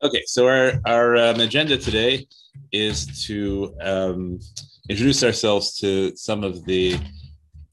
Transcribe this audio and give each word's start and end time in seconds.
Okay, 0.00 0.22
so 0.26 0.46
our 0.46 0.74
our 0.86 1.16
um, 1.16 1.40
agenda 1.40 1.76
today 1.76 2.24
is 2.70 3.26
to 3.26 3.74
um, 3.80 4.38
introduce 4.88 5.24
ourselves 5.24 5.76
to 5.78 6.14
some 6.14 6.44
of 6.44 6.64
the 6.66 6.96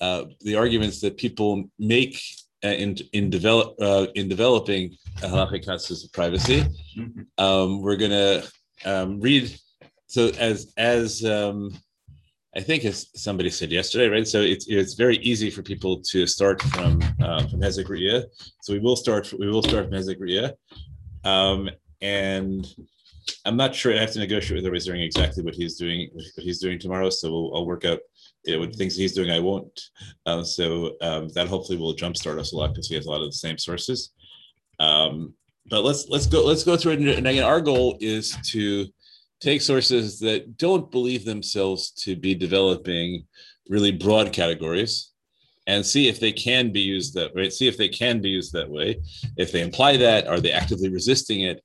uh, 0.01 0.23
the 0.41 0.55
arguments 0.55 0.99
that 1.01 1.17
people 1.17 1.65
make 1.77 2.19
uh, 2.63 2.69
in 2.69 2.97
in 3.13 3.29
develop 3.29 3.75
uh, 3.79 4.07
in 4.15 4.27
developing 4.27 4.97
halachic 5.19 5.63
concepts 5.63 6.03
of 6.03 6.11
privacy. 6.13 6.63
Um, 7.37 7.83
we're 7.83 7.95
gonna 7.95 8.41
um, 8.85 9.19
read. 9.19 9.55
So 10.07 10.31
as 10.39 10.73
as 10.77 11.23
um, 11.23 11.77
I 12.55 12.61
think 12.61 12.85
as 12.85 13.05
somebody 13.13 13.51
said 13.51 13.69
yesterday, 13.69 14.07
right? 14.07 14.27
So 14.27 14.41
it's 14.41 14.65
it's 14.67 14.95
very 14.95 15.17
easy 15.17 15.51
for 15.51 15.61
people 15.61 16.01
to 16.09 16.25
start 16.25 16.59
from 16.63 17.03
uh, 17.21 17.45
from 17.47 17.59
Hezek 17.61 17.85
Riyah. 17.85 18.23
So 18.63 18.73
we 18.73 18.79
will 18.79 18.95
start 18.95 19.31
we 19.37 19.47
will 19.47 19.61
start 19.61 19.85
from 19.85 19.93
Hezek 19.93 20.19
Riyah. 20.19 20.53
Um, 21.23 21.69
and 22.05 22.67
I'm 23.45 23.57
not 23.57 23.73
sure 23.73 23.91
I 23.93 23.97
have 23.97 24.11
to 24.13 24.19
negotiate 24.19 24.57
with 24.57 24.65
everybody 24.65 24.85
during 24.85 25.01
exactly 25.01 25.43
what 25.43 25.55
he's 25.55 25.75
doing 25.75 26.09
what 26.13 26.25
he's 26.37 26.59
doing 26.59 26.77
tomorrow. 26.77 27.09
So 27.09 27.31
we'll, 27.31 27.55
I'll 27.55 27.65
work 27.65 27.83
out 27.85 27.99
you 28.43 28.53
know, 28.53 28.59
what 28.59 28.75
things 28.75 28.95
he's 28.95 29.13
doing. 29.13 29.31
I 29.31 29.39
won't. 29.39 29.79
Um, 30.27 30.45
so 30.45 30.95
um, 31.01 31.29
that 31.29 31.47
hopefully 31.47 31.79
will 31.79 31.95
jumpstart 31.95 32.39
us 32.39 32.53
a 32.53 32.57
lot 32.57 32.69
because 32.69 32.87
he 32.87 32.95
has 32.95 33.07
a 33.07 33.09
lot 33.09 33.21
of 33.21 33.27
the 33.27 33.43
same 33.45 33.57
sources. 33.57 34.11
Um, 34.79 35.33
but 35.67 35.83
let's 35.83 36.07
let's 36.09 36.27
go 36.27 36.45
let's 36.45 36.63
go 36.63 36.77
through 36.77 36.93
it. 36.93 37.17
And 37.17 37.27
again, 37.27 37.43
our 37.43 37.61
goal 37.61 37.97
is 37.99 38.37
to 38.51 38.85
take 39.41 39.61
sources 39.61 40.19
that 40.19 40.57
don't 40.57 40.91
believe 40.91 41.25
themselves 41.25 41.89
to 42.03 42.15
be 42.15 42.35
developing 42.35 43.25
really 43.67 43.91
broad 43.91 44.31
categories 44.31 45.11
and 45.65 45.83
see 45.83 46.07
if 46.07 46.19
they 46.19 46.31
can 46.31 46.71
be 46.71 46.81
used 46.81 47.15
that 47.15 47.33
way. 47.33 47.49
See 47.49 47.67
if 47.67 47.77
they 47.77 47.89
can 47.89 48.21
be 48.21 48.29
used 48.29 48.53
that 48.53 48.69
way. 48.69 49.01
If 49.37 49.51
they 49.51 49.61
imply 49.61 49.97
that, 49.97 50.27
are 50.27 50.39
they 50.39 50.51
actively 50.51 50.89
resisting 50.89 51.41
it? 51.41 51.63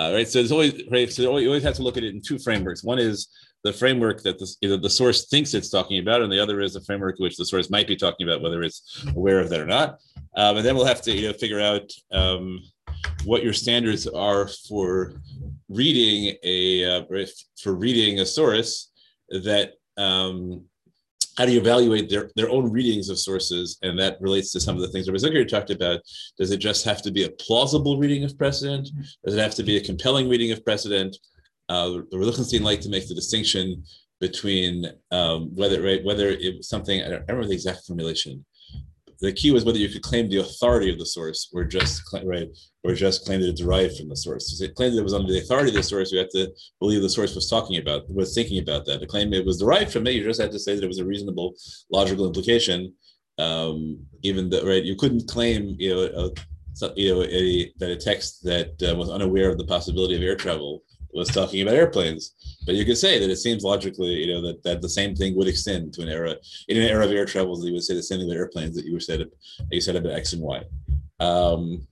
Uh, 0.00 0.12
right. 0.14 0.26
So 0.26 0.38
there's 0.38 0.50
always 0.50 0.82
right. 0.90 1.12
So 1.12 1.36
you 1.36 1.48
always 1.48 1.62
have 1.62 1.74
to 1.74 1.82
look 1.82 1.98
at 1.98 2.04
it 2.04 2.14
in 2.14 2.22
two 2.22 2.38
frameworks. 2.38 2.82
One 2.82 2.98
is 2.98 3.28
the 3.64 3.72
framework 3.72 4.22
that 4.22 4.38
the, 4.38 4.50
either 4.62 4.78
the 4.78 4.88
source 4.88 5.26
thinks 5.26 5.52
it's 5.52 5.68
talking 5.68 5.98
about, 5.98 6.22
and 6.22 6.32
the 6.32 6.40
other 6.40 6.62
is 6.62 6.72
the 6.72 6.80
framework 6.80 7.18
which 7.18 7.36
the 7.36 7.44
source 7.44 7.68
might 7.68 7.86
be 7.86 7.96
talking 7.96 8.26
about, 8.26 8.40
whether 8.40 8.62
it's 8.62 9.04
aware 9.14 9.40
of 9.40 9.50
that 9.50 9.60
or 9.60 9.66
not. 9.66 9.98
Um, 10.36 10.56
and 10.56 10.64
then 10.64 10.74
we'll 10.74 10.86
have 10.86 11.02
to 11.02 11.12
you 11.12 11.28
know 11.28 11.34
figure 11.34 11.60
out 11.60 11.92
um, 12.12 12.62
what 13.24 13.44
your 13.44 13.52
standards 13.52 14.06
are 14.06 14.48
for 14.48 15.20
reading 15.68 16.34
a 16.44 16.84
uh, 17.00 17.26
for 17.62 17.74
reading 17.74 18.20
a 18.20 18.26
source 18.26 18.90
that 19.28 19.74
um, 19.98 20.64
how 21.36 21.46
do 21.46 21.52
you 21.52 21.60
evaluate 21.60 22.10
their, 22.10 22.30
their 22.36 22.50
own 22.50 22.70
readings 22.70 23.08
of 23.08 23.18
sources? 23.18 23.78
And 23.82 23.98
that 23.98 24.20
relates 24.20 24.52
to 24.52 24.60
some 24.60 24.76
of 24.76 24.82
the 24.82 24.88
things 24.88 25.08
Rabbi 25.08 25.18
Zucker 25.18 25.48
talked 25.48 25.70
about. 25.70 26.00
Does 26.38 26.50
it 26.50 26.58
just 26.58 26.84
have 26.84 27.02
to 27.02 27.10
be 27.10 27.24
a 27.24 27.30
plausible 27.30 27.98
reading 27.98 28.24
of 28.24 28.36
precedent? 28.36 28.90
Does 29.24 29.34
it 29.34 29.40
have 29.40 29.54
to 29.56 29.62
be 29.62 29.76
a 29.76 29.84
compelling 29.84 30.28
reading 30.28 30.52
of 30.52 30.64
precedent? 30.64 31.16
Uh, 31.68 32.00
Lichtenstein 32.10 32.62
like 32.62 32.80
to 32.80 32.88
make 32.88 33.08
the 33.08 33.14
distinction 33.14 33.84
between 34.20 34.86
um, 35.10 35.54
whether 35.54 35.82
right, 35.82 36.04
whether 36.04 36.28
it 36.28 36.56
was 36.58 36.68
something, 36.68 37.00
I 37.00 37.08
don't 37.08 37.20
remember 37.22 37.46
the 37.46 37.54
exact 37.54 37.86
formulation, 37.86 38.44
the 39.20 39.32
key 39.32 39.50
was 39.50 39.64
whether 39.64 39.78
you 39.78 39.88
could 39.88 40.02
claim 40.02 40.28
the 40.28 40.38
authority 40.38 40.90
of 40.90 40.98
the 40.98 41.06
source 41.06 41.50
or 41.52 41.64
just 41.64 42.02
right 42.24 42.48
or 42.84 42.94
just 42.94 43.24
claim 43.26 43.40
that 43.40 43.50
it 43.50 43.56
derived 43.56 43.96
from 43.96 44.08
the 44.08 44.16
source. 44.16 44.56
So 44.56 44.64
it 44.64 44.74
claimed 44.74 44.94
that 44.94 45.00
it 45.00 45.04
was 45.04 45.14
under 45.14 45.30
the 45.30 45.40
authority 45.40 45.68
of 45.68 45.74
the 45.74 45.82
source, 45.82 46.10
you 46.10 46.18
had 46.18 46.30
to 46.30 46.50
believe 46.80 47.02
the 47.02 47.08
source 47.08 47.34
was 47.34 47.48
talking 47.48 47.76
about, 47.76 48.08
was 48.08 48.34
thinking 48.34 48.58
about 48.62 48.86
that. 48.86 49.00
To 49.00 49.06
claim 49.06 49.32
it 49.32 49.44
was 49.44 49.58
derived 49.58 49.92
from 49.92 50.06
it, 50.06 50.14
you 50.14 50.24
just 50.24 50.40
had 50.40 50.52
to 50.52 50.58
say 50.58 50.74
that 50.74 50.84
it 50.84 50.88
was 50.88 50.98
a 50.98 51.04
reasonable 51.04 51.54
logical 51.90 52.26
implication. 52.26 52.94
Um, 53.38 53.98
even 54.22 54.48
though 54.48 54.66
right, 54.66 54.82
you 54.82 54.96
couldn't 54.96 55.28
claim 55.28 55.76
you 55.78 55.94
know 55.94 56.00
a, 56.82 56.92
you 56.96 57.14
know 57.14 57.22
a, 57.22 57.72
that 57.78 57.90
a 57.90 57.96
text 57.96 58.42
that 58.44 58.82
uh, 58.82 58.94
was 58.94 59.10
unaware 59.10 59.50
of 59.50 59.58
the 59.58 59.66
possibility 59.66 60.16
of 60.16 60.22
air 60.22 60.36
travel 60.36 60.82
was 61.12 61.28
talking 61.28 61.62
about 61.62 61.74
airplanes. 61.74 62.34
But 62.66 62.74
you 62.74 62.84
could 62.84 62.98
say 62.98 63.18
that 63.18 63.30
it 63.30 63.36
seems 63.36 63.62
logically, 63.62 64.14
you 64.24 64.32
know, 64.32 64.42
that, 64.42 64.62
that 64.62 64.82
the 64.82 64.88
same 64.88 65.14
thing 65.14 65.34
would 65.36 65.48
extend 65.48 65.92
to 65.94 66.02
an 66.02 66.08
era 66.08 66.36
in 66.68 66.76
an 66.76 66.88
era 66.88 67.04
of 67.04 67.12
air 67.12 67.24
travel 67.24 67.56
that 67.58 67.66
you 67.66 67.72
would 67.72 67.82
say 67.82 67.94
the 67.94 68.02
same 68.02 68.18
thing 68.18 68.28
about 68.28 68.38
airplanes 68.38 68.76
that 68.76 68.84
you 68.84 68.92
were 68.92 69.00
said 69.00 69.24
you 69.70 69.80
said 69.80 69.96
about 69.96 70.12
X 70.12 70.32
and 70.32 70.42
Y. 70.42 70.62
Um, 71.20 71.86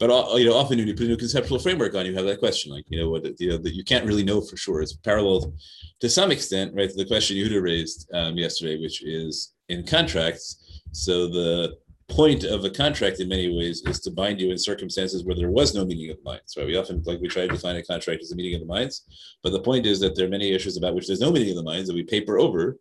but 0.00 0.08
you 0.38 0.46
know, 0.46 0.56
often 0.56 0.78
when 0.78 0.88
you 0.88 0.94
put 0.94 1.04
a 1.04 1.08
new 1.08 1.16
conceptual 1.16 1.58
framework 1.58 1.94
on, 1.94 2.06
you 2.06 2.14
have 2.14 2.24
that 2.24 2.38
question, 2.38 2.72
like 2.72 2.86
you 2.88 2.98
know, 2.98 3.10
what 3.10 3.38
you 3.38 3.50
know 3.50 3.58
that 3.58 3.74
you 3.74 3.84
can't 3.84 4.06
really 4.06 4.24
know 4.24 4.40
for 4.40 4.56
sure. 4.56 4.80
It's 4.80 4.94
parallel 4.94 5.52
to 6.00 6.08
some 6.08 6.32
extent, 6.32 6.74
right, 6.74 6.88
to 6.88 6.96
the 6.96 7.04
question 7.04 7.36
Yehuda 7.36 7.62
raised 7.62 8.08
um, 8.14 8.38
yesterday, 8.38 8.80
which 8.80 9.04
is 9.04 9.52
in 9.68 9.86
contracts. 9.86 10.80
So 10.92 11.28
the 11.28 11.76
point 12.10 12.44
of 12.44 12.64
a 12.64 12.70
contract 12.70 13.20
in 13.20 13.28
many 13.28 13.56
ways 13.56 13.82
is 13.86 14.00
to 14.00 14.10
bind 14.10 14.40
you 14.40 14.50
in 14.50 14.58
circumstances 14.58 15.24
where 15.24 15.36
there 15.36 15.50
was 15.50 15.74
no 15.74 15.84
meeting 15.84 16.10
of 16.10 16.16
the 16.16 16.22
minds 16.22 16.54
right? 16.56 16.66
We 16.66 16.76
often 16.76 17.02
like 17.06 17.20
we 17.20 17.28
try 17.28 17.46
to 17.46 17.48
define 17.48 17.76
a 17.76 17.82
contract 17.82 18.22
as 18.22 18.32
a 18.32 18.36
meeting 18.36 18.54
of 18.54 18.60
the 18.60 18.66
minds 18.66 19.04
but 19.42 19.52
the 19.52 19.60
point 19.60 19.86
is 19.86 20.00
that 20.00 20.16
there 20.16 20.26
are 20.26 20.30
many 20.30 20.52
issues 20.52 20.76
about 20.76 20.94
which 20.94 21.06
there's 21.06 21.20
no 21.20 21.32
meeting 21.32 21.50
of 21.50 21.56
the 21.56 21.70
minds 21.70 21.88
that 21.88 21.94
we 21.94 22.02
paper 22.02 22.38
over 22.38 22.78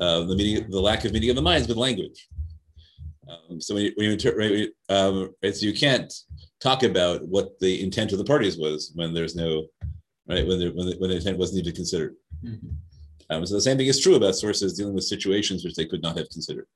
uh, 0.00 0.24
the 0.24 0.36
meeting 0.36 0.70
the 0.70 0.80
lack 0.80 1.04
of 1.04 1.12
meeting 1.12 1.30
of 1.30 1.36
the 1.36 1.42
minds 1.42 1.68
with 1.68 1.76
language. 1.76 2.28
Um, 3.28 3.60
so 3.60 3.74
when 3.74 3.84
you, 3.84 3.92
when 3.96 4.18
you 4.18 4.72
um, 4.88 5.34
right, 5.42 5.54
so 5.54 5.66
you 5.66 5.74
can't 5.74 6.12
talk 6.60 6.82
about 6.82 7.26
what 7.26 7.58
the 7.60 7.82
intent 7.82 8.12
of 8.12 8.18
the 8.18 8.24
parties 8.24 8.58
was 8.58 8.92
when 8.94 9.14
there's 9.14 9.36
no 9.36 9.66
right 10.26 10.46
when 10.46 10.58
there, 10.58 10.72
when 10.72 10.86
the, 10.86 10.96
when 10.98 11.10
the 11.10 11.16
intent 11.16 11.38
wasn't 11.38 11.60
even 11.60 11.74
considered. 11.74 12.14
Mm-hmm. 12.44 12.68
um, 13.30 13.46
so 13.46 13.54
the 13.54 13.60
same 13.60 13.76
thing 13.76 13.86
is 13.86 14.00
true 14.00 14.16
about 14.16 14.34
sources 14.34 14.74
dealing 14.74 14.94
with 14.94 15.04
situations 15.04 15.64
which 15.64 15.74
they 15.74 15.86
could 15.86 16.02
not 16.02 16.16
have 16.16 16.28
considered 16.30 16.66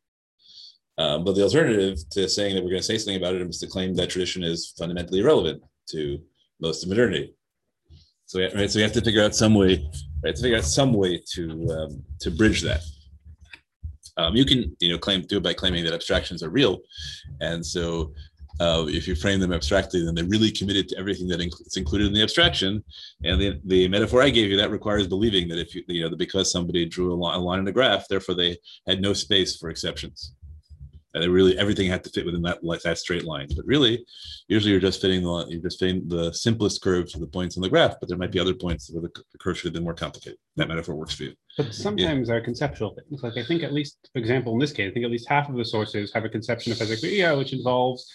um, 0.99 1.25
but 1.25 1.35
the 1.35 1.43
alternative 1.43 1.99
to 2.11 2.29
saying 2.29 2.55
that 2.55 2.63
we're 2.63 2.71
going 2.71 2.81
to 2.81 2.87
say 2.87 2.99
something 2.99 3.17
about 3.17 3.35
it 3.35 3.43
is 3.43 3.59
to 3.59 3.67
claim 3.67 3.95
that 3.95 4.11
tradition 4.11 4.43
is 4.43 4.75
fundamentally 4.79 5.21
irrelevant 5.21 5.63
to 5.91 6.19
most 6.61 6.83
of 6.83 6.89
modernity. 6.89 7.35
So, 8.25 8.41
right, 8.41 8.71
so 8.71 8.79
we 8.79 8.83
have 8.83 8.93
to 8.93 9.03
figure 9.03 9.23
out 9.23 9.37
some 9.37 9.55
way, 9.55 9.89
right, 10.25 10.35
to 10.35 10.43
figure 10.43 10.59
out 10.59 10.65
some 10.65 10.93
way 10.93 11.23
to 11.35 11.69
um, 11.71 12.03
to 12.21 12.31
bridge 12.31 12.63
that. 12.63 12.81
Um, 14.17 14.35
you 14.35 14.47
can, 14.47 14.75
you 14.81 14.89
know, 14.89 14.99
claim 14.99 15.21
do 15.21 15.37
it 15.37 15.43
by 15.43 15.53
claiming 15.53 15.85
that 15.85 15.93
abstractions 15.93 16.43
are 16.43 16.49
real, 16.49 16.81
and 17.41 17.65
so 17.65 18.13
uh, 18.59 18.87
if 18.89 19.07
you 19.07 19.15
frame 19.15 19.39
them 19.39 19.53
abstractly, 19.53 20.03
then 20.03 20.15
they're 20.15 20.25
really 20.25 20.51
committed 20.51 20.89
to 20.89 20.99
everything 20.99 21.29
that 21.29 21.41
inc- 21.41 21.77
included 21.77 22.07
in 22.07 22.15
the 22.15 22.23
abstraction. 22.23 22.83
And 23.23 23.39
the, 23.39 23.61
the 23.67 23.87
metaphor 23.89 24.23
I 24.23 24.31
gave 24.31 24.51
you 24.51 24.57
that 24.57 24.71
requires 24.71 25.07
believing 25.07 25.47
that 25.49 25.59
if 25.59 25.75
you, 25.75 25.83
you 25.89 26.09
know, 26.09 26.17
because 26.17 26.51
somebody 26.51 26.87
drew 26.87 27.13
a 27.13 27.15
line, 27.15 27.37
a 27.37 27.39
line 27.39 27.59
in 27.59 27.69
a 27.69 27.73
graph, 27.73 28.09
therefore 28.09 28.35
they 28.35 28.57
had 28.87 29.03
no 29.03 29.13
space 29.13 29.57
for 29.57 29.69
exceptions 29.69 30.33
and 31.23 31.33
really 31.33 31.59
everything 31.59 31.89
had 31.89 32.05
to 32.05 32.11
fit 32.11 32.27
within 32.27 32.43
that 32.43 32.59
that 32.85 32.99
straight 32.99 33.25
line. 33.25 33.49
But 33.55 33.67
really, 33.67 34.05
usually 34.49 34.73
you're 34.73 34.81
just 34.81 35.01
fitting 35.01 35.23
the 35.23 35.47
you're 35.49 35.63
just 35.63 35.79
fitting 35.79 36.09
the 36.09 36.33
simplest 36.33 36.83
curve 36.83 37.11
to 37.13 37.19
the 37.19 37.27
points 37.27 37.57
on 37.57 37.63
the 37.63 37.69
graph. 37.69 37.97
But 38.01 38.09
there 38.09 38.19
might 38.19 38.33
be 38.33 38.39
other 38.39 38.55
points 38.55 38.91
where 38.91 39.03
the, 39.03 39.11
the 39.33 39.39
curve 39.39 39.59
should 39.59 39.67
have 39.67 39.75
been 39.75 39.85
more 39.85 39.95
complicated. 39.95 40.39
That 40.57 40.69
metaphor 40.69 40.95
works 40.95 41.15
for 41.15 41.25
you. 41.25 41.35
But 41.57 41.75
sometimes 41.75 42.29
yeah. 42.29 42.35
are 42.35 42.41
conceptual 42.41 42.95
things. 42.95 43.23
Like 43.23 43.37
I 43.37 43.45
think 43.45 43.63
at 43.63 43.73
least, 43.73 43.99
for 44.13 44.19
example, 44.19 44.53
in 44.53 44.59
this 44.59 44.73
case, 44.73 44.91
I 44.91 44.93
think 44.93 45.05
at 45.05 45.11
least 45.11 45.29
half 45.29 45.49
of 45.49 45.57
the 45.57 45.65
sources 45.65 46.13
have 46.15 46.25
a 46.25 46.29
conception 46.29 46.73
of 46.73 46.79
physics, 46.79 47.03
which 47.03 47.53
involves 47.53 48.07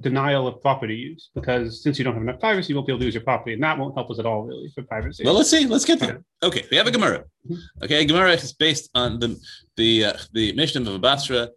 denial 0.00 0.46
of 0.46 0.60
property 0.60 0.94
use 0.94 1.30
because 1.34 1.82
since 1.82 1.98
you 1.98 2.04
don't 2.04 2.14
have 2.14 2.22
enough 2.22 2.40
privacy, 2.40 2.70
you 2.70 2.76
won't 2.76 2.86
be 2.86 2.92
able 2.92 3.00
to 3.00 3.04
use 3.04 3.14
your 3.14 3.22
property, 3.22 3.54
and 3.54 3.62
that 3.62 3.78
won't 3.78 3.94
help 3.94 4.10
us 4.10 4.18
at 4.18 4.26
all, 4.26 4.44
really, 4.44 4.70
for 4.74 4.82
privacy. 4.82 5.24
Well, 5.24 5.34
let's 5.34 5.50
see. 5.50 5.66
Let's 5.66 5.84
get 5.84 6.00
there. 6.00 6.22
Okay, 6.42 6.66
we 6.70 6.76
have 6.76 6.86
a 6.86 6.90
Gemara. 6.90 7.24
Mm-hmm. 7.50 7.84
Okay, 7.84 8.04
Gemara 8.04 8.32
is 8.32 8.52
based 8.52 8.90
on 8.94 9.18
the 9.18 9.40
the 9.78 10.04
uh, 10.04 10.12
the 10.34 10.52
Mishnah 10.52 10.88
of 10.88 11.00
Basra 11.00 11.48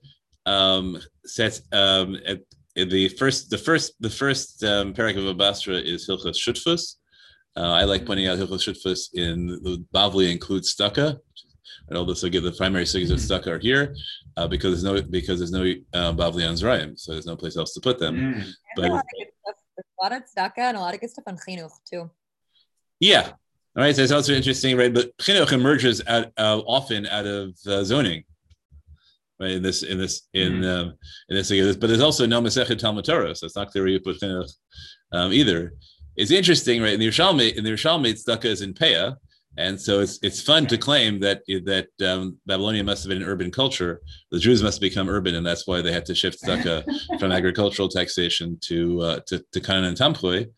um, 0.50 0.98
says 1.26 1.62
um, 1.72 2.18
at, 2.26 2.40
at 2.78 2.90
the 2.90 3.10
first 3.10 3.50
the 3.50 3.58
first 3.58 3.94
the 4.00 4.10
first 4.10 4.64
um, 4.64 4.94
parak 4.94 5.18
of 5.18 5.36
Abasra 5.36 5.82
is 5.82 6.08
Hilchas 6.08 6.38
Shutfus. 6.38 6.96
Uh, 7.56 7.72
I 7.72 7.84
like 7.84 8.06
pointing 8.06 8.28
out 8.28 8.40
Hilchas 8.40 8.64
Shutfus 8.68 9.14
in 9.14 9.48
the 9.48 9.84
Bavli 9.94 10.32
includes 10.32 10.76
tzedakah. 10.76 11.18
And 11.88 11.98
all 11.98 12.06
this 12.06 12.22
will 12.22 12.30
give 12.30 12.44
the 12.44 12.52
primary 12.52 12.86
sigs 12.86 13.10
of 13.12 13.18
tzedakah 13.18 13.48
are 13.48 13.60
here 13.60 13.96
uh, 14.38 14.48
because 14.48 14.72
there's 14.72 14.84
no 14.84 15.02
because 15.10 15.40
there's 15.40 15.52
no 15.52 15.64
uh, 15.94 16.14
Bavli 16.14 16.48
on 16.48 16.56
Zrayim, 16.56 16.98
so 17.00 17.12
there's 17.12 17.26
no 17.26 17.36
place 17.36 17.58
else 17.58 17.74
to 17.74 17.82
put 17.82 18.00
them. 18.00 18.16
Mm. 18.16 18.52
But 18.76 18.86
a 18.86 18.94
lot, 18.94 19.06
a 19.48 20.04
lot 20.04 20.12
of 20.14 20.24
tzedakah 20.24 20.70
and 20.70 20.78
a 20.78 20.80
lot 20.80 20.94
of 20.94 21.02
good 21.02 21.10
stuff 21.10 21.26
on 21.28 21.38
chinuch 21.38 21.72
too. 21.90 22.10
Yeah, 23.00 23.32
all 23.76 23.84
right, 23.84 23.96
so 23.96 24.02
it's 24.02 24.12
also 24.12 24.34
interesting, 24.34 24.76
right? 24.78 24.94
But 24.94 25.16
chinuch 25.18 25.52
emerges 25.52 26.02
out, 26.08 26.32
uh, 26.38 26.60
often 26.66 27.06
out 27.08 27.26
of 27.26 27.56
uh, 27.68 27.84
zoning 27.84 28.24
right? 29.40 29.52
In 29.52 29.64
this, 29.64 29.84
in 29.84 29.98
this, 29.98 30.28
in 30.34 30.62
mm-hmm. 30.62 30.90
um, 30.90 30.94
in 31.30 31.36
this, 31.36 31.76
but 31.78 31.88
there's 31.88 32.02
also 32.02 32.26
no 32.26 32.42
Masechet 32.42 32.80
Talmud 32.80 33.06
Torah, 33.06 33.36
so 33.36 33.46
it's 33.46 33.56
not 33.56 33.72
clear 33.72 33.88
you 33.88 34.00
put 34.00 34.20
chinuch 34.20 34.52
um, 35.12 35.32
either. 35.32 35.74
It's 36.16 36.32
interesting, 36.32 36.82
right? 36.82 36.94
In 36.94 37.00
the 37.00 37.08
Yerushalmi, 37.08 37.56
in 37.56 37.64
the 37.64 37.72
Yerushalmi, 37.72 38.14
tzedakah 38.14 38.46
is 38.46 38.62
in 38.62 38.74
Peah, 38.74 39.16
and 39.58 39.80
so 39.80 40.00
it's 40.00 40.20
it's 40.22 40.42
fun 40.42 40.68
to 40.68 40.78
claim 40.78 41.20
that 41.20 41.42
that 41.66 41.88
um, 42.06 42.38
Babylonia 42.46 42.84
must 42.84 43.04
have 43.04 43.10
been 43.10 43.22
an 43.22 43.28
urban 43.28 43.52
culture. 43.52 44.02
The 44.32 44.40
Jews 44.40 44.62
must 44.62 44.78
have 44.78 44.90
become 44.90 45.10
urban, 45.10 45.36
and 45.36 45.46
that's 45.46 45.66
why 45.68 45.82
they 45.82 45.92
had 45.92 46.06
to 46.08 46.16
shift 46.16 46.44
tzedakah 46.44 46.84
from 47.20 47.32
agricultural 47.32 47.90
taxation 47.90 48.58
to 48.62 49.02
uh, 49.02 49.20
to 49.28 49.44
to 49.52 49.62
Canaan 49.62 49.86
and 49.86 49.98
Tamchui. 49.98 50.50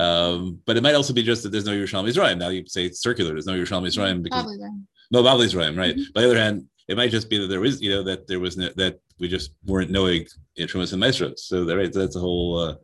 Um, 0.00 0.60
but 0.66 0.76
it 0.76 0.82
might 0.82 0.96
also 0.96 1.12
be 1.12 1.22
just 1.22 1.44
that 1.44 1.50
there's 1.50 1.64
no 1.64 1.72
Yerushalmi 1.72 2.08
Israel. 2.08 2.34
Now 2.36 2.48
you 2.48 2.66
say 2.66 2.86
it's 2.86 3.00
circular. 3.00 3.32
There's 3.32 3.46
no 3.46 3.54
Yerushalmi 3.54 3.86
Israel 3.86 4.18
because 4.18 4.46
no 5.12 5.22
Bavli 5.22 5.44
Israel, 5.44 5.74
right? 5.74 5.94
Mm-hmm. 5.94 6.12
By 6.14 6.22
the 6.22 6.26
other 6.26 6.38
hand, 6.38 6.66
it 6.88 6.96
might 6.96 7.10
just 7.10 7.28
be 7.28 7.38
that 7.38 7.48
there 7.48 7.60
was, 7.60 7.80
you 7.82 7.90
know, 7.90 8.02
that 8.04 8.26
there 8.26 8.40
was 8.40 8.56
no, 8.56 8.68
that 8.76 9.00
we 9.18 9.28
just 9.28 9.52
weren't 9.66 9.90
knowing 9.90 10.26
instruments 10.56 10.92
and 10.92 11.00
maestros. 11.00 11.44
So 11.46 11.64
there, 11.64 11.86
that's 11.88 12.16
a 12.16 12.20
whole 12.20 12.58
uh, 12.58 12.74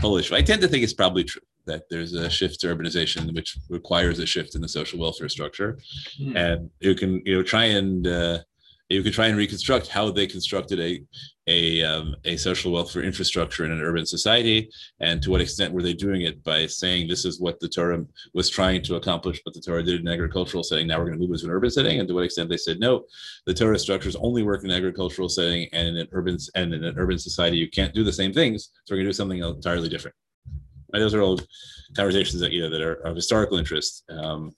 whole 0.00 0.16
issue. 0.16 0.34
I 0.34 0.42
tend 0.42 0.62
to 0.62 0.68
think 0.68 0.82
it's 0.84 0.94
probably 0.94 1.24
true. 1.24 1.42
that 1.66 1.82
there's 1.90 2.12
a 2.14 2.28
shift 2.28 2.58
to 2.60 2.66
urbanization, 2.74 3.32
which 3.34 3.56
requires 3.68 4.18
a 4.18 4.26
shift 4.26 4.54
in 4.56 4.60
the 4.62 4.68
social 4.68 4.98
welfare 4.98 5.28
structure, 5.28 5.78
Hmm. 6.18 6.36
and 6.36 6.70
you 6.80 6.94
can 7.00 7.22
you 7.24 7.34
know 7.36 7.42
try 7.42 7.64
and 7.78 8.06
uh, 8.06 8.38
you 8.92 9.02
could 9.02 9.12
try 9.12 9.26
and 9.26 9.36
reconstruct 9.36 9.88
how 9.88 10.10
they 10.10 10.26
constructed 10.26 10.80
a 10.80 11.02
a 11.48 11.82
um, 11.82 12.14
a 12.24 12.36
social 12.36 12.70
welfare 12.70 13.02
infrastructure 13.02 13.64
in 13.64 13.72
an 13.72 13.80
urban 13.80 14.06
society, 14.06 14.70
and 15.00 15.20
to 15.22 15.30
what 15.30 15.40
extent 15.40 15.72
were 15.72 15.82
they 15.82 15.92
doing 15.92 16.22
it 16.22 16.42
by 16.44 16.66
saying 16.66 17.08
this 17.08 17.24
is 17.24 17.40
what 17.40 17.58
the 17.58 17.68
Torah 17.68 18.04
was 18.32 18.48
trying 18.48 18.82
to 18.82 18.94
accomplish, 18.94 19.40
but 19.44 19.52
the 19.52 19.60
Torah 19.60 19.82
did 19.82 20.00
in 20.00 20.06
an 20.06 20.12
agricultural 20.12 20.62
setting. 20.62 20.86
Now 20.86 20.98
we're 20.98 21.06
going 21.06 21.18
to 21.18 21.26
move 21.26 21.34
it 21.34 21.40
to 21.40 21.46
an 21.46 21.52
urban 21.52 21.70
setting, 21.70 21.98
and 21.98 22.08
to 22.08 22.14
what 22.14 22.24
extent 22.24 22.48
they 22.48 22.56
said 22.56 22.78
no, 22.78 23.04
the 23.46 23.54
Torah 23.54 23.78
structures 23.78 24.16
only 24.16 24.42
work 24.42 24.62
in 24.62 24.70
an 24.70 24.76
agricultural 24.76 25.28
setting, 25.28 25.68
and 25.72 25.88
in 25.88 25.96
an 25.96 26.08
urban 26.12 26.38
and 26.54 26.72
in 26.74 26.84
an 26.84 26.94
urban 26.96 27.18
society 27.18 27.56
you 27.56 27.68
can't 27.68 27.94
do 27.94 28.04
the 28.04 28.12
same 28.12 28.32
things. 28.32 28.70
So 28.84 28.94
we're 28.94 28.98
going 28.98 29.06
to 29.06 29.10
do 29.10 29.14
something 29.14 29.38
entirely 29.38 29.88
different. 29.88 30.16
Right, 30.92 31.00
those 31.00 31.14
are 31.14 31.22
all 31.22 31.40
conversations 31.96 32.40
that 32.40 32.52
you 32.52 32.62
know 32.62 32.70
that 32.70 32.82
are 32.82 32.94
of 33.06 33.16
historical 33.16 33.58
interest. 33.58 34.04
Um, 34.10 34.52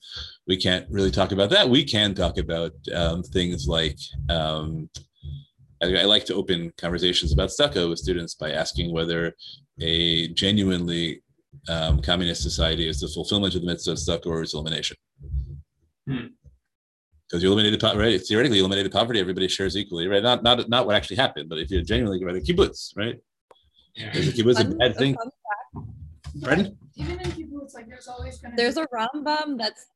we 0.47 0.57
can't 0.57 0.85
really 0.89 1.11
talk 1.11 1.31
about 1.31 1.49
that. 1.51 1.69
We 1.69 1.83
can 1.83 2.13
talk 2.13 2.37
about 2.37 2.73
um, 2.93 3.23
things 3.23 3.67
like 3.67 3.97
um, 4.29 4.89
I, 5.81 6.01
I 6.01 6.03
like 6.03 6.25
to 6.25 6.35
open 6.35 6.71
conversations 6.77 7.31
about 7.31 7.49
tzedakah 7.49 7.89
with 7.89 7.99
students 7.99 8.35
by 8.35 8.51
asking 8.51 8.91
whether 8.93 9.33
a 9.81 10.27
genuinely 10.29 11.21
um, 11.69 12.01
communist 12.01 12.43
society 12.43 12.87
is 12.87 12.99
the 12.99 13.07
fulfillment 13.07 13.55
of 13.55 13.61
the 13.61 13.67
mitzvah 13.67 13.91
of 13.91 13.97
tzedakah 13.97 14.27
or 14.27 14.41
its 14.41 14.53
elimination. 14.53 14.97
Hmm. 16.07 16.27
Because 17.27 17.41
you 17.41 17.49
eliminated 17.49 17.79
poverty, 17.79 18.11
right? 18.11 18.21
Theoretically, 18.21 18.57
you 18.57 18.63
eliminated 18.63 18.91
poverty. 18.91 19.19
Everybody 19.19 19.47
shares 19.47 19.75
equally, 19.75 20.07
right? 20.07 20.21
Not 20.21 20.43
not 20.43 20.69
not 20.69 20.85
what 20.85 20.95
actually 20.95 21.15
happened, 21.15 21.49
but 21.49 21.57
if 21.57 21.71
you're 21.71 21.81
genuinely 21.81 22.23
right, 22.23 22.35
the 22.35 22.41
kibbutz, 22.41 22.95
right? 22.95 23.15
Is 23.95 24.27
a 24.27 24.31
kibbutz 24.31 24.59
a 24.59 24.63
Fun- 24.63 24.77
bad 24.77 24.91
a 24.91 24.93
thing? 24.93 25.15
Fun- 26.41 26.43
Pardon? 26.43 26.77
Even 26.95 27.19
in 27.19 27.31
kibbutz, 27.31 27.73
like 27.73 27.87
there's 27.87 28.07
always 28.07 28.37
gonna 28.39 28.55
There's 28.55 28.75
be, 28.75 28.81
a 28.81 28.87
Rambam 28.87 29.57
that's 29.57 29.87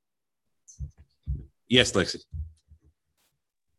Yes, 1.68 1.92
Lexi. 1.92 2.18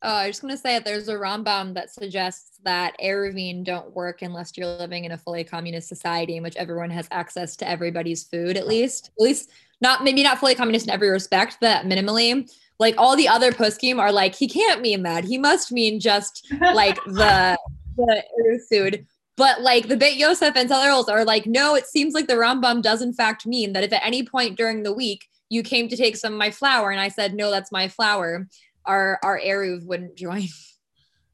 Uh, 0.03 0.07
I 0.07 0.27
was 0.29 0.37
just 0.37 0.43
gonna 0.43 0.57
say 0.57 0.75
that 0.75 0.85
there's 0.85 1.09
a 1.09 1.15
Rambam 1.15 1.75
that 1.75 1.91
suggests 1.91 2.59
that 2.65 2.95
Eruvin 3.03 3.65
don't 3.65 3.95
work 3.95 4.23
unless 4.23 4.57
you're 4.57 4.67
living 4.67 5.05
in 5.05 5.12
a 5.12 5.19
fully 5.19 5.45
communist 5.45 5.89
society 5.89 6.37
in 6.37 6.43
which 6.43 6.57
everyone 6.57 6.91
has 6.91 7.07
access 7.11 7.57
to 7.57 7.69
everybody's 7.69 8.25
food, 8.25 8.57
at 8.57 8.67
least. 8.67 9.11
At 9.19 9.23
least 9.25 9.51
not 9.83 10.05
maybe 10.05 10.23
not 10.23 10.39
fully 10.39 10.55
communist 10.55 10.87
in 10.87 10.93
every 10.93 11.11
respect, 11.11 11.59
but 11.61 11.85
minimally. 11.85 12.51
Like 12.79 12.95
all 12.97 13.15
the 13.17 13.29
other 13.29 13.53
poskim 13.53 13.99
are 13.99 14.12
like, 14.12 14.35
he 14.35 14.49
can't 14.49 14.81
mean 14.81 15.03
that. 15.03 15.25
He 15.25 15.37
must 15.37 15.71
mean 15.71 16.01
just 16.01 16.47
like 16.61 16.97
the 17.05 17.59
the 17.97 18.23
Eruv 18.41 18.61
food. 18.71 19.07
But 19.40 19.62
like 19.62 19.88
the 19.88 19.96
Beit 19.96 20.19
Yosef 20.19 20.54
and 20.54 20.70
others 20.70 21.08
are 21.08 21.25
like, 21.25 21.46
no, 21.46 21.75
it 21.75 21.87
seems 21.87 22.12
like 22.12 22.26
the 22.26 22.34
Rambam 22.34 22.82
does 22.82 23.00
in 23.00 23.14
fact 23.14 23.46
mean 23.46 23.72
that 23.72 23.82
if 23.82 23.90
at 23.90 24.04
any 24.04 24.22
point 24.22 24.58
during 24.58 24.82
the 24.82 24.92
week 24.92 25.26
you 25.48 25.62
came 25.62 25.88
to 25.88 25.96
take 25.96 26.19
some 26.19 26.34
of 26.34 26.38
my 26.38 26.50
flour 26.50 26.90
and 26.90 27.00
I 27.00 27.08
said, 27.08 27.32
no, 27.32 27.50
that's 27.50 27.72
my 27.72 27.88
flour, 27.88 28.46
our 28.84 29.19
our 29.22 29.40
Eruv 29.40 29.87
wouldn't 29.87 30.14
join. 30.14 30.44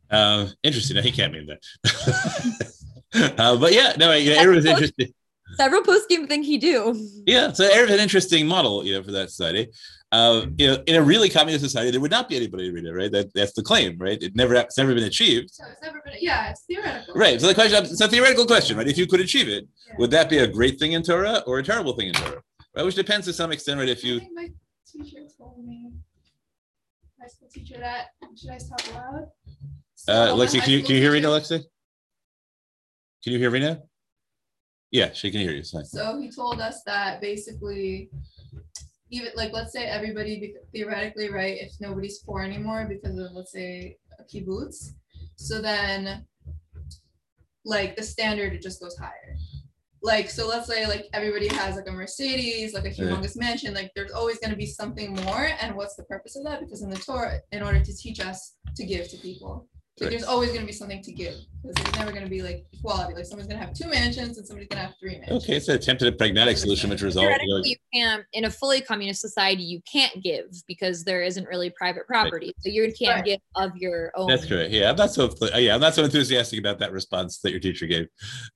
Uh, 0.09 0.47
interesting. 0.63 1.03
He 1.03 1.11
can't 1.11 1.33
mean 1.33 1.49
that. 1.49 2.63
uh, 3.39 3.57
but 3.57 3.73
yeah, 3.73 3.95
no, 3.99 4.13
yeah, 4.13 4.41
Eruv 4.41 4.59
is 4.59 4.65
interesting. 4.65 5.13
Several 5.57 5.83
poskim 5.83 6.29
think 6.29 6.47
he 6.47 6.59
do. 6.59 6.95
Yeah, 7.27 7.51
so 7.51 7.69
Eruv 7.69 7.87
is 7.87 7.95
an 7.95 7.99
interesting 7.99 8.47
model, 8.47 8.87
you 8.87 8.95
know, 8.95 9.03
for 9.03 9.11
that 9.11 9.31
society. 9.31 9.67
Uh, 10.17 10.47
you 10.57 10.67
know, 10.69 10.77
in 10.87 10.95
a 10.97 11.03
really 11.03 11.29
communist 11.29 11.63
society, 11.63 11.91
there 11.91 12.01
would 12.01 12.11
not 12.19 12.27
be 12.31 12.37
anybody 12.37 12.65
to 12.69 12.73
read 12.77 12.87
it, 12.91 12.93
right? 13.01 13.13
That, 13.17 13.27
that's 13.35 13.53
the 13.53 13.63
claim, 13.71 13.99
right? 13.99 14.21
It 14.27 14.33
never, 14.35 14.55
it's 14.55 14.79
never 14.79 14.95
been 14.95 15.05
achieved, 15.05 15.51
so 15.51 15.65
it's 15.71 15.83
never 15.83 16.01
been. 16.05 16.15
Yeah, 16.21 16.51
it's 16.51 16.63
theoretical. 16.69 17.13
right? 17.15 17.39
So 17.41 17.47
the 17.49 17.55
question, 17.55 17.85
it's 17.85 18.01
a 18.01 18.09
theoretical 18.09 18.47
question, 18.47 18.79
right? 18.79 18.89
If 18.89 18.97
you 18.97 19.07
could 19.07 19.21
achieve 19.21 19.49
it, 19.57 19.65
Yeah. 19.89 19.95
would 19.99 20.11
that 20.17 20.27
be 20.31 20.39
a 20.39 20.47
great 20.59 20.79
thing 20.81 20.93
in 20.93 21.03
Torah 21.03 21.43
or 21.47 21.59
a 21.59 21.63
terrible 21.63 21.93
thing 21.99 22.09
in 22.09 22.15
Torah? 22.15 22.43
Right, 22.75 22.85
which 22.87 22.95
depends 22.95 23.27
to 23.27 23.33
some 23.35 23.51
extent, 23.53 23.79
right? 23.81 23.91
If 23.91 24.03
I 24.05 24.09
you, 24.09 24.15
think 24.21 24.33
my 24.43 24.49
teacher 24.91 25.21
told 25.37 25.57
me, 25.69 25.79
my 27.21 27.27
school 27.27 27.49
teacher, 27.53 27.77
that 27.87 28.05
should 28.41 28.51
I 28.51 28.59
talk 28.71 28.95
loud? 28.95 29.25
So 29.97 30.13
uh, 30.13 30.37
my 30.37 30.45
Lexi, 30.45 30.61
can 30.63 30.71
you 30.71 30.83
can 30.83 30.95
you 30.95 31.01
hear 31.03 31.13
Rena, 31.13 31.29
Lexi? 31.29 31.59
Can 33.23 33.33
you 33.35 33.39
hear 33.39 33.51
Rena? 33.51 33.83
Yeah, 34.93 35.13
she 35.13 35.31
can 35.31 35.41
hear 35.41 35.53
you. 35.53 35.65
Fine. 35.65 35.85
So 35.85 36.19
he 36.21 36.31
told 36.31 36.61
us 36.61 36.83
that 36.87 37.21
basically, 37.21 38.09
even 39.11 39.31
like, 39.37 39.53
let's 39.53 39.73
say 39.73 39.85
everybody 39.87 40.41
be- 40.41 40.55
theoretically, 40.73 41.31
right, 41.31 41.59
if 41.61 41.73
nobody's 41.81 42.19
poor 42.19 42.43
anymore 42.43 42.87
because 42.89 43.19
of, 43.19 43.33
let's 43.33 43.53
say, 43.53 43.97
a 44.19 44.25
kibbutz, 44.25 44.93
so 45.37 45.61
then 45.61 46.27
like 47.65 47.97
the 47.97 48.03
standard, 48.03 48.53
it 48.53 48.63
just 48.63 48.81
goes 48.81 48.97
higher. 48.97 49.37
Like, 50.03 50.31
so 50.31 50.47
let's 50.47 50.69
say 50.69 50.87
like 50.87 51.07
everybody 51.13 51.49
has 51.49 51.75
like 51.77 51.89
a 51.89 51.93
Mercedes, 51.93 52.75
like 52.75 52.85
a 52.85 52.91
Yeah. 52.91 53.07
humongous 53.07 53.37
mansion, 53.37 53.75
like 53.75 53.91
there's 53.97 54.13
always 54.13 54.39
gonna 54.39 54.57
be 54.57 54.67
something 54.67 55.15
more. 55.25 55.49
And 55.61 55.75
what's 55.77 55.97
the 55.97 56.05
purpose 56.05 56.37
of 56.37 56.45
that? 56.45 56.61
Because 56.61 56.83
in 56.83 56.91
the 56.91 56.97
Torah, 56.97 57.41
in 57.53 57.63
order 57.63 57.81
to 57.81 57.97
teach 57.97 58.21
us 58.21 58.57
to 58.77 58.85
give 58.85 59.09
to 59.09 59.17
people. 59.19 59.69
Like 59.99 60.11
there's 60.11 60.25
always 60.25 60.53
gonna 60.53 60.67
be 60.67 60.73
something 60.73 61.03
to 61.03 61.13
give. 61.13 61.35
Because 61.63 61.75
there's 61.83 61.97
never 61.97 62.13
gonna 62.13 62.29
be 62.29 62.43
like 62.43 62.67
equality. 62.73 63.15
Like 63.15 63.25
someone's 63.25 63.49
gonna 63.49 63.65
have 63.65 63.73
two 63.73 63.89
mansions 63.89 64.37
and 64.37 64.47
somebody's 64.47 64.69
gonna 64.69 64.83
have 64.83 64.95
three 65.01 65.19
mansions. 65.19 65.43
Okay, 65.45 65.57
it's 65.57 65.69
an 65.69 65.77
attempted 65.77 66.13
a 66.13 66.17
pragmatic 66.17 66.59
solution, 66.59 66.91
which 66.91 67.01
results. 67.01 67.25
Theoretically, 67.27 67.71
you 67.71 67.77
can't 67.95 68.25
in 68.35 68.45
a 68.45 68.51
fully 68.51 68.83
communist 68.83 69.23
society. 69.23 69.63
You 69.63 69.81
can't 69.91 70.23
give 70.23 70.47
because 70.69 71.03
there 71.05 71.23
isn't 71.23 71.47
really 71.49 71.71
private 71.71 72.07
property, 72.07 72.53
so 72.61 72.69
you 72.69 72.83
can't 72.93 73.17
Right. 73.17 73.25
give 73.25 73.41
of 73.55 73.75
your 73.77 74.13
own. 74.17 74.29
That's 74.29 74.45
correct. 74.45 74.71
Yeah, 74.71 74.91
I'm 74.91 74.97
not 74.97 75.13
so. 75.13 75.33
Yeah, 75.57 75.75
I'm 75.75 75.81
not 75.81 75.95
so 75.95 76.05
enthusiastic 76.05 76.59
about 76.59 76.79
that 76.81 76.93
response 76.93 77.39
that 77.39 77.51
your 77.53 77.61
teacher 77.61 77.87
gave. 77.87 78.07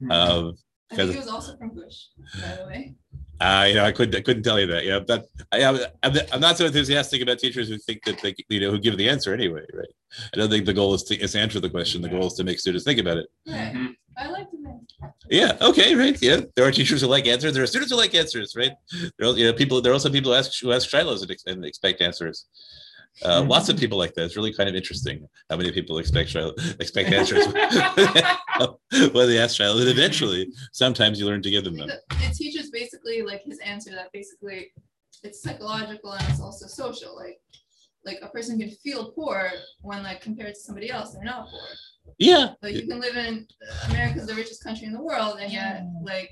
Hmm. 0.00 0.10
Um, 0.10 0.58
I 0.92 0.96
think 0.96 1.08
Because- 1.08 1.10
he 1.12 1.18
was 1.20 1.28
also 1.28 1.56
from 1.56 1.70
Bush, 1.70 1.96
by 2.42 2.56
the 2.56 2.66
way. 2.66 2.94
Uh, 3.40 3.64
you 3.68 3.74
know, 3.74 3.84
I 3.84 3.92
couldn't, 3.92 4.14
I 4.14 4.20
couldn't 4.20 4.42
tell 4.42 4.60
you 4.60 4.66
that. 4.66 4.84
Yeah, 4.84 4.98
but 5.00 5.26
I, 5.50 5.64
I'm, 5.64 5.78
I'm 6.02 6.12
I'm 6.32 6.40
not 6.40 6.58
so 6.58 6.66
enthusiastic 6.66 7.22
about 7.22 7.38
teachers 7.38 7.68
who 7.68 7.78
think 7.78 8.04
that 8.04 8.20
they, 8.20 8.34
you 8.48 8.60
know, 8.60 8.70
who 8.70 8.78
give 8.78 8.96
the 8.98 9.08
answer 9.08 9.32
anyway, 9.32 9.64
right? 9.72 9.88
I 10.34 10.36
don't 10.36 10.50
think 10.50 10.66
the 10.66 10.74
goal 10.74 10.92
is 10.94 11.02
to, 11.04 11.16
is 11.18 11.32
to 11.32 11.40
answer 11.40 11.58
the 11.60 11.70
question. 11.70 12.02
The 12.02 12.08
goal 12.10 12.26
is 12.26 12.34
to 12.34 12.44
make 12.44 12.58
students 12.58 12.84
think 12.84 12.98
about 13.00 13.16
it. 13.16 13.26
Right. 13.46 13.72
Mhm. 13.74 13.94
I 14.18 14.28
like 14.28 14.50
the 14.50 14.58
name. 14.58 14.80
Yeah. 15.30 15.56
Okay. 15.62 15.94
Right. 15.94 16.20
Yeah. 16.20 16.40
There 16.54 16.66
are 16.66 16.72
teachers 16.72 17.00
who 17.00 17.06
like 17.06 17.26
answers. 17.26 17.54
There 17.54 17.62
are 17.62 17.66
students 17.66 17.90
who 17.92 17.96
like 17.96 18.14
answers. 18.14 18.54
Right. 18.56 18.72
There 19.18 19.28
are, 19.30 19.36
you 19.38 19.46
know, 19.46 19.52
people. 19.54 19.80
There 19.80 19.92
are 19.92 19.94
also 19.94 20.10
people 20.10 20.32
who 20.32 20.36
ask 20.38 20.60
who 20.60 20.72
ask 20.72 20.90
shailos 20.90 21.22
and, 21.22 21.30
ex- 21.30 21.44
and 21.46 21.64
expect 21.64 22.02
answers. 22.02 22.44
Uh, 23.24 23.42
Lots 23.42 23.68
of 23.68 23.78
people 23.78 23.98
like 23.98 24.14
that. 24.14 24.24
It's 24.24 24.36
really 24.36 24.52
kind 24.52 24.68
of 24.68 24.74
interesting 24.74 25.26
how 25.48 25.56
many 25.56 25.72
people 25.72 25.98
expect 25.98 26.30
shaila, 26.30 26.80
expect 26.80 27.12
answers 27.12 27.46
when 29.12 29.28
they 29.28 29.38
ask 29.38 29.58
shaila. 29.58 29.80
And 29.80 29.90
eventually, 29.90 30.52
sometimes 30.72 31.20
you 31.20 31.26
learn 31.26 31.42
to 31.42 31.50
give 31.50 31.64
them 31.64 31.76
them. 31.76 31.90
It 31.90 32.00
it 32.10 32.34
teaches 32.34 32.70
basically 32.70 33.22
like 33.22 33.42
his 33.42 33.58
answer 33.60 33.90
that 33.90 34.12
basically 34.12 34.72
it's 35.22 35.42
psychological 35.42 36.12
and 36.12 36.28
it's 36.28 36.40
also 36.40 36.66
social. 36.66 37.14
Like 37.14 37.40
like 38.04 38.18
a 38.22 38.28
person 38.28 38.58
can 38.58 38.70
feel 38.70 39.12
poor 39.12 39.50
when 39.82 40.02
like 40.02 40.20
compared 40.20 40.54
to 40.54 40.60
somebody 40.60 40.90
else, 40.90 41.12
they're 41.12 41.24
not 41.24 41.48
poor. 41.48 42.14
Yeah. 42.18 42.54
Like 42.62 42.74
you 42.74 42.86
can 42.86 43.00
live 43.00 43.16
in 43.16 43.46
America's 43.88 44.26
the 44.26 44.34
richest 44.34 44.64
country 44.64 44.86
in 44.86 44.92
the 44.92 45.02
world 45.02 45.38
and 45.40 45.52
yet 45.52 45.84
like 46.02 46.30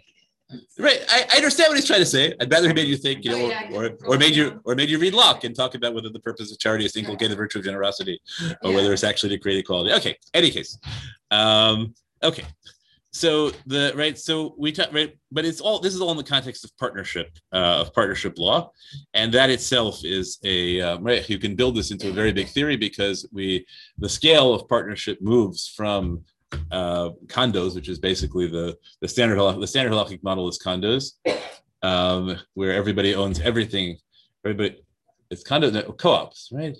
Right. 0.79 1.05
I, 1.11 1.27
I 1.33 1.37
understand 1.37 1.69
what 1.69 1.77
he's 1.77 1.87
trying 1.87 2.01
to 2.01 2.07
say. 2.07 2.35
I'd 2.41 2.51
rather 2.51 2.69
he 2.69 2.75
made 2.75 2.89
you 2.89 2.97
think, 2.97 3.25
you 3.25 3.33
know, 3.33 3.45
Oh, 3.45 3.49
yeah, 3.49 3.69
or, 3.73 3.85
or, 3.87 4.15
or 4.15 4.19
made 4.19 4.35
you 4.35 4.61
or 4.65 4.75
made 4.75 4.89
you 4.89 4.99
read 4.99 5.13
Locke 5.13 5.45
and 5.45 5.55
talk 5.55 5.75
about 5.75 5.95
whether 5.95 6.09
the 6.09 6.21
purpose 6.21 6.51
of 6.51 6.59
charity 6.59 6.87
is 6.87 6.93
to 6.93 7.01
inculcate 7.01 7.29
the 7.29 7.37
virtue 7.37 7.59
of 7.59 7.65
generosity 7.65 8.21
or 8.63 8.73
whether 8.73 8.93
it's 8.93 9.05
actually 9.05 9.31
to 9.31 9.39
create 9.39 9.59
equality. 9.59 9.93
Okay. 9.93 10.17
Any 10.33 10.51
case. 10.51 10.79
Um, 11.31 11.95
okay. 12.23 12.45
So 13.11 13.51
the 13.67 13.93
right, 13.97 14.19
so 14.19 14.55
we 14.59 14.71
talk 14.71 14.93
right, 14.93 15.17
but 15.33 15.45
it's 15.45 15.61
all 15.61 15.81
this 15.81 15.95
is 15.95 16.01
all 16.01 16.11
in 16.11 16.17
the 16.17 16.23
context 16.23 16.65
of 16.65 16.77
partnership, 16.77 17.31
uh, 17.53 17.81
of 17.81 17.93
partnership 17.95 18.39
law, 18.39 18.71
and 19.15 19.33
that 19.33 19.51
itself 19.51 20.05
is 20.05 20.39
a 20.45 20.81
um, 20.83 21.03
right. 21.03 21.29
You 21.29 21.39
can 21.39 21.57
build 21.57 21.75
this 21.75 21.91
into 21.91 22.11
a 22.11 22.13
very 22.13 22.33
big 22.33 22.49
theory 22.49 22.77
because 22.77 23.27
we 23.33 23.67
the 23.97 24.09
scale 24.09 24.55
of 24.55 24.69
partnership 24.69 25.21
moves 25.23 25.67
from 25.67 26.23
uh, 26.71 27.11
condos, 27.27 27.75
which 27.75 27.89
is 27.89 27.99
basically 27.99 28.47
the 28.47 28.77
the 29.01 29.09
standard 29.09 29.39
the 29.61 29.67
standard 29.67 29.93
halachic 29.93 30.23
model 30.23 30.49
is 30.49 30.59
condos, 30.59 31.13
um, 31.83 32.37
where 32.55 32.73
everybody 32.73 33.15
owns 33.15 33.41
everything. 33.41 33.97
Everybody, 34.45 34.79
it's 35.31 35.43
condos 35.43 35.73
no, 35.73 35.83
co-ops, 35.93 36.49
right? 36.53 36.77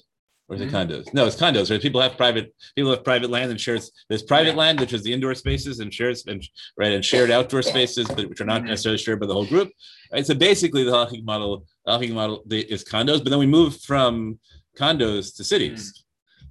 Or 0.49 0.57
is 0.57 0.63
it 0.63 0.71
condos? 0.71 1.13
No, 1.13 1.27
it's 1.27 1.37
condos. 1.37 1.71
Right? 1.71 1.81
People 1.81 2.01
have 2.01 2.17
private 2.17 2.55
people 2.75 2.91
have 2.91 3.05
private 3.05 3.29
land 3.29 3.51
and 3.51 3.61
shares. 3.61 3.91
There's 4.09 4.23
private 4.23 4.57
land, 4.57 4.81
which 4.81 4.95
is 4.95 5.03
the 5.03 5.13
indoor 5.13 5.35
spaces, 5.35 5.81
and 5.81 5.93
shares 5.93 6.25
and 6.27 6.43
right 6.79 6.93
and 6.93 7.05
shared 7.05 7.31
outdoor 7.31 7.61
spaces, 7.63 8.07
but 8.09 8.29
which 8.29 8.41
are 8.41 8.47
not 8.47 8.63
Mhm. 8.63 8.69
necessarily 8.69 8.99
shared 8.99 9.21
by 9.21 9.27
the 9.27 9.35
whole 9.35 9.45
group. 9.47 9.71
Right. 10.11 10.27
So 10.27 10.35
basically, 10.35 10.85
the 10.85 10.93
halachic 10.93 11.23
model, 11.25 11.67
the 11.85 11.93
halachic 11.93 12.15
model 12.15 12.43
the, 12.47 12.61
is 12.73 12.83
condos, 12.83 13.23
but 13.23 13.29
then 13.29 13.39
we 13.39 13.47
move 13.47 13.79
from 13.83 14.39
condos 14.79 15.37
to 15.37 15.45
cities. 15.45 16.05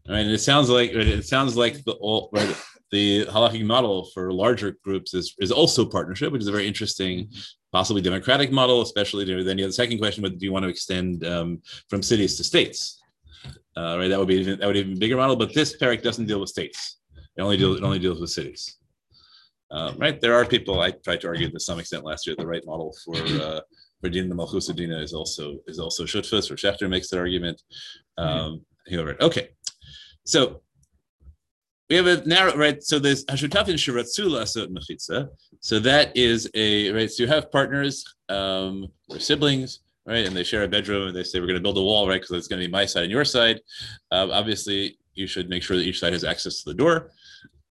Right. 0.08 0.20
And 0.20 0.30
it 0.32 0.40
sounds 0.42 0.70
like 0.70 0.92
it 0.92 1.26
sounds 1.26 1.58
like 1.58 1.84
the 1.84 1.94
all 1.94 2.30
right, 2.32 2.56
the 2.92 3.26
halachic 3.26 3.66
model 3.66 4.06
for 4.14 4.32
larger 4.32 4.78
groups 4.84 5.14
is 5.14 5.36
is 5.40 5.52
also 5.52 5.86
partnership, 5.86 6.32
which 6.32 6.42
is 6.42 6.48
a 6.48 6.52
very 6.52 6.68
interesting, 6.68 7.30
possibly 7.72 8.02
democratic 8.02 8.52
model, 8.52 8.82
especially 8.82 9.26
there. 9.26 9.44
Then 9.44 9.58
you 9.58 9.66
have 9.66 9.72
the 9.72 9.84
second 9.84 9.98
question: 9.98 10.22
But 10.22 10.38
do 10.38 10.46
you 10.46 10.54
want 10.54 10.64
to 10.64 10.70
extend 10.70 11.26
um, 11.26 11.62
from 11.90 12.02
cities 12.02 12.38
to 12.38 12.44
states? 12.44 13.02
Uh, 13.76 13.98
right, 14.00 14.08
that 14.08 14.18
would 14.18 14.28
be 14.28 14.36
even, 14.36 14.60
that 14.60 14.66
would 14.66 14.74
be 14.74 14.80
even 14.80 14.98
bigger 14.98 15.18
model. 15.18 15.36
But 15.36 15.54
this 15.54 15.78
parak 15.78 16.02
doesn't 16.02 16.26
deal 16.26 16.40
with 16.40 16.50
states. 16.50 17.00
It 17.36 17.42
only 17.42 17.58
deals 17.58 17.78
it 17.78 17.84
only 17.84 18.00
deals 18.00 18.20
with 18.20 18.30
cities. 18.30 18.78
Um, 19.70 19.98
right, 19.98 20.20
there 20.22 20.34
are 20.34 20.46
people 20.46 20.80
I 20.80 20.92
tried 20.92 21.22
to 21.22 21.28
argue 21.28 21.50
to 21.52 21.60
some 21.60 21.80
extent 21.80 22.06
last 22.06 22.26
year 22.26 22.36
the 22.38 22.48
right 22.48 22.66
model 22.66 22.96
for 23.04 23.16
uh, 23.16 23.62
for 24.00 24.10
Dina 24.10 24.34
d'Malchusa 24.34 24.76
Dina 24.76 25.00
is 25.00 25.14
also 25.14 25.58
is 25.68 25.80
also 25.80 26.06
Shutfus 26.06 26.50
or 26.50 26.56
Schechter 26.56 26.90
makes 26.90 27.10
that 27.10 27.20
argument. 27.20 27.62
Um, 28.18 28.66
however, 28.90 29.18
okay, 29.22 29.50
so 30.26 30.62
we 31.90 31.96
have 31.96 32.08
a 32.08 32.26
narrow 32.26 32.56
right. 32.56 32.84
So 32.84 33.00
there's 33.00 33.26
Hashutafin 33.26 33.76
Sheratzu 33.76 34.28
La'asot 34.28 34.68
Mechitza. 34.70 35.30
So 35.60 35.80
that 35.80 36.16
is 36.16 36.50
a 36.54 36.92
right. 36.92 37.10
So 37.10 37.24
you 37.24 37.30
have 37.30 37.52
partners 37.52 38.16
um, 38.30 38.88
or 39.10 39.20
siblings, 39.20 39.80
right, 40.06 40.26
and 40.26 40.36
they 40.36 40.44
share 40.44 40.64
a 40.64 40.68
bedroom, 40.68 41.08
and 41.08 41.16
they 41.16 41.24
say 41.24 41.40
we're 41.40 41.48
going 41.48 41.56
to 41.56 41.62
build 41.62 41.78
a 41.78 41.82
wall, 41.82 42.08
right, 42.08 42.22
because 42.22 42.36
it's 42.36 42.48
going 42.48 42.62
to 42.62 42.68
be 42.68 42.72
my 42.72 42.86
side 42.86 43.04
and 43.04 43.12
your 43.12 43.26
side. 43.26 43.62
Um, 44.12 44.32
obviously, 44.32 44.98
you 45.14 45.28
should 45.28 45.50
make 45.50 45.64
sure 45.64 45.78
that 45.78 45.84
each 45.84 46.00
side 46.00 46.14
has 46.14 46.24
access 46.24 46.62
to 46.64 46.70
the 46.70 46.76
door. 46.76 47.12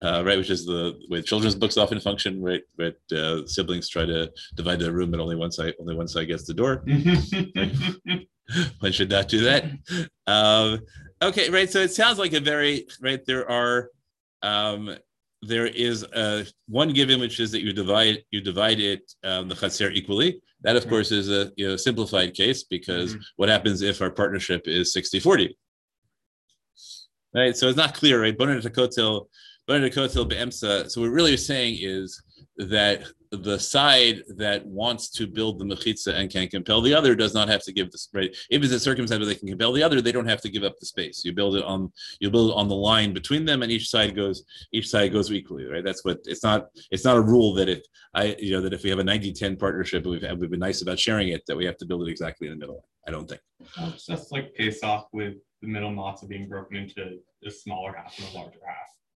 Uh, 0.03 0.23
right, 0.25 0.39
which 0.39 0.49
is 0.49 0.65
the 0.65 0.99
way 1.11 1.21
children's 1.21 1.55
books 1.55 1.77
often 1.77 2.01
function, 2.01 2.43
right? 2.43 2.63
But 2.79 2.97
uh, 3.15 3.47
siblings 3.47 3.87
try 3.87 4.07
to 4.07 4.33
divide 4.55 4.79
the 4.79 4.91
room, 4.91 5.11
but 5.11 5.21
only 5.21 5.37
one 5.37 5.53
side, 5.53 5.75
only 5.79 5.95
one 5.95 6.09
side 6.09 6.25
gets 6.25 6.45
the 6.45 6.55
door. 6.55 6.83
one 8.81 8.93
should 8.93 9.11
not 9.11 9.29
do 9.29 9.43
that. 9.43 9.67
Um, 10.27 10.81
okay, 11.21 11.51
right. 11.51 11.71
So 11.71 11.81
it 11.81 11.93
sounds 11.93 12.19
like 12.19 12.33
a 12.33 12.41
very 12.41 12.87
right. 13.03 13.23
There 13.27 13.51
are 13.51 13.91
um, 14.43 14.97
there 15.43 15.67
is 15.67 16.03
a 16.15 16.47
one 16.69 16.93
given, 16.93 17.19
which 17.21 17.41
is 17.41 17.51
that 17.53 17.63
you 17.63 17.73
divide 17.73 18.23
you 18.31 18.41
divide 18.41 18.79
it 18.81 19.11
um, 19.25 19.49
the 19.49 19.55
chatzer 19.55 19.91
equally. 19.93 20.41
That, 20.63 20.77
of 20.77 20.85
Mhm. 20.85 20.89
course, 20.91 21.11
is 21.13 21.31
a 21.31 21.51
you 21.57 21.69
know 21.69 21.77
simplified 21.77 22.35
case 22.35 22.65
because 22.65 23.15
Mhm. 23.15 23.23
what 23.37 23.49
happens 23.49 23.81
if 23.81 24.03
our 24.03 24.11
partnership 24.11 24.69
is 24.69 24.93
60-40? 24.93 25.57
Right. 27.35 27.57
So 27.57 27.69
it's 27.69 27.77
not 27.77 27.95
clear, 27.95 28.21
right? 28.21 28.37
Boner 28.37 28.61
Takotel, 28.61 29.27
Boner 29.67 29.89
Takotel 29.89 30.29
be'emsa. 30.29 30.91
So 30.91 31.01
what 31.01 31.09
we're 31.09 31.15
really 31.15 31.37
saying 31.37 31.79
is 31.81 32.21
that 32.57 33.07
the 33.33 33.59
side 33.59 34.23
that 34.37 34.67
wants 34.67 35.09
to 35.09 35.27
build 35.27 35.59
the 35.59 35.65
mechitza 35.65 36.15
and 36.15 36.31
can 36.31 36.49
compel 36.49 36.81
the 36.81 36.93
other 36.93 37.15
does 37.15 37.33
not 37.33 37.49
have 37.49 37.63
to 37.63 37.73
give 37.73 37.91
this 37.91 38.09
right. 38.13 38.35
If 38.51 38.63
it's 38.63 38.73
a 38.73 38.81
circumstance 38.81 39.21
where 39.21 39.27
they 39.27 39.39
can 39.39 39.49
compel 39.49 39.73
the 39.73 39.83
other, 39.83 40.01
they 40.01 40.13
don't 40.13 40.29
have 40.29 40.41
to 40.43 40.49
give 40.49 40.65
up 40.65 40.79
the 40.79 40.87
space. 40.87 41.25
You 41.25 41.33
build 41.33 41.57
it 41.57 41.65
on 41.65 41.93
you 42.19 42.31
build 42.31 42.51
it 42.51 42.57
on 42.57 42.69
the 42.69 42.75
line 42.75 43.13
between 43.13 43.45
them, 43.45 43.63
and 43.63 43.71
each 43.71 43.89
side 43.89 44.17
goes 44.17 44.45
each 44.73 44.89
side 44.89 45.13
goes 45.13 45.31
equally. 45.31 45.67
Right. 45.67 45.85
That's 45.85 46.05
what 46.05 46.19
it's 46.25 46.43
not. 46.43 46.71
It's 46.91 47.05
not 47.05 47.17
a 47.17 47.21
rule 47.21 47.55
that 47.55 47.69
if 47.69 47.83
I 48.15 48.37
you 48.39 48.53
know 48.53 48.61
that 48.63 48.73
if 48.73 48.83
we 48.83 48.91
have 48.91 48.99
a 48.99 49.05
90-10 49.05 49.59
partnership 49.59 50.05
and 50.05 50.13
we've 50.13 50.41
we've 50.41 50.51
been 50.51 50.61
nice 50.61 50.83
about 50.83 50.99
sharing 50.99 51.29
it, 51.29 51.43
that 51.47 51.57
we 51.57 51.65
have 51.65 51.77
to 51.79 51.87
build 51.87 52.07
it 52.07 52.11
exactly 52.11 52.49
in 52.49 52.53
the 52.55 52.59
middle. 52.59 52.85
I 53.07 53.13
don't 53.13 53.29
think. 53.29 53.41
It's 53.79 54.07
just 54.07 54.33
like 54.33 54.55
Pesach 54.55 55.07
with 55.13 55.35
the 55.63 55.69
middle 55.69 55.91
matzah 55.91 56.29
being 56.29 56.49
broken 56.49 56.77
into 56.77 57.19
a 57.45 57.51
smaller 57.51 57.95
half 57.97 58.19
and 58.19 58.29
a 58.35 58.39
larger 58.39 58.59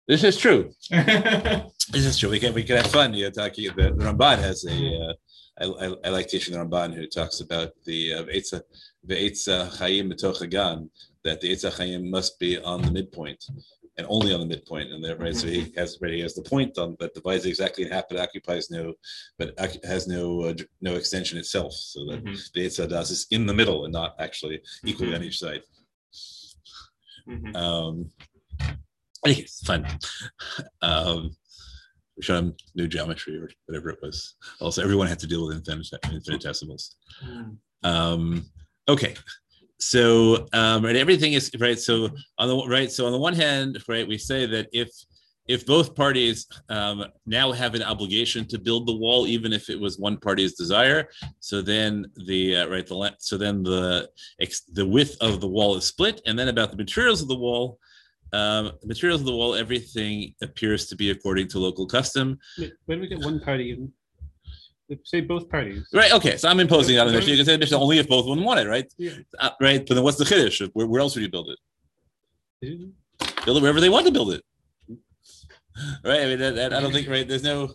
This 0.07 0.25
is 0.25 0.37
true. 0.37 0.71
This 1.93 2.07
is 2.07 2.19
true. 2.19 2.31
We 2.31 2.41
can 2.41 2.55
we 2.55 2.65
can 2.65 2.77
have 2.79 2.87
fun. 2.91 3.13
You 3.15 3.25
know, 3.25 3.31
talking. 3.31 3.67
The, 3.77 3.93
the 3.97 4.05
Ramban 4.05 4.39
has 4.39 4.65
a. 4.65 4.73
Uh, 5.03 5.13
I, 5.61 5.87
I, 5.87 5.95
I 6.07 6.09
like 6.09 6.29
teaching 6.29 6.55
the 6.55 6.61
Ramban 6.61 6.95
who 6.95 7.07
talks 7.07 7.41
about 7.41 7.73
the 7.85 8.15
uh, 8.15 8.23
Eitza 8.25 8.63
the 9.05 9.15
Eitz 9.15 9.47
HaChaim 9.49 10.11
Mitoch 10.11 10.41
Hagan 10.41 10.91
that 11.25 11.41
the 11.43 11.53
Eitz 11.53 11.65
HaChaim 11.71 12.09
must 12.11 12.39
be 12.39 12.59
on 12.59 12.81
the 12.83 12.91
midpoint 12.91 13.45
and 13.99 14.07
only 14.11 14.33
on 14.35 14.41
the 14.41 14.47
midpoint. 14.47 14.91
And 14.93 15.05
there, 15.05 15.17
right. 15.17 15.37
So 15.37 15.47
he 15.47 15.73
has 15.77 15.99
right, 16.01 16.15
he 16.15 16.21
has 16.21 16.35
the 16.35 16.43
point 16.43 16.79
on 16.79 16.97
but 16.99 17.15
divides 17.15 17.45
exactly 17.47 17.85
in 17.85 17.93
half, 17.93 18.09
but 18.09 18.19
occupies 18.19 18.71
no, 18.71 18.95
but 19.39 19.55
has 19.85 20.09
no 20.09 20.41
uh, 20.45 20.55
no 20.81 20.95
extension 20.95 21.39
itself. 21.39 21.75
So 21.75 22.01
that 22.07 22.25
Mhm, 22.25 22.53
the 22.55 22.67
Eitz 22.67 22.81
Hadaas 22.85 23.11
is 23.11 23.27
in 23.31 23.45
the 23.47 23.55
middle 23.55 23.85
and 23.85 23.93
not 23.93 24.17
actually 24.19 24.61
equally 24.85 25.15
on 25.15 25.23
each 25.23 25.39
side. 25.39 25.63
mhm. 27.29 27.55
Um, 27.55 28.11
anyway, 28.63 28.79
it's 29.25 29.65
fun. 29.67 29.87
Um, 30.83 31.37
we 32.17 32.23
showed 32.23 32.39
him 32.39 32.57
new 32.75 32.87
geometry 32.87 33.37
or 33.39 33.49
whatever 33.67 33.91
it 33.91 33.99
was. 34.03 34.35
Also, 34.61 34.83
everyone 34.83 35.09
had 35.09 35.19
to 35.21 35.27
deal 35.27 35.47
with 35.47 35.57
infinitesimals. 35.57 36.97
Um, 37.83 38.45
okay, 38.89 39.15
so 39.79 40.47
um, 40.53 40.85
right, 40.85 40.97
everything 40.97 41.33
is 41.33 41.51
right. 41.59 41.79
So 41.79 42.09
on 42.39 42.49
the 42.49 42.69
right, 42.69 42.91
so 42.91 43.07
on 43.07 43.13
the 43.13 43.19
one 43.19 43.35
hand, 43.35 43.83
right, 43.89 44.07
we 44.07 44.19
say 44.19 44.47
that 44.47 44.69
if 44.73 44.91
if 45.47 45.67
both 45.67 45.95
parties 45.95 46.47
um, 46.71 47.05
now 47.27 47.53
have 47.53 47.75
an 47.75 47.83
obligation 47.83 48.47
to 48.49 48.59
build 48.59 48.87
the 48.87 48.97
wall, 48.97 49.27
even 49.27 49.53
if 49.53 49.69
it 49.69 49.79
was 49.79 49.99
one 49.99 50.17
party's 50.17 50.55
desire, 50.55 51.09
so 51.41 51.61
then 51.61 52.07
the 52.27 52.57
uh, 52.57 52.69
right 52.69 52.87
the 52.87 53.15
so 53.19 53.37
then 53.37 53.63
the 53.63 54.09
ex- 54.41 54.63
the 54.73 54.87
width 54.87 55.17
of 55.21 55.41
the 55.41 55.49
wall 55.49 55.77
is 55.77 55.85
split, 55.85 56.21
and 56.27 56.39
then 56.39 56.49
about 56.49 56.71
the 56.71 56.77
materials 56.77 57.21
of 57.21 57.29
the 57.29 57.37
wall. 57.37 57.79
Um, 58.35 58.73
the 58.81 58.89
materials 58.89 59.21
of 59.21 59.27
the 59.27 59.37
wall, 59.37 59.55
everything 59.55 60.35
appears 60.43 60.87
to 60.87 60.97
be 60.97 61.11
according 61.11 61.47
to 61.49 61.61
local 61.61 61.87
custom. 61.87 62.37
Wait, 62.59 62.73
When 62.87 62.99
we 63.01 63.07
get 63.07 63.21
one 63.21 63.39
party, 63.39 63.79
say 65.05 65.21
both 65.21 65.49
parties. 65.49 65.87
Right. 65.93 66.13
Okay. 66.13 66.37
So 66.37 66.49
I'm 66.49 66.59
imposing 66.59 66.97
that 66.97 67.03
on 67.03 67.09
the 67.09 67.13
mission. 67.15 67.31
You 67.31 67.37
can 67.37 67.47
say 67.47 67.57
mission 67.57 67.77
only 67.77 67.99
if 67.99 68.09
both 68.09 68.27
of 68.27 68.35
them 68.35 68.45
want 68.45 68.59
it, 68.59 68.69
right? 68.69 68.93
Yeah. 68.99 69.13
Uh, 69.39 69.51
right. 69.61 69.87
But 69.87 69.95
then 69.95 70.03
what's 70.03 70.19
the 70.19 70.25
chiddush? 70.25 70.69
Where, 70.73 70.87
where 70.87 71.01
else 71.01 71.15
would 71.15 71.23
you 71.23 71.31
build 71.31 71.51
it? 71.51 71.59
Build 73.45 73.59
it 73.59 73.61
wherever 73.61 73.81
they 73.81 73.89
want 73.89 74.07
to 74.07 74.13
build 74.13 74.33
it. 74.33 74.43
Right. 76.05 76.23
I 76.23 76.27
mean, 76.27 76.39
that, 76.41 76.57
that, 76.57 76.75
I 76.75 76.81
don't 76.81 76.93
think. 76.93 77.09
Right. 77.09 77.27
There's 77.27 77.45
no. 77.45 77.73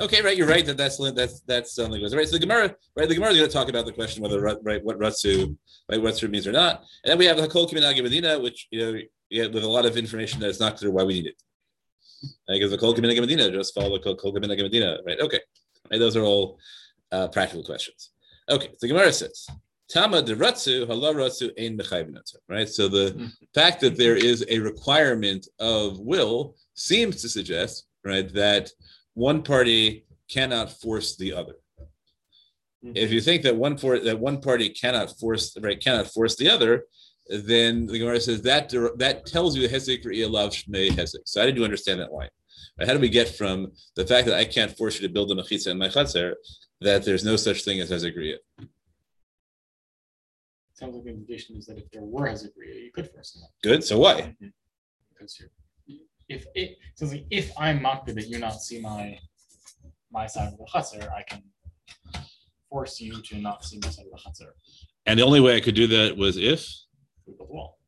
Okay. 0.00 0.20
Right. 0.20 0.36
You're 0.36 0.48
right. 0.48 0.66
That 0.66 0.76
that's 0.76 0.98
that's 1.12 1.40
that's 1.40 1.74
something 1.74 2.00
goes 2.00 2.14
right. 2.14 2.26
So 2.26 2.32
the 2.32 2.40
Gemara. 2.40 2.74
Right. 2.96 3.08
The 3.08 3.14
Gemara 3.14 3.30
is 3.30 3.38
going 3.38 3.48
to 3.48 3.52
talk 3.52 3.68
about 3.68 3.86
the 3.86 3.92
question 3.92 4.22
whether 4.22 4.40
right 4.40 4.84
what 4.84 4.98
ratsu 4.98 5.56
right 5.90 6.02
what 6.02 6.12
ratsu 6.12 6.28
means 6.28 6.46
or 6.46 6.52
not. 6.52 6.82
And 7.04 7.10
then 7.10 7.18
we 7.18 7.26
have 7.26 7.36
the 7.36 7.46
Hakol 7.46 7.70
K'minhag 7.70 7.98
Hamedina, 7.98 8.42
which 8.42 8.68
you 8.70 8.80
know 8.80 9.00
yeah, 9.34 9.46
with 9.48 9.64
a 9.64 9.68
lot 9.68 9.84
of 9.84 9.96
information 9.96 10.40
that 10.40 10.48
it's 10.48 10.60
not 10.60 10.76
clear 10.76 10.92
why 10.92 11.02
we 11.02 11.14
need 11.14 11.26
it. 11.26 11.38
I 12.48 12.54
Because 12.54 12.70
the 12.70 12.78
Kol 12.78 12.94
K'minhag 12.94 13.18
Hamedina 13.18 13.52
just 13.52 13.74
follow 13.74 13.98
the 13.98 14.16
Kol 14.16 14.32
K'minhag 14.32 14.60
Hamedina. 14.60 14.98
Right. 15.04 15.20
Okay. 15.20 15.40
Right. 15.90 15.98
Those 15.98 16.16
are 16.16 16.22
all 16.22 16.58
uh, 17.10 17.28
practical 17.28 17.64
questions. 17.64 18.10
Okay. 18.48 18.68
So 18.68 18.78
the 18.82 18.88
Gemara 18.88 19.12
says. 19.12 19.46
Tama 19.90 20.22
de 20.22 20.34
ratsu 20.34 20.86
hala 20.86 21.12
ratsu 21.14 21.50
ein. 21.58 21.78
Right. 22.48 22.68
So 22.68 22.88
the 22.88 23.32
fact 23.54 23.80
that 23.80 23.96
there 23.98 24.16
is 24.16 24.44
a 24.48 24.58
requirement 24.60 25.48
of 25.58 25.98
will 25.98 26.54
seems 26.74 27.20
to 27.22 27.28
suggest, 27.28 27.86
right, 28.04 28.32
that 28.34 28.70
one 29.14 29.42
party 29.42 30.06
cannot 30.30 30.70
force 30.70 31.16
the 31.16 31.32
other. 31.32 31.56
If 32.94 33.10
you 33.12 33.20
think 33.22 33.42
that 33.42 33.56
one 33.56 33.78
for 33.78 33.98
that 33.98 34.18
one 34.18 34.40
party 34.42 34.68
cannot 34.68 35.08
force 35.18 35.56
right 35.66 35.80
cannot 35.80 36.06
force 36.08 36.36
the 36.36 36.50
other, 36.50 36.84
then 37.28 37.86
the 37.86 37.98
Gemara 37.98 38.20
says 38.20 38.42
that 38.42 38.68
that 38.98 39.26
tells 39.26 39.56
you 39.56 39.66
the 39.66 39.74
hezek 39.74 40.04
alav 40.04 40.50
shmei 40.50 40.90
hezek. 40.90 41.22
So 41.24 41.40
how 41.40 41.46
did 41.46 41.56
you 41.56 41.64
understand 41.64 42.00
that 42.00 42.12
line? 42.12 42.28
Right, 42.78 42.88
How 42.88 42.94
do 42.94 43.00
we 43.00 43.08
get 43.08 43.28
from 43.28 43.72
the 43.96 44.06
fact 44.06 44.26
that 44.26 44.36
I 44.36 44.44
can't 44.44 44.76
force 44.76 45.00
you 45.00 45.06
to 45.06 45.12
build 45.12 45.30
a 45.32 45.34
mechitza 45.34 45.68
in 45.68 45.78
my 45.78 45.88
chatzar 45.88 46.34
that 46.80 47.04
there's 47.04 47.24
no 47.24 47.36
such 47.36 47.64
thing 47.64 47.80
as 47.80 47.90
hezek 47.90 48.36
Sounds 50.74 50.96
like 50.96 51.04
the 51.04 51.10
implication 51.10 51.56
is 51.56 51.66
that 51.66 51.78
if 51.78 51.88
there 51.92 52.02
were 52.02 52.26
Hezekiah, 52.26 52.74
you 52.74 52.90
could 52.92 53.08
force 53.08 53.32
them. 53.32 53.44
Good. 53.62 53.84
So 53.84 53.98
why? 54.00 54.34
Because 55.08 55.38
you're, 55.38 55.50
if 56.28 56.46
it, 56.56 56.78
sounds 56.96 57.12
like 57.12 57.26
if 57.30 57.52
I'm 57.56 57.80
mocked 57.80 58.12
that 58.12 58.26
you 58.26 58.40
not 58.40 58.60
see 58.60 58.80
my, 58.80 59.16
my 60.10 60.26
side 60.26 60.52
of 60.52 60.58
the 60.58 60.64
chatzer, 60.64 61.08
I 61.12 61.22
can 61.22 61.42
force 62.68 63.00
you 63.00 63.22
to 63.22 63.38
not 63.38 63.64
see 63.64 63.78
my 63.82 63.88
side 63.88 64.06
of 64.06 64.10
the 64.10 64.18
chatzer. 64.18 64.50
And 65.06 65.20
the 65.20 65.24
only 65.24 65.40
way 65.40 65.56
I 65.56 65.60
could 65.60 65.76
do 65.76 65.86
that 65.86 66.16
was 66.16 66.38
if 66.38 66.66
We 67.26 67.34
build 67.34 67.48
a 67.48 67.52
wall. 67.52 67.78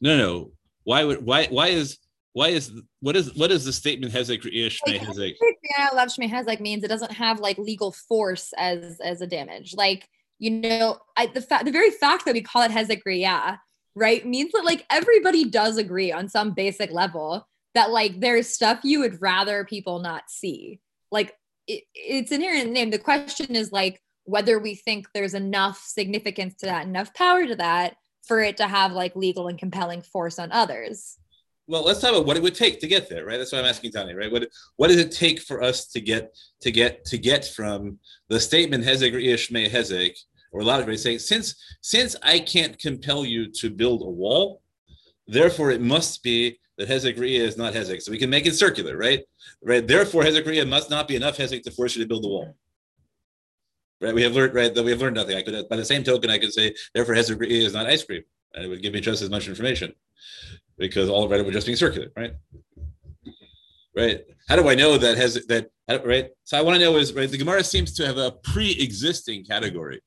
no 0.00 0.16
no. 0.16 0.52
Why 0.84 1.04
would 1.04 1.24
why 1.24 1.46
why 1.46 1.68
is 1.68 1.98
why 2.32 2.48
is 2.48 2.72
what 3.00 3.16
is 3.16 3.34
what 3.34 3.50
is 3.50 3.64
the 3.64 3.72
statement 3.72 4.12
hezek 4.12 4.42
shmei 4.42 4.72
Like, 4.86 5.00
hezek? 5.02 5.34
Yeah, 5.76 5.88
love 5.94 6.08
shmei 6.08 6.30
has 6.30 6.46
means 6.60 6.84
it 6.84 6.88
doesn't 6.88 7.12
have 7.12 7.40
like 7.40 7.58
legal 7.58 7.92
force 7.92 8.52
as 8.56 9.00
as 9.00 9.20
a 9.20 9.26
damage. 9.26 9.74
Like 9.76 10.08
you 10.38 10.50
know, 10.50 10.98
I, 11.16 11.26
the 11.26 11.42
fact 11.42 11.64
the 11.64 11.72
very 11.72 11.90
fact 11.90 12.24
that 12.24 12.34
we 12.34 12.42
call 12.42 12.62
it 12.62 12.70
hezekriya, 12.70 13.58
right, 13.94 14.26
means 14.26 14.52
that 14.52 14.64
like 14.64 14.86
everybody 14.88 15.44
does 15.44 15.76
agree 15.76 16.12
on 16.12 16.28
some 16.28 16.52
basic 16.52 16.92
level 16.92 17.46
that 17.74 17.90
like 17.90 18.20
there's 18.20 18.48
stuff 18.48 18.80
you 18.84 19.00
would 19.00 19.20
rather 19.20 19.64
people 19.64 19.98
not 19.98 20.30
see. 20.30 20.80
Like 21.10 21.34
it, 21.66 21.84
it's 21.94 22.32
inherent 22.32 22.62
in 22.62 22.66
the 22.68 22.72
name. 22.72 22.90
The 22.90 22.98
question 22.98 23.56
is 23.56 23.72
like 23.72 24.00
whether 24.24 24.58
we 24.58 24.74
think 24.74 25.08
there's 25.12 25.34
enough 25.34 25.82
significance 25.84 26.54
to 26.56 26.66
that, 26.66 26.86
enough 26.86 27.12
power 27.14 27.46
to 27.46 27.56
that 27.56 27.96
for 28.28 28.40
it 28.40 28.58
to 28.58 28.68
have 28.68 28.92
like 28.92 29.16
legal 29.16 29.48
and 29.48 29.58
compelling 29.58 30.02
force 30.02 30.38
on 30.38 30.52
others. 30.52 31.18
Well, 31.66 31.84
let's 31.84 32.00
talk 32.00 32.10
about 32.10 32.26
what 32.26 32.36
it 32.36 32.42
would 32.42 32.54
take 32.54 32.80
to 32.80 32.86
get 32.86 33.08
there, 33.08 33.26
right? 33.26 33.36
That's 33.36 33.52
what 33.52 33.58
I'm 33.58 33.68
asking 33.68 33.92
Tani, 33.92 34.14
right? 34.14 34.30
What 34.30 34.48
what 34.76 34.88
does 34.88 34.98
it 34.98 35.12
take 35.12 35.40
for 35.40 35.62
us 35.62 35.86
to 35.88 36.00
get 36.00 36.34
to 36.60 36.70
get 36.70 37.04
to 37.06 37.18
get 37.18 37.44
from 37.46 37.98
the 38.28 38.38
statement 38.40 38.84
hezek 38.84 39.12
hezek, 39.12 40.16
or 40.52 40.60
a 40.60 40.64
lot 40.64 40.80
of 40.80 40.86
people 40.86 40.98
say, 40.98 41.18
since 41.18 41.56
since 41.82 42.16
I 42.22 42.38
can't 42.38 42.78
compel 42.78 43.24
you 43.24 43.50
to 43.52 43.68
build 43.70 44.02
a 44.02 44.10
wall, 44.10 44.62
therefore 45.26 45.70
it 45.70 45.80
must 45.80 46.22
be 46.22 46.58
that 46.78 46.88
hezek 46.88 47.18
is 47.18 47.58
not 47.58 47.74
hezek. 47.74 48.00
So 48.00 48.12
we 48.12 48.18
can 48.18 48.30
make 48.30 48.46
it 48.46 48.54
circular, 48.54 48.96
right? 48.96 49.22
Right. 49.62 49.86
Therefore, 49.86 50.22
hezek 50.22 50.68
must 50.68 50.88
not 50.88 51.08
be 51.08 51.16
enough 51.16 51.36
hezek 51.36 51.62
to 51.64 51.70
force 51.70 51.96
you 51.96 52.02
to 52.02 52.08
build 52.08 52.24
the 52.24 52.28
wall. 52.28 52.56
Right. 54.00 54.14
We 54.14 54.22
have 54.22 54.32
learned 54.32 54.54
right 54.54 54.72
that 54.72 54.82
we 54.82 54.92
have 54.92 55.00
learned 55.00 55.16
nothing. 55.16 55.36
I 55.36 55.42
could, 55.42 55.68
by 55.68 55.76
the 55.76 55.84
same 55.84 56.04
token, 56.04 56.30
I 56.30 56.38
could 56.38 56.52
say, 56.52 56.74
therefore, 56.94 57.16
hezek 57.16 57.44
is 57.46 57.74
not 57.74 57.86
ice 57.86 58.04
cream, 58.04 58.22
and 58.54 58.64
it 58.64 58.68
would 58.68 58.80
give 58.80 58.92
me 58.92 59.00
just 59.00 59.22
as 59.22 59.30
much 59.30 59.48
information 59.48 59.92
because 60.76 61.08
all 61.08 61.24
of 61.24 61.32
it 61.32 61.44
would 61.44 61.52
just 61.52 61.66
be 61.66 61.74
circular, 61.74 62.08
right? 62.16 62.32
right? 63.96 64.20
How 64.48 64.56
do 64.56 64.68
I 64.68 64.74
know 64.74 64.96
that 64.96 65.16
has 65.18 65.34
that 65.46 65.70
right? 66.04 66.30
So 66.44 66.56
I 66.56 66.62
want 66.62 66.78
to 66.78 66.84
know 66.84 66.96
is 66.96 67.12
right. 67.12 67.28
The 67.28 67.36
Gemara 67.36 67.64
seems 67.64 67.92
to 67.94 68.06
have 68.06 68.16
a 68.16 68.30
pre-existing 68.30 69.44
category, 69.44 70.00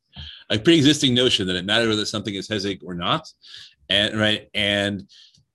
a 0.50 0.58
pre-existing 0.58 1.14
notion 1.14 1.46
that 1.48 1.56
it 1.56 1.66
matters 1.66 1.90
whether 1.90 2.06
something 2.06 2.34
is 2.34 2.48
hezek 2.48 2.80
or 2.84 2.94
not, 2.94 3.28
and 3.90 4.18
right 4.18 4.50
and 4.54 5.08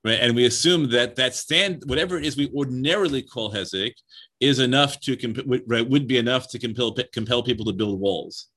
right 0.04 0.20
and 0.20 0.36
we 0.36 0.44
assume 0.44 0.90
that 0.90 1.16
that 1.16 1.34
stand 1.34 1.82
whatever 1.86 2.18
it 2.18 2.26
is 2.26 2.36
we 2.36 2.52
ordinarily 2.54 3.22
call 3.22 3.50
hezek 3.52 3.94
is 4.40 4.58
enough 4.58 5.00
to 5.00 5.16
comp- 5.16 5.46
would- 5.46 6.06
be 6.06 6.18
enough 6.18 6.48
to 6.50 6.58
compel 6.58 6.94
compel 7.12 7.42
people 7.42 7.64
to 7.66 7.72
build 7.72 7.98
walls. 8.00 8.48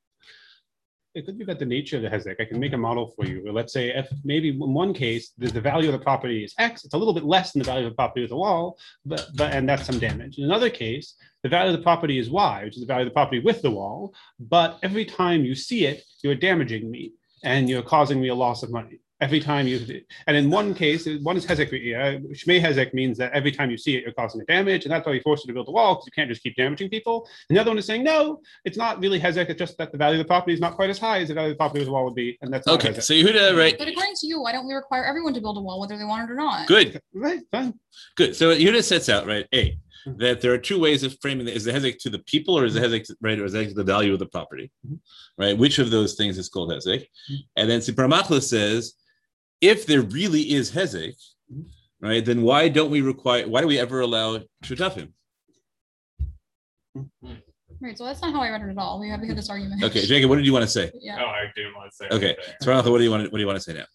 it 1.15 1.25
could 1.25 1.37
be 1.39 1.43
about 1.43 1.57
the 1.57 1.65
nature 1.65 1.97
of 1.97 2.03
the 2.03 2.09
hezek. 2.09 2.39
I 2.39 2.45
can 2.45 2.59
make 2.59 2.73
a 2.73 2.77
model 2.77 3.07
for 3.15 3.25
you. 3.25 3.51
Let's 3.51 3.73
say 3.73 3.89
if 3.89 4.07
maybe 4.23 4.49
in 4.49 4.59
one 4.83 4.93
case 4.93 5.31
the, 5.39 5.47
the 5.47 5.59
value 5.59 5.89
of 5.89 5.93
the 5.93 6.05
property 6.09 6.43
is 6.43 6.53
X, 6.59 6.85
it's 6.85 6.93
a 6.93 6.97
little 6.97 7.15
bit 7.15 7.23
less 7.25 7.51
than 7.51 7.61
the 7.61 7.65
value 7.65 7.87
of 7.87 7.93
the 7.93 7.95
property 7.95 8.21
with 8.21 8.29
the 8.29 8.37
wall, 8.45 8.77
but 9.05 9.27
but 9.35 9.51
and 9.55 9.67
that's 9.67 9.85
some 9.87 9.99
damage. 9.99 10.37
In 10.37 10.45
another 10.45 10.69
case, 10.69 11.15
the 11.43 11.49
value 11.49 11.71
of 11.73 11.77
the 11.77 11.83
property 11.83 12.19
is 12.19 12.29
Y, 12.29 12.63
which 12.63 12.75
is 12.77 12.81
the 12.81 12.91
value 12.93 13.07
of 13.07 13.11
the 13.11 13.19
property 13.19 13.39
with 13.39 13.59
the 13.63 13.71
wall, 13.71 14.13
but 14.39 14.77
every 14.83 15.05
time 15.05 15.43
you 15.49 15.55
see 15.55 15.81
it, 15.91 16.03
you're 16.23 16.35
damaging 16.49 16.89
me 16.91 17.13
and 17.43 17.69
you're 17.69 17.81
causing 17.95 18.21
me 18.21 18.27
a 18.29 18.35
loss 18.35 18.61
of 18.63 18.69
money. 18.71 18.99
Every 19.21 19.41
time 19.41 19.67
you, 19.67 20.01
and 20.27 20.37
in 20.37 20.49
one 20.49 20.73
case, 20.73 21.05
one 21.23 21.35
is 21.35 21.45
hezek. 21.45 21.71
Yeah, 21.83 22.19
shmei 22.33 22.61
hezek 22.61 22.93
means 22.93 23.17
that 23.17 23.33
every 23.33 23.51
time 23.51 23.69
you 23.69 23.77
see 23.77 23.97
it, 23.97 24.03
you're 24.03 24.13
causing 24.13 24.39
a 24.39 24.45
damage, 24.45 24.85
and 24.85 24.91
that's 24.93 25.05
why 25.05 25.11
we 25.11 25.19
force 25.19 25.41
you 25.43 25.47
to 25.47 25.53
build 25.53 25.67
a 25.67 25.71
wall 25.71 25.95
because 25.95 26.05
you 26.05 26.11
can't 26.13 26.29
just 26.29 26.41
keep 26.41 26.55
damaging 26.55 26.89
people. 26.89 27.27
And 27.49 27.57
the 27.57 27.59
other 27.59 27.69
one 27.71 27.77
is 27.77 27.85
saying 27.85 28.05
no, 28.05 28.39
it's 28.63 28.77
not 28.77 28.97
really 29.01 29.19
hezek. 29.19 29.49
It's 29.49 29.59
just 29.59 29.77
that 29.77 29.91
the 29.91 29.97
value 29.97 30.17
of 30.21 30.25
the 30.25 30.27
property 30.29 30.53
is 30.53 30.61
not 30.61 30.75
quite 30.75 30.89
as 30.89 30.97
high 30.99 31.19
as 31.19 31.27
the 31.27 31.33
value 31.33 31.49
of 31.51 31.55
the 31.55 31.57
property 31.57 31.79
with 31.79 31.87
the 31.87 31.91
wall 31.91 32.05
would 32.05 32.15
be, 32.15 32.37
and 32.41 32.53
that's 32.53 32.65
not 32.65 32.75
Okay, 32.75 32.93
hezek. 32.93 33.03
so 33.03 33.13
Yehuda, 33.13 33.57
right? 33.57 33.77
But 33.77 33.89
according 33.89 34.15
to 34.21 34.27
you, 34.27 34.41
why 34.41 34.53
don't 34.53 34.65
we 34.65 34.73
require 34.73 35.03
everyone 35.03 35.33
to 35.33 35.41
build 35.41 35.57
a 35.57 35.61
wall, 35.61 35.81
whether 35.81 35.97
they 35.97 36.05
want 36.05 36.29
it 36.29 36.31
or 36.31 36.37
not? 36.37 36.65
Good, 36.69 37.01
Right, 37.13 37.41
fine. 37.51 37.73
good. 38.15 38.37
So 38.37 38.55
Yehuda 38.55 38.81
sets 38.85 39.09
out 39.09 39.27
right 39.27 39.45
a 39.53 39.77
that 40.15 40.39
there 40.39 40.53
are 40.53 40.57
two 40.57 40.79
ways 40.79 41.03
of 41.03 41.13
framing 41.21 41.45
it. 41.49 41.57
Is 41.57 41.65
the 41.65 41.73
hezek 41.73 41.97
to 42.03 42.09
the 42.09 42.19
people, 42.19 42.57
or 42.57 42.63
is 42.63 42.73
the 42.73 42.79
hezek 42.79 43.11
right, 43.19 43.37
or 43.37 43.43
is 43.43 43.51
the 43.51 43.59
hezek 43.59 43.67
to 43.69 43.73
the 43.75 43.83
value 43.83 44.13
of 44.13 44.19
the 44.19 44.27
property? 44.27 44.71
Mhm. 44.87 44.97
Right. 45.37 45.57
Which 45.57 45.77
of 45.77 45.91
those 45.91 46.13
things 46.15 46.37
is 46.37 46.47
called 46.47 46.69
hezek? 46.71 47.05
Mhm. 47.29 47.37
And 47.57 47.69
then 47.69 47.81
Sipar 47.81 48.09
Machla 48.09 48.41
says, 48.41 48.93
if 49.61 49.85
there 49.85 50.01
really 50.01 50.41
is 50.41 50.71
hezek, 50.71 51.15
right, 52.01 52.23
then 52.23 52.41
why 52.41 52.69
don't 52.69 52.91
we 52.91 53.01
require? 53.01 53.47
Why 53.47 53.61
do 53.61 53.67
we 53.67 53.79
ever 53.79 54.01
allow 54.01 54.39
shutafim? 54.63 55.11
Hmm. 56.95 57.33
Right. 57.81 57.97
So 57.97 58.03
that's 58.03 58.21
not 58.21 58.33
how 58.33 58.41
I 58.41 58.49
read 58.49 58.61
it 58.61 58.69
at 58.69 58.77
all. 58.77 58.99
We 58.99 59.09
have, 59.09 59.21
we 59.21 59.27
had 59.27 59.37
this 59.37 59.49
argument. 59.49 59.83
Okay, 59.83 60.05
Jacob, 60.05 60.29
what 60.29 60.35
did 60.35 60.45
you 60.45 60.51
want 60.51 60.63
to 60.63 60.71
say? 60.71 60.91
Yeah. 60.99 61.17
Oh, 61.21 61.27
I 61.27 61.45
didn't 61.55 61.75
want 61.75 61.91
to 61.91 61.95
say. 61.95 62.07
Okay, 62.11 62.33
anything. 62.33 62.53
so 62.61 62.71
Ranatha, 62.71 62.91
what 62.91 62.97
do 62.97 63.03
you 63.05 63.11
want? 63.11 63.23
To, 63.23 63.29
what 63.29 63.37
do 63.37 63.41
you 63.41 63.47
want 63.47 63.57
to 63.57 63.61
say 63.61 63.73
now? 63.73 63.85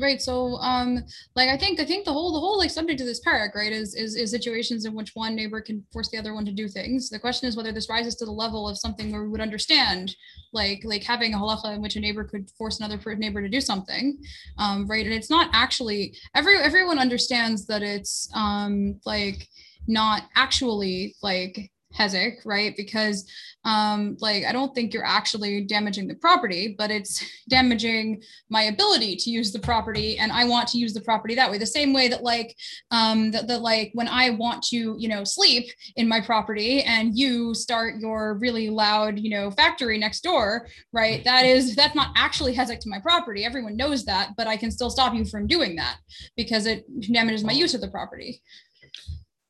Right. 0.00 0.20
So, 0.20 0.56
um, 0.56 1.04
like 1.36 1.48
I 1.48 1.56
think 1.56 1.78
I 1.78 1.84
think 1.84 2.04
the 2.04 2.12
whole 2.12 2.32
the 2.32 2.40
whole 2.40 2.58
like 2.58 2.70
subject 2.70 3.00
of 3.00 3.06
this 3.06 3.24
parak, 3.24 3.54
right, 3.54 3.72
is 3.72 3.94
is 3.94 4.16
is 4.16 4.30
situations 4.30 4.84
in 4.86 4.94
which 4.94 5.12
one 5.14 5.36
neighbor 5.36 5.60
can 5.60 5.84
force 5.92 6.08
the 6.10 6.18
other 6.18 6.34
one 6.34 6.44
to 6.46 6.52
do 6.52 6.68
things. 6.68 7.08
The 7.10 7.18
question 7.18 7.48
is 7.48 7.56
whether 7.56 7.70
this 7.70 7.88
rises 7.88 8.16
to 8.16 8.24
the 8.24 8.32
level 8.32 8.68
of 8.68 8.76
something 8.78 9.12
where 9.12 9.22
we 9.22 9.28
would 9.28 9.40
understand, 9.40 10.16
like 10.52 10.80
like 10.84 11.04
having 11.04 11.34
a 11.34 11.38
halacha 11.38 11.74
in 11.76 11.82
which 11.82 11.94
a 11.96 12.00
neighbor 12.00 12.24
could 12.24 12.50
force 12.58 12.80
another 12.80 12.98
neighbor 13.16 13.40
to 13.40 13.48
do 13.48 13.60
something, 13.60 14.18
um, 14.58 14.86
right? 14.88 15.04
And 15.04 15.14
it's 15.14 15.30
not 15.30 15.48
actually 15.52 16.16
every 16.34 16.56
everyone 16.58 16.98
understands 16.98 17.66
that 17.66 17.82
it's 17.82 18.28
um 18.34 19.00
like 19.04 19.48
not 19.86 20.22
actually 20.34 21.14
like 21.22 21.70
hezek, 21.96 22.36
right? 22.44 22.76
Because 22.76 23.28
um 23.64 24.16
like 24.20 24.44
I 24.44 24.52
don't 24.52 24.74
think 24.74 24.92
you're 24.92 25.06
actually 25.06 25.62
damaging 25.62 26.06
the 26.06 26.14
property, 26.16 26.74
but 26.76 26.90
it's 26.90 27.24
damaging 27.48 28.22
my 28.50 28.64
ability 28.64 29.16
to 29.16 29.30
use 29.30 29.52
the 29.52 29.58
property 29.58 30.18
and 30.18 30.32
I 30.32 30.44
want 30.44 30.68
to 30.68 30.78
use 30.78 30.92
the 30.92 31.00
property 31.00 31.34
that 31.36 31.50
way. 31.50 31.58
The 31.58 31.66
same 31.66 31.92
way 31.92 32.08
that 32.08 32.22
like 32.22 32.56
um 32.90 33.30
that, 33.30 33.48
like 33.62 33.90
when 33.94 34.08
I 34.08 34.30
want 34.30 34.62
to, 34.64 34.96
you 34.98 35.08
know, 35.08 35.24
sleep 35.24 35.70
in 35.96 36.08
my 36.08 36.20
property 36.20 36.82
and 36.82 37.16
you 37.16 37.54
start 37.54 38.00
your 38.00 38.34
really 38.34 38.68
loud, 38.70 39.18
you 39.18 39.30
know, 39.30 39.50
factory 39.50 39.98
next 39.98 40.22
door, 40.22 40.68
right? 40.92 41.24
That 41.24 41.44
is 41.44 41.74
that's 41.74 41.94
not 41.94 42.12
actually 42.16 42.54
hezek 42.54 42.80
to 42.80 42.90
my 42.90 43.00
property. 43.00 43.44
Everyone 43.44 43.76
knows 43.76 44.04
that, 44.04 44.30
but 44.36 44.46
I 44.46 44.56
can 44.56 44.70
still 44.70 44.90
stop 44.90 45.14
you 45.14 45.24
from 45.24 45.46
doing 45.46 45.76
that 45.76 45.96
because 46.36 46.66
it 46.66 46.84
damages 47.12 47.44
my 47.44 47.52
use 47.52 47.74
of 47.74 47.80
the 47.80 47.88
property. 47.88 48.42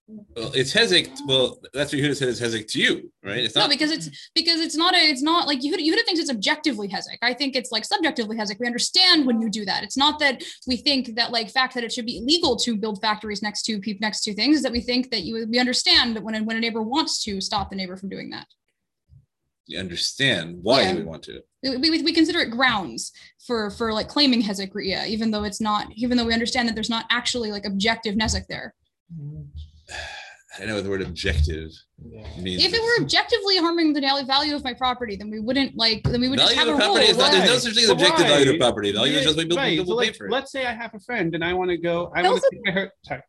Well, 0.07 0.53
it's 0.55 0.75
hezek. 0.75 1.09
Well, 1.27 1.59
that's 1.73 1.91
what 1.91 2.03
Yehuda 2.03 2.15
said 2.17 2.29
is 2.29 2.39
hezek 2.41 2.71
to 2.73 2.79
you, 2.79 3.11
right? 3.23 3.39
It's 3.39 3.55
No, 3.57 3.67
because 3.69 3.91
it's 3.91 4.31
because 4.35 4.61
it's 4.61 4.77
not 4.77 4.95
a 4.95 4.99
it's 4.99 5.23
not 5.23 5.47
like 5.47 5.61
Yehuda, 5.61 5.79
Yehuda 5.79 6.05
thinks 6.05 6.21
it's 6.21 6.31
objectively 6.31 6.89
hezek. 6.89 7.17
I 7.23 7.33
think 7.33 7.57
it's 7.57 7.73
like 7.73 7.87
subjectively 7.87 8.37
hezek. 8.37 8.61
We 8.61 8.67
understand 8.67 9.27
when 9.27 9.41
you 9.41 9.49
do 9.49 9.65
that. 9.65 9.83
It's 9.83 9.97
not 9.97 10.19
that 10.21 10.43
we 10.67 10.77
think 10.77 11.15
that 11.17 11.31
like 11.33 11.51
fact 11.51 11.73
that 11.75 11.85
it 11.85 11.93
should 11.93 12.05
be 12.05 12.19
illegal 12.19 12.55
to 12.57 12.77
build 12.77 13.01
factories 13.01 13.41
next 13.43 13.63
to 13.63 13.81
people 13.81 14.01
next 14.03 14.23
to 14.25 14.35
things. 14.35 14.57
Is 14.59 14.63
that 14.63 14.73
we 14.73 14.83
think 14.83 15.11
that 15.11 15.23
you 15.23 15.47
we 15.49 15.59
understand 15.59 16.17
that 16.17 16.23
when 16.23 16.35
a, 16.35 16.43
when 16.43 16.59
a 16.59 16.61
neighbor 16.61 16.83
wants 16.83 17.25
to 17.25 17.41
stop 17.41 17.71
the 17.71 17.77
neighbor 17.77 17.97
from 17.97 18.11
doing 18.11 18.29
that. 18.31 18.47
you 19.67 19.79
understand 19.79 20.59
why 20.61 20.83
Yeah. 20.83 20.91
you 20.91 20.97
would 20.97 21.07
want 21.07 21.23
to. 21.23 21.41
We, 21.63 21.79
we, 21.79 22.03
we 22.03 22.13
consider 22.13 22.41
it 22.41 22.51
grounds 22.51 23.11
for 23.47 23.71
for 23.71 23.91
like 23.95 24.09
claiming 24.09 24.43
Hezekiah, 24.43 25.07
even 25.07 25.31
though 25.31 25.45
it's 25.45 25.63
not 25.63 25.87
even 25.97 26.19
though 26.19 26.27
we 26.27 26.35
understand 26.35 26.69
that 26.69 26.75
there's 26.75 26.91
not 26.91 27.07
actually 27.09 27.51
like 27.51 27.65
objective 27.65 28.17
nezek 28.17 28.47
there. 28.49 28.75
Mm-hmm. 29.11 29.45
I 30.57 30.61
don't 30.61 30.69
know 30.69 30.75
what 30.77 30.85
the 30.85 30.91
word 30.91 31.03
objective 31.03 31.71
means. 32.41 32.65
If 32.65 32.73
it 32.73 32.81
were 32.81 33.03
objectively 33.05 33.57
harming 33.57 33.93
the 33.93 34.01
daily 34.01 34.25
value 34.25 34.55
of 34.55 34.63
my 34.63 34.73
property, 34.73 35.17
then 35.17 35.29
we 35.29 35.41
wouldn't 35.41 35.77
like 35.77 36.05
then 36.05 36.21
we 36.21 36.29
would 36.29 36.39
just 36.39 36.55
have 36.55 36.69
of 36.69 36.77
a 36.77 36.79
the 36.79 36.87
rule. 36.87 36.97
is 36.99 37.19
not, 37.19 37.33
there's 37.33 37.51
no 37.51 37.59
such 37.59 37.75
thing 37.75 37.83
as 37.83 37.87
So 37.89 37.93
objective 37.95 38.27
value 38.27 38.53
of 38.53 38.59
property. 38.59 38.93
Value 38.93 39.15
is 39.17 39.25
just 39.25 39.37
we 39.37 39.47
build 39.47 39.59
Right, 39.59 39.79
people 39.79 39.87
so 39.87 40.01
pay 40.01 40.07
like, 40.07 40.17
for 40.17 40.27
it. 40.27 40.31
let's 40.31 40.53
say 40.53 40.65
I 40.67 40.73
have 40.73 40.95
a 40.95 41.01
friend 41.01 41.35
and 41.35 41.45
I 41.45 41.53
want 41.55 41.71
to 41.71 41.77
go. 41.77 42.13
I 42.15 42.21
I 42.21 42.31
want 42.31 42.41
to 42.41 42.51
take 42.53 42.61
my 42.67 42.71
herd. 42.71 42.91
Sorry, 43.03 43.23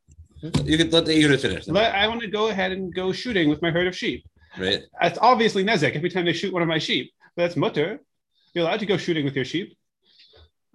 You 0.65 0.77
could 0.77 0.93
let 0.93 1.05
the 1.05 1.13
Yehuda 1.19 1.39
finish, 1.41 1.67
let, 1.67 1.95
I 1.95 2.07
want 2.07 2.21
to 2.21 2.27
go 2.27 2.49
ahead 2.49 2.71
and 2.71 2.93
go 2.93 3.11
shooting 3.11 3.49
with 3.49 3.59
my 3.63 3.71
herd 3.71 3.87
of 3.87 3.97
sheep. 3.97 4.23
right? 4.59 4.83
That's 5.01 5.17
obviously 5.19 5.63
nezek 5.63 5.95
every 5.95 6.11
time 6.11 6.25
they 6.25 6.33
shoot 6.33 6.53
one 6.53 6.61
of 6.61 6.67
my 6.67 6.77
sheep. 6.77 7.11
But 7.35 7.43
that's 7.43 7.55
mutar. 7.55 7.97
You're 8.53 8.65
allowed 8.65 8.81
to 8.81 8.85
go 8.85 8.97
shooting 8.97 9.25
with 9.25 9.35
your 9.35 9.45
sheep. 9.45 9.75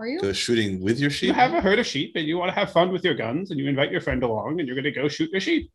Are 0.01 0.09
you? 0.09 0.19
Go 0.21 0.33
shooting 0.33 0.83
with 0.83 0.99
your 0.99 1.11
sheep? 1.11 1.29
You 1.29 1.35
have 1.35 1.55
a 1.55 1.61
herd 1.61 1.79
of 1.79 1.87
sheep 1.87 2.13
and 2.17 2.27
you 2.27 2.39
want 2.39 2.49
to 2.49 2.55
have 2.59 2.73
fun 2.73 2.91
with 2.91 3.05
your 3.05 3.15
guns 3.15 3.51
and 3.53 3.61
you 3.61 3.69
invite 3.69 3.93
your 3.93 4.01
friend 4.01 4.23
along 4.25 4.59
and 4.59 4.67
you're 4.67 4.75
going 4.75 4.85
to 4.85 4.91
go 4.91 5.07
shoot 5.09 5.31
your 5.31 5.41
sheep 5.41 5.71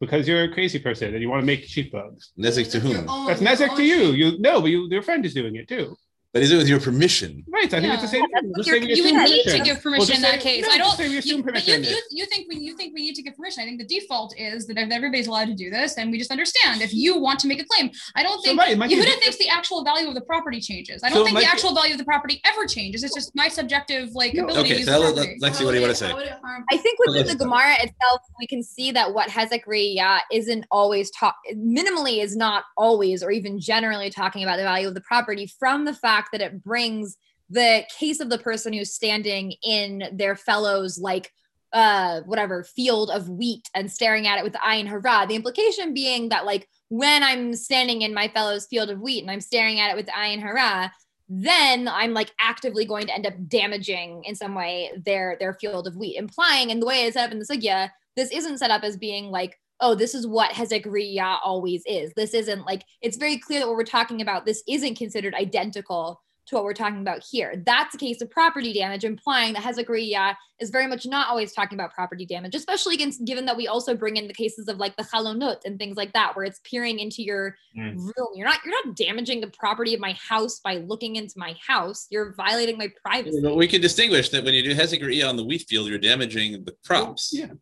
because 0.00 0.26
you're 0.26 0.44
a 0.44 0.52
crazy 0.52 0.78
person 0.78 1.12
and 1.14 1.22
you 1.22 1.28
want 1.28 1.42
to 1.42 1.46
make 1.46 1.64
sheep 1.64 1.92
bugs. 1.92 2.32
Nezek 2.38 2.70
to 2.72 2.80
whom? 2.80 3.06
That's 3.26 3.40
your 3.40 3.76
to 3.76 3.84
you. 3.84 4.12
You 4.12 4.38
no, 4.38 4.60
but 4.60 4.70
you, 4.70 4.88
your 4.90 5.02
friend 5.02 5.24
is 5.24 5.34
doing 5.34 5.56
it 5.56 5.68
too. 5.68 5.96
But 6.32 6.42
is 6.44 6.52
it 6.52 6.56
with 6.58 6.68
your 6.68 6.78
permission? 6.78 7.42
Right. 7.48 7.68
So 7.68 7.78
I 7.78 7.80
think 7.80 7.92
it's 7.92 8.02
the 8.02 8.08
same. 8.08 8.22
thing. 8.22 8.52
You're- 8.54 8.80
say 8.86 8.94
you 8.94 9.02
would 9.02 9.14
need 9.28 9.42
to 9.46 9.58
give 9.64 9.82
permission 9.82 10.06
just 10.06 10.16
in 10.16 10.22
that 10.22 10.40
say- 10.40 10.60
case. 10.60 10.64
no, 10.64 10.70
I 10.70 10.78
don't. 10.78 10.96
You, 11.00 11.16
but 11.16 11.26
you, 11.26 11.42
permission. 11.42 11.82
you, 11.82 12.00
you 12.12 12.26
think 12.26 12.46
we 12.48 12.56
you 12.58 12.76
think 12.76 12.94
we 12.94 13.02
need 13.02 13.16
to 13.16 13.22
give 13.22 13.36
permission. 13.36 13.62
I 13.64 13.66
think 13.66 13.80
the 13.80 13.86
default 13.98 14.38
is 14.38 14.66
that 14.68 14.78
everybody's 14.78 15.26
allowed 15.26 15.46
to 15.46 15.54
do 15.54 15.70
this, 15.70 15.98
and 15.98 16.12
we 16.12 16.18
just 16.18 16.30
understand 16.30 16.82
if 16.82 16.94
you 16.94 17.18
want 17.18 17.40
to 17.40 17.48
make 17.48 17.60
a 17.60 17.64
claim. 17.64 17.90
I 18.14 18.22
don't 18.22 18.36
So, 18.38 18.50
think 18.50 18.60
right, 18.60 18.70
it 18.70 18.78
might 18.78 18.90
be- 18.90 18.96
Yehuda 18.96 19.18
thinks 19.18 19.38
the 19.38 19.48
actual 19.48 19.82
value 19.82 20.06
of 20.06 20.14
the 20.14 20.20
property 20.20 20.60
changes. 20.60 21.02
I 21.02 21.08
don't 21.08 21.18
So 21.18 21.24
think 21.24 21.34
might 21.34 21.40
the 21.40 21.50
actual 21.50 21.74
value 21.74 21.94
of 21.94 21.98
the 21.98 22.04
property 22.04 22.40
ever 22.46 22.64
changes. 22.64 23.02
It's 23.02 23.14
just 23.14 23.34
my 23.34 23.48
subjective 23.48 24.10
like 24.14 24.32
No. 24.34 24.44
ability 24.44 24.60
Okay, 24.60 24.72
to 24.74 24.78
use 24.78 24.86
so 24.86 24.92
the 24.92 24.98
let- 25.00 25.14
property. 25.14 25.36
let- 25.40 25.52
Lexi, 25.52 25.64
what 25.64 25.70
do 25.72 25.76
you 25.78 25.82
want 25.82 25.90
to 25.90 25.96
say? 25.96 26.08
how 26.10 26.16
would 26.16 26.26
it 26.26 26.32
harm 26.44 26.64
I 26.70 26.76
think 26.76 26.98
within 27.00 27.14
Let's 27.26 27.30
the 27.32 27.38
go. 27.38 27.44
Gemara 27.46 27.72
itself, 27.82 28.20
we 28.38 28.46
can 28.46 28.62
see 28.62 28.92
that 28.92 29.12
what 29.12 29.30
Hezek 29.30 29.64
Riyah 29.64 30.20
isn't 30.32 30.64
always 30.70 31.10
talk 31.10 31.34
minimally 31.56 32.22
is 32.22 32.36
not 32.36 32.64
always 32.76 33.24
or 33.24 33.32
even 33.32 33.58
generally 33.58 34.10
talking 34.10 34.44
about 34.44 34.58
the 34.58 34.62
value 34.62 34.86
of 34.86 34.94
the 34.94 35.00
property 35.00 35.50
from 35.58 35.84
the 35.84 35.92
fact 35.94 36.19
that 36.32 36.40
it 36.40 36.62
brings 36.62 37.16
the 37.48 37.84
case 37.98 38.20
of 38.20 38.30
the 38.30 38.38
person 38.38 38.72
who's 38.72 38.92
standing 38.92 39.54
in 39.62 40.04
their 40.12 40.36
fellows 40.36 40.98
like 40.98 41.30
uh 41.72 42.20
whatever 42.22 42.64
field 42.64 43.10
of 43.10 43.28
wheat 43.28 43.68
and 43.74 43.90
staring 43.90 44.26
at 44.26 44.38
it 44.38 44.44
with 44.44 44.54
ayin 44.54 44.86
hara 44.86 45.26
the 45.28 45.36
implication 45.36 45.94
being 45.94 46.28
that 46.28 46.44
like 46.44 46.68
when 46.88 47.22
i'm 47.22 47.54
standing 47.54 48.02
in 48.02 48.12
my 48.12 48.26
fellow's 48.28 48.66
field 48.66 48.90
of 48.90 49.00
wheat 49.00 49.22
and 49.22 49.30
i'm 49.30 49.40
staring 49.40 49.78
at 49.78 49.90
it 49.90 49.96
with 49.96 50.06
ayin 50.06 50.40
hara 50.40 50.90
then 51.32 51.86
I'm 51.86 52.12
like 52.12 52.32
actively 52.40 52.84
going 52.84 53.06
to 53.06 53.14
end 53.14 53.24
up 53.24 53.34
damaging 53.46 54.24
in 54.24 54.34
some 54.34 54.56
way 54.56 54.90
their 55.06 55.36
their 55.38 55.54
field 55.54 55.86
of 55.86 55.96
wheat, 55.96 56.16
implying 56.16 56.70
in 56.70 56.80
the 56.80 56.86
way 56.86 57.04
it's 57.04 57.14
set 57.14 57.26
up 57.26 57.32
in 57.32 57.38
the 57.38 57.44
sugya, 57.44 57.88
this 58.16 58.32
isn't 58.32 58.58
set 58.58 58.72
up 58.72 58.82
as 58.82 58.96
being 58.96 59.26
like, 59.26 59.56
oh, 59.80 59.94
this 59.94 60.14
is 60.14 60.26
what 60.26 60.52
hezek 60.52 60.84
riyah 60.86 61.38
always 61.44 61.82
is. 61.86 62.12
This 62.14 62.34
isn't 62.34 62.66
like 62.66 62.84
it's 63.02 63.16
very 63.16 63.38
clear 63.38 63.60
that 63.60 63.66
what 63.68 63.76
we're 63.76 63.84
talking 63.84 64.20
about, 64.20 64.44
this 64.46 64.62
isn't 64.68 64.96
considered 64.96 65.34
identical 65.34 66.20
to 66.46 66.56
what 66.56 66.64
we're 66.64 66.74
talking 66.74 67.00
about 67.00 67.22
here. 67.30 67.62
That's 67.64 67.94
a 67.94 67.98
case 67.98 68.20
of 68.22 68.30
property 68.30 68.72
damage, 68.72 69.04
implying 69.04 69.52
that 69.52 69.62
hezek 69.62 69.86
riyah 69.86 70.34
is 70.58 70.70
very 70.70 70.88
much 70.88 71.06
not 71.06 71.28
always 71.28 71.52
talking 71.52 71.76
about 71.78 71.94
property 71.94 72.26
damage, 72.26 72.54
especially 72.56 72.94
against 72.96 73.24
given 73.24 73.44
that 73.46 73.56
we 73.56 73.68
also 73.68 73.94
bring 73.94 74.16
in 74.16 74.26
the 74.26 74.34
cases 74.34 74.66
of 74.66 74.78
like 74.78 74.96
the 74.96 75.04
chalonut 75.04 75.58
and 75.64 75.78
things 75.78 75.96
like 75.96 76.12
that, 76.12 76.34
where 76.34 76.44
it's 76.44 76.60
peering 76.64 76.98
into 76.98 77.22
your 77.22 77.56
Mm. 77.78 77.94
room. 77.94 78.28
You're 78.34 78.48
not 78.48 78.58
you're 78.64 78.74
not 78.84 78.96
damaging 78.96 79.40
the 79.40 79.46
property 79.46 79.94
of 79.94 80.00
my 80.00 80.12
house 80.14 80.58
by 80.58 80.78
looking 80.78 81.14
into 81.14 81.34
my 81.38 81.54
house. 81.64 82.08
You're 82.10 82.34
violating 82.34 82.76
my 82.76 82.88
privacy. 83.04 83.40
But 83.40 83.54
we 83.54 83.68
can 83.68 83.80
distinguish 83.80 84.28
that 84.30 84.42
when 84.44 84.54
you 84.54 84.64
do 84.64 84.74
hezek 84.74 85.00
or 85.02 85.28
on 85.28 85.36
the 85.36 85.44
wheat 85.44 85.66
field, 85.68 85.86
you're 85.86 85.98
damaging 85.98 86.64
the 86.64 86.74
crops. 86.84 87.30
Yeah. 87.32 87.52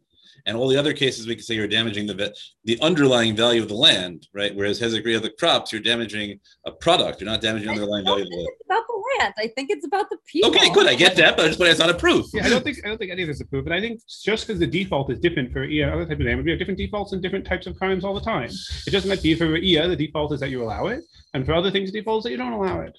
And 0.46 0.56
all 0.56 0.68
the 0.68 0.76
other 0.76 0.92
cases, 0.92 1.26
we 1.26 1.34
can 1.34 1.44
say 1.44 1.54
you're 1.54 1.68
damaging 1.68 2.06
the 2.06 2.34
the 2.64 2.80
underlying 2.80 3.36
value 3.36 3.62
of 3.62 3.68
the 3.68 3.74
land, 3.74 4.26
right? 4.34 4.54
Whereas 4.54 4.80
hezek 4.80 5.16
of 5.16 5.22
the 5.22 5.30
crops, 5.30 5.72
you're 5.72 5.80
damaging 5.82 6.40
a 6.66 6.72
product. 6.72 7.20
You're 7.20 7.30
not 7.30 7.40
damaging 7.40 7.68
the 7.68 7.74
underlying 7.74 8.04
value 8.04 8.24
of 8.24 8.30
the 8.30 8.36
land. 8.36 8.48
it's 8.52 8.66
about 8.66 8.84
the 8.86 9.02
land. 9.20 9.34
I 9.38 9.46
think 9.48 9.70
it's 9.70 9.86
about 9.86 10.10
the 10.10 10.18
people. 10.26 10.50
Okay, 10.50 10.70
good. 10.70 10.86
I 10.86 10.94
get 10.94 11.16
that, 11.16 11.36
but 11.36 11.44
I 11.46 11.48
just 11.48 11.58
want 11.58 11.70
it's 11.70 11.80
not 11.80 11.90
a 11.90 11.94
proof. 11.94 12.26
Yeah, 12.32 12.44
I 12.46 12.48
don't 12.48 12.62
think 12.64 12.78
I 12.84 12.88
don't 12.88 12.98
think 12.98 13.10
any 13.10 13.22
of 13.22 13.28
this 13.28 13.40
is 13.40 13.46
proof, 13.46 13.64
But 13.64 13.72
I 13.72 13.80
think 13.80 14.00
just 14.24 14.46
because 14.46 14.58
the 14.60 14.66
default 14.66 15.10
is 15.10 15.18
different 15.18 15.52
for 15.52 15.64
EA 15.64 15.84
other 15.84 16.04
type 16.04 16.20
of 16.20 16.26
name, 16.26 16.42
we 16.44 16.50
have 16.50 16.58
different 16.58 16.78
defaults 16.78 17.12
in 17.12 17.20
different 17.20 17.46
types 17.46 17.66
of 17.66 17.76
crimes 17.76 18.04
all 18.04 18.14
the 18.14 18.20
time. 18.20 18.50
It 18.86 18.90
just 18.90 19.06
might 19.06 19.22
be 19.22 19.34
for 19.34 19.56
EA, 19.56 19.86
the 19.88 19.96
default 19.96 20.32
is 20.32 20.40
that 20.40 20.50
you 20.50 20.62
allow 20.62 20.86
it, 20.86 21.04
and 21.34 21.44
for 21.46 21.52
other 21.54 21.70
things, 21.70 21.92
the 21.92 21.98
default 22.00 22.20
is 22.20 22.24
that 22.24 22.30
you 22.30 22.36
don't 22.36 22.52
allow 22.52 22.80
it. 22.80 22.96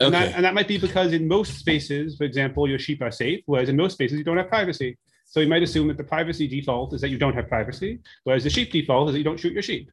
And, 0.00 0.12
that, 0.12 0.24
Okay. 0.24 0.32
and 0.34 0.44
that 0.44 0.54
might 0.54 0.68
be 0.68 0.76
because 0.76 1.12
in 1.12 1.26
most 1.26 1.58
spaces, 1.58 2.16
for 2.16 2.24
example, 2.24 2.68
your 2.68 2.78
sheep 2.78 3.00
are 3.00 3.10
safe, 3.10 3.40
whereas 3.46 3.68
in 3.68 3.76
most 3.76 3.94
spaces 3.94 4.18
you 4.18 4.24
don't 4.24 4.36
have 4.36 4.48
privacy. 4.48 4.98
So 5.32 5.40
you 5.40 5.48
might 5.48 5.62
assume 5.62 5.88
that 5.88 5.96
the 5.96 6.04
privacy 6.04 6.46
default 6.46 6.92
is 6.92 7.00
that 7.00 7.08
you 7.08 7.16
don't 7.16 7.32
have 7.32 7.48
privacy, 7.48 8.00
whereas 8.24 8.44
the 8.44 8.50
sheep 8.50 8.70
default 8.70 9.08
is 9.08 9.14
that 9.14 9.18
you 9.18 9.24
don't 9.24 9.40
shoot 9.40 9.54
your 9.54 9.62
sheep. 9.62 9.90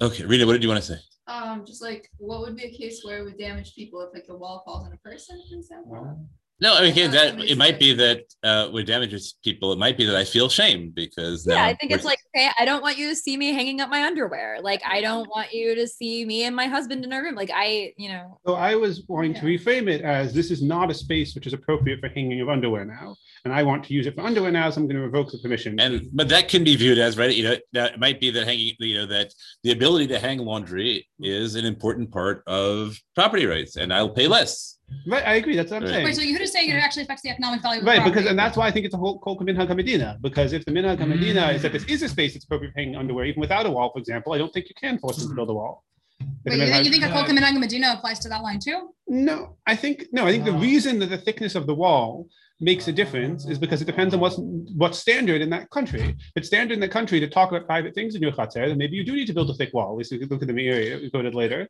Okay, 0.00 0.24
Rita, 0.24 0.46
what 0.46 0.54
did 0.54 0.62
you 0.62 0.70
want 0.70 0.82
to 0.82 0.94
say? 0.94 0.98
Um, 1.26 1.66
just 1.66 1.82
like 1.82 2.10
what 2.16 2.40
would 2.40 2.56
be 2.56 2.64
a 2.64 2.70
case 2.70 3.02
where 3.04 3.18
it 3.18 3.24
would 3.24 3.36
damage 3.36 3.74
people 3.74 4.00
if 4.00 4.14
like 4.14 4.26
the 4.26 4.34
wall 4.34 4.62
falls 4.64 4.86
on 4.86 4.94
a 4.94 4.96
person, 4.96 5.38
for 5.50 5.58
example? 5.58 6.26
No, 6.60 6.74
I 6.74 6.82
mean, 6.82 6.92
again, 6.92 7.10
that 7.12 7.40
it 7.40 7.56
might 7.56 7.78
be 7.78 7.94
that 7.94 8.24
uh, 8.42 8.68
what 8.68 8.86
damages 8.86 9.36
people. 9.42 9.72
It 9.72 9.78
might 9.78 9.96
be 9.96 10.04
that 10.04 10.16
I 10.16 10.24
feel 10.24 10.48
shame 10.48 10.90
because 10.94 11.46
Yeah, 11.46 11.64
I 11.64 11.74
think 11.74 11.92
it's 11.92 12.04
like, 12.04 12.18
okay, 12.34 12.50
I 12.58 12.64
don't 12.66 12.82
want 12.82 12.98
you 12.98 13.08
to 13.08 13.16
see 13.16 13.36
me 13.36 13.54
hanging 13.54 13.80
up 13.80 13.88
my 13.88 14.04
underwear. 14.04 14.58
Like, 14.60 14.82
I 14.86 15.00
don't 15.00 15.28
want 15.30 15.52
you 15.52 15.74
to 15.74 15.88
see 15.88 16.24
me 16.24 16.44
and 16.44 16.54
my 16.54 16.66
husband 16.66 17.04
in 17.04 17.12
a 17.12 17.22
room. 17.22 17.34
Like, 17.34 17.50
I, 17.54 17.92
you 17.96 18.10
know, 18.10 18.38
So 18.46 18.54
I 18.54 18.74
was 18.74 19.04
wanting 19.08 19.34
to 19.34 19.40
reframe 19.40 19.88
it 19.88 20.02
as 20.02 20.34
this 20.34 20.50
is 20.50 20.62
not 20.62 20.90
a 20.90 20.94
space 20.94 21.34
which 21.34 21.46
is 21.46 21.54
appropriate 21.54 22.00
for 22.00 22.08
hanging 22.08 22.40
of 22.40 22.48
underwear 22.50 22.84
now, 22.84 23.16
and 23.44 23.54
I 23.54 23.62
want 23.62 23.84
to 23.84 23.94
use 23.94 24.06
it 24.06 24.14
for 24.14 24.20
underwear 24.20 24.50
now, 24.50 24.68
so 24.68 24.80
I'm 24.80 24.86
going 24.86 24.96
to 24.96 25.02
revoke 25.02 25.30
the 25.32 25.38
permission. 25.38 25.80
and 25.80 26.08
but 26.12 26.28
that 26.28 26.48
can 26.48 26.62
be 26.62 26.76
viewed 26.76 26.98
as 26.98 27.16
right. 27.16 27.34
You 27.34 27.44
know, 27.44 27.56
that 27.72 27.98
might 27.98 28.20
be 28.20 28.30
that 28.30 28.46
hanging. 28.46 28.74
You 28.78 28.98
know, 28.98 29.06
that 29.06 29.32
the 29.62 29.72
ability 29.72 30.08
to 30.08 30.18
hang 30.18 30.38
laundry 30.38 31.08
is 31.20 31.54
an 31.54 31.64
important 31.64 32.10
part 32.10 32.42
of 32.46 32.98
property 33.14 33.46
rights, 33.46 33.76
and 33.76 33.94
I'll 33.94 34.10
pay 34.10 34.28
less. 34.28 34.76
Right, 35.06 35.26
I 35.26 35.34
agree. 35.34 35.56
That's 35.56 35.70
what 35.70 35.78
I'm 35.78 35.82
Right. 35.84 35.92
saying. 35.92 36.04
Wait, 36.04 36.16
so 36.16 36.22
you're 36.22 36.38
just 36.38 36.52
saying 36.52 36.70
it 36.70 36.74
actually 36.74 37.04
affects 37.04 37.22
the 37.22 37.30
economic 37.30 37.62
value 37.62 37.80
of 37.80 37.86
Right, 37.86 38.04
because 38.04 38.26
and 38.26 38.38
that's 38.38 38.56
why 38.56 38.66
I 38.66 38.70
think 38.70 38.86
it's 38.86 38.94
a 38.94 38.98
whole 38.98 39.18
called 39.18 39.40
minhag 39.40 39.68
hamedina. 39.68 40.20
Because 40.20 40.52
if 40.52 40.64
the 40.64 40.72
minhag 40.72 40.98
hamedina 40.98 41.54
is 41.54 41.62
that 41.62 41.72
this 41.72 41.84
is 41.84 42.02
a 42.02 42.06
mm. 42.06 42.10
space 42.10 42.34
that's 42.34 42.44
appropriate 42.44 42.72
for 42.72 42.80
hanging 42.80 42.96
underwear, 42.96 43.24
even 43.26 43.40
without 43.40 43.66
a 43.66 43.70
wall, 43.70 43.90
for 43.92 43.98
example, 43.98 44.32
I 44.32 44.38
don't 44.38 44.52
think 44.52 44.68
you 44.68 44.74
can 44.74 44.98
force 44.98 45.18
them 45.18 45.28
to 45.28 45.34
build 45.34 45.50
a 45.50 45.54
wall. 45.54 45.84
If 46.20 46.26
Wait, 46.52 46.52
you 46.52 46.58
think, 46.58 46.70
minhag- 46.70 46.84
you 46.84 46.90
think 46.90 47.04
a 47.04 47.12
Kol 47.12 47.24
K'minhag 47.24 47.58
Medina 47.58 47.94
applies 47.96 48.18
to 48.20 48.28
that 48.28 48.42
line 48.42 48.58
too? 48.58 48.90
No, 49.08 49.56
I 49.66 49.74
think 49.74 50.06
no. 50.12 50.26
I 50.26 50.32
think 50.32 50.44
the 50.44 50.52
reason 50.52 50.98
that 50.98 51.06
the 51.06 51.18
thickness 51.18 51.54
of 51.54 51.66
the 51.66 51.74
wall 51.74 52.28
makes 52.60 52.88
a 52.88 52.92
difference 52.92 53.46
is 53.46 53.58
because 53.58 53.80
it 53.80 53.86
depends 53.86 54.12
on 54.12 54.20
what's 54.20 54.36
what's 54.76 54.98
standard 54.98 55.40
in 55.40 55.48
that 55.50 55.70
country. 55.70 56.02
If 56.02 56.32
it's 56.36 56.48
standard 56.48 56.74
in 56.74 56.80
the 56.80 56.88
country 56.88 57.18
to 57.20 57.28
talk 57.28 57.50
about 57.50 57.66
private 57.66 57.94
things 57.94 58.14
in 58.14 58.22
your 58.22 58.32
chatzar, 58.32 58.68
then 58.68 58.78
maybe 58.78 58.96
you 58.96 59.04
do 59.04 59.14
need 59.14 59.26
to 59.26 59.32
build 59.32 59.50
a 59.50 59.54
thick 59.54 59.72
wall. 59.72 59.92
At 59.92 59.96
least 59.96 60.12
if 60.12 60.20
you 60.20 60.26
look 60.26 60.42
at 60.42 60.48
the 60.48 60.68
area 60.68 60.98
we 60.98 61.10
quoted 61.10 61.34
later, 61.34 61.68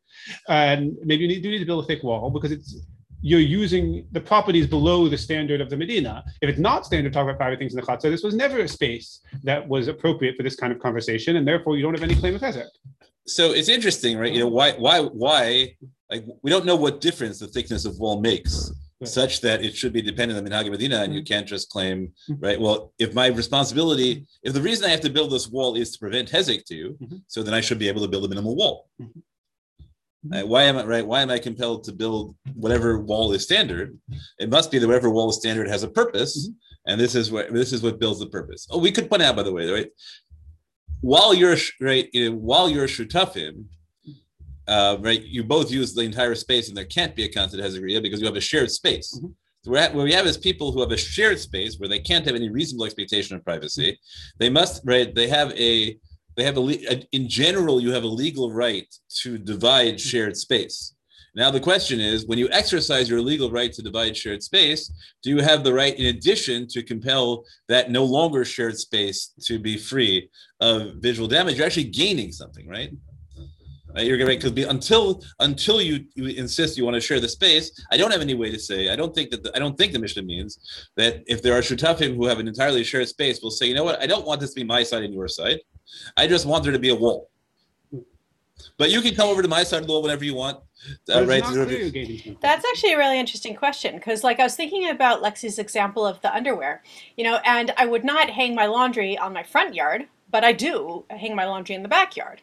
and 0.49 0.97
maybe 1.05 1.23
you 1.23 1.29
need, 1.29 1.43
do 1.43 1.51
need 1.51 1.61
to 1.61 1.65
build 1.65 1.85
a 1.85 1.87
thick 1.87 2.03
wall 2.03 2.31
because 2.31 2.51
it's 2.51 2.81
you're 3.23 3.41
using 3.41 4.07
the 4.13 4.21
properties 4.21 4.67
below 4.67 5.09
the 5.09 5.19
standard 5.19 5.61
of 5.61 5.71
the 5.71 5.77
Medina. 5.77 6.25
If 6.41 6.49
it's 6.51 6.59
not 6.59 6.87
standard 6.87 7.13
to 7.13 7.15
talk 7.15 7.25
about 7.25 7.37
private 7.39 7.59
things 7.59 7.75
in 7.75 7.81
the 7.81 7.87
chatzar, 7.87 8.11
this 8.11 8.23
was 8.23 8.35
never 8.35 8.61
a 8.61 8.69
space 8.69 9.21
that 9.43 9.67
was 9.67 9.89
appropriate 9.89 10.37
for 10.37 10.43
this 10.43 10.57
kind 10.57 10.73
of 10.73 10.79
conversation, 10.79 11.37
and 11.37 11.47
therefore 11.47 11.77
you 11.77 11.83
don't 11.83 11.95
have 11.95 12.03
any 12.03 12.15
claim 12.15 12.35
of 12.35 12.41
hezek. 12.41 12.69
So 13.27 13.53
it's 13.53 13.69
interesting, 13.69 14.19
right? 14.19 14.33
You 14.33 14.41
know, 14.41 14.49
why, 14.49 14.73
why, 14.73 15.01
why? 15.01 15.77
Like, 16.11 16.25
we 16.43 16.51
don't 16.51 16.65
know 16.65 16.77
what 16.77 17.01
difference 17.01 17.39
the 17.39 17.47
thickness 17.47 17.85
of 17.85 17.99
wall 17.99 18.21
makes, 18.21 18.73
Right. 19.01 19.09
such 19.09 19.41
that 19.41 19.65
it 19.65 19.75
should 19.75 19.95
be 19.95 20.03
dependent 20.03 20.37
on 20.37 20.45
the 20.45 20.51
Minhag 20.51 20.71
Medina, 20.71 21.03
and 21.03 21.15
you 21.15 21.21
mm-hmm. 21.21 21.33
can't 21.33 21.47
just 21.47 21.71
claim, 21.71 22.13
mm-hmm. 22.29 22.45
right? 22.45 22.61
Well, 22.61 22.93
if 22.99 23.15
my 23.15 23.29
responsibility, 23.29 24.27
if 24.43 24.53
the 24.53 24.61
reason 24.61 24.85
I 24.85 24.91
have 24.91 25.01
to 25.01 25.09
build 25.09 25.31
this 25.31 25.49
wall 25.49 25.75
is 25.75 25.93
to 25.93 25.99
prevent 25.99 26.31
hezek 26.31 26.67
to 26.67 26.75
you, 26.75 26.99
Mhm. 27.01 27.23
so 27.27 27.43
then 27.43 27.55
I 27.55 27.63
should 27.63 27.79
be 27.79 27.89
able 27.89 28.03
to 28.03 28.09
build 28.09 28.27
a 28.27 28.29
minimal 28.29 28.55
wall. 28.57 28.91
Mm-hmm. 29.01 29.21
Uh, 30.33 30.43
why 30.43 30.65
am 30.65 30.77
I 30.77 30.85
right? 30.85 31.07
Why 31.07 31.23
am 31.23 31.31
I 31.31 31.39
compelled 31.39 31.85
to 31.85 31.93
build 31.93 32.35
whatever 32.55 33.01
wall 33.01 33.33
is 33.33 33.43
standard? 33.43 33.99
It 34.39 34.51
must 34.51 34.71
be 34.71 34.79
that 34.79 34.87
whatever 34.87 35.09
wall 35.09 35.31
is 35.31 35.37
standard 35.37 35.69
has 35.69 35.83
a 35.83 35.89
purpose, 35.89 36.51
and 36.87 37.01
this 37.01 37.15
is 37.15 37.33
what 37.33 37.53
this 37.53 37.73
is 37.73 37.83
what 37.83 37.99
builds 37.99 38.21
the 38.21 38.27
purpose. 38.27 38.67
Oh, 38.71 38.79
we 38.79 38.93
could 38.93 39.09
point 39.09 39.23
out, 39.23 39.37
by 39.37 39.43
the 39.43 39.53
way, 39.53 39.71
right? 39.71 39.89
While 41.01 41.33
you're 41.33 41.57
right, 41.81 42.09
you 42.13 42.31
know, 42.31 42.37
while 42.37 42.69
you're 42.69 42.87
shutafim, 42.87 43.65
uh, 44.69 44.99
right, 45.01 45.23
you 45.23 45.43
both 45.43 45.71
use 45.71 45.95
the 45.95 46.03
entire 46.03 46.35
space, 46.35 46.69
and 46.69 46.77
there 46.77 46.85
can't 46.85 47.17
be 47.17 47.25
a 47.25 47.33
constant 47.33 47.63
hezekria 47.63 48.03
because 48.03 48.21
you 48.21 48.27
have 48.27 48.37
a 48.37 48.41
shared 48.43 48.71
space. 48.71 49.19
Mhm. 49.19 49.35
So 49.63 49.75
at, 49.77 49.95
what 49.95 50.05
we 50.05 50.13
have 50.13 50.27
is 50.27 50.37
people 50.37 50.73
who 50.73 50.81
have 50.81 50.91
a 50.91 50.97
shared 50.97 51.39
space 51.39 51.79
where 51.79 51.89
they 51.89 51.99
can't 51.99 52.27
have 52.27 52.35
any 52.35 52.51
reasonable 52.51 52.85
expectation 52.87 53.37
of 53.37 53.45
privacy. 53.45 53.99
They 54.39 54.51
must 54.51 54.83
right. 54.85 55.15
They 55.15 55.29
have 55.29 55.53
a 55.53 55.99
they 56.41 56.45
have 56.45 56.57
a, 56.57 56.63
uh, 56.91 57.01
in 57.13 57.29
general 57.29 57.81
you 57.81 57.93
have 57.93 58.05
a 58.05 58.07
legal 58.07 58.53
right 58.53 58.93
to 59.23 59.39
divide 59.39 60.01
shared 60.01 60.37
space. 60.37 60.95
Now 61.35 61.51
the 61.51 61.61
question 61.61 62.01
is, 62.01 62.27
when 62.27 62.39
you 62.39 62.49
exercise 62.51 63.09
your 63.09 63.21
legal 63.21 63.51
right 63.51 63.73
to 63.73 63.83
divide 63.83 64.17
shared 64.17 64.43
space, 64.43 64.91
do 65.23 65.31
you 65.31 65.39
have 65.39 65.63
the 65.63 65.73
right, 65.73 65.97
in 65.97 66.07
addition, 66.07 66.67
to 66.69 66.83
compel 66.83 67.45
that 67.69 67.91
no 67.91 68.05
longer 68.05 68.45
shared 68.45 68.77
space 68.79 69.33
to 69.43 69.59
be 69.59 69.77
free 69.77 70.29
of 70.61 70.95
visual 70.97 71.29
damage? 71.29 71.57
You're 71.57 71.67
actually 71.67 71.85
gaining 71.85 72.33
something, 72.33 72.67
right? 72.69 72.91
Right, 73.95 74.07
you're 74.07 74.19
gonna 74.19 74.31
because 74.31 74.53
be 74.53 74.63
until 74.63 75.23
until 75.41 75.83
you, 75.83 76.05
you 76.15 76.27
insist 76.27 76.79
you 76.79 76.85
want 76.85 76.95
to 76.95 77.01
share 77.01 77.19
the 77.19 77.29
space. 77.29 77.73
I 77.91 77.97
don't 77.97 78.13
have 78.13 78.21
any 78.21 78.35
way 78.35 78.49
to 78.53 78.59
say. 78.59 78.89
I 78.89 78.95
don't 78.95 79.13
think 79.13 79.31
that 79.31 79.43
the, 79.43 79.51
I 79.55 79.59
don't 79.59 79.77
think 79.77 79.93
the 79.93 79.99
Mishnah 79.99 80.23
means 80.23 80.61
that 80.97 81.25
if 81.27 81.43
there 81.43 81.55
are 81.55 81.61
shutafim 81.61 82.15
who 82.15 82.27
have 82.27 82.39
an 82.39 82.47
entirely 82.47 82.85
shared 82.85 83.09
space, 83.09 83.41
will 83.43 83.51
say, 83.51 83.67
you 83.67 83.75
know 83.75 83.83
what, 83.83 84.01
I 84.01 84.07
don't 84.07 84.25
want 84.25 84.41
this 84.41 84.55
to 84.55 84.61
be 84.61 84.65
my 84.65 84.85
side 84.85 85.03
and 85.03 85.13
your 85.13 85.27
side. 85.27 85.59
I 86.17 86.27
just 86.27 86.47
want 86.47 86.65
there 86.65 86.73
to 86.73 86.79
be 86.79 86.91
a 86.91 86.95
wall. 86.95 87.31
But 88.77 88.91
you 88.91 89.01
can 89.01 89.15
come 89.15 89.29
over 89.29 89.43
to 89.43 89.49
my 89.49 89.63
side 89.63 89.83
of 89.83 89.87
the 89.87 89.93
wall 89.93 90.03
whenever 90.03 90.25
you 90.25 90.35
want. 90.35 90.59
Uh, 91.13 91.25
right? 91.27 91.45
you're. 91.53 91.67
That's 92.41 92.65
actually 92.65 92.95
a 92.95 92.99
really 92.99 93.19
interesting 93.19 93.55
question 93.55 93.97
because, 93.97 94.25
like, 94.25 94.41
I 94.41 94.45
was 94.45 94.57
thinking 94.57 94.89
about 94.89 95.23
Lexi's 95.23 95.59
example 95.59 96.07
of 96.07 96.21
the 96.23 96.35
underwear, 96.35 96.83
you 97.17 97.25
know, 97.25 97.39
and 97.45 97.73
I 97.77 97.87
would 97.87 98.05
not 98.05 98.31
hang 98.31 98.55
my 98.55 98.67
laundry 98.67 99.19
on 99.19 99.33
my 99.35 99.43
front 99.43 99.75
yard, 99.75 100.07
but 100.31 100.45
I 100.45 100.53
do 100.53 101.05
hang 101.11 101.37
my 101.37 101.45
laundry 101.45 101.75
in 101.75 101.83
the 101.83 101.89
backyard. 101.89 102.41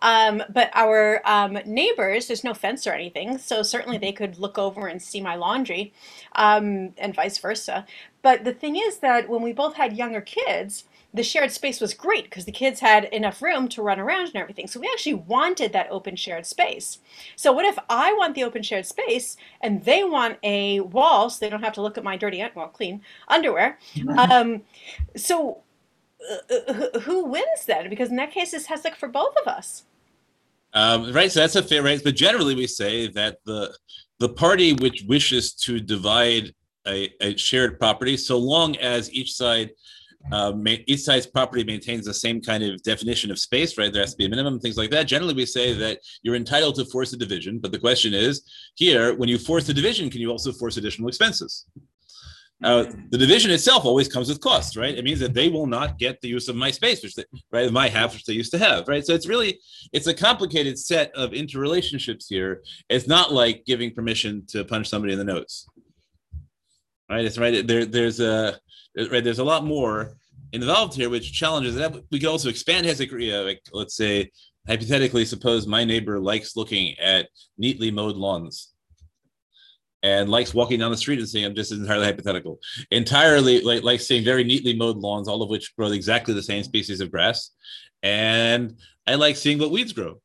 Um, 0.00 0.42
but 0.48 0.70
our 0.74 1.22
um, 1.24 1.58
neighbors, 1.64 2.26
there's 2.26 2.44
no 2.44 2.54
fence 2.54 2.86
or 2.86 2.92
anything, 2.92 3.38
so 3.38 3.62
certainly 3.62 3.98
they 3.98 4.12
could 4.12 4.38
look 4.38 4.58
over 4.58 4.88
and 4.88 5.00
see 5.00 5.20
my 5.20 5.36
laundry, 5.36 5.92
um, 6.34 6.92
and 6.98 7.14
vice 7.14 7.38
versa. 7.38 7.86
But 8.20 8.44
the 8.44 8.52
thing 8.52 8.76
is 8.76 8.98
that 8.98 9.28
when 9.28 9.42
we 9.42 9.52
both 9.52 9.74
had 9.74 9.96
younger 9.96 10.20
kids, 10.20 10.84
the 11.14 11.22
shared 11.22 11.52
space 11.52 11.80
was 11.80 11.92
great 11.92 12.24
because 12.24 12.46
the 12.46 12.52
kids 12.52 12.80
had 12.80 13.04
enough 13.04 13.42
room 13.42 13.68
to 13.68 13.82
run 13.82 14.00
around 14.00 14.28
and 14.28 14.36
everything. 14.36 14.66
So 14.66 14.80
we 14.80 14.88
actually 14.92 15.14
wanted 15.14 15.72
that 15.72 15.88
open 15.90 16.16
shared 16.16 16.46
space. 16.46 16.98
So 17.36 17.52
what 17.52 17.66
if 17.66 17.78
I 17.90 18.12
want 18.14 18.34
the 18.34 18.44
open 18.44 18.62
shared 18.62 18.86
space 18.86 19.36
and 19.60 19.84
they 19.84 20.04
want 20.04 20.38
a 20.42 20.80
wall 20.80 21.28
so 21.28 21.38
they 21.40 21.50
don't 21.50 21.62
have 21.62 21.74
to 21.74 21.82
look 21.82 21.98
at 21.98 22.04
my 22.04 22.16
dirty, 22.16 22.42
well, 22.54 22.68
clean 22.68 23.02
underwear? 23.28 23.78
Um, 24.16 24.62
so 25.16 25.58
uh, 26.30 26.54
uh, 26.68 27.00
who- 27.00 27.24
wins 27.24 27.66
then? 27.66 27.90
Because 27.90 28.08
in 28.10 28.16
that 28.16 28.30
case, 28.30 28.54
it's 28.54 28.68
Hesek 28.68 28.94
for 28.94 29.08
both 29.08 29.34
of 29.36 29.46
us. 29.46 29.84
Um, 30.74 31.12
right, 31.12 31.30
so 31.30 31.40
that's 31.40 31.56
a 31.56 31.62
fair 31.62 31.82
right. 31.82 32.00
But 32.02 32.14
generally, 32.14 32.54
we 32.54 32.66
say 32.66 33.08
that 33.08 33.38
the 33.44 33.76
the 34.18 34.28
party 34.30 34.72
which 34.72 35.04
wishes 35.06 35.52
to 35.52 35.80
divide 35.80 36.54
a, 36.86 37.12
a 37.20 37.36
shared 37.36 37.78
property, 37.78 38.16
so 38.16 38.38
long 38.38 38.76
as 38.76 39.12
each 39.12 39.34
side 39.34 39.70
uh, 40.30 40.52
each 40.86 41.00
side's 41.00 41.26
property 41.26 41.64
maintains 41.64 42.04
the 42.04 42.14
same 42.14 42.40
kind 42.40 42.62
of 42.62 42.82
definition 42.82 43.30
of 43.30 43.38
space, 43.38 43.76
right? 43.76 43.92
There 43.92 44.02
has 44.02 44.12
to 44.12 44.16
be 44.16 44.26
a 44.26 44.28
minimum, 44.28 44.60
things 44.60 44.76
like 44.76 44.90
that. 44.90 45.04
Generally, 45.04 45.34
we 45.34 45.46
say 45.46 45.72
that 45.72 45.98
you're 46.22 46.36
entitled 46.36 46.76
to 46.76 46.84
force 46.86 47.12
a 47.12 47.16
division, 47.16 47.58
but 47.58 47.72
the 47.72 47.78
question 47.78 48.14
is 48.14 48.42
here: 48.76 49.14
when 49.14 49.28
you 49.28 49.38
force 49.38 49.66
the 49.66 49.74
division, 49.74 50.10
can 50.10 50.20
you 50.20 50.30
also 50.30 50.52
force 50.52 50.76
additional 50.76 51.08
expenses? 51.08 51.66
Uh, 52.62 52.84
the 53.10 53.18
division 53.18 53.50
itself 53.50 53.84
always 53.84 54.06
comes 54.06 54.28
with 54.28 54.40
costs, 54.40 54.76
right? 54.76 54.96
It 54.96 55.04
means 55.04 55.18
that 55.18 55.34
they 55.34 55.48
will 55.48 55.66
not 55.66 55.98
get 55.98 56.20
the 56.20 56.28
use 56.28 56.48
of 56.48 56.54
my 56.54 56.70
space, 56.70 57.02
which 57.02 57.16
they, 57.16 57.24
right, 57.50 57.72
my 57.72 57.88
half, 57.88 58.12
which 58.12 58.24
they 58.24 58.34
used 58.34 58.52
to 58.52 58.58
have, 58.58 58.86
right? 58.86 59.04
So 59.04 59.14
it's 59.14 59.26
really 59.26 59.58
it's 59.92 60.06
a 60.06 60.14
complicated 60.14 60.78
set 60.78 61.12
of 61.16 61.30
interrelationships 61.30 62.26
here. 62.28 62.62
It's 62.88 63.08
not 63.08 63.32
like 63.32 63.64
giving 63.66 63.92
permission 63.92 64.46
to 64.50 64.64
punch 64.64 64.88
somebody 64.88 65.12
in 65.12 65.18
the 65.18 65.24
nose, 65.24 65.66
right? 67.10 67.24
It's 67.24 67.38
right 67.38 67.66
there. 67.66 67.84
There's 67.84 68.20
a 68.20 68.60
right. 68.96 69.24
There's 69.24 69.38
a 69.38 69.44
lot 69.44 69.64
more 69.64 70.16
involved 70.52 70.94
here, 70.94 71.10
which 71.10 71.32
challenges 71.32 71.74
that. 71.76 71.94
We 72.10 72.20
could 72.20 72.28
also 72.28 72.48
expand 72.48 72.86
Hezekiah. 72.86 73.42
Like 73.42 73.60
let's 73.72 73.96
say 73.96 74.30
hypothetically, 74.66 75.24
suppose 75.24 75.66
my 75.66 75.84
neighbor 75.84 76.20
likes 76.20 76.56
looking 76.56 76.98
at 76.98 77.28
neatly 77.58 77.90
mowed 77.90 78.16
lawns 78.16 78.72
and 80.02 80.28
likes 80.28 80.52
walking 80.52 80.78
down 80.78 80.90
the 80.90 80.96
street 80.96 81.18
and 81.18 81.28
seeing 81.28 81.44
them. 81.44 81.54
Just 81.54 81.72
entirely 81.72 82.06
hypothetical. 82.06 82.58
Entirely 82.90 83.60
like 83.60 83.82
like 83.82 84.00
seeing 84.00 84.24
very 84.24 84.44
neatly 84.44 84.76
mowed 84.76 84.96
lawns, 84.96 85.28
all 85.28 85.42
of 85.42 85.50
which 85.50 85.74
grow 85.76 85.90
exactly 85.92 86.34
the 86.34 86.42
same 86.42 86.62
species 86.62 87.00
of 87.00 87.10
grass, 87.10 87.50
and 88.02 88.78
I 89.06 89.14
like 89.14 89.36
seeing 89.36 89.58
what 89.58 89.70
weeds 89.70 89.92
grow. 89.92 90.20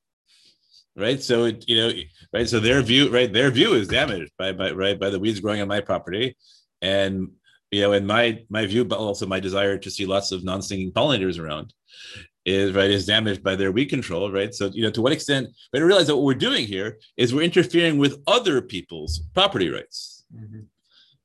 Right. 0.95 1.21
So 1.21 1.45
it, 1.45 1.63
you 1.67 1.77
know, 1.77 1.91
right. 2.33 2.49
So 2.49 2.59
their 2.59 2.81
view, 2.81 3.11
right, 3.11 3.31
their 3.31 3.51
view 3.51 3.73
is 3.73 3.87
damaged 3.87 4.31
by 4.37 4.51
by 4.51 4.71
right 4.71 4.99
by 4.99 5.11
the 5.11 5.19
weeds 5.19 5.39
growing 5.39 5.61
on 5.61 5.67
my 5.67 5.79
property. 5.79 6.35
And 6.81 7.29
you 7.71 7.81
know, 7.81 7.93
and 7.93 8.07
my 8.07 8.43
my 8.49 8.65
view, 8.65 8.85
but 8.85 8.99
also 8.99 9.25
my 9.25 9.39
desire 9.39 9.77
to 9.77 9.89
see 9.91 10.05
lots 10.05 10.31
of 10.31 10.43
non-stinging 10.43 10.91
pollinators 10.91 11.39
around. 11.39 11.73
is 12.45 12.71
right 12.73 12.89
is 12.89 13.05
damaged 13.05 13.43
by 13.43 13.55
their 13.57 13.71
weed 13.73 13.87
control, 13.87 14.31
right? 14.31 14.53
So 14.53 14.69
you 14.73 14.83
know 14.83 14.91
to 14.91 15.01
what 15.01 15.11
extent, 15.11 15.49
but 15.71 15.81
I 15.81 15.85
realize 15.85 16.07
that 16.07 16.15
what 16.15 16.23
we're 16.25 16.45
doing 16.49 16.65
here 16.65 16.97
is 17.17 17.33
we're 17.33 17.41
interfering 17.51 17.97
with 17.97 18.21
other 18.25 18.61
people's 18.61 19.19
property 19.33 19.69
rights. 19.69 20.23
Mhm. 20.33 20.61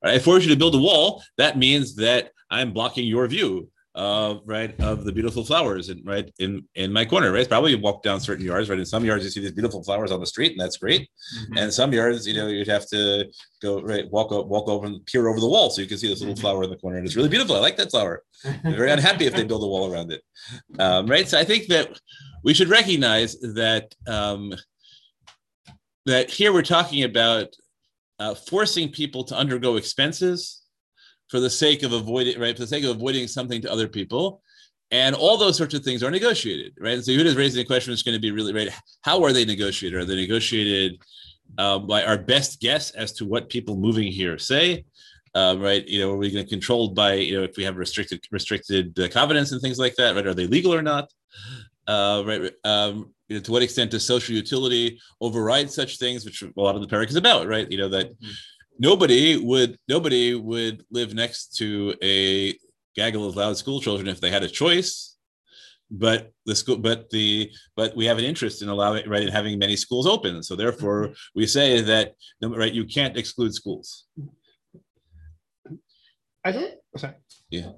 All 0.02 0.10
right, 0.10 0.14
I 0.16 0.18
force 0.18 0.42
you 0.44 0.50
to 0.50 0.56
build 0.62 0.74
a 0.74 0.78
wall. 0.78 1.22
That 1.38 1.56
means 1.58 1.94
that 1.96 2.32
I'm 2.50 2.72
blocking 2.72 3.06
your 3.06 3.26
view 3.28 3.70
of 3.94 4.40
right 4.46 4.78
of 4.80 5.04
the 5.04 5.12
beautiful 5.12 5.44
flowers 5.44 5.90
and 5.90 6.00
right 6.06 6.32
in 6.38 6.66
in 6.74 6.92
my 6.92 7.04
corner. 7.04 7.30
Right, 7.30 7.48
probably 7.48 7.72
you 7.72 7.78
walk 7.78 8.02
down 8.02 8.20
certain 8.20 8.44
yards. 8.44 8.70
Right, 8.70 8.78
in 8.78 8.86
some 8.86 9.04
yards 9.04 9.24
you 9.24 9.30
see 9.30 9.40
these 9.40 9.52
beautiful 9.52 9.82
flowers 9.84 10.10
on 10.10 10.20
the 10.20 10.26
street, 10.26 10.52
and 10.52 10.60
that's 10.60 10.78
great. 10.78 11.08
Mhm. 11.36 11.60
And 11.60 11.72
some 11.72 11.92
yards, 11.92 12.26
you 12.26 12.34
know, 12.34 12.48
you'd 12.48 12.68
have 12.68 12.86
to 12.88 13.26
go 13.60 13.82
right, 13.82 14.10
walk 14.10 14.32
up 14.32 14.46
walk 14.46 14.68
over 14.68 14.86
and 14.86 15.04
peer 15.06 15.28
over 15.28 15.40
the 15.40 15.48
wall 15.48 15.68
so 15.68 15.82
you 15.82 15.88
can 15.88 15.98
see 15.98 16.08
this 16.08 16.20
little 16.20 16.36
flower 16.36 16.64
in 16.64 16.70
the 16.70 16.76
corner, 16.76 16.96
and 16.96 17.06
it's 17.06 17.16
really 17.16 17.28
beautiful. 17.28 17.54
I 17.54 17.60
like 17.60 17.76
that 17.76 17.90
flower. 17.90 18.22
I'm 18.44 18.74
very 18.74 18.90
unhappy 18.90 19.26
if 19.26 19.34
they 19.34 19.44
build 19.44 19.62
a 19.62 19.66
wall 19.66 19.92
around 19.92 20.10
it. 20.10 20.22
Um, 20.78 21.06
right. 21.06 21.28
So 21.28 21.38
I 21.38 21.44
think 21.44 21.66
that 21.66 21.98
we 22.42 22.54
should 22.54 22.68
recognize 22.68 23.38
that 23.40 23.94
um, 24.06 24.54
that 26.06 26.30
here 26.30 26.52
we're 26.52 26.62
talking 26.62 27.04
about 27.04 27.48
uh, 28.18 28.34
forcing 28.34 28.88
people 28.90 29.24
to 29.24 29.36
undergo 29.36 29.76
expenses 29.76 30.61
for 31.32 31.40
the 31.40 31.50
sake 31.50 31.82
of 31.82 31.92
avoiding 31.92 32.38
right 32.38 32.54
for 32.54 32.62
the 32.62 32.68
sake 32.68 32.84
of 32.84 32.90
avoiding 32.90 33.26
something 33.26 33.60
to 33.62 33.72
other 33.72 33.88
people. 33.88 34.42
And 34.90 35.16
all 35.16 35.38
those 35.38 35.56
sorts 35.56 35.72
of 35.72 35.82
things 35.82 36.02
are 36.02 36.10
negotiated, 36.10 36.74
right? 36.78 36.92
And 36.92 37.04
so 37.04 37.12
Yehuda 37.12 37.24
is 37.24 37.36
raising 37.36 37.58
the 37.58 37.66
question 37.66 37.94
is 37.94 38.02
going 38.02 38.14
to 38.14 38.20
be 38.20 38.30
really 38.30 38.52
right. 38.52 38.68
How 39.00 39.24
are 39.24 39.32
they 39.32 39.46
negotiated? 39.46 39.98
Are 39.98 40.04
they 40.04 40.16
negotiated 40.16 41.00
um, 41.56 41.86
by 41.86 42.04
our 42.04 42.18
best 42.18 42.60
guess 42.60 42.90
as 42.90 43.12
to 43.14 43.24
what 43.24 43.48
people 43.48 43.76
moving 43.76 44.12
here 44.12 44.36
say? 44.38 44.84
um, 45.34 45.60
right? 45.60 45.86
You 45.86 46.00
know, 46.00 46.12
are 46.12 46.16
we 46.16 46.30
going 46.30 46.44
to 46.44 46.50
controlled 46.50 46.94
by 46.94 47.14
you 47.14 47.38
know 47.38 47.44
if 47.44 47.56
we 47.56 47.64
have 47.64 47.76
restricted 47.76 48.24
restricted 48.30 48.98
uh, 48.98 49.08
covenants 49.08 49.52
and 49.52 49.60
things 49.60 49.78
like 49.78 49.94
that, 49.96 50.14
right? 50.14 50.26
Are 50.26 50.34
they 50.34 50.46
legal 50.46 50.74
or 50.74 50.82
not? 50.82 51.10
Uh, 51.86 52.22
right? 52.26 52.52
Um, 52.64 53.12
you 53.28 53.36
know, 53.36 53.42
to 53.42 53.52
what 53.52 53.62
extent 53.62 53.90
does 53.90 54.04
social 54.04 54.34
utility 54.34 55.00
override 55.20 55.70
such 55.70 55.98
things, 55.98 56.24
which 56.24 56.42
a 56.42 56.52
lot 56.56 56.74
of 56.74 56.82
the 56.82 56.86
parak 56.86 57.08
is 57.08 57.16
about, 57.16 57.48
right? 57.48 57.70
You 57.70 57.78
know 57.78 57.88
that 57.88 58.10
nobody 58.82 59.36
would 59.36 59.78
nobody 59.88 60.34
would 60.34 60.84
live 60.90 61.14
next 61.14 61.56
to 61.58 61.94
a 62.02 62.58
gaggle 62.96 63.26
of 63.26 63.36
loud 63.36 63.56
school 63.56 63.80
children 63.80 64.08
if 64.08 64.20
they 64.20 64.30
had 64.30 64.42
a 64.42 64.48
choice. 64.48 65.16
But 65.94 66.32
the 66.46 66.56
school, 66.56 66.78
but 66.78 67.10
the, 67.10 67.50
but 67.76 67.94
we 67.94 68.06
have 68.06 68.16
an 68.16 68.24
interest 68.24 68.62
in 68.62 68.70
allowing, 68.70 69.06
right, 69.10 69.24
in 69.24 69.28
having 69.28 69.58
many 69.58 69.76
schools 69.76 70.06
open. 70.06 70.42
So 70.42 70.56
therefore, 70.56 71.00
mm-hmm. 71.02 71.38
we 71.38 71.46
say 71.46 71.82
that, 71.82 72.14
right, 72.40 72.72
you 72.72 72.86
can't 72.86 73.14
exclude 73.14 73.52
schools. 73.52 74.06
I 76.42 76.52
don't. 76.52 76.74
Sorry. 76.96 77.14
Yeah. 77.50 77.72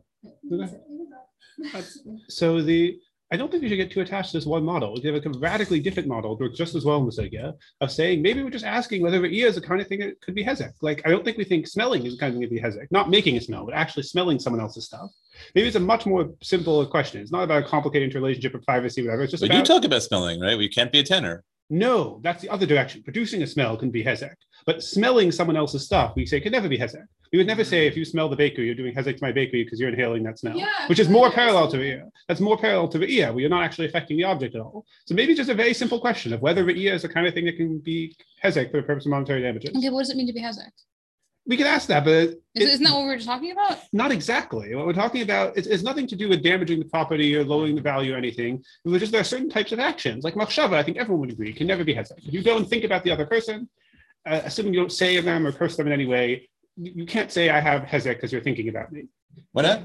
So 2.28 2.62
the 2.62 2.98
I 3.34 3.36
don't 3.36 3.50
think 3.50 3.64
we 3.64 3.68
should 3.68 3.78
get 3.78 3.90
too 3.90 4.00
attached 4.00 4.30
to 4.30 4.36
this 4.36 4.46
one 4.46 4.62
model. 4.62 4.94
We 4.94 5.10
have 5.10 5.26
a 5.26 5.38
radically 5.40 5.80
different 5.80 6.08
model 6.08 6.36
that 6.36 6.44
works 6.44 6.56
just 6.56 6.76
as 6.76 6.84
well 6.84 6.98
in 7.00 7.06
this 7.06 7.18
idea 7.18 7.52
of 7.80 7.90
saying 7.90 8.22
maybe 8.22 8.44
we're 8.44 8.50
just 8.50 8.64
asking 8.64 9.02
whether 9.02 9.20
Re'iyah 9.20 9.46
is 9.46 9.56
the 9.56 9.60
kind 9.60 9.80
of 9.80 9.88
thing 9.88 9.98
that 9.98 10.20
could 10.20 10.36
be 10.36 10.44
Hezek. 10.44 10.70
Like 10.82 11.02
I 11.04 11.10
don't 11.10 11.24
think 11.24 11.36
we 11.36 11.42
think 11.42 11.66
smelling 11.66 12.06
is 12.06 12.14
the 12.14 12.20
kind 12.20 12.30
of 12.30 12.34
thing 12.34 12.42
that 12.42 12.54
could 12.54 12.62
be 12.62 12.62
Hezek. 12.62 12.86
Not 12.92 13.10
making 13.10 13.36
a 13.36 13.40
smell, 13.40 13.64
but 13.64 13.74
actually 13.74 14.04
smelling 14.04 14.38
someone 14.38 14.62
else's 14.62 14.84
stuff. 14.84 15.10
Maybe 15.56 15.66
it's 15.66 15.74
a 15.76 15.80
much 15.80 16.06
more 16.06 16.30
simple 16.44 16.86
question. 16.86 17.22
It's 17.22 17.32
not 17.32 17.42
about 17.42 17.64
a 17.64 17.66
complicated 17.66 18.08
interrelationship 18.08 18.54
of 18.54 18.62
privacy, 18.62 19.02
whatever. 19.02 19.22
It's 19.24 19.32
just 19.32 19.40
But 19.42 19.50
about 19.50 19.58
you 19.58 19.64
talk 19.64 19.84
about 19.84 20.04
smelling, 20.04 20.40
right? 20.40 20.56
We 20.56 20.68
can't 20.68 20.92
be 20.92 21.00
a 21.00 21.02
tenor. 21.02 21.42
no, 21.70 22.20
that's 22.22 22.40
the 22.40 22.50
other 22.50 22.66
direction. 22.66 23.02
Producing 23.02 23.42
a 23.42 23.48
smell 23.48 23.76
can 23.76 23.90
be 23.90 24.04
Hezek. 24.04 24.36
But 24.64 24.84
smelling 24.84 25.32
someone 25.32 25.56
else's 25.56 25.84
stuff, 25.84 26.12
we 26.14 26.24
say, 26.24 26.38
can 26.40 26.52
never 26.52 26.68
be 26.68 26.78
Hezek. 26.78 27.06
We 27.34 27.38
would 27.38 27.48
never 27.48 27.64
say, 27.64 27.88
if 27.88 27.96
you 27.96 28.04
smell 28.04 28.28
the 28.28 28.36
bakery, 28.36 28.66
you're 28.66 28.76
doing 28.76 28.94
Hezek 28.94 29.16
to 29.16 29.24
my 29.24 29.32
bakery 29.32 29.64
because 29.64 29.80
you're 29.80 29.88
inhaling 29.88 30.22
that 30.22 30.38
smell, 30.38 30.56
Yeah, 30.56 30.68
which 30.86 31.00
is 31.00 31.08
more 31.08 31.32
parallel 31.32 31.66
to. 31.72 31.78
Re'iyah. 31.78 32.08
That's 32.28 32.38
more 32.38 32.56
parallel 32.56 32.86
to 32.90 32.98
Re'iyah, 33.00 33.30
where 33.32 33.40
you're 33.40 33.50
not 33.50 33.64
actually 33.64 33.88
affecting 33.88 34.16
the 34.16 34.22
object 34.22 34.54
at 34.54 34.60
all. 34.60 34.86
So 35.06 35.16
maybe 35.16 35.34
just 35.34 35.50
a 35.50 35.54
very 35.54 35.74
simple 35.74 35.98
question 35.98 36.32
of 36.32 36.40
whether 36.42 36.64
Re'iyah 36.64 36.92
is 36.92 37.02
the 37.02 37.08
kind 37.08 37.26
of 37.26 37.34
thing 37.34 37.44
that 37.46 37.56
can 37.56 37.78
be 37.80 38.14
Hezek 38.44 38.70
for 38.70 38.76
the 38.76 38.84
purpose 38.84 39.04
of 39.06 39.10
monetary 39.10 39.42
damages. 39.42 39.74
Okay, 39.76 39.90
what 39.90 40.02
does 40.02 40.10
it 40.10 40.16
mean 40.16 40.28
to 40.28 40.32
be 40.32 40.40
Hezek? 40.42 40.70
We 41.44 41.56
could 41.56 41.66
ask 41.66 41.88
that, 41.88 42.04
but 42.04 42.12
Is, 42.14 42.36
it- 42.54 42.62
isn't 42.68 42.84
that 42.84 42.92
what 42.92 43.02
we 43.02 43.08
were 43.08 43.16
just 43.16 43.26
talking 43.26 43.50
about? 43.50 43.78
not 43.92 44.12
exactly. 44.12 44.72
What 44.76 44.86
we're 44.86 44.92
talking 44.92 45.22
about 45.22 45.58
is, 45.58 45.66
is 45.66 45.82
nothing 45.82 46.06
to 46.06 46.14
do 46.14 46.28
with 46.28 46.40
damaging 46.40 46.78
the 46.78 46.84
property 46.84 47.34
or 47.34 47.42
lowering 47.44 47.74
the 47.74 47.82
value 47.82 48.14
or 48.14 48.16
anything. 48.16 48.62
It 48.84 48.88
was 48.88 49.00
just 49.00 49.10
there 49.10 49.20
are 49.20 49.24
certain 49.24 49.50
types 49.50 49.72
of 49.72 49.80
actions, 49.80 50.22
like 50.22 50.34
machshava, 50.34 50.74
I 50.74 50.84
think 50.84 50.98
everyone 50.98 51.22
would 51.22 51.32
agree, 51.32 51.52
can 51.52 51.66
never 51.66 51.82
be 51.82 51.94
hezek. 51.96 52.18
If 52.28 52.32
you 52.32 52.44
go 52.44 52.58
and 52.58 52.68
think 52.68 52.84
about 52.84 53.02
the 53.02 53.10
other 53.10 53.26
person, 53.26 53.68
uh, 54.24 54.42
assuming 54.44 54.72
you 54.72 54.78
don't 54.78 54.92
say 54.92 55.18
them 55.20 55.44
or 55.44 55.50
curse 55.50 55.76
them 55.76 55.88
in 55.88 55.92
any 55.92 56.06
way, 56.06 56.48
you, 56.76 57.06
can't 57.06 57.30
say 57.30 57.50
I 57.50 57.60
have 57.60 57.82
hezek 57.82 58.16
because 58.16 58.32
you're 58.32 58.42
thinking 58.42 58.68
about 58.68 58.92
me. 58.92 59.04
Why 59.52 59.62
not? 59.62 59.82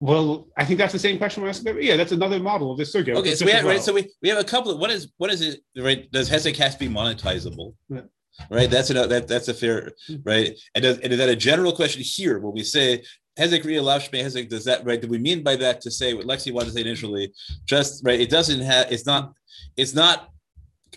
Well, 0.00 0.48
I 0.56 0.64
think 0.64 0.78
that's 0.78 0.92
the 0.92 0.98
same 0.98 1.18
question 1.18 1.42
we're 1.42 1.48
asking. 1.48 1.70
About. 1.70 1.82
Yeah, 1.82 1.96
that's 1.96 2.12
another 2.12 2.38
model 2.38 2.72
of 2.72 2.78
this 2.78 2.92
surrogate. 2.92 3.16
Okay, 3.16 3.34
so 3.34 3.46
we 3.46 3.52
have 3.52 3.60
as 3.60 3.66
right. 3.66 3.80
So 3.80 3.92
we, 3.92 4.10
we 4.22 4.28
have 4.28 4.38
a 4.38 4.44
couple 4.44 4.70
of 4.70 4.78
what 4.78 4.90
is 4.90 5.10
what 5.16 5.32
is 5.32 5.40
it 5.40 5.60
right? 5.78 6.10
Does 6.12 6.28
Hesek 6.28 6.56
has 6.56 6.74
to 6.74 6.80
be 6.80 6.88
monetizable? 6.92 7.74
Yeah. 7.88 8.02
Right. 8.50 8.68
That's 8.68 8.90
a 8.90 8.94
that 8.94 9.28
that's 9.28 9.48
a 9.48 9.54
fair 9.54 9.92
hmm. 10.06 10.16
right. 10.24 10.58
And 10.74 10.82
does 10.82 10.98
and 10.98 11.12
is 11.12 11.18
that 11.18 11.28
a 11.28 11.36
general 11.36 11.72
question 11.72 12.02
here 12.02 12.38
when 12.38 12.52
we 12.52 12.64
say 12.64 13.02
Hezek 13.38 13.64
Ria 13.64 13.80
Lavshme 13.80 14.22
Hezek? 14.22 14.48
Does 14.48 14.64
that 14.64 14.84
right? 14.84 15.00
Do 15.00 15.08
we 15.08 15.18
mean 15.18 15.42
by 15.42 15.56
that 15.56 15.80
to 15.82 15.90
say 15.90 16.14
what 16.14 16.26
Lexi 16.26 16.52
wanted 16.52 16.66
to 16.66 16.72
say 16.72 16.80
initially? 16.80 17.32
Just 17.64 18.04
right. 18.04 18.20
It 18.20 18.30
doesn't 18.30 18.60
have. 18.60 18.90
It's 18.90 19.06
not. 19.06 19.32
It's 19.76 19.94
not. 19.94 20.28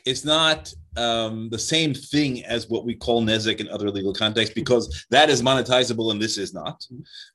It's 0.05 0.25
not 0.25 0.73
um, 0.97 1.49
the 1.49 1.59
same 1.59 1.93
thing 1.93 2.43
as 2.45 2.69
what 2.69 2.85
we 2.85 2.95
call 2.95 3.21
nezek 3.21 3.59
in 3.59 3.69
other 3.69 3.89
legal 3.89 4.13
contexts 4.13 4.53
because 4.53 5.05
that 5.09 5.29
is 5.29 5.41
monetizable 5.41 6.11
and 6.11 6.21
this 6.21 6.37
is 6.37 6.53
not, 6.53 6.85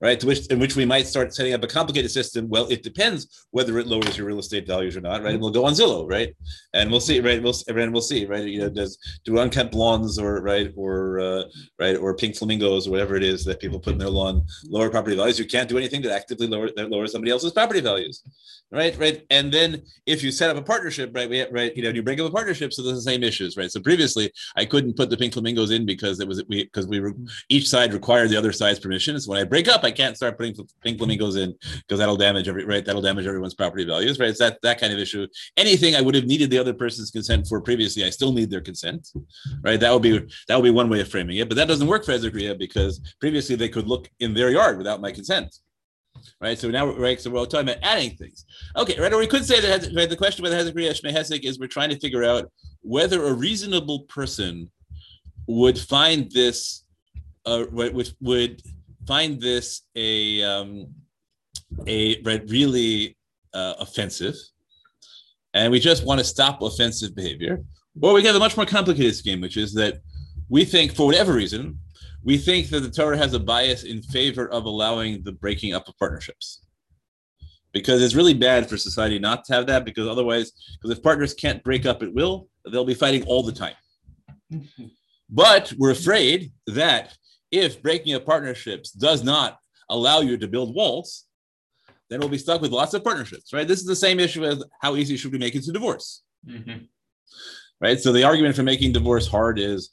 right? 0.01 0.19
To 0.21 0.27
which 0.27 0.47
in 0.49 0.59
which 0.59 0.77
we 0.77 0.85
might 0.85 1.07
start 1.07 1.35
setting 1.35 1.55
up 1.55 1.63
a 1.63 1.67
complicated 1.69 2.11
system. 2.11 2.49
Well, 2.49 2.67
it 2.69 2.83
depends 2.83 3.47
whether 3.51 3.79
it 3.79 3.87
lowers 3.87 4.17
your 4.17 4.27
real 4.27 4.39
estate 4.39 4.67
values 4.67 4.97
or 4.97 5.01
not, 5.01 5.23
right? 5.23 5.33
And 5.33 5.41
we'll 5.41 5.51
go 5.51 5.65
on 5.65 5.73
Zillow, 5.73 6.09
right? 6.09 6.35
And 6.75 6.91
we'll 6.91 7.01
see, 7.01 7.21
right? 7.21 7.43
We'll 7.43 7.55
and 7.69 7.93
we'll 7.93 8.03
see, 8.03 8.27
right? 8.27 8.45
You 8.45 8.61
know, 8.61 8.69
does 8.69 8.99
do 9.25 9.39
unkempt 9.39 9.75
lawns 9.75 10.19
or 10.19 10.41
right 10.43 10.73
or 10.77 11.21
uh, 11.21 11.43
right 11.79 11.97
or 11.97 12.15
pink 12.17 12.37
flamingos 12.37 12.87
or 12.87 12.91
whatever 12.91 13.17
it 13.17 13.23
is 13.23 13.45
that 13.45 13.61
people 13.61 13.79
put 13.79 13.93
in 13.93 13.99
their 13.99 14.11
lawn 14.11 14.45
lower 14.65 14.91
property 14.91 15.17
values? 15.17 15.39
You 15.39 15.47
can't 15.47 15.69
do 15.69 15.79
anything 15.79 16.03
to 16.03 16.13
actively 16.13 16.47
lower 16.47 16.69
that 16.77 16.91
lowers 16.91 17.13
somebody 17.13 17.31
else's 17.31 17.53
property 17.53 17.81
values, 17.81 18.23
right? 18.71 18.97
Right. 18.99 19.25
And 19.31 19.53
then 19.53 19.83
if 20.07 20.23
you 20.23 20.31
set 20.31 20.51
up 20.51 20.57
a 20.57 20.63
partnership, 20.63 21.15
right? 21.15 21.29
We 21.29 21.47
right. 21.51 21.77
You 21.77 21.83
know, 21.85 21.91
you 21.91 22.03
bring 22.03 22.21
up 22.21 22.29
a 22.29 22.31
partnership, 22.31 22.73
so 22.73 22.83
there's 22.83 22.97
the 22.97 23.11
same 23.11 23.23
issues, 23.23 23.52
right? 23.57 23.71
So 23.71 23.81
previously, 23.81 24.33
I 24.57 24.65
couldn't 24.65 24.97
put 24.97 25.11
the 25.11 25.17
pink 25.17 25.33
flamingos 25.33 25.71
in 25.71 25.87
because 25.87 26.21
it 26.21 26.29
was 26.29 26.43
we 26.49 26.65
because 26.65 26.87
we 26.87 27.01
were 27.01 27.13
mm-hmm. 27.13 27.27
each 27.49 27.69
side 27.69 27.93
required 27.93 28.31
the 28.31 28.37
other 28.37 28.53
side's 28.53 28.79
permission. 28.79 29.19
So 29.21 29.31
when 29.31 29.41
I 29.41 29.45
break 29.45 29.69
up, 29.69 29.85
I 29.85 29.91
can't 29.91 30.17
start 30.17 30.37
putting 30.39 30.55
pink 30.83 30.99
flamingos 30.99 31.37
in 31.37 31.55
because 31.81 31.99
that'll 31.99 32.17
damage 32.17 32.49
every 32.49 32.65
right. 32.65 32.85
That'll 32.85 33.03
damage 33.03 33.27
everyone's 33.27 33.55
property 33.55 33.85
values, 33.85 34.19
right? 34.19 34.31
It's 34.31 34.39
that 34.39 34.59
that 34.63 34.81
kind 34.81 34.93
of 34.93 34.99
issue. 34.99 35.27
Anything 35.57 35.95
I 35.95 36.01
would 36.01 36.15
have 36.15 36.27
needed 36.27 36.51
the 36.51 36.59
other 36.59 36.75
person's 36.75 37.11
consent 37.11 37.47
for 37.47 37.61
previously, 37.61 38.05
I 38.05 38.11
still 38.11 38.33
need 38.33 38.51
their 38.51 38.61
consent, 38.61 39.09
right? 39.63 39.79
That 39.79 39.93
would 39.93 40.03
be 40.03 40.19
that 40.49 40.57
would 40.57 40.65
be 40.65 40.71
one 40.71 40.89
way 40.89 41.01
of 41.01 41.09
framing 41.09 41.39
it, 41.39 41.49
but 41.49 41.57
that 41.57 41.69
doesn't 41.69 41.89
work 41.89 42.05
for 42.05 42.13
Ezekria 42.13 42.59
because 42.59 43.01
previously 43.21 43.57
they 43.57 43.69
could 43.69 43.87
look 43.87 44.11
in 44.21 44.35
their 44.35 44.51
yard 44.51 44.79
without 44.79 45.01
my 45.01 45.13
consent. 45.13 45.59
Right, 46.41 46.59
so 46.59 46.71
now, 46.71 46.87
right, 46.97 47.21
so 47.21 47.31
we're 47.31 47.45
talking 47.47 47.69
about 47.69 47.83
adding 47.83 48.17
things. 48.17 48.45
Okay, 48.77 49.01
right, 49.01 49.13
or 49.13 49.19
we 49.19 49.27
could 49.27 49.45
say 49.45 49.61
that 49.61 49.89
right, 49.95 50.09
the 50.09 50.17
question 50.17 50.43
whether 50.43 50.57
Hezekria 50.57 50.91
Shmei 50.91 51.13
Hesek 51.13 51.45
is 51.45 51.59
we're 51.59 51.69
trying 51.69 51.91
to 51.91 51.99
figure 51.99 52.25
out 52.25 52.51
whether 52.83 53.25
a 53.27 53.33
reasonable 53.33 54.01
person 54.09 54.71
would 55.47 55.79
find 55.79 56.31
this, 56.33 56.85
uh, 57.47 57.65
would- 57.71 58.15
would 58.21 58.63
find 59.07 59.41
this 59.41 59.83
a 59.97 60.43
um, 60.43 60.95
a 61.87 62.21
right, 62.23 62.43
really 62.49 63.17
uh, 63.55 63.75
offensive, 63.79 64.35
and 65.55 65.71
we 65.73 65.81
just 65.81 66.05
want 66.05 66.19
to 66.19 66.25
stop 66.25 66.61
offensive 66.63 67.15
behavior, 67.15 67.65
or 68.01 68.13
we 68.13 68.25
have 68.25 68.37
a 68.37 68.39
much 68.39 68.57
more 68.57 68.67
complicated 68.67 69.15
scheme, 69.15 69.41
which 69.41 69.57
is 69.57 69.73
that 69.75 69.99
we 70.49 70.65
think 70.65 70.95
for 70.95 71.07
whatever 71.07 71.33
reason 71.33 71.79
we 72.25 72.39
think 72.39 72.69
that 72.69 72.81
the 72.81 72.91
Torah 72.91 73.17
has 73.17 73.35
a 73.35 73.41
bias 73.41 73.85
in 73.85 74.03
favor 74.03 74.49
of 74.49 74.65
allowing 74.65 75.23
the 75.23 75.33
breaking 75.33 75.75
up 75.75 75.89
of 75.89 75.97
partnerships. 75.99 76.65
Because 77.73 78.03
it's 78.03 78.15
really 78.15 78.35
bad 78.35 78.69
for 78.69 78.77
society 78.77 79.19
not 79.19 79.45
to 79.47 79.55
have 79.55 79.67
that, 79.67 79.85
because 79.85 80.07
otherwise, 80.07 80.53
because 80.75 80.97
if 80.97 81.03
partners 81.03 81.33
can't 81.35 81.63
break 81.65 81.87
up 81.87 82.03
at 82.03 82.13
will, 82.13 82.49
they'll 82.71 82.85
be 82.85 82.95
fighting 82.95 83.25
all 83.25 83.43
the 83.43 83.53
time. 83.53 83.75
But 85.35 85.73
we're 85.79 85.93
afraid 85.93 86.53
that 86.67 87.17
if 87.51 87.81
breaking 87.81 88.15
up 88.15 88.27
partnerships 88.27 88.91
does 88.91 89.25
not 89.25 89.57
allow 89.89 90.21
you 90.21 90.37
to 90.37 90.47
build 90.47 90.75
walls, 90.75 91.25
then 92.11 92.21
we'll 92.21 92.29
be 92.29 92.37
stuck 92.37 92.61
with 92.61 92.71
lots 92.71 92.93
of 92.93 93.03
partnerships, 93.03 93.51
right? 93.55 93.67
This 93.67 93.81
is 93.81 93.87
the 93.87 93.97
same 93.97 94.21
issue 94.21 94.45
as 94.45 94.63
how 94.83 94.95
easy 94.97 95.17
should 95.17 95.33
we 95.33 95.39
make 95.39 95.55
it 95.55 95.63
to 95.65 95.73
divorce, 95.73 96.23
Mhm. 96.47 96.87
right? 97.81 97.99
So 97.99 98.13
the 98.13 98.25
argument 98.25 98.55
for 98.57 98.63
making 98.63 98.93
divorce 98.93 99.27
hard 99.27 99.59
is, 99.59 99.89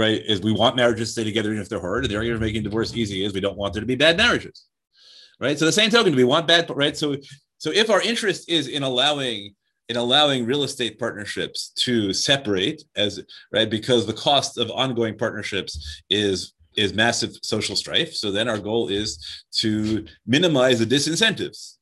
right, 0.00 0.22
is 0.24 0.40
we 0.40 0.52
want 0.52 0.76
marriages 0.76 1.08
to 1.08 1.12
stay 1.12 1.24
together 1.24 1.50
even 1.50 1.60
if 1.60 1.68
they're 1.68 1.78
hard. 1.78 2.08
The 2.08 2.16
argument 2.16 2.40
for 2.40 2.46
making 2.46 2.62
divorce 2.62 2.96
easy 2.96 3.22
is 3.22 3.34
we 3.34 3.40
don't 3.40 3.58
want 3.58 3.74
there 3.74 3.82
to 3.82 3.86
be 3.86 3.96
bad 3.96 4.16
marriages, 4.16 4.64
right? 5.38 5.58
So 5.58 5.66
the 5.66 5.72
same 5.72 5.90
token, 5.90 6.16
we 6.16 6.24
want 6.24 6.48
bad, 6.48 6.70
right? 6.74 6.96
So, 6.96 7.16
so 7.58 7.70
if 7.70 7.90
our 7.90 8.00
interest 8.00 8.48
is 8.48 8.66
in 8.66 8.82
allowing 8.82 9.54
in 9.90 9.96
allowing 9.96 10.46
real 10.46 10.62
estate 10.62 11.00
partnerships 11.00 11.72
to 11.74 12.12
separate 12.12 12.84
as 12.94 13.20
right 13.52 13.68
because 13.68 14.06
the 14.06 14.12
cost 14.12 14.56
of 14.56 14.70
ongoing 14.70 15.18
partnerships 15.18 16.02
is 16.08 16.52
is 16.76 16.94
massive 16.94 17.34
social 17.42 17.74
strife 17.74 18.14
so 18.14 18.30
then 18.30 18.48
our 18.48 18.58
goal 18.58 18.88
is 18.88 19.44
to 19.50 20.06
minimize 20.26 20.78
the 20.78 20.86
disincentives 20.86 21.78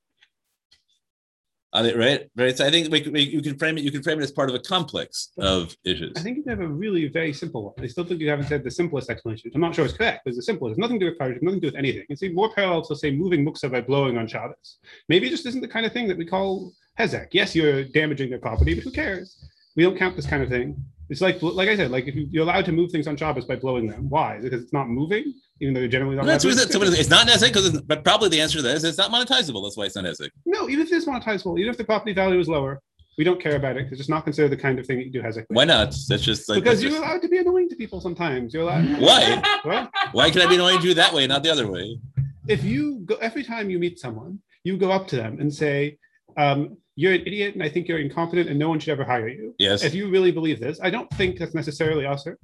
it, 1.87 1.97
right? 1.97 2.29
Right. 2.37 2.57
So 2.57 2.67
I 2.67 2.71
think 2.71 2.91
we, 2.91 3.03
we, 3.09 3.23
you 3.23 3.43
can 3.43 3.59
frame 3.59 3.79
it. 3.79 3.85
You 3.85 3.91
can 3.91 4.03
frame 4.03 4.19
it 4.21 4.23
as 4.23 4.33
part 4.33 4.49
of 4.49 4.55
a 4.55 4.59
complex 4.59 5.31
of 5.39 5.77
issues. 5.85 6.13
I 6.17 6.21
think 6.21 6.39
you 6.39 6.45
have 6.49 6.61
a 6.61 6.69
really 6.69 7.09
very 7.09 7.33
simple 7.33 7.65
one. 7.65 7.75
I 7.85 7.87
still 7.87 8.05
think 8.05 8.21
you 8.21 8.31
haven't 8.31 8.47
said 8.47 8.65
the 8.65 8.71
simplest 8.71 9.11
explanation. 9.11 9.51
I'm 9.55 9.61
not 9.61 9.75
sure 9.75 9.85
it's 9.85 9.95
correct, 9.95 10.23
but 10.25 10.31
it's 10.31 10.39
the 10.39 10.43
simplest. 10.43 10.73
It's 10.73 10.79
nothing 10.79 10.99
to 11.01 11.07
do 11.07 11.11
with 11.11 11.19
Parsha, 11.19 11.43
nothing 11.43 11.61
to 11.61 11.67
do 11.67 11.73
with 11.73 11.79
anything. 11.79 12.05
It's 12.09 12.23
more 12.35 12.53
parallel 12.55 12.83
to 12.83 12.97
say 12.97 13.11
moving 13.11 13.45
muksa 13.45 13.71
by 13.71 13.81
blowing 13.81 14.19
on 14.19 14.27
Shabbos. 14.27 14.79
Maybe 15.09 15.27
it 15.27 15.31
just 15.31 15.47
isn't 15.47 15.61
the 15.61 15.69
kind 15.69 15.87
of 15.87 15.93
thing 15.93 16.09
that 16.09 16.19
we 16.19 16.25
call 16.25 16.73
hezek. 16.99 17.29
Yes, 17.33 17.55
you're 17.55 17.85
damaging 17.85 18.31
their 18.31 18.39
property, 18.39 18.75
but 18.75 18.85
who 18.85 18.91
cares? 18.91 19.45
We 19.77 19.83
don't 19.85 19.97
count 19.97 20.17
this 20.17 20.27
kind 20.27 20.43
of 20.43 20.49
thing. 20.49 20.77
It's 21.11 21.21
like, 21.21 21.41
like 21.43 21.69
I 21.69 21.77
said, 21.77 21.91
like 21.91 22.07
if 22.07 22.15
you, 22.15 22.27
you're 22.31 22.43
allowed 22.43 22.67
to 22.67 22.73
move 22.73 22.91
things 22.91 23.07
on 23.07 23.17
Shabbos 23.17 23.47
by 23.47 23.57
blowing 23.57 23.87
them. 23.87 24.11
Why? 24.11 24.37
Is 24.37 24.45
it 24.45 24.51
because 24.51 24.65
it's 24.65 24.73
not 24.73 24.89
moving, 24.89 25.33
even 25.61 25.75
though 25.75 25.81
you're 25.81 25.89
generally 25.89 26.17
not. 26.17 26.23
Well, 26.25 26.33
that's 26.33 26.45
allowed 26.45 26.55
what 26.57 26.63
it 26.63 26.69
is. 26.69 26.73
So 26.73 26.79
what 26.79 26.89
is 26.89 26.99
it? 27.07 27.11
Not 27.11 27.27
Nezek 27.27 27.49
because, 27.49 27.81
but 27.83 28.05
probably 28.05 28.29
the 28.29 28.41
answer 28.41 28.59
to 28.59 28.63
that 28.63 28.77
is 28.77 28.85
it's 28.85 28.99
not 28.99 29.11
monetizable. 29.11 29.63
That's 29.65 29.77
why 29.77 29.85
it's 29.87 29.97
not 29.97 30.05
Nezek. 30.05 30.31
No, 30.47 30.69
even 30.69 30.87
if 30.87 30.93
it's 30.93 31.07
monetizable, 31.07 31.59
even 31.59 31.71
if 31.71 31.77
the 31.77 31.85
property 31.85 32.13
value 32.13 32.39
is 32.39 32.49
lower, 32.49 32.81
we 33.17 33.25
don't 33.25 33.41
care 33.43 33.57
about 33.57 33.73
it 33.77 33.81
because 33.85 33.93
it's 33.93 33.99
just 34.01 34.11
not 34.11 34.25
considered 34.25 34.51
the 34.51 34.57
kind 34.57 34.79
of 34.79 34.87
thing 34.87 34.99
that 34.99 35.05
you 35.07 35.11
do 35.13 35.21
hezek. 35.21 35.37
with. 35.37 35.47
Why 35.51 35.65
not? 35.65 35.95
That's 36.09 36.23
just 36.23 36.49
like 36.49 36.63
because 36.63 36.79
that's 36.79 36.83
you're 36.83 36.93
just- 36.93 37.03
allowed 37.03 37.23
to 37.23 37.29
be 37.29 37.39
annoying 37.39 37.69
to 37.71 37.77
people 37.77 38.01
sometimes. 38.01 38.55
You're 38.55 38.63
allowed. 38.63 38.85
Why? 39.01 39.43
What? 39.65 39.91
Why 40.13 40.31
can 40.31 40.43
I 40.43 40.47
be 40.47 40.55
annoying 40.55 40.81
to 40.81 40.87
you 40.89 40.95
that 40.95 41.13
way, 41.13 41.27
not 41.27 41.43
the 41.43 41.51
other 41.51 41.71
way? 41.71 41.99
if 42.49 42.65
you 42.65 43.01
go 43.05 43.17
every 43.17 43.45
time 43.45 43.69
you 43.69 43.79
meet 43.79 43.99
someone, 43.99 44.39
you 44.65 44.77
go 44.79 44.91
up 44.91 45.07
to 45.09 45.17
them 45.17 45.39
and 45.41 45.53
say, 45.53 45.99
um, 46.39 46.77
"You're 46.97 47.13
an 47.13 47.21
idiot, 47.23 47.55
and 47.55 47.63
I 47.63 47.69
think 47.69 47.89
you're 47.89 47.99
incompetent, 47.99 48.49
and 48.49 48.59
no 48.59 48.69
one 48.71 48.79
should 48.81 48.93
ever 48.93 49.05
hire 49.05 49.29
you." 49.29 49.55
Yes. 49.59 49.83
If 49.85 49.95
you 49.95 50.09
really 50.09 50.31
believe 50.33 50.59
this, 50.61 50.79
I 50.83 50.89
don't 50.89 51.11
think 51.11 51.39
that's 51.39 51.55
necessarily 51.55 52.05
assur. 52.07 52.39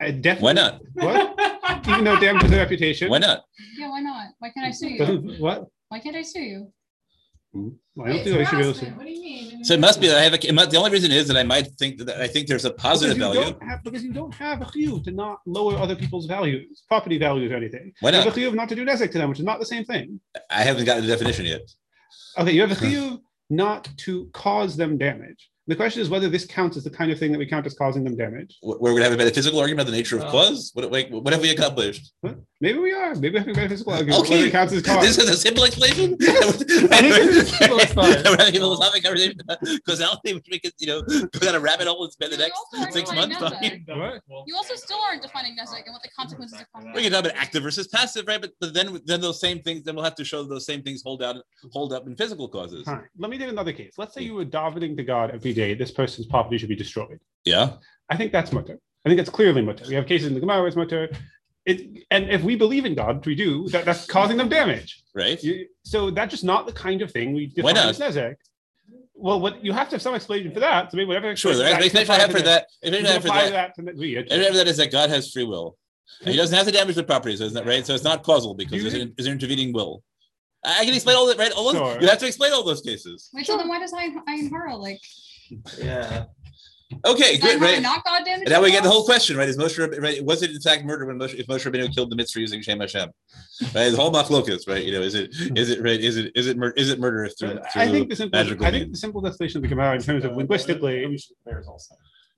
I 0.00 0.10
definitely. 0.10 0.44
Why 0.44 0.52
not? 0.52 0.80
What? 0.94 1.36
Even 1.90 2.04
though 2.04 2.14
it 2.14 2.20
damages 2.20 2.50
their 2.50 2.60
reputation. 2.60 3.10
Why 3.10 3.18
not? 3.18 3.44
Yeah, 3.78 3.88
why 3.90 4.00
not? 4.00 4.28
Why 4.38 4.50
can't 4.50 4.66
I 4.66 4.70
sue 4.70 4.88
you? 4.88 5.36
What? 5.38 5.66
Why 5.88 5.98
can't 6.00 6.16
I 6.16 6.22
sue 6.22 6.40
you? 6.40 6.72
Hmm? 7.52 7.68
Well, 7.94 8.06
I 8.08 8.12
don't 8.12 8.24
think 8.24 8.36
I 8.38 8.44
should 8.50 8.56
be 8.58 8.62
able 8.64 8.74
to. 8.74 8.86
What 8.90 9.06
do 9.06 9.12
you 9.12 9.20
mean? 9.22 9.64
So 9.64 9.74
it 9.74 9.80
must 9.80 10.00
be 10.00 10.08
that 10.08 10.18
I 10.18 10.22
have 10.22 10.34
a. 10.34 10.48
it 10.48 10.52
must- 10.52 10.70
The 10.70 10.76
only 10.76 10.90
reason 10.90 11.10
is 11.12 11.28
that 11.28 11.36
I 11.36 11.42
might 11.42 11.66
think 11.78 11.98
that 11.98 12.20
I 12.20 12.26
think 12.26 12.48
there's 12.48 12.64
a 12.64 12.70
positive 12.72 13.16
because 13.16 13.36
value. 13.36 13.58
have 13.68 13.82
because 13.84 14.02
you 14.04 14.12
don't 14.12 14.34
have 14.34 14.60
a 14.62 14.64
chiyuv 14.66 15.04
to 15.04 15.10
not 15.12 15.38
lower 15.46 15.76
other 15.76 15.96
people's 15.96 16.26
values, 16.26 16.82
property 16.88 17.18
values, 17.18 17.50
or 17.52 17.56
anything. 17.56 17.92
Why 18.00 18.10
not? 18.10 18.18
You 18.18 18.24
have 18.30 18.36
a 18.36 18.40
chiyuv 18.40 18.54
not 18.54 18.68
to 18.70 18.74
do 18.74 18.84
nezek 18.84 19.10
to 19.12 19.18
them, 19.18 19.28
which 19.30 19.38
is 19.38 19.44
not 19.44 19.58
the 19.60 19.66
same 19.66 19.84
thing. 19.84 20.20
I 20.50 20.62
haven't 20.62 20.84
gotten 20.84 21.06
the 21.06 21.10
definition 21.10 21.46
yet. 21.46 21.62
Okay, 22.38 22.52
you 22.52 22.60
have 22.62 22.72
a 22.72 22.74
chiyuv 22.74 23.20
not 23.48 23.88
to 23.98 24.28
cause 24.32 24.76
them 24.76 24.98
damage. 24.98 25.48
The 25.68 25.74
question 25.74 26.00
is 26.00 26.08
whether 26.08 26.28
this 26.28 26.44
counts 26.46 26.76
as 26.76 26.84
the 26.84 26.90
kind 26.90 27.10
of 27.10 27.18
thing 27.18 27.32
that 27.32 27.38
we 27.38 27.46
count 27.46 27.66
as 27.66 27.74
causing 27.74 28.04
them 28.04 28.16
damage. 28.16 28.56
Wh- 28.62 28.80
We're 28.80 28.90
going 28.90 28.98
to 28.98 29.04
have 29.04 29.12
a 29.14 29.16
metaphysical 29.16 29.58
argument 29.58 29.80
about 29.88 29.90
the 29.90 29.96
nature 29.96 30.16
of 30.16 30.22
Uh, 30.24 30.30
cause. 30.30 30.70
What, 30.74 30.88
wait, 30.90 31.10
what 31.10 31.32
have 31.32 31.42
we 31.42 31.50
accomplished? 31.50 32.12
Maybe 32.58 32.78
we 32.78 32.92
are. 32.92 33.14
Maybe 33.14 33.30
we 33.34 33.38
have 33.38 33.48
a 33.48 33.52
metaphysical 33.52 33.92
argument. 33.92 34.22
Okay, 34.22 34.36
Whether 34.36 34.46
it 34.46 34.50
counts 34.50 34.72
as 34.72 34.82
cause. 34.82 35.04
this 35.06 35.18
is 35.18 35.28
a 35.28 35.36
simple 35.36 35.64
explanation. 35.64 36.16
I 36.22 36.26
think 36.26 37.14
this 37.14 37.36
is 37.36 37.50
the 37.50 37.56
simplest 37.56 37.94
part. 37.94 38.24
We're 38.24 38.36
having 38.38 38.56
a 38.56 38.60
philosophic 38.60 39.02
conversation 39.04 39.38
uh, 39.46 39.56
because 39.60 40.00
I 40.00 40.06
don't 40.06 40.22
think 40.22 40.42
we 40.50 40.58
could, 40.58 40.72
you 40.78 40.86
know, 40.86 41.02
go 41.02 41.38
down 41.40 41.54
a 41.54 41.60
rabbit 41.60 41.86
hole 41.86 42.04
and 42.04 42.12
spend 42.12 42.32
the 42.32 42.38
next 42.38 42.94
six 42.94 43.12
months 43.12 43.36
talking. 43.36 43.84
You 44.46 44.56
also 44.56 44.74
still 44.74 44.98
aren't 44.98 45.20
defining 45.20 45.54
Nezek 45.54 45.82
and 45.84 45.92
what 45.92 46.02
the 46.02 46.08
consequences 46.16 46.60
of 46.60 46.84
We 46.94 47.02
can 47.02 47.12
talk 47.12 47.26
about 47.26 47.36
active 47.36 47.62
versus 47.62 47.88
passive, 47.88 48.26
right? 48.26 48.40
But, 48.40 48.52
but 48.58 48.72
then 48.72 49.02
then 49.04 49.20
those 49.20 49.38
same 49.38 49.60
things, 49.60 49.82
then 49.82 49.94
we'll 49.94 50.04
have 50.04 50.14
to 50.14 50.24
show 50.24 50.42
those 50.42 50.64
same 50.64 50.82
things 50.82 51.02
hold 51.04 51.22
out 51.22 51.36
hold 51.72 51.92
up 51.92 52.06
in 52.06 52.16
physical 52.16 52.48
causes. 52.48 52.84
Fine. 52.84 53.04
Let 53.18 53.30
me 53.30 53.36
take 53.36 53.50
another 53.50 53.74
case. 53.74 53.94
Let's 53.98 54.14
say 54.14 54.22
hmm. 54.22 54.28
you 54.28 54.34
were 54.34 54.46
davening 54.46 54.96
to 54.96 55.04
God 55.04 55.30
every 55.30 55.52
day. 55.52 55.74
This 55.74 55.90
person's 55.90 56.26
property 56.26 56.56
should 56.56 56.70
be 56.70 56.76
destroyed. 56.76 57.20
Yeah. 57.44 57.74
I 58.08 58.16
think 58.16 58.32
that's 58.32 58.50
mutar. 58.50 58.78
I 59.04 59.08
think 59.08 59.18
that's 59.18 59.30
clearly 59.30 59.62
mutar. 59.62 59.86
We 59.88 59.94
have 59.94 60.06
cases 60.06 60.28
in 60.28 60.34
the 60.34 60.40
Gemara 60.40 60.58
where 60.58 60.68
it's 60.68 60.76
mutar. 60.76 61.14
It, 61.66 62.04
and 62.12 62.30
if 62.30 62.42
we 62.42 62.54
believe 62.54 62.84
in 62.84 62.94
God, 62.94 63.16
which 63.16 63.26
we 63.26 63.34
do, 63.34 63.68
that, 63.70 63.84
that's 63.84 64.06
causing 64.06 64.36
them 64.36 64.48
damage. 64.48 65.02
Right. 65.14 65.42
You, 65.42 65.66
so 65.82 66.10
that's 66.12 66.30
just 66.30 66.44
not 66.44 66.64
the 66.66 66.72
kind 66.72 67.02
of 67.02 67.10
thing 67.10 67.34
we 67.34 67.52
Why 67.60 67.72
define 67.72 67.88
as 67.88 67.98
nezek. 67.98 68.36
Well, 69.14 69.40
what 69.40 69.64
you 69.64 69.72
have 69.72 69.88
to 69.88 69.96
have 69.96 70.02
some 70.02 70.14
explanation 70.14 70.52
for 70.52 70.60
that. 70.60 70.92
So 70.92 70.96
maybe 70.96 71.08
whatever 71.08 71.34
Sure. 71.34 71.54
The 71.54 71.64
explanation 71.64 71.98
explanation 71.98 72.14
I 72.14 72.18
have 72.18 72.30
for 72.30 72.42
that, 72.42 72.66
can 72.82 72.94
explanation 72.94 73.06
I 73.06 73.12
have 73.12 73.22
for 73.22 73.28
that, 73.28 73.50
that 73.52 73.74
to 73.74 73.82
the- 73.82 74.46
for 74.52 74.56
that 74.58 74.68
is 74.68 74.76
that 74.76 74.92
God 74.92 75.10
has 75.10 75.32
free 75.32 75.44
will. 75.44 75.76
And 76.20 76.30
he 76.30 76.36
doesn't 76.36 76.56
have 76.56 76.66
to 76.66 76.72
damage 76.72 76.94
the 76.94 77.02
properties, 77.02 77.40
isn't 77.40 77.54
that 77.54 77.66
right? 77.66 77.84
So 77.84 77.94
it's 77.94 78.04
not 78.04 78.22
causal 78.22 78.54
because 78.54 78.80
there's 78.80 78.94
an, 78.94 79.12
there's 79.16 79.26
an 79.26 79.32
intervening 79.32 79.72
will. 79.72 80.04
I 80.64 80.80
I 80.80 80.84
can 80.84 80.94
explain 80.94 81.16
all 81.16 81.26
that, 81.26 81.38
right? 81.38 81.50
All 81.52 81.64
those, 81.64 81.74
Sure. 81.74 82.00
You 82.00 82.06
have 82.08 82.18
to 82.18 82.26
explain 82.26 82.52
all 82.52 82.62
those 82.62 82.80
cases. 82.80 83.28
Wait, 83.34 83.44
so 83.46 83.56
then 83.56 83.68
why 83.68 83.80
does 83.80 83.92
I 83.92 84.10
Ayin 84.28 84.78
like? 84.80 85.00
Yeah. 85.78 86.26
Okay, 87.04 87.34
Is 87.34 87.40
good, 87.40 87.58
Ayin 87.58 87.60
right? 87.60 87.82
not 87.82 88.04
God 88.04 88.24
damage? 88.24 88.42
And 88.42 88.50
now 88.50 88.62
we 88.62 88.70
get 88.70 88.84
the 88.84 88.88
whole 88.88 89.04
question, 89.04 89.36
right? 89.36 89.48
Is 89.48 89.56
Moshe, 89.56 89.76
Rab- 89.78 90.00
right? 90.00 90.24
Was 90.24 90.42
it 90.42 90.50
in 90.52 90.60
fact 90.60 90.84
murder 90.84 91.04
when 91.06 91.18
Moshe, 91.18 91.34
if 91.34 91.46
Moshe 91.48 91.68
Rabbeinu 91.68 91.92
killed 91.92 92.10
the 92.10 92.16
Mitzri 92.16 92.36
using 92.36 92.62
Shem 92.62 92.78
Hashem? 92.78 93.10
Right, 93.74 93.90
the 93.90 93.96
whole 93.96 94.12
machlokas, 94.12 94.68
right? 94.68 94.84
You 94.84 94.92
know, 94.92 95.00
is 95.02 95.16
it 95.16 95.30
is 95.56 95.70
it 95.70 95.82
right? 95.82 95.98
Is 96.00 96.16
it 96.16 96.30
is 96.36 96.46
it 96.46 96.56
mur- 96.56 96.74
is 96.76 96.90
it 96.90 97.00
murder 97.00 97.28
through, 97.28 97.58
I 97.74 97.88
think 97.88 98.10
the 98.10 98.16
simple, 98.16 98.38
magical 98.38 98.66
I 98.66 98.70
think 98.70 98.84
means? 98.84 98.92
the 98.92 99.00
simple 99.00 99.26
explanation 99.26 99.58
of 99.58 99.62
the 99.62 99.68
Gemara 99.68 99.96
in 99.96 100.02
terms 100.02 100.24
of 100.24 100.36
linguistically. 100.36 101.18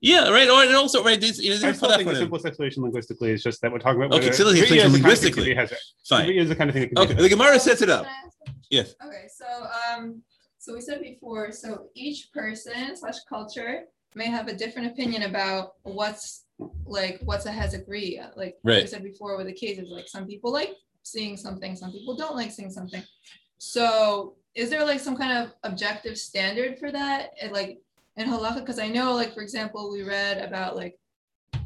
Yeah, 0.01 0.29
right. 0.29 0.49
Or 0.49 0.63
and 0.63 0.75
also, 0.75 1.03
right? 1.03 1.19
This, 1.19 1.39
you 1.39 1.49
know, 1.49 1.67
I 1.67 1.71
still 1.73 1.89
think 1.89 2.05
the 2.05 2.13
that 2.13 2.19
simplest 2.19 2.45
explanation 2.45 2.83
linguistically 2.83 3.31
is 3.31 3.43
just 3.43 3.61
that 3.61 3.71
we're 3.71 3.79
talking 3.79 4.01
about. 4.01 4.15
Okay, 4.17 4.27
whether 4.27 4.37
so 4.37 4.51
the 4.51 4.59
explanation 4.59 4.87
is 4.87 4.93
the 4.93 4.99
kind 5.01 5.13
of 5.13 5.19
thing 5.19 5.43
linguistically. 5.43 5.53
that 5.53 5.67
can 5.67 5.67
be 5.67 5.75
hezek. 5.75 6.07
Fine. 6.07 6.27
Kriya 6.29 6.41
is 6.41 6.49
the 6.49 6.55
kind 6.55 6.69
of 6.69 6.73
thing 6.73 6.81
that 6.83 6.89
can 6.89 6.97
Okay, 6.99 7.13
be 7.15 7.21
the 7.21 7.29
Gemara 7.29 7.59
sets 7.59 7.81
it 7.81 7.89
up. 7.89 8.05
Can 8.05 8.11
I 8.13 8.25
ask 8.25 8.37
a 8.41 8.43
question? 8.45 8.61
Yes. 8.71 8.95
Okay, 9.05 9.25
so 9.27 9.67
um, 9.93 10.21
so 10.57 10.73
we 10.73 10.81
said 10.81 11.01
before, 11.01 11.51
so 11.51 11.87
each 11.95 12.29
person 12.33 12.95
slash 12.95 13.15
culture 13.27 13.83
may 14.15 14.25
have 14.25 14.47
a 14.47 14.53
different 14.53 14.87
opinion 14.91 15.23
about 15.23 15.73
what's 15.83 16.45
like 16.85 17.19
what's 17.23 17.45
a 17.45 17.51
hezekria. 17.51 18.35
Like 18.35 18.57
Right. 18.63 18.87
said 18.89 19.03
before 19.03 19.37
with 19.37 19.47
the 19.47 19.53
cases, 19.53 19.89
like 19.89 20.07
some 20.07 20.25
people 20.27 20.51
like 20.51 20.71
seeing 21.03 21.37
something, 21.37 21.75
some 21.75 21.91
people 21.91 22.15
don't 22.15 22.35
like 22.35 22.51
seeing 22.51 22.71
something. 22.71 23.03
So 23.57 24.35
is 24.55 24.69
there 24.69 24.83
like 24.85 24.99
some 24.99 25.15
kind 25.15 25.37
of 25.37 25.53
objective 25.63 26.17
standard 26.17 26.79
for 26.79 26.91
that? 26.91 27.31
And 27.41 27.51
like 27.51 27.79
in 28.17 28.27
halacha, 28.27 28.59
because 28.59 28.79
I 28.79 28.89
know, 28.89 29.13
like 29.13 29.33
for 29.33 29.41
example, 29.41 29.91
we 29.91 30.03
read 30.03 30.39
about 30.39 30.75
like 30.75 30.97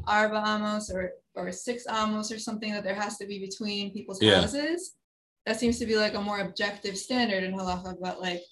arba 0.06 0.36
amos 0.46 0.90
or 0.90 1.12
or 1.34 1.50
six 1.50 1.84
amos 1.88 2.30
or 2.30 2.38
something 2.38 2.72
that 2.72 2.84
there 2.84 2.94
has 2.94 3.16
to 3.18 3.26
be 3.26 3.38
between 3.38 3.92
people's 3.92 4.22
Yeah. 4.22 4.40
houses. 4.42 4.94
That 5.46 5.58
seems 5.58 5.78
to 5.78 5.86
be 5.86 5.96
like 5.96 6.14
a 6.14 6.20
more 6.20 6.40
objective 6.40 6.96
standard 6.96 7.42
in 7.42 7.52
halacha, 7.54 7.96
but 8.00 8.20
like. 8.20 8.42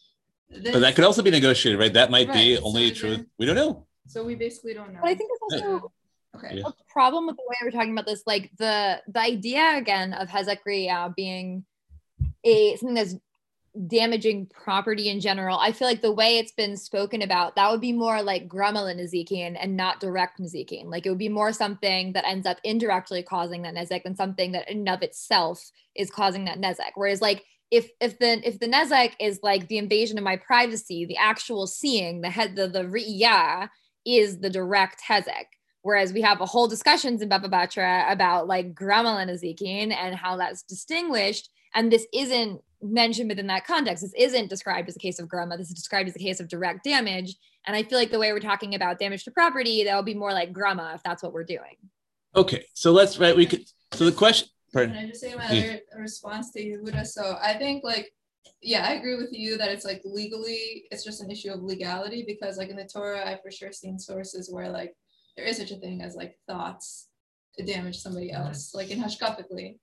But 0.52 0.80
that 0.80 0.94
could 0.94 1.04
also 1.04 1.22
be 1.22 1.30
negotiated, 1.30 1.78
right? 1.80 1.92
That 1.92 2.10
might 2.10 2.26
be 2.32 2.54
Right, 2.54 2.58
so 2.58 2.64
only 2.64 2.90
is 2.90 2.98
true. 2.98 3.16
there- 3.16 3.26
We 3.38 3.46
don't 3.46 3.56
know. 3.56 3.86
So 4.06 4.24
we 4.24 4.34
basically 4.34 4.74
don't 4.74 4.92
know. 4.92 5.00
But 5.02 5.08
I 5.10 5.14
think 5.14 5.30
it's 5.32 5.62
also 5.62 5.92
Okay. 6.36 6.56
Yeah. 6.58 6.66
a 6.66 6.72
problem 6.92 7.26
with 7.26 7.36
the 7.36 7.42
way 7.46 7.56
we're 7.62 7.70
talking 7.70 7.92
about 7.92 8.06
this. 8.06 8.22
Like 8.26 8.50
the 8.58 9.02
the 9.08 9.20
idea 9.20 9.76
again 9.76 10.12
of 10.14 10.28
Hezekriah 10.28 11.14
being 11.14 11.64
a 12.44 12.76
something 12.76 12.94
that's 12.94 13.14
damaging 13.86 14.46
property 14.46 15.08
in 15.08 15.18
general. 15.20 15.58
I 15.58 15.72
feel 15.72 15.88
like 15.88 16.02
the 16.02 16.12
way 16.12 16.36
it's 16.38 16.52
been 16.52 16.76
spoken 16.76 17.22
about, 17.22 17.56
that 17.56 17.70
would 17.70 17.80
be 17.80 17.92
more 17.92 18.22
like 18.22 18.46
Grumel 18.46 18.94
Nezikin 18.94 19.56
and 19.58 19.76
not 19.78 19.98
direct 19.98 20.38
Nezikin. 20.38 20.86
Like 20.90 21.06
it 21.06 21.08
would 21.08 21.18
be 21.18 21.30
more 21.30 21.52
something 21.54 22.12
that 22.12 22.26
ends 22.26 22.46
up 22.46 22.58
indirectly 22.64 23.22
causing 23.22 23.62
that 23.62 23.74
Nezek 23.74 24.02
than 24.02 24.14
something 24.14 24.52
that 24.52 24.68
in 24.70 24.86
of 24.88 25.00
itself 25.02 25.70
is 25.94 26.10
causing 26.10 26.44
that 26.46 26.58
Nezek. 26.60 26.92
Whereas 26.96 27.22
like 27.22 27.44
if 27.72 27.90
if 28.00 28.18
the 28.18 28.46
if 28.46 28.60
the 28.60 28.68
Nezek 28.68 29.14
is 29.18 29.40
like 29.42 29.66
the 29.66 29.78
invasion 29.78 30.18
of 30.18 30.24
my 30.24 30.36
privacy, 30.36 31.06
the 31.06 31.16
actual 31.16 31.66
seeing, 31.66 32.20
the 32.20 32.30
head 32.30 32.54
the 32.54 32.68
the 32.68 32.84
Riyah 32.84 33.68
is 34.04 34.38
the 34.40 34.50
direct 34.50 35.00
Hezek. 35.08 35.46
Whereas 35.80 36.12
we 36.12 36.20
have 36.20 36.40
a 36.40 36.46
whole 36.46 36.68
discussions 36.68 37.22
in 37.22 37.28
Baba 37.28 37.48
Batra 37.48 38.12
about 38.12 38.46
like 38.46 38.74
Grumel 38.74 39.20
and 39.20 39.30
Ezekiel 39.30 39.90
and 39.90 40.14
how 40.14 40.36
that's 40.36 40.62
distinguished. 40.62 41.48
And 41.74 41.90
this 41.90 42.06
isn't 42.12 42.60
mentioned 42.82 43.30
within 43.30 43.46
that 43.46 43.66
context. 43.66 44.02
This 44.02 44.14
isn't 44.16 44.50
described 44.50 44.88
as 44.88 44.96
a 44.96 45.00
case 45.00 45.18
of 45.18 45.26
Grumma. 45.26 45.56
This 45.56 45.68
is 45.68 45.74
described 45.74 46.08
as 46.08 46.14
a 46.14 46.20
case 46.20 46.40
of 46.40 46.48
direct 46.48 46.84
damage. 46.84 47.34
And 47.66 47.74
I 47.74 47.82
feel 47.84 47.98
like 47.98 48.10
the 48.10 48.18
way 48.18 48.32
we're 48.32 48.40
talking 48.40 48.74
about 48.74 48.98
damage 48.98 49.24
to 49.24 49.30
property, 49.30 49.82
that'll 49.82 50.02
be 50.02 50.14
more 50.14 50.32
like 50.32 50.52
Grumma 50.52 50.94
if 50.94 51.02
that's 51.02 51.22
what 51.22 51.32
we're 51.32 51.42
doing. 51.42 51.76
Okay, 52.36 52.66
so 52.74 52.92
let's 52.92 53.18
right. 53.18 53.34
We 53.34 53.46
could. 53.46 53.64
So 53.92 54.04
the 54.04 54.12
question. 54.12 54.48
Can 54.72 54.96
I 54.96 55.06
just 55.06 55.20
say 55.20 55.34
my 55.34 55.44
other 55.46 55.80
response 55.96 56.50
to 56.52 56.60
Yehuda? 56.62 57.06
So 57.06 57.38
I 57.42 57.54
think 57.54 57.84
like, 57.84 58.12
yeah, 58.60 58.86
I 58.86 58.92
agree 58.94 59.16
with 59.16 59.32
you 59.32 59.58
that 59.58 59.70
it's 59.70 59.84
like 59.84 60.02
legally, 60.04 60.84
it's 60.90 61.04
just 61.04 61.22
an 61.22 61.30
issue 61.30 61.50
of 61.50 61.62
legality 61.62 62.24
because 62.26 62.56
like 62.58 62.68
in 62.70 62.76
the 62.76 62.84
Torah, 62.84 63.28
I've 63.28 63.42
for 63.42 63.50
sure 63.50 63.72
seen 63.72 63.98
sources 63.98 64.50
where 64.50 64.70
like 64.70 64.94
there 65.36 65.46
is 65.46 65.58
such 65.58 65.70
a 65.70 65.76
thing 65.76 66.02
as 66.02 66.14
like 66.14 66.38
thoughts 66.48 67.08
to 67.58 67.64
damage 67.64 67.98
somebody 67.98 68.32
else, 68.32 68.74
like 68.74 68.90
in 68.90 69.02
hashkafically. 69.02 69.78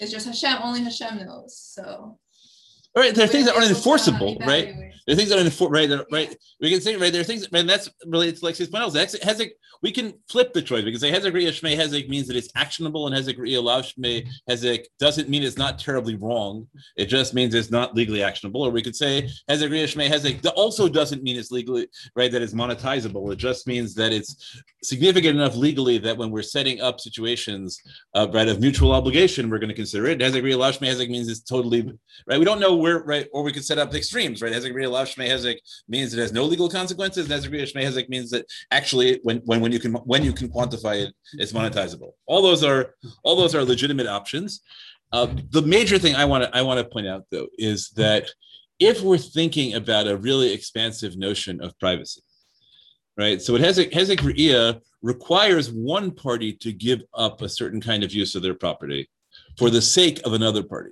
It's 0.00 0.12
just 0.12 0.26
Hashem, 0.26 0.58
only 0.62 0.82
Hashem 0.82 1.18
knows. 1.18 1.56
So. 1.56 2.18
All 2.96 3.02
right, 3.02 3.14
there 3.14 3.24
are 3.24 3.28
things 3.28 3.46
that 3.46 3.54
aren't 3.54 3.68
enforceable, 3.68 4.36
right? 4.46 4.74
There 5.06 5.14
are 5.14 5.16
things 5.16 5.30
that 5.30 5.38
aren't 5.38 5.48
enfor- 5.50 5.70
right, 5.70 5.88
that- 5.88 6.06
right. 6.12 6.36
We 6.60 6.70
can 6.70 6.80
say 6.80 6.96
right 6.96 7.12
there 7.12 7.20
are 7.22 7.24
things, 7.24 7.46
and 7.52 7.68
that's 7.68 7.88
related 8.06 8.36
to 8.36 8.42
Lexis 8.42 8.70
panels. 8.70 8.94
Hezek, 8.94 9.50
we 9.82 9.92
can 9.92 10.12
flip 10.28 10.52
the 10.52 10.60
choice. 10.60 10.84
We 10.84 10.90
can 10.90 11.00
say 11.00 11.10
Hezek 11.12 11.32
Riyah 11.32 11.48
Shmei 11.58 11.76
Hezek 11.78 12.08
means 12.08 12.26
that 12.26 12.36
it's 12.36 12.48
actionable, 12.56 13.06
and 13.06 13.14
Hezek 13.16 13.38
Riyah 13.38 13.62
Lav 13.62 13.84
Shmei 13.86 14.28
Hezek 14.50 14.84
doesn't 14.98 15.28
mean 15.28 15.42
it's 15.44 15.56
not 15.56 15.78
terribly 15.78 16.16
wrong. 16.16 16.66
It 16.96 17.06
just 17.06 17.32
means 17.32 17.54
it's 17.54 17.70
not 17.70 17.94
legally 17.94 18.22
actionable. 18.22 18.62
Or 18.62 18.70
we 18.70 18.82
could 18.82 18.96
say 18.96 19.22
Hezek 19.48 19.70
Riyah 19.70 19.84
Shmei 19.94 20.08
Hezek 20.10 20.44
also 20.56 20.88
doesn't 20.88 21.22
mean 21.22 21.36
it's 21.38 21.50
legally 21.50 21.88
right 22.16 22.30
that 22.32 22.42
it's 22.42 22.52
monetizable. 22.54 23.32
It 23.32 23.36
just 23.36 23.66
means 23.66 23.94
that 23.94 24.12
it's 24.12 24.60
significant 24.82 25.36
enough 25.36 25.56
legally 25.56 25.98
that 25.98 26.16
when 26.18 26.30
we're 26.30 26.42
setting 26.42 26.80
up 26.80 27.00
situations 27.00 27.80
uh, 28.14 28.26
right 28.32 28.48
of 28.48 28.60
mutual 28.60 28.92
obligation, 28.92 29.48
we're 29.48 29.58
going 29.58 29.68
to 29.70 29.74
consider 29.74 30.06
it. 30.06 30.18
Hezek 30.18 30.42
Riyah 30.42 30.58
Lav 30.58 30.78
Shmei 30.78 30.92
Hezek 30.92 31.08
means 31.08 31.28
it's 31.28 31.40
totally 31.40 31.82
right. 32.26 32.38
We 32.38 32.44
don't 32.44 32.60
know 32.60 32.76
we're 32.78 33.04
right, 33.04 33.28
or 33.32 33.42
we 33.42 33.52
could 33.52 33.64
set 33.64 33.78
up 33.78 33.94
extremes, 33.94 34.42
right? 34.42 34.52
Hezek 34.52 34.74
Ria 34.74 34.88
Lav 34.88 35.08
Shmei 35.08 35.28
Hezek 35.28 35.56
means 35.88 36.14
it 36.14 36.20
has 36.20 36.32
no 36.32 36.44
legal 36.44 36.68
consequences. 36.68 37.30
and 37.30 37.42
Hezek 37.42 37.50
Shmei 37.50 37.84
Hezek 37.84 38.08
means 38.08 38.30
that 38.30 38.46
actually, 38.70 39.20
when 39.22 39.38
when 39.44 39.60
when 39.60 39.72
you 39.72 39.78
can 39.78 39.92
when 39.94 40.24
you 40.24 40.32
can 40.32 40.48
quantify 40.48 41.06
it, 41.06 41.14
it's 41.34 41.52
monetizable. 41.52 42.12
All 42.26 42.42
those 42.42 42.64
are 42.64 42.94
all 43.22 43.36
those 43.36 43.54
are 43.54 43.64
legitimate 43.64 44.06
options. 44.06 44.60
Uh, 45.12 45.26
the 45.50 45.62
major 45.62 45.98
thing 45.98 46.14
I 46.14 46.24
want 46.24 46.44
to 46.44 46.56
I 46.56 46.62
want 46.62 46.78
to 46.78 46.84
point 46.84 47.06
out 47.06 47.24
though 47.30 47.48
is 47.58 47.90
that 47.90 48.30
if 48.78 49.02
we're 49.02 49.18
thinking 49.18 49.74
about 49.74 50.06
a 50.06 50.16
really 50.16 50.52
expansive 50.52 51.16
notion 51.16 51.60
of 51.60 51.78
privacy, 51.78 52.22
right? 53.16 53.42
So 53.42 53.56
it 53.56 53.62
a 53.62 53.86
Hezek 53.86 54.22
Ria 54.22 54.80
requires 55.02 55.70
one 55.70 56.10
party 56.10 56.52
to 56.52 56.72
give 56.72 57.02
up 57.14 57.42
a 57.42 57.48
certain 57.48 57.80
kind 57.80 58.02
of 58.02 58.12
use 58.12 58.34
of 58.34 58.42
their 58.42 58.54
property 58.54 59.08
for 59.56 59.70
the 59.70 59.82
sake 59.82 60.20
of 60.24 60.32
another 60.32 60.62
party. 60.62 60.90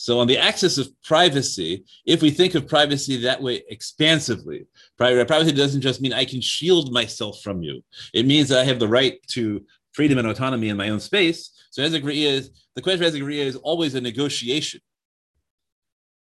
So 0.00 0.20
on 0.20 0.28
the 0.28 0.38
axis 0.38 0.78
of 0.78 0.92
privacy, 1.02 1.84
if 2.06 2.22
we 2.22 2.30
think 2.30 2.54
of 2.54 2.68
privacy 2.68 3.16
that 3.22 3.42
way 3.42 3.64
expansively, 3.68 4.68
privacy 4.96 5.50
doesn't 5.50 5.80
just 5.80 6.00
mean 6.00 6.12
I 6.12 6.24
can 6.24 6.40
shield 6.40 6.92
myself 6.92 7.40
from 7.42 7.62
you. 7.62 7.82
It 8.14 8.24
means 8.24 8.48
that 8.48 8.60
I 8.60 8.64
have 8.64 8.78
the 8.78 8.86
right 8.86 9.18
to 9.30 9.60
freedom 9.94 10.18
and 10.18 10.28
autonomy 10.28 10.68
in 10.68 10.76
my 10.76 10.90
own 10.90 11.00
space. 11.00 11.50
So 11.72 11.82
is 11.82 11.90
the 11.90 12.00
question 12.00 13.06
of 13.06 13.12
Hezek 13.12 13.26
Ria 13.26 13.42
is 13.42 13.56
always 13.56 13.96
a 13.96 14.00
negotiation. 14.00 14.80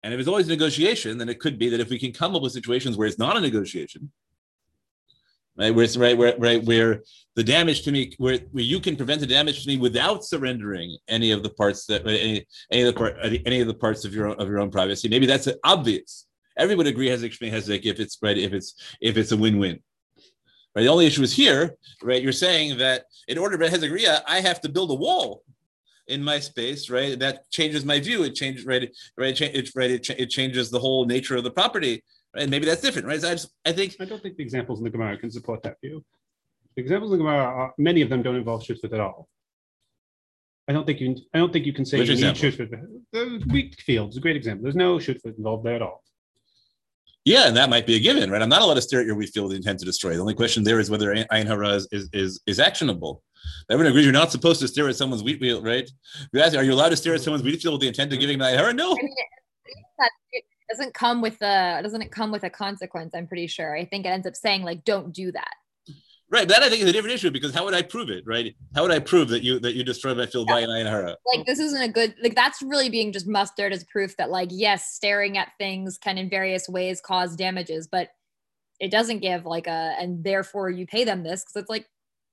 And 0.03 0.13
if 0.13 0.21
it's 0.21 0.29
always 0.29 0.49
a 0.49 0.51
negotiation, 0.51 1.17
then 1.17 1.31
it 1.31 1.41
could 1.41 1.59
be 1.59 1.71
that 1.71 1.81
if 1.81 1.89
we 1.89 1.99
can 1.99 2.13
come 2.13 2.37
up 2.37 2.43
with 2.43 2.53
situations 2.53 2.99
where 2.99 3.09
it's 3.09 3.19
not 3.19 3.39
a 3.39 3.41
negotiation, 3.41 4.13
right, 5.57 5.75
where 5.75 5.89
right, 5.97 6.17
where 6.17 6.35
right, 6.39 6.65
where 6.65 7.03
the 7.35 7.45
damage 7.45 7.83
to 7.83 7.93
me, 7.93 8.15
where, 8.19 8.39
where 8.53 8.65
you 8.65 8.81
can 8.81 8.97
prevent 8.97 9.21
the 9.21 9.27
damage 9.27 9.63
to 9.63 9.69
me 9.69 9.77
without 9.79 10.25
surrendering 10.25 10.97
any 11.09 11.31
of 11.31 11.43
the 11.43 11.51
parts 11.51 11.87
that 11.87 12.07
any, 12.07 12.47
any 12.71 12.83
of 12.83 12.95
the 12.95 12.99
part 12.99 13.17
any 13.23 13.61
of 13.61 13.67
the 13.67 13.75
parts 13.75 14.05
of 14.05 14.15
your 14.15 14.29
own, 14.29 14.41
of 14.41 14.49
your 14.49 14.59
own 14.59 14.71
privacy. 14.71 15.09
Maybe 15.09 15.27
that's 15.27 15.49
obvious. 15.65 16.27
Everyone 16.59 16.87
agree 16.87 17.09
has 17.09 17.23
Hezek 17.23 17.85
if 17.85 17.99
it's 17.99 18.19
right 18.23 18.37
if 18.37 18.53
it's 18.53 18.75
if 19.01 19.17
it's 19.17 19.33
a 19.33 19.37
win-win. 19.37 19.81
Right. 20.75 20.83
The 20.83 20.89
only 20.89 21.07
issue 21.07 21.23
is 21.23 21.35
here, 21.35 21.77
right? 22.03 22.23
You're 22.23 22.33
saying 22.33 22.79
that 22.79 23.05
in 23.29 23.37
order 23.37 23.59
to 23.59 23.67
Hezek 23.67 23.93
Ria, 23.93 24.23
I 24.27 24.41
have 24.41 24.61
to 24.63 24.71
build 24.71 24.91
a 24.91 24.95
wall 24.95 25.43
in 26.09 26.23
my 26.23 26.41
space, 26.41 26.91
right? 26.91 27.19
That 27.19 27.51
changes 27.51 27.85
my 27.85 28.01
view. 28.01 28.25
It 28.25 28.35
changes, 28.35 28.65
right? 28.65 28.91
Right? 29.17 29.39
It, 29.41 29.71
right? 29.75 29.91
It, 29.91 30.11
it 30.11 30.31
changes 30.31 30.71
the 30.71 30.79
whole 30.79 31.05
nature 31.05 31.37
of 31.37 31.45
the 31.45 31.51
property, 31.51 32.03
right? 32.35 32.49
Maybe 32.49 32.67
that's 32.67 32.81
different, 32.81 33.07
right? 33.07 33.21
So 33.21 33.29
I, 33.29 33.33
just, 33.33 33.51
I 33.65 33.73
think 33.73 33.97
I 34.01 34.05
don't 34.05 34.23
think 34.23 34.37
the 34.37 34.43
examples 34.43 34.79
in 34.81 34.85
the 34.85 34.91
Gemara 34.91 35.17
can 35.19 35.31
support 35.31 35.63
that 35.63 35.77
view. 35.83 36.05
The 36.77 36.83
examples 36.83 37.13
in 37.13 37.19
the 37.19 37.25
Gemara, 37.25 37.45
are, 37.45 37.75
many 37.79 38.01
of 38.03 38.09
them 38.09 38.23
don't 38.23 38.37
involve 38.37 38.63
shutfut 38.63 38.93
at 38.93 39.01
all. 39.01 39.29
I 40.69 40.73
don't 40.73 40.87
think 40.87 41.01
you. 41.01 41.17
I 41.35 41.39
don't 41.39 41.53
think 41.53 41.67
you 41.67 41.73
can 41.73 41.85
say 41.85 41.99
Which 41.99 42.09
you 42.09 42.17
need 42.17 42.45
example? 42.45 42.87
The 43.13 43.43
wheat 43.51 43.81
fields 43.81 44.15
is 44.15 44.19
a 44.19 44.21
great 44.21 44.37
example. 44.37 44.63
There's 44.63 44.77
no 44.77 44.97
shutfut 44.97 45.37
involved 45.37 45.65
there 45.65 45.75
at 45.75 45.83
all. 45.83 46.03
Yeah, 47.25 47.47
and 47.47 47.57
that 47.57 47.71
might 47.71 47.87
be 47.87 47.95
a 47.95 48.01
given, 48.01 48.31
right? 48.31 48.43
I'm 48.43 48.49
not 48.49 48.63
allowed 48.63 48.75
to 48.75 48.83
stare 48.83 49.01
at 49.01 49.07
your 49.07 49.15
wheat 49.15 49.31
field 49.33 49.49
with 49.49 49.57
intent 49.57 49.79
to 49.79 49.85
destroy. 49.85 50.15
The 50.15 50.21
only 50.21 50.35
question 50.35 50.65
there 50.65 50.81
is 50.81 50.91
whether 50.91 51.15
ayin 51.15 51.47
hara 51.47 51.69
is, 51.71 51.87
is, 51.93 52.09
is, 52.13 52.41
is 52.49 52.59
actionable. 52.59 53.23
Everyone 53.71 53.93
agrees 53.93 54.05
you're 54.05 54.13
not 54.13 54.33
supposed 54.33 54.61
to 54.61 54.67
stare 54.67 54.89
at 54.89 54.97
someone's 54.97 55.23
wheat 55.23 55.39
field, 55.39 55.65
right? 55.65 55.89
You 56.33 56.41
ask, 56.41 56.57
are 56.57 56.65
you 56.65 56.73
allowed 56.73 56.89
to 56.89 56.97
stare 56.97 57.15
at 57.15 57.21
someone's 57.21 57.45
wheat 57.45 57.63
field 57.63 57.75
with 57.75 57.83
the 57.83 57.89
intent 57.89 58.13
of 58.13 58.19
giving 58.19 58.41
an 58.41 58.47
ayin 58.47 58.57
hara? 58.57 58.73
No. 58.73 58.97
I 60.81 60.85
mean, 60.85 60.89
it, 60.89 60.91
that- 60.91 60.95
it 60.95 60.95
doesn't 60.95 60.95
come 60.95 61.23
with 61.23 61.43
a 61.43 61.81
doesn't 61.83 62.03
it 62.03 62.13
come 62.13 62.33
with 62.33 62.45
a 62.45 62.51
consequence? 62.51 63.15
I'm 63.15 63.27
pretty 63.27 63.47
sure. 63.47 63.77
I 63.77 63.85
think 63.85 64.07
it 64.07 64.11
ends 64.11 64.27
up 64.27 64.37
saying 64.37 64.63
like, 64.63 64.85
don't 64.85 65.13
do 65.13 65.33
that. 65.33 65.51
Right, 66.31 66.49
that 66.49 66.63
I 66.63 66.71
think 66.71 66.83
is 66.83 66.89
a 66.89 66.93
different 66.95 67.15
issue 67.15 67.31
because 67.31 67.55
how 67.55 67.67
would 67.67 67.75
I 67.75 67.83
prove 67.83 68.09
it, 68.09 68.25
right? 68.27 68.57
How 68.75 68.81
would 68.81 68.91
I 68.91 69.01
prove 69.01 69.29
that 69.29 69.43
you 69.43 69.59
that 69.61 69.75
you 69.75 69.85
destroyed 69.85 70.17
my 70.17 70.25
field 70.25 70.49
by 70.49 70.61
an 70.61 70.71
ayin 70.71 70.87
hara? 70.87 71.15
Like 71.35 71.45
this 71.45 71.59
isn't 71.59 71.83
a 71.83 71.89
good 71.89 72.15
like 72.23 72.35
that's 72.35 72.63
really 72.63 72.89
being 72.89 73.13
just 73.13 73.29
mustered 73.29 73.71
as 73.71 73.85
proof 73.85 74.17
that 74.17 74.31
like 74.31 74.49
yes, 74.51 74.95
staring 74.95 75.37
at 75.37 75.53
things 75.59 75.99
can 75.99 76.17
in 76.17 76.31
various 76.31 76.71
ways 76.71 77.03
cause 77.03 77.37
damages, 77.37 77.87
but 77.87 78.09
it 78.81 78.91
doesn't 78.91 79.19
give 79.19 79.45
like 79.45 79.67
a 79.67 79.95
and 80.01 80.25
therefore 80.25 80.71
you 80.71 80.87
pay 80.87 81.05
them 81.05 81.23
this 81.23 81.43
because 81.43 81.61
it's 81.61 81.71
like 81.71 81.87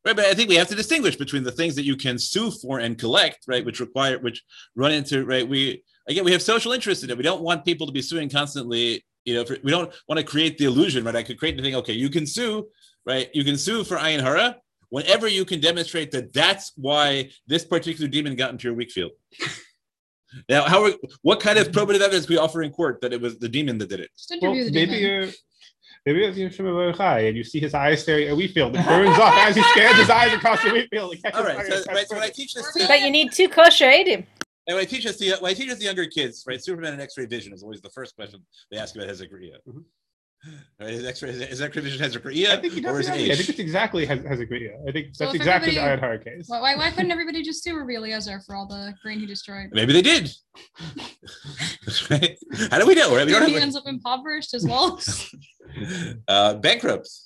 Right, 0.06 0.16
but 0.16 0.26
I 0.26 0.34
think 0.34 0.50
we 0.50 0.56
have 0.56 0.70
to 0.70 0.76
distinguish 0.76 1.18
between 1.18 1.44
the 1.44 1.52
things 1.52 1.76
that 1.76 1.84
you 1.84 1.98
can 1.98 2.18
sue 2.18 2.52
for 2.52 2.80
and 2.80 2.98
collect, 2.98 3.40
right, 3.48 3.66
which 3.66 3.82
require 3.82 4.18
which 4.20 4.44
run 4.76 4.94
into 4.94 5.26
right. 5.26 5.48
We 5.48 5.84
again 6.08 6.24
we 6.24 6.32
have 6.32 6.42
social 6.42 6.72
interest 6.72 7.04
in 7.04 7.10
it. 7.10 7.18
We 7.18 7.24
don't 7.24 7.42
want 7.42 7.66
people 7.66 7.86
to 7.88 7.94
be 7.94 8.02
suing 8.02 8.30
constantly. 8.30 9.04
You 9.26 9.36
know, 9.36 9.46
for, 9.46 9.58
we 9.64 9.72
don't 9.72 9.94
want 10.08 10.18
to 10.18 10.26
create 10.26 10.58
the 10.58 10.66
illusion, 10.66 11.04
right? 11.04 11.16
I 11.16 11.24
could 11.24 11.38
create 11.38 11.58
the 11.58 11.64
thing. 11.64 11.76
Okay, 11.76 11.94
you 11.94 12.10
can 12.10 12.26
sue, 12.26 12.68
right? 13.06 13.30
You 13.34 13.44
can 13.44 13.58
sue 13.58 13.84
for 13.84 13.98
ayin 13.98 14.22
hara 14.22 14.56
whenever 14.90 15.28
you 15.28 15.46
can 15.46 15.60
demonstrate 15.60 16.12
that 16.12 16.34
that's 16.34 16.72
why 16.76 17.30
this 17.48 17.64
particular 17.64 18.08
demon 18.08 18.36
got 18.36 18.52
into 18.52 18.68
your 18.68 18.76
weak 18.76 18.92
field. 18.92 19.12
Now, 20.48 20.66
how 20.66 20.84
are, 20.84 20.92
what 21.22 21.40
kind 21.40 21.58
of 21.58 21.70
probative 21.70 22.02
evidence 22.02 22.28
we 22.28 22.38
offer 22.38 22.62
in 22.62 22.72
court 22.72 23.02
that 23.02 23.14
it 23.14 23.20
was 23.20 23.40
the 23.40 23.50
demon 23.50 23.78
that 23.80 23.90
did 23.90 24.00
it? 24.00 24.12
Well, 24.42 24.54
maybe 24.54 24.70
demon. 24.70 25.00
you're. 25.00 25.28
And 26.06 27.38
you 27.38 27.44
see 27.44 27.60
his 27.60 27.74
eyes 27.74 28.02
staring 28.02 28.28
at 28.28 28.34
a 28.34 28.36
wheat 28.36 28.52
field, 28.52 28.76
it 28.76 28.86
burns 28.86 29.18
off 29.18 29.34
as 29.38 29.56
he 29.56 29.62
scans 29.62 29.98
his 29.98 30.10
eyes 30.10 30.34
across 30.34 30.64
the 30.64 30.72
wheat 30.72 30.90
field. 30.90 31.16
All 31.34 31.44
right, 31.44 31.66
so, 31.66 31.84
right, 31.92 32.08
so 32.08 32.16
when 32.16 32.24
I 32.24 32.30
teach 32.30 32.54
this 32.54 32.74
to 32.74 32.88
But 32.88 33.02
you 33.02 33.12
need 33.12 33.32
two 33.32 33.50
kosher 33.50 33.86
edim. 33.86 34.26
And 34.68 34.76
when 34.76 34.84
I 34.84 34.86
teach 34.86 35.06
us 35.08 35.18
the 35.18 35.36
when 35.40 35.52
I 35.52 35.54
teach 35.56 35.72
us 35.72 35.80
the 35.80 35.86
younger 35.86 36.06
kids, 36.06 36.44
right? 36.48 36.64
Superman 36.64 36.94
and 36.94 37.02
X-ray 37.02 37.26
vision 37.26 37.54
is 37.54 37.64
always 37.64 37.82
the 37.82 37.90
first 37.90 38.16
question 38.16 38.46
they 38.70 38.78
ask 38.78 38.96
about 38.96 39.08
Hezek 39.08 39.32
Ria. 39.32 39.58
Mm-hmm. 39.68 39.80
Right? 40.80 40.94
Is 40.94 41.06
X-ray 41.06 41.30
is 41.32 41.62
X-ray 41.62 41.82
vision 41.82 42.00
Hezek 42.10 42.26
I 42.26 42.30
Ria 42.30 42.58
think 42.62 42.74
you 42.76 42.88
or 42.88 43.00
is 43.02 43.08
it 43.08 43.10
definitely. 43.10 43.30
I 43.30 43.34
H? 43.34 43.38
think 43.38 43.50
it's 43.50 43.60
exactly 43.60 44.06
has, 44.06 44.24
has 44.24 44.40
a 44.40 44.46
great. 44.46 44.62
Yeah, 44.62 44.70
I 44.88 44.92
think 44.94 45.08
that's 45.18 45.34
if 45.34 45.36
exactly 45.36 45.74
the 45.76 45.82
everybody- 45.82 46.18
Ayad 46.18 46.24
case. 46.24 46.46
Why, 46.48 46.62
why, 46.62 46.76
why 46.78 46.92
couldn't 46.92 47.12
everybody 47.18 47.44
just 47.44 47.62
sue 47.64 47.78
Rabbi 47.78 47.94
Eliezer 47.98 48.40
for 48.46 48.56
all 48.56 48.66
the 48.66 48.94
grain 49.04 49.20
he 49.20 49.26
destroyed? 49.26 49.70
Maybe 49.74 49.92
they 49.92 50.02
did. 50.02 50.32
right? 52.10 52.38
How 52.72 52.80
do 52.80 52.88
we 52.88 52.96
know? 52.96 53.14
Right? 53.16 53.26
We 53.26 53.34
don't 53.34 53.48
he 53.48 53.54
have 53.54 53.62
ends 53.64 53.76
up 53.76 53.84
impoverished 53.86 54.54
as 54.54 54.66
well. 54.66 55.00
uh, 56.30 56.54
bankrupts. 56.56 57.26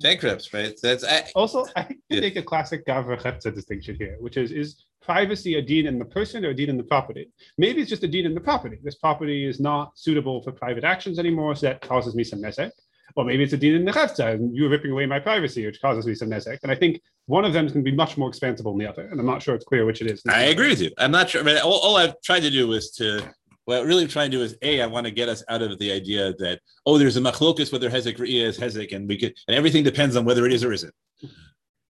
Bankrupts, 0.00 0.52
right? 0.52 0.74
That's 0.82 1.04
I, 1.04 1.30
Also, 1.34 1.64
I 1.76 1.82
think 1.84 2.00
you 2.08 2.16
Yeah. 2.16 2.20
make 2.22 2.36
a 2.36 2.42
classic 2.42 2.84
Gavra 2.86 3.20
distinction 3.54 3.96
here, 3.96 4.16
which 4.20 4.36
is 4.36 4.50
is 4.50 4.84
privacy 5.02 5.56
a 5.56 5.62
deed 5.62 5.86
in 5.86 5.98
the 5.98 6.04
person 6.04 6.44
or 6.44 6.50
a 6.50 6.54
deed 6.54 6.68
in 6.68 6.76
the 6.76 6.82
property? 6.82 7.30
Maybe 7.58 7.80
it's 7.80 7.90
just 7.90 8.04
a 8.04 8.08
deed 8.08 8.26
in 8.26 8.34
the 8.34 8.40
property. 8.40 8.78
This 8.82 8.96
property 8.96 9.44
is 9.44 9.60
not 9.60 9.98
suitable 9.98 10.42
for 10.42 10.52
private 10.52 10.84
actions 10.84 11.18
anymore, 11.18 11.54
so 11.54 11.66
that 11.66 11.80
causes 11.80 12.14
me 12.14 12.24
some 12.24 12.40
nezek. 12.40 12.70
Or 13.14 13.24
maybe 13.24 13.42
it's 13.42 13.52
a 13.52 13.58
deed 13.58 13.74
in 13.74 13.84
the 13.84 13.92
Cheftza, 13.92 14.34
and 14.34 14.56
you're 14.56 14.70
ripping 14.70 14.90
away 14.90 15.04
my 15.04 15.20
privacy, 15.20 15.66
which 15.66 15.80
causes 15.82 16.06
me 16.06 16.14
some 16.14 16.30
nezek. 16.30 16.58
And 16.62 16.72
I 16.72 16.74
think 16.74 17.00
one 17.26 17.44
of 17.44 17.52
them 17.52 17.66
is 17.66 17.72
going 17.72 17.84
to 17.84 17.90
be 17.90 17.96
much 17.96 18.16
more 18.16 18.28
expansible 18.28 18.72
than 18.72 18.78
the 18.78 18.90
other, 18.90 19.06
and 19.08 19.20
I'm 19.20 19.26
not 19.26 19.42
sure 19.42 19.54
it's 19.54 19.64
clear 19.64 19.84
which 19.84 20.00
it 20.00 20.10
is. 20.10 20.22
I 20.28 20.44
agree 20.44 20.70
with 20.70 20.80
you. 20.80 20.90
I'm 20.98 21.10
not 21.10 21.28
sure. 21.28 21.42
I 21.42 21.44
mean, 21.44 21.58
all, 21.58 21.78
all 21.78 21.96
I've 21.96 22.20
tried 22.22 22.40
to 22.40 22.50
do 22.50 22.72
is 22.72 22.90
to 22.92 23.22
what 23.64 23.80
I'm 23.80 23.86
really 23.86 24.06
trying 24.06 24.30
to 24.30 24.36
do 24.36 24.42
is 24.42 24.56
a 24.62 24.82
I 24.82 24.86
want 24.86 25.06
to 25.06 25.12
get 25.12 25.28
us 25.28 25.44
out 25.48 25.62
of 25.62 25.78
the 25.78 25.92
idea 25.92 26.32
that 26.38 26.60
oh 26.86 26.98
there's 26.98 27.16
a 27.16 27.20
machlokus 27.20 27.72
whether 27.72 27.88
hezek 27.88 28.18
Ria 28.18 28.48
is 28.48 28.58
hezek 28.58 28.92
and 28.92 29.08
we 29.08 29.16
could 29.16 29.34
and 29.46 29.56
everything 29.56 29.84
depends 29.84 30.16
on 30.16 30.24
whether 30.24 30.46
it 30.46 30.52
is 30.52 30.64
or 30.64 30.72
isn't. 30.72 30.92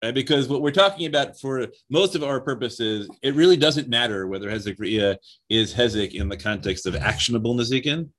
Right? 0.04 0.14
Because 0.14 0.48
what 0.48 0.62
we're 0.62 0.72
talking 0.72 1.06
about 1.06 1.40
for 1.40 1.68
most 1.90 2.16
of 2.16 2.24
our 2.24 2.42
purposes, 2.42 3.10
it 3.22 3.36
really 3.36 3.58
doesn't 3.58 3.88
matter 3.88 4.28
whether 4.28 4.50
hezek 4.50 4.80
Ria 4.80 5.18
is 5.50 5.74
hezek 5.74 6.14
in 6.14 6.28
the 6.28 6.38
context 6.38 6.88
of 6.88 6.96
actionable 6.96 7.56
nezikin. 7.56 8.10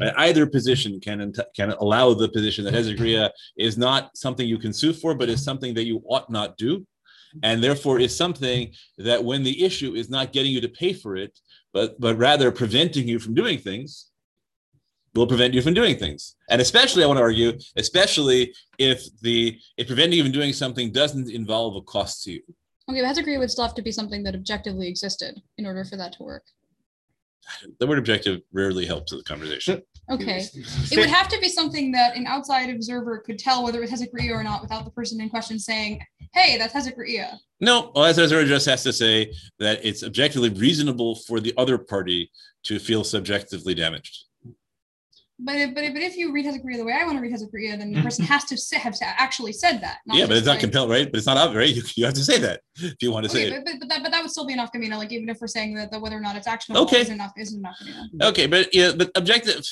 Right? 0.00 0.14
Either 0.16 0.46
position 0.46 0.98
can 1.00 1.32
can 1.54 1.70
allow 1.72 2.14
the 2.14 2.28
position 2.28 2.64
that 2.64 2.74
hezek 2.74 2.98
Ria 2.98 3.30
is 3.56 3.76
not 3.76 4.16
something 4.16 4.48
you 4.48 4.58
can 4.58 4.72
sue 4.72 4.92
for, 4.92 5.14
but 5.14 5.28
is 5.28 5.44
something 5.44 5.74
that 5.74 5.84
you 5.84 6.02
ought 6.08 6.30
not 6.30 6.56
do 6.56 6.86
and 7.42 7.62
therefore 7.62 8.00
is 8.00 8.16
something 8.16 8.72
that 8.98 9.22
when 9.22 9.42
the 9.42 9.64
issue 9.64 9.94
is 9.94 10.08
not 10.08 10.32
getting 10.32 10.52
you 10.52 10.60
to 10.60 10.68
pay 10.68 10.92
for 10.92 11.16
it 11.16 11.38
but 11.72 11.98
but 12.00 12.16
rather 12.16 12.50
preventing 12.50 13.06
you 13.06 13.18
from 13.18 13.34
doing 13.34 13.58
things 13.58 14.10
will 15.16 15.26
prevent 15.26 15.54
you 15.54 15.62
from 15.62 15.74
doing 15.74 15.96
things 15.96 16.36
and 16.50 16.60
especially 16.60 17.02
i 17.02 17.06
want 17.06 17.16
to 17.16 17.22
argue 17.22 17.52
especially 17.76 18.52
if 18.78 19.04
the 19.20 19.58
if 19.76 19.86
preventing 19.86 20.18
you 20.18 20.24
from 20.24 20.32
doing 20.32 20.52
something 20.52 20.92
doesn't 20.92 21.30
involve 21.30 21.76
a 21.76 21.80
cost 21.82 22.22
to 22.24 22.32
you 22.32 22.42
Okay, 22.88 23.02
but 23.02 23.16
Hezekria 23.16 23.38
would 23.40 23.50
still 23.50 23.64
have 23.64 23.74
to 23.74 23.82
be 23.82 23.90
something 23.90 24.22
that 24.22 24.34
objectively 24.34 24.86
existed 24.86 25.42
in 25.58 25.66
order 25.66 25.84
for 25.84 25.96
that 25.96 26.12
to 26.14 26.22
work. 26.22 26.44
the 27.80 27.86
word 27.86 27.98
objective 27.98 28.42
rarely 28.52 28.86
helps 28.86 29.12
the 29.12 29.22
conversation 29.24 29.82
Okay. 30.08 30.46
It 30.92 30.96
would 30.96 31.10
have 31.10 31.26
to 31.30 31.40
be 31.40 31.48
something 31.48 31.90
that 31.90 32.16
an 32.16 32.28
outside 32.28 32.70
observer 32.70 33.18
could 33.18 33.40
tell 33.40 33.64
whether 33.64 33.82
it 33.82 33.90
was 33.90 34.00
Hezekria 34.00 34.30
or 34.30 34.44
not 34.44 34.62
without 34.62 34.84
the 34.84 34.90
person 34.92 35.20
in 35.20 35.28
question 35.28 35.58
saying, 35.58 36.00
hey, 36.32 36.56
that's 36.56 36.72
Hezekria. 36.72 37.36
no 37.60 37.90
well, 37.92 38.04
as 38.04 38.16
Ezra 38.16 38.44
just 38.44 38.66
has 38.66 38.84
to 38.84 38.92
say 38.92 39.32
that 39.58 39.84
it's 39.84 40.04
objectively 40.04 40.50
reasonable 40.50 41.16
for 41.16 41.40
the 41.40 41.52
other 41.56 41.76
party 41.76 42.30
to 42.62 42.78
feel 42.78 43.02
subjectively 43.02 43.74
damaged 43.74 44.26
But 45.38 45.56
if, 45.56 45.74
but 45.74 45.84
if, 45.84 45.92
but 45.92 46.02
if 46.02 46.16
you 46.16 46.32
read 46.32 46.46
Hezekria 46.46 46.78
the 46.78 46.84
way 46.84 46.94
I 46.94 47.04
want 47.04 47.18
to 47.18 47.22
read 47.22 47.32
Hezekria, 47.32 47.78
then 47.78 47.92
the 47.92 48.00
person 48.00 48.24
mm-hmm. 48.24 48.32
has 48.32 48.44
to 48.44 48.56
say, 48.56 48.78
have 48.78 48.94
actually 49.02 49.52
said 49.52 49.82
that. 49.82 49.98
yeah 50.06 50.26
but 50.26 50.36
it's 50.36 50.46
not 50.46 50.52
like- 50.52 50.60
compelled 50.60 50.88
right 50.88 51.10
but 51.10 51.18
it's 51.18 51.26
not 51.26 51.36
obvious 51.36 51.56
right 51.58 51.76
you, 51.76 51.82
you 51.94 52.04
have 52.06 52.14
to 52.14 52.24
say 52.24 52.38
that 52.38 52.62
if 52.76 52.94
you 53.02 53.12
want 53.12 53.24
to 53.24 53.28
say 53.28 53.46
Okay, 53.46 53.56
it 53.56 53.64
but, 53.64 53.72
but, 53.72 53.80
but, 53.80 53.88
that, 53.90 54.02
but 54.02 54.12
that 54.12 54.22
would 54.22 54.30
still 54.30 54.46
be 54.46 54.54
enough 54.54 54.72
Camino, 54.72 54.96
like 54.96 55.12
even 55.12 55.28
if 55.28 55.38
we're 55.38 55.46
saying 55.46 55.74
that, 55.74 55.90
that 55.90 56.00
whether 56.00 56.16
or 56.16 56.20
not 56.20 56.36
it's 56.36 56.46
actionable 56.46 56.84
Okay. 56.84 57.02
is 57.02 57.10
enough 57.10 57.32
is 57.36 57.54
enough. 57.54 57.76
Okay, 58.22 58.46
but 58.46 58.74
yeah, 58.74 58.92
but 58.96 59.10
objective, 59.14 59.62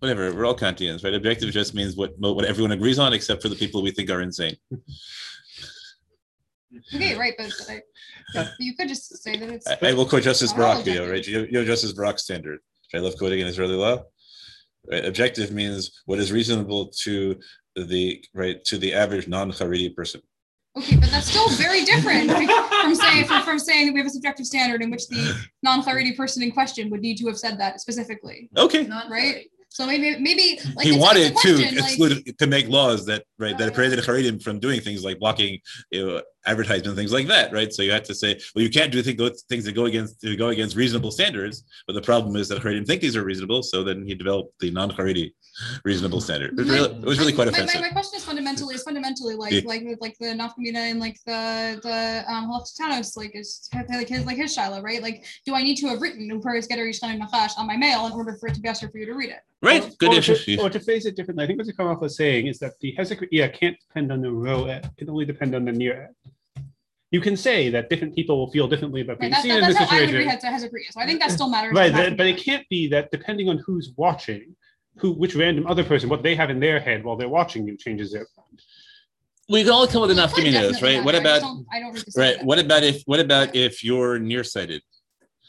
whatever. 0.00 0.34
We're 0.34 0.44
all 0.44 0.56
Kantians, 0.56 1.04
right? 1.04 1.14
Objective 1.14 1.50
just 1.50 1.74
means 1.74 1.96
what 1.96 2.12
what 2.18 2.44
everyone 2.44 2.72
agrees 2.72 2.98
on, 2.98 3.12
except 3.12 3.40
for 3.40 3.48
the 3.48 3.56
people 3.56 3.82
we 3.82 3.92
think 3.92 4.10
are 4.10 4.20
insane. 4.20 4.56
Okay, 6.94 7.16
right, 7.16 7.34
but, 7.36 7.50
but 7.58 7.70
I, 7.70 7.82
but 8.34 8.50
you 8.58 8.74
could 8.76 8.88
just 8.88 9.22
say 9.22 9.36
that 9.36 9.48
it's 9.48 9.66
I, 9.66 9.78
I 9.88 9.92
will 9.92 10.06
quote 10.06 10.22
Justice 10.22 10.52
Not 10.52 10.60
all 10.60 10.72
Barak, 10.74 10.86
you 10.86 10.94
know, 10.94 11.10
right? 11.10 11.26
You, 11.26 11.40
you 11.46 11.52
know 11.52 11.64
Justice 11.64 11.92
Barak's 11.92 12.22
standard. 12.22 12.60
I 12.94 12.98
love 12.98 13.16
quoting 13.16 13.40
in 13.40 13.46
Israeli 13.46 13.74
law. 13.74 14.04
Right? 14.90 15.04
Objective 15.04 15.52
means 15.52 16.02
what 16.06 16.18
is 16.18 16.32
reasonable 16.32 16.86
to 17.02 17.38
the 17.76 18.24
right 18.34 18.62
to 18.64 18.78
the 18.78 18.92
average 18.92 19.28
non-Haredi 19.28 19.94
person. 19.94 20.20
Okay, 20.76 20.96
but 20.96 21.10
that's 21.10 21.26
still 21.26 21.48
very 21.50 21.84
different 21.84 22.30
from 22.30 22.94
saying 22.94 23.24
from, 23.26 23.42
from 23.42 23.58
saying 23.58 23.86
that 23.86 23.92
we 23.92 23.98
have 23.98 24.06
a 24.06 24.10
subjective 24.10 24.46
standard 24.46 24.82
in 24.82 24.90
which 24.90 25.08
the 25.08 25.36
non-clarity 25.62 26.12
person 26.12 26.42
in 26.42 26.52
question 26.52 26.90
would 26.90 27.00
need 27.00 27.18
to 27.18 27.26
have 27.26 27.38
said 27.38 27.58
that 27.58 27.80
specifically, 27.80 28.48
Okay. 28.56 28.86
Not 28.86 29.10
right? 29.10 29.46
So 29.68 29.86
maybe 29.86 30.18
maybe 30.18 30.58
like 30.74 30.86
he 30.86 30.98
wanted 30.98 31.32
it's 31.32 31.42
to 31.42 31.54
question, 31.54 31.76
like- 31.76 31.84
exclude 31.84 32.38
to 32.38 32.46
make 32.46 32.68
laws 32.68 33.06
that 33.06 33.24
right 33.38 33.56
that 33.56 33.68
oh, 33.70 33.72
prohibited 33.72 34.04
Haredim 34.04 34.42
from 34.42 34.58
doing 34.58 34.80
things 34.80 35.04
like 35.04 35.20
blocking 35.20 35.60
you 35.92 36.06
know, 36.06 36.22
advertisement 36.46 36.96
things 36.96 37.12
like 37.12 37.26
that 37.26 37.52
right 37.52 37.72
so 37.72 37.82
you 37.82 37.92
have 37.92 38.02
to 38.02 38.14
say 38.14 38.38
well 38.54 38.62
you 38.64 38.70
can't 38.70 38.90
do 38.90 39.02
things 39.02 39.64
that 39.64 39.72
go 39.74 39.84
against 39.84 40.20
to 40.20 40.36
go 40.36 40.48
against 40.48 40.74
reasonable 40.76 41.10
standards 41.10 41.64
but 41.86 41.92
the 41.92 42.00
problem 42.02 42.34
is 42.36 42.48
that 42.48 42.62
Haredim 42.62 42.86
think 42.86 43.00
these 43.02 43.14
are 43.16 43.24
reasonable 43.24 43.62
so 43.62 43.84
then 43.84 44.06
he 44.06 44.14
developed 44.14 44.58
the 44.60 44.70
non-Haredi 44.70 45.32
reasonable 45.84 46.20
standard 46.20 46.50
it 46.52 46.56
was 46.56 46.66
My- 46.68 46.74
really, 46.74 46.94
it 46.94 47.04
was 47.04 47.18
really 47.18 47.32
quite 47.32 47.46
my, 47.46 47.52
my, 47.52 47.58
offensive 47.58 47.80
my 47.82 47.88
question 47.90 48.16
is 48.16 48.24
fundamentally 48.24 48.74
is 48.74 48.82
fundamentally 48.82 49.34
like 49.34 49.52
Yeah. 49.52 49.60
like 49.66 49.82
like 50.00 50.16
the 50.18 50.26
Nafkamina 50.26 50.90
and 50.90 50.98
like 51.00 51.18
the 51.26 51.78
the 51.82 52.24
um 52.32 52.50
Halachtanos 52.50 53.16
like 53.16 53.32
is 53.34 53.68
like 53.90 54.08
his 54.08 54.24
like 54.24 54.36
his 54.36 54.52
Shiloh, 54.54 54.80
right? 54.82 55.02
Like, 55.02 55.24
do 55.46 55.54
I 55.54 55.62
need 55.62 55.76
to 55.76 55.88
have 55.88 56.00
written 56.00 56.28
U'poretz 56.30 56.66
Geder 56.68 56.88
Yishchenu 56.88 57.20
Nachash 57.20 57.52
on 57.58 57.66
my 57.66 57.76
mail 57.76 58.06
in 58.06 58.12
order 58.12 58.36
for 58.40 58.48
it 58.48 58.54
to 58.54 58.60
be 58.60 58.68
asked 58.68 58.82
for 58.84 58.98
you 58.98 59.06
to 59.06 59.12
read 59.14 59.30
it? 59.30 59.40
right 59.62 59.84
Or- 59.84 59.90
good 59.98 60.12
or 60.14 60.18
issue 60.18 60.34
to, 60.36 60.56
or 60.62 60.70
to 60.70 60.80
phrase 60.80 61.04
it 61.06 61.16
differently, 61.16 61.44
I 61.44 61.46
think 61.46 61.58
what 61.58 61.66
the 61.66 61.72
Kamal 61.74 61.96
was 61.96 62.16
saying 62.16 62.46
is 62.46 62.58
that 62.60 62.78
the 62.80 62.94
Hezek 62.98 63.28
Riyah 63.30 63.52
can't 63.52 63.76
depend 63.86 64.10
on 64.10 64.20
the 64.22 64.30
row 64.32 64.66
ad, 64.68 64.86
it 64.86 64.98
can 64.98 65.10
only 65.10 65.24
depend 65.26 65.54
on 65.54 65.64
the 65.64 65.72
near 65.72 66.04
ad. 66.04 66.32
You 67.12 67.20
can 67.20 67.36
say 67.36 67.70
that 67.70 67.90
different 67.90 68.14
people 68.14 68.38
will 68.38 68.50
feel 68.52 68.68
differently 68.68 69.00
about 69.00 69.14
Right, 69.14 69.20
being 69.22 69.30
that's, 69.32 69.42
seen 69.42 69.52
in 69.52 69.60
that's 69.62 69.78
this 69.78 69.88
how 69.88 69.96
I 69.96 70.00
would 70.00 70.08
situation. 70.10 70.28
read 70.28 70.40
to 70.40 70.46
Hezek 70.46 70.70
Riyah. 70.72 70.92
So 70.92 71.00
I 71.00 71.06
think 71.06 71.20
that 71.20 71.30
still 71.32 71.48
matters. 71.48 71.74
Right, 71.74 71.92
that- 71.92 72.16
but 72.16 72.26
it 72.26 72.38
can't 72.38 72.66
be 72.68 72.86
that 72.88 73.10
depending 73.10 73.48
on 73.48 73.58
who's 73.58 73.92
watching, 73.96 74.54
who 74.96 75.12
which 75.12 75.34
random 75.34 75.66
other 75.66 75.82
person, 75.82 76.08
what 76.08 76.22
they 76.22 76.34
have 76.36 76.50
in 76.50 76.60
their 76.60 76.78
head 76.78 77.04
while 77.04 77.16
they're 77.16 77.28
watching 77.28 77.66
you 77.66 77.76
changes 77.76 78.12
their 78.12 78.26
we 79.48 79.64
can 79.64 79.72
all 79.72 79.84
come 79.88 80.02
with 80.02 80.10
Well, 80.10 80.18
enough 80.18 80.30
it 80.30 80.34
could 80.36 80.44
communities 80.44 80.72
definitely 80.80 80.96
right 80.98 81.04
what 81.04 81.14
matter. 81.14 81.28
I 81.28 81.36
about 81.38 81.40
don't- 81.40 81.66
I 81.72 81.80
don't 81.80 82.04
right 82.16 82.44
what 82.44 82.58
about 82.60 82.84
if 82.84 83.02
what 83.06 83.18
about 83.18 83.56
if 83.56 83.82
you're 83.82 84.20
nearsighted 84.20 84.80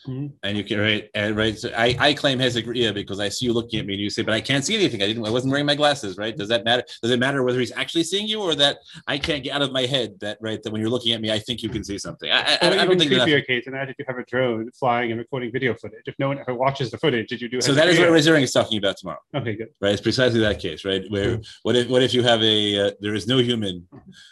Mhm. 0.07 0.31
and 0.43 0.57
you 0.57 0.63
can 0.63 0.79
right 0.79 1.09
and 1.13 1.35
right 1.37 1.57
so 1.59 1.69
I, 1.77 1.95
I 1.99 2.13
claim 2.13 2.39
Hezek 2.39 2.65
Riyah 2.65 2.93
because 2.93 3.19
I 3.19 3.29
see 3.29 3.45
you 3.45 3.53
looking 3.53 3.79
at 3.79 3.85
me 3.85 3.93
and 3.93 4.01
you 4.01 4.09
say 4.09 4.23
but 4.23 4.33
I 4.33 4.41
can't 4.41 4.65
see 4.65 4.75
anything 4.75 5.03
I 5.03 5.07
didn't 5.07 5.25
I 5.25 5.29
wasn't 5.29 5.51
wearing 5.51 5.65
my 5.67 5.75
glasses 5.75 6.17
right 6.17 6.35
does 6.35 6.49
that 6.49 6.63
matter 6.65 6.83
does 7.03 7.11
it 7.11 7.19
matter 7.19 7.43
whether 7.43 7.59
he's 7.59 7.71
actually 7.71 8.03
seeing 8.03 8.27
you 8.27 8.41
or 8.41 8.55
that 8.55 8.79
I 9.07 9.17
can't 9.19 9.43
get 9.43 9.53
out 9.55 9.61
of 9.61 9.71
my 9.71 9.85
head 9.85 10.19
that 10.21 10.37
right 10.41 10.61
that 10.63 10.71
when 10.71 10.81
you're 10.81 10.89
looking 10.89 11.11
at 11.13 11.21
me 11.21 11.31
I 11.31 11.37
think 11.39 11.61
you 11.61 11.69
can 11.69 11.83
see 11.83 11.97
something 11.99 12.31
I, 12.31 12.57
I, 12.61 12.67
I 12.81 12.85
don't 12.85 12.97
think 12.97 13.11
enough 13.11 13.27
creepier 13.27 13.45
case, 13.45 13.67
imagine 13.67 13.93
you 13.99 14.05
have 14.07 14.17
a 14.17 14.23
drone 14.25 14.71
flying 14.71 15.11
and 15.11 15.19
recording 15.19 15.51
video 15.51 15.75
footage. 15.75 16.03
If 16.07 16.15
no 16.17 16.27
one 16.29 16.39
ever 16.39 16.55
watches 16.55 16.89
the 16.89 16.97
footage, 16.97 17.27
did 17.27 17.41
you 17.41 17.49
do 17.49 17.61
so 17.61 17.73
that 17.73 17.87
is 17.87 17.99
what? 17.99 18.09
Rizering 18.09 18.41
is 18.41 18.51
talking 18.51 18.77
about 18.79 18.97
tomorrow 18.97 19.19
Okay, 19.35 19.55
good. 19.55 19.69
right 19.81 19.91
it's 19.93 20.01
precisely 20.01 20.39
that 20.39 20.59
case 20.59 20.83
right 20.83 21.03
where 21.09 21.39
what 21.63 21.75
if 21.75 21.87
what 21.89 22.01
if 22.01 22.13
you 22.13 22.23
have 22.23 22.41
a 22.41 22.87
uh, 22.87 22.91
there 23.01 23.13
is 23.13 23.27
no 23.27 23.37
human 23.37 23.87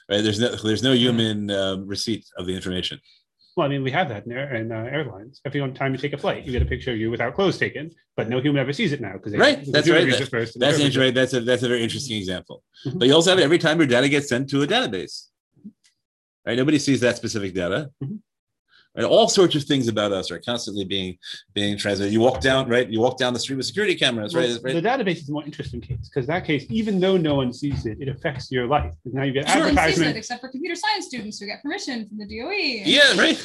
right 0.09 0.23
there's 0.23 0.39
no 0.39 0.55
there's 0.55 0.81
no 0.83 0.93
human 0.93 1.51
um, 1.51 1.85
receipt 1.87 2.25
of 2.37 2.45
the 2.47 2.55
information 2.55 2.99
Well, 3.59 3.65
I 3.65 3.69
mean, 3.69 3.83
we 3.83 3.91
have 3.91 4.07
that 4.07 4.25
in, 4.25 4.31
air, 4.31 4.55
in 4.55 4.71
uh, 4.71 4.87
airlines. 4.89 5.41
Every 5.43 5.59
time 5.73 5.91
you 5.91 5.97
take 5.97 6.13
a 6.13 6.17
flight, 6.17 6.45
you 6.45 6.53
get 6.53 6.61
a 6.61 6.65
picture 6.65 6.91
of 6.91 6.97
you 6.97 7.11
without 7.11 7.35
clothes 7.35 7.57
taken, 7.57 7.91
but 8.15 8.29
no 8.29 8.39
human 8.39 8.61
ever 8.61 8.71
sees 8.71 8.93
it 8.93 9.01
now 9.01 9.11
because 9.11 9.35
Right, 9.35 9.59
that's 9.69 9.89
right. 9.89 10.07
It 10.07 10.29
first 10.29 10.57
That's 10.57 10.79
interesting. 10.79 11.13
That's 11.13 11.33
a 11.33 11.41
that's 11.41 11.63
a 11.63 11.67
very 11.67 11.83
interesting 11.83 12.15
example. 12.15 12.63
Mhm. 12.85 12.99
But 12.99 13.09
you 13.09 13.13
also 13.13 13.31
have 13.31 13.39
every 13.39 13.57
time 13.57 13.77
your 13.77 13.87
data 13.87 14.07
gets 14.07 14.29
sent 14.29 14.49
to 14.51 14.61
a 14.61 14.67
database. 14.67 15.27
Right? 16.45 16.57
Nobody 16.57 16.79
sees 16.79 17.01
that 17.01 17.17
specific 17.17 17.53
data. 17.53 17.91
Mhm. 18.01 18.19
Right? 18.99 19.07
All 19.09 19.29
sorts 19.29 19.55
of 19.55 19.63
things 19.63 19.87
about 19.87 20.11
us 20.11 20.29
are 20.31 20.39
constantly 20.39 20.85
being 20.85 21.17
being 21.53 21.77
transmitted. 21.77 22.11
You 22.13 22.19
walk 22.19 22.41
down, 22.41 22.67
right? 22.67 22.89
You 22.89 22.99
walk 22.99 23.17
down 23.17 23.33
the 23.33 23.39
street 23.39 23.55
with 23.57 23.65
security 23.65 23.95
cameras, 23.95 24.33
Well, 24.35 24.47
right? 24.47 24.63
right? 24.63 24.73
The 24.75 24.81
database 24.81 25.17
is 25.17 25.29
a 25.29 25.31
more 25.31 25.43
interesting 25.45 25.81
case 25.81 26.09
because 26.09 26.27
that 26.27 26.45
case, 26.45 26.65
even 26.69 26.99
though 26.99 27.17
no 27.17 27.35
one 27.35 27.51
sees 27.53 27.85
it, 27.85 27.97
it 28.01 28.07
affects 28.09 28.51
your 28.51 28.67
life. 28.67 28.93
'Cause 29.03 29.13
Now 29.13 29.23
you 29.23 29.31
get 29.33 29.49
Everyone 29.49 29.77
sees 29.87 29.99
it 30.01 30.15
except 30.15 30.41
for 30.41 30.49
computer 30.49 30.75
science 30.75 31.05
students 31.07 31.39
who 31.39 31.45
get 31.47 31.61
permission 31.61 32.07
from 32.07 32.17
the. 32.17 32.25
DOE. 32.29 32.83
Yeah, 32.85 33.17
right. 33.17 33.37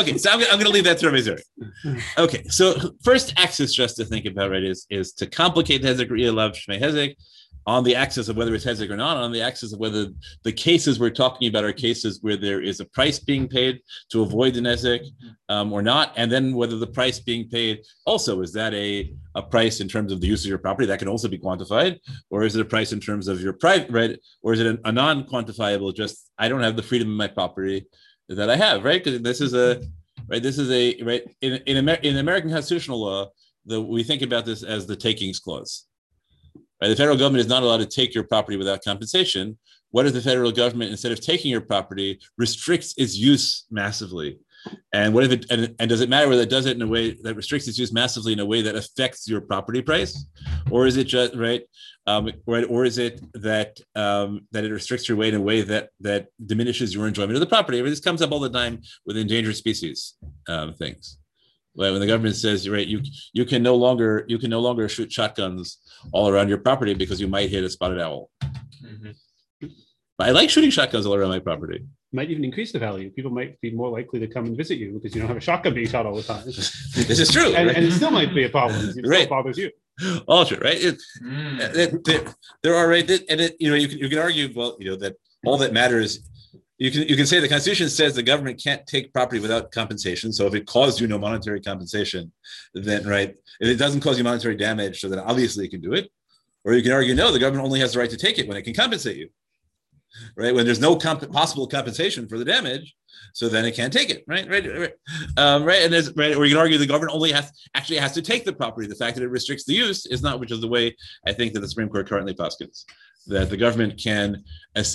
Okay, 0.00 0.16
so 0.16 0.30
I'm, 0.30 0.38
gonna- 0.38 0.50
I'm 0.52 0.58
going 0.58 0.64
to 0.66 0.72
leave 0.72 0.84
that 0.84 0.98
to 0.98 1.10
Missouri. 1.10 1.42
Okay, 2.18 2.42
so 2.48 2.94
first 3.02 3.32
axis 3.36 3.72
just 3.72 3.96
to 3.96 4.04
think 4.04 4.24
about, 4.26 4.50
right, 4.50 4.62
is 4.62 4.86
is 4.90 5.12
to 5.14 5.26
complicate 5.26 5.82
the 5.82 5.88
Hezek 5.88 6.34
Lav 6.34 6.52
Shmei 6.52 6.80
Hezek 6.80 7.16
on 7.70 7.84
the 7.84 7.94
axis 7.94 8.28
of 8.28 8.36
whether 8.36 8.52
it's 8.52 8.64
Hezek 8.64 8.90
or 8.90 8.96
not, 8.96 9.16
on 9.16 9.30
the 9.30 9.40
axis 9.40 9.72
of 9.72 9.78
whether 9.78 10.08
the 10.42 10.50
cases 10.52 10.98
we're 10.98 11.18
talking 11.22 11.46
about 11.48 11.62
are 11.62 11.72
cases 11.72 12.18
where 12.20 12.36
there 12.36 12.60
is 12.60 12.80
a 12.80 12.84
price 12.86 13.20
being 13.20 13.46
paid 13.46 13.80
to 14.10 14.22
avoid 14.22 14.54
the 14.54 14.60
Hezek 14.60 15.02
um, 15.48 15.72
or 15.72 15.80
not, 15.80 16.12
and 16.16 16.32
then 16.32 16.56
whether 16.60 16.76
the 16.76 16.92
price 16.98 17.20
being 17.20 17.48
paid 17.48 17.78
also 18.06 18.40
is 18.40 18.52
that 18.54 18.74
a 18.74 19.14
a 19.36 19.42
price 19.54 19.78
in 19.80 19.88
terms 19.88 20.10
of 20.10 20.20
the 20.20 20.26
use 20.26 20.42
of 20.44 20.48
your 20.48 20.58
property 20.66 20.86
that 20.88 20.98
can 20.98 21.06
also 21.06 21.28
be 21.28 21.38
quantified, 21.38 22.00
or 22.28 22.42
is 22.42 22.56
it 22.56 22.60
a 22.60 22.64
price 22.74 22.90
in 22.92 22.98
terms 22.98 23.28
of 23.28 23.40
your 23.40 23.52
private, 23.52 23.88
right, 23.90 24.18
or 24.42 24.52
is 24.52 24.58
it 24.58 24.66
a, 24.66 24.88
a 24.88 24.90
non-quantifiable? 24.90 25.94
Just 25.94 26.28
I 26.38 26.48
don't 26.48 26.64
have 26.64 26.74
the 26.74 26.88
freedom 26.90 27.08
of 27.08 27.16
my 27.16 27.28
property 27.28 27.86
that 28.28 28.50
I 28.50 28.56
have, 28.56 28.82
right? 28.82 29.02
Because 29.02 29.22
this 29.22 29.40
is 29.40 29.54
a 29.54 29.80
right. 30.28 30.42
This 30.42 30.58
is 30.58 30.70
a 30.72 31.00
right 31.04 31.22
in 31.40 31.52
in, 31.70 31.76
Amer- 31.76 32.02
in 32.02 32.16
American 32.16 32.50
constitutional 32.50 33.00
law. 33.00 33.30
The 33.66 33.80
we 33.80 34.02
think 34.02 34.22
about 34.22 34.44
this 34.44 34.64
as 34.64 34.88
the 34.88 34.96
takings 34.96 35.38
clause. 35.38 35.86
Right, 36.80 36.88
the 36.88 36.96
federal 36.96 37.16
government 37.16 37.40
is 37.40 37.48
not 37.48 37.62
allowed 37.62 37.78
to 37.78 37.86
take 37.86 38.14
your 38.14 38.24
property 38.24 38.56
without 38.56 38.82
compensation. 38.82 39.58
What 39.90 40.06
if 40.06 40.12
the 40.12 40.22
federal 40.22 40.52
government, 40.52 40.90
instead 40.90 41.12
of 41.12 41.20
taking 41.20 41.50
your 41.50 41.60
property, 41.60 42.20
restricts 42.38 42.94
its 42.96 43.16
use 43.16 43.66
massively? 43.70 44.38
And 44.92 45.14
what 45.14 45.24
if 45.24 45.32
it 45.32 45.46
and, 45.50 45.74
and 45.78 45.88
does 45.88 46.00
it 46.00 46.08
matter 46.08 46.28
whether 46.28 46.42
it 46.42 46.50
does 46.50 46.66
it 46.66 46.76
in 46.76 46.82
a 46.82 46.86
way 46.86 47.16
that 47.22 47.34
restricts 47.34 47.66
its 47.66 47.78
use 47.78 47.92
massively 47.92 48.32
in 48.32 48.40
a 48.40 48.44
way 48.44 48.60
that 48.62 48.76
affects 48.76 49.26
your 49.28 49.40
property 49.40 49.80
price, 49.80 50.26
or 50.70 50.86
is 50.86 50.96
it 50.96 51.04
just 51.04 51.34
right, 51.34 51.62
um, 52.06 52.30
right, 52.46 52.64
or 52.68 52.84
is 52.84 52.98
it 52.98 53.22
that 53.34 53.78
um, 53.94 54.46
that 54.52 54.64
it 54.64 54.72
restricts 54.72 55.08
your 55.08 55.16
way 55.16 55.28
in 55.28 55.34
a 55.34 55.40
way 55.40 55.62
that 55.62 55.90
that 56.00 56.26
diminishes 56.44 56.94
your 56.94 57.08
enjoyment 57.08 57.34
of 57.34 57.40
the 57.40 57.46
property? 57.46 57.78
I 57.78 57.82
mean, 57.82 57.90
this 57.90 58.00
comes 58.00 58.20
up 58.20 58.32
all 58.32 58.40
the 58.40 58.50
time 58.50 58.82
with 59.06 59.16
endangered 59.16 59.56
species 59.56 60.14
um, 60.48 60.74
things. 60.74 61.19
Right, 61.76 61.92
when 61.92 62.00
the 62.00 62.06
government 62.06 62.34
says, 62.34 62.68
right, 62.68 62.86
you 62.86 63.00
you 63.32 63.44
can 63.44 63.62
no 63.62 63.76
longer 63.76 64.24
you 64.28 64.38
can 64.38 64.50
no 64.50 64.60
longer 64.60 64.88
shoot 64.88 65.12
shotguns 65.12 65.78
all 66.12 66.28
around 66.28 66.48
your 66.48 66.58
property 66.58 66.94
because 66.94 67.20
you 67.20 67.28
might 67.28 67.48
hit 67.48 67.62
a 67.62 67.70
spotted 67.70 68.00
owl. 68.00 68.28
Mhm. 68.84 69.14
But 70.18 70.28
I 70.28 70.30
like 70.32 70.50
shooting 70.50 70.70
shotguns 70.70 71.06
all 71.06 71.14
around 71.14 71.30
my 71.30 71.38
property. 71.38 71.84
Might 72.12 72.28
even 72.30 72.44
increase 72.44 72.72
the 72.72 72.80
value. 72.80 73.08
People 73.10 73.30
might 73.30 73.60
be 73.60 73.70
more 73.70 73.88
likely 73.88 74.18
to 74.18 74.26
come 74.26 74.46
and 74.46 74.56
visit 74.56 74.78
you 74.78 74.92
because 74.94 75.14
you 75.14 75.20
don't 75.20 75.28
have 75.28 75.36
a 75.36 75.40
shotgun 75.40 75.72
being 75.74 75.86
shot 75.88 76.06
all 76.06 76.16
the 76.16 76.24
time. 76.24 76.42
This 76.46 77.20
is 77.20 77.30
true. 77.30 77.54
and, 77.54 77.68
right? 77.68 77.76
and 77.76 77.86
it 77.86 77.92
still 77.92 78.10
might 78.10 78.34
be 78.34 78.44
a 78.44 78.48
problem. 78.50 78.80
It 78.88 78.92
still 78.92 79.08
Right. 79.08 79.28
bothers 79.28 79.56
you. 79.56 79.70
all 80.26 80.44
true, 80.44 80.58
right? 80.58 80.80
It, 80.88 80.98
Mm. 81.22 81.60
it- 81.76 82.04
there, 82.04 82.34
there 82.64 82.74
are 82.74 82.88
right, 82.88 83.06
that- 83.06 83.24
and 83.30 83.40
it, 83.40 83.54
you 83.60 83.70
know, 83.70 83.76
you 83.76 83.86
can 83.86 83.98
you 83.98 84.08
can 84.08 84.18
argue, 84.18 84.50
well, 84.56 84.76
you 84.80 84.90
know, 84.90 84.96
that 84.96 85.14
all 85.46 85.56
that 85.58 85.72
matters. 85.72 86.18
You 86.80 86.90
can 86.90 87.02
you 87.02 87.14
can 87.14 87.26
say 87.26 87.40
the 87.40 87.48
Constitution 87.48 87.90
says 87.90 88.14
the 88.14 88.22
government 88.22 88.58
can't 88.60 88.86
take 88.86 89.12
property 89.12 89.38
without 89.38 89.70
compensation. 89.70 90.32
So 90.32 90.46
if 90.46 90.54
it 90.54 90.66
caused 90.66 90.98
you 90.98 91.06
no 91.06 91.18
monetary 91.18 91.60
compensation, 91.60 92.32
then 92.72 93.06
right, 93.06 93.34
if 93.60 93.68
it 93.68 93.76
doesn't 93.76 94.00
cause 94.00 94.16
you 94.16 94.24
monetary 94.24 94.56
damage, 94.56 94.98
so 94.98 95.10
then 95.10 95.18
obviously 95.18 95.66
it 95.66 95.70
can 95.70 95.82
do 95.82 95.92
it. 95.92 96.10
Or 96.64 96.72
you 96.72 96.82
can 96.82 96.92
argue, 96.92 97.14
no, 97.14 97.32
the 97.32 97.38
government 97.38 97.66
only 97.66 97.80
has 97.80 97.92
the 97.92 97.98
right 97.98 98.08
to 98.08 98.16
take 98.16 98.38
it 98.38 98.48
when 98.48 98.56
it 98.56 98.62
can 98.62 98.72
compensate 98.72 99.18
you. 99.18 99.28
Right 100.36 100.54
when 100.54 100.66
there's 100.66 100.80
no 100.80 100.96
comp- 100.96 101.30
possible 101.32 101.66
compensation 101.66 102.28
for 102.28 102.38
the 102.38 102.44
damage, 102.44 102.94
so 103.32 103.48
then 103.48 103.64
it 103.64 103.76
can't 103.76 103.92
take 103.92 104.10
it. 104.10 104.24
Right, 104.26 104.48
right, 104.48 104.66
right, 104.78 104.92
um, 105.36 105.64
right. 105.64 105.82
And 105.82 105.92
there's 105.92 106.14
right, 106.16 106.34
or 106.36 106.44
you 106.44 106.54
can 106.54 106.60
argue 106.60 106.78
the 106.78 106.86
government 106.86 107.14
only 107.14 107.32
has 107.32 107.52
actually 107.74 107.98
has 107.98 108.12
to 108.12 108.22
take 108.22 108.44
the 108.44 108.52
property. 108.52 108.86
The 108.88 108.94
fact 108.94 109.16
that 109.16 109.22
it 109.22 109.28
restricts 109.28 109.64
the 109.64 109.74
use 109.74 110.06
is 110.06 110.22
not, 110.22 110.40
which 110.40 110.50
is 110.50 110.60
the 110.60 110.68
way 110.68 110.96
I 111.26 111.32
think 111.32 111.52
that 111.54 111.60
the 111.60 111.68
Supreme 111.68 111.88
Court 111.88 112.08
currently 112.08 112.34
poskins 112.34 112.86
that 113.26 113.50
the 113.50 113.56
government 113.56 114.00
can 114.02 114.42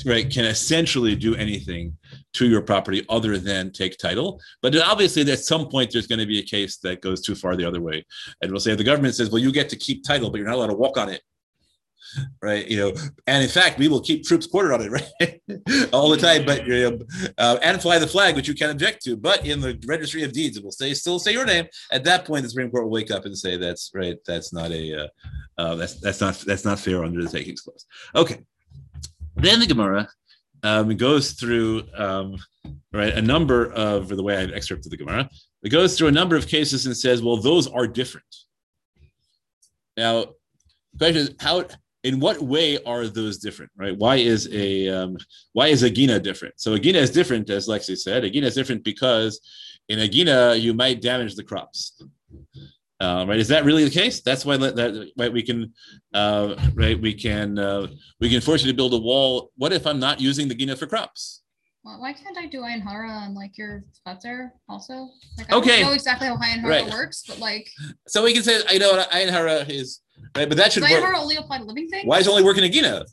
right, 0.05 0.29
can 0.29 0.45
essentially 0.45 1.15
do 1.15 1.35
anything 1.35 1.95
to 2.33 2.47
your 2.47 2.61
property 2.61 3.05
other 3.09 3.37
than 3.37 3.71
take 3.71 3.97
title. 3.97 4.39
But 4.61 4.75
obviously, 4.77 5.29
at 5.31 5.39
some 5.39 5.67
point, 5.69 5.91
there's 5.91 6.07
going 6.07 6.19
to 6.19 6.25
be 6.25 6.39
a 6.39 6.43
case 6.43 6.77
that 6.77 7.01
goes 7.01 7.21
too 7.21 7.35
far 7.35 7.55
the 7.55 7.65
other 7.65 7.81
way, 7.81 8.05
and 8.41 8.51
we'll 8.51 8.59
say 8.59 8.71
if 8.71 8.77
the 8.77 8.83
government 8.83 9.15
says, 9.15 9.29
"Well, 9.29 9.41
you 9.41 9.51
get 9.51 9.69
to 9.69 9.75
keep 9.75 10.03
title, 10.03 10.29
but 10.29 10.37
you're 10.37 10.47
not 10.47 10.55
allowed 10.55 10.67
to 10.67 10.75
walk 10.75 10.97
on 10.97 11.09
it." 11.09 11.21
Right, 12.41 12.67
you 12.67 12.77
know, 12.77 12.93
and 13.27 13.43
in 13.43 13.49
fact, 13.49 13.79
we 13.79 13.87
will 13.87 14.01
keep 14.01 14.23
troops 14.23 14.47
quartered 14.47 14.73
on 14.73 14.81
it, 14.81 14.91
right, 15.49 15.89
all 15.91 16.09
the 16.09 16.17
time. 16.17 16.45
But 16.45 16.65
you 16.65 16.91
know, 16.91 16.99
uh, 17.37 17.57
and 17.61 17.81
fly 17.81 17.99
the 17.99 18.07
flag, 18.07 18.35
which 18.35 18.47
you 18.47 18.53
can 18.53 18.69
object 18.69 19.03
to. 19.03 19.17
But 19.17 19.45
in 19.45 19.59
the 19.59 19.81
registry 19.85 20.23
of 20.23 20.31
deeds, 20.31 20.57
it 20.57 20.63
will 20.63 20.71
say 20.71 20.93
still 20.93 21.19
say 21.19 21.33
your 21.33 21.45
name. 21.45 21.65
At 21.91 22.03
that 22.05 22.25
point, 22.25 22.43
the 22.43 22.49
Supreme 22.49 22.71
Court 22.71 22.85
will 22.85 22.91
wake 22.91 23.11
up 23.11 23.25
and 23.25 23.37
say 23.37 23.57
that's 23.57 23.91
right. 23.93 24.17
That's 24.25 24.53
not 24.53 24.71
a 24.71 25.03
uh, 25.03 25.07
uh, 25.57 25.75
that's 25.75 25.99
that's 25.99 26.21
not 26.21 26.35
that's 26.39 26.65
not 26.65 26.79
fair 26.79 27.03
under 27.03 27.23
the 27.23 27.29
takings 27.29 27.61
clause. 27.61 27.85
Okay. 28.15 28.43
Then 29.35 29.59
the 29.59 29.67
Gemara 29.67 30.07
um, 30.63 30.95
goes 30.97 31.33
through 31.33 31.83
um, 31.95 32.37
right 32.93 33.13
a 33.13 33.21
number 33.21 33.71
of 33.73 34.07
the 34.07 34.23
way 34.23 34.37
I've 34.37 34.53
excerpted 34.53 34.91
the 34.91 34.97
Gemara. 34.97 35.29
It 35.63 35.69
goes 35.69 35.97
through 35.97 36.09
a 36.09 36.11
number 36.11 36.35
of 36.35 36.47
cases 36.47 36.85
and 36.85 36.95
says, 36.95 37.21
well, 37.21 37.37
those 37.37 37.67
are 37.67 37.87
different. 37.87 38.25
Now, 39.97 40.25
the 40.93 40.97
question 40.97 41.17
is 41.17 41.31
how 41.39 41.65
in 42.05 42.19
what 42.19 42.39
way 42.41 42.77
are 42.85 43.07
those 43.07 43.39
different, 43.39 43.71
right? 43.75 43.97
Why 43.97 44.15
is 44.17 44.47
a 44.53 44.87
um, 44.97 45.17
why 45.53 45.67
is 45.75 45.81
a 45.83 45.89
gina 45.89 46.19
different? 46.19 46.53
So 46.63 46.73
a 46.73 46.79
gina 46.79 46.99
is 46.99 47.09
different, 47.09 47.49
as 47.49 47.67
Lexi 47.67 47.97
said. 47.97 48.23
A 48.23 48.29
gina 48.29 48.47
is 48.47 48.55
different 48.55 48.83
because 48.83 49.31
in 49.89 49.97
a 49.99 50.07
gina 50.07 50.55
you 50.55 50.73
might 50.73 51.01
damage 51.01 51.33
the 51.35 51.43
crops, 51.43 51.81
Uh, 53.05 53.25
right? 53.27 53.39
Is 53.45 53.49
that 53.53 53.65
really 53.69 53.83
the 53.89 53.95
case? 54.01 54.21
That's 54.27 54.45
why 54.47 54.55
that, 54.63 54.73
that 54.79 54.91
right 55.21 55.33
we 55.37 55.43
can 55.49 55.59
uh, 56.21 56.47
right 56.83 56.97
we 57.07 57.13
can 57.25 57.47
uh, 57.67 57.87
we 58.21 58.27
can 58.29 58.39
force 58.47 58.61
you 58.63 58.69
to 58.71 58.77
build 58.81 58.93
a 58.93 59.01
wall. 59.09 59.51
What 59.61 59.73
if 59.73 59.83
I'm 59.89 59.99
not 60.07 60.21
using 60.29 60.45
the 60.47 60.55
gina 60.59 60.75
for 60.75 60.87
crops? 60.93 61.41
Well, 61.83 61.99
why 62.03 62.13
can't 62.13 62.37
I 62.43 62.45
do 62.55 62.59
Ayin 62.67 62.81
Hara 62.87 63.09
on 63.23 63.29
like 63.41 63.53
your 63.61 63.83
Fetzer 64.07 64.39
also? 64.69 64.95
Like, 65.37 65.51
I 65.51 65.57
Okay. 65.57 65.77
don't 65.81 65.89
know 65.89 65.93
exactly 66.01 66.27
how 66.27 66.37
Ayin 66.37 66.59
Hara 66.61 66.69
Right. 66.75 66.87
works, 66.97 67.19
but 67.29 67.37
like, 67.49 67.67
So 68.07 68.23
we 68.23 68.31
can 68.35 68.43
say 68.43 68.55
I 68.73 68.77
know 68.77 68.91
Ayin 69.17 69.29
Hara 69.37 69.57
is, 69.79 70.01
right? 70.35 70.47
But 70.47 70.57
that 70.57 70.73
should 70.73 70.83
work. 70.83 70.91
Hara 70.91 71.19
only 71.19 71.35
apply 71.35 71.59
to 71.59 71.63
living 71.63 71.89
things? 71.89 72.05
Why 72.05 72.19
is 72.19 72.27
it 72.27 72.29
only 72.29 72.43
working 72.43 72.63
in 72.63 72.71
Gina? 72.71 73.05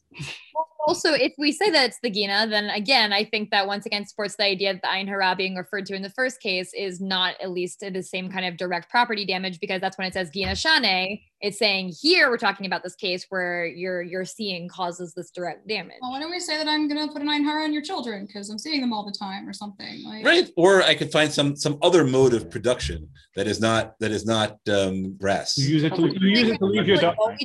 Also, 0.84 1.12
if 1.12 1.32
we 1.38 1.52
say 1.52 1.70
that 1.70 1.86
it's 1.86 1.98
the 2.02 2.10
Gina, 2.10 2.46
then 2.48 2.68
again, 2.70 3.12
I 3.12 3.24
think 3.24 3.50
that 3.50 3.68
once 3.68 3.86
again 3.86 4.04
supports 4.04 4.34
the 4.34 4.44
idea 4.44 4.72
that 4.72 4.82
the 4.82 4.88
Ayin 4.88 5.06
Hara 5.06 5.34
being 5.36 5.54
referred 5.54 5.86
to 5.86 5.94
in 5.94 6.02
the 6.02 6.10
first 6.10 6.40
case 6.40 6.72
is 6.74 7.00
not 7.00 7.34
at 7.40 7.50
least 7.50 7.80
the 7.80 8.02
same 8.02 8.30
kind 8.30 8.44
of 8.44 8.56
direct 8.56 8.90
property 8.90 9.24
damage 9.24 9.60
because 9.60 9.80
that's 9.80 9.96
when 9.96 10.08
it 10.08 10.14
says 10.14 10.30
Gina 10.30 10.52
Shani. 10.52 11.22
It's 11.40 11.58
saying 11.58 11.92
here 12.00 12.30
we're 12.30 12.36
talking 12.36 12.66
about 12.66 12.82
this 12.82 12.94
case 12.96 13.26
where 13.28 13.66
your 13.66 14.02
your 14.02 14.24
seeing 14.24 14.68
causes 14.68 15.12
this 15.14 15.30
direct 15.30 15.68
damage. 15.68 15.98
Well, 16.00 16.12
why 16.12 16.20
don't 16.20 16.30
we 16.30 16.40
say 16.40 16.56
that 16.56 16.68
I'm 16.68 16.88
gonna 16.88 17.08
put 17.12 17.22
an 17.22 17.28
Ayin 17.28 17.44
Hara 17.44 17.64
on 17.64 17.72
your 17.72 17.82
children 17.82 18.26
because 18.26 18.50
I'm 18.50 18.58
seeing 18.58 18.80
them 18.80 18.92
all 18.92 19.04
the 19.04 19.16
time 19.16 19.48
or 19.48 19.52
something? 19.52 20.04
Like, 20.04 20.24
Right? 20.24 20.48
Or 20.56 20.82
I 20.82 20.94
could 20.94 21.12
find 21.12 21.32
some 21.32 21.54
some 21.54 21.78
other 21.82 22.04
mode 22.04 22.34
of 22.34 22.50
production 22.50 23.08
that 23.36 23.46
is 23.46 23.60
not 23.60 23.94
that 24.00 24.10
is 24.10 24.26
not 24.26 24.58
um, 24.68 25.16
grass. 25.16 25.56
You 25.58 25.68
use 25.68 25.84
it 25.84 25.94
to, 25.94 26.02
you 26.02 26.28
use 26.28 26.50
it 26.50 26.58
to 26.58 26.64
leave 26.64 26.88
your 26.88 26.96
Like, 26.96 27.16
dog. 27.16 27.38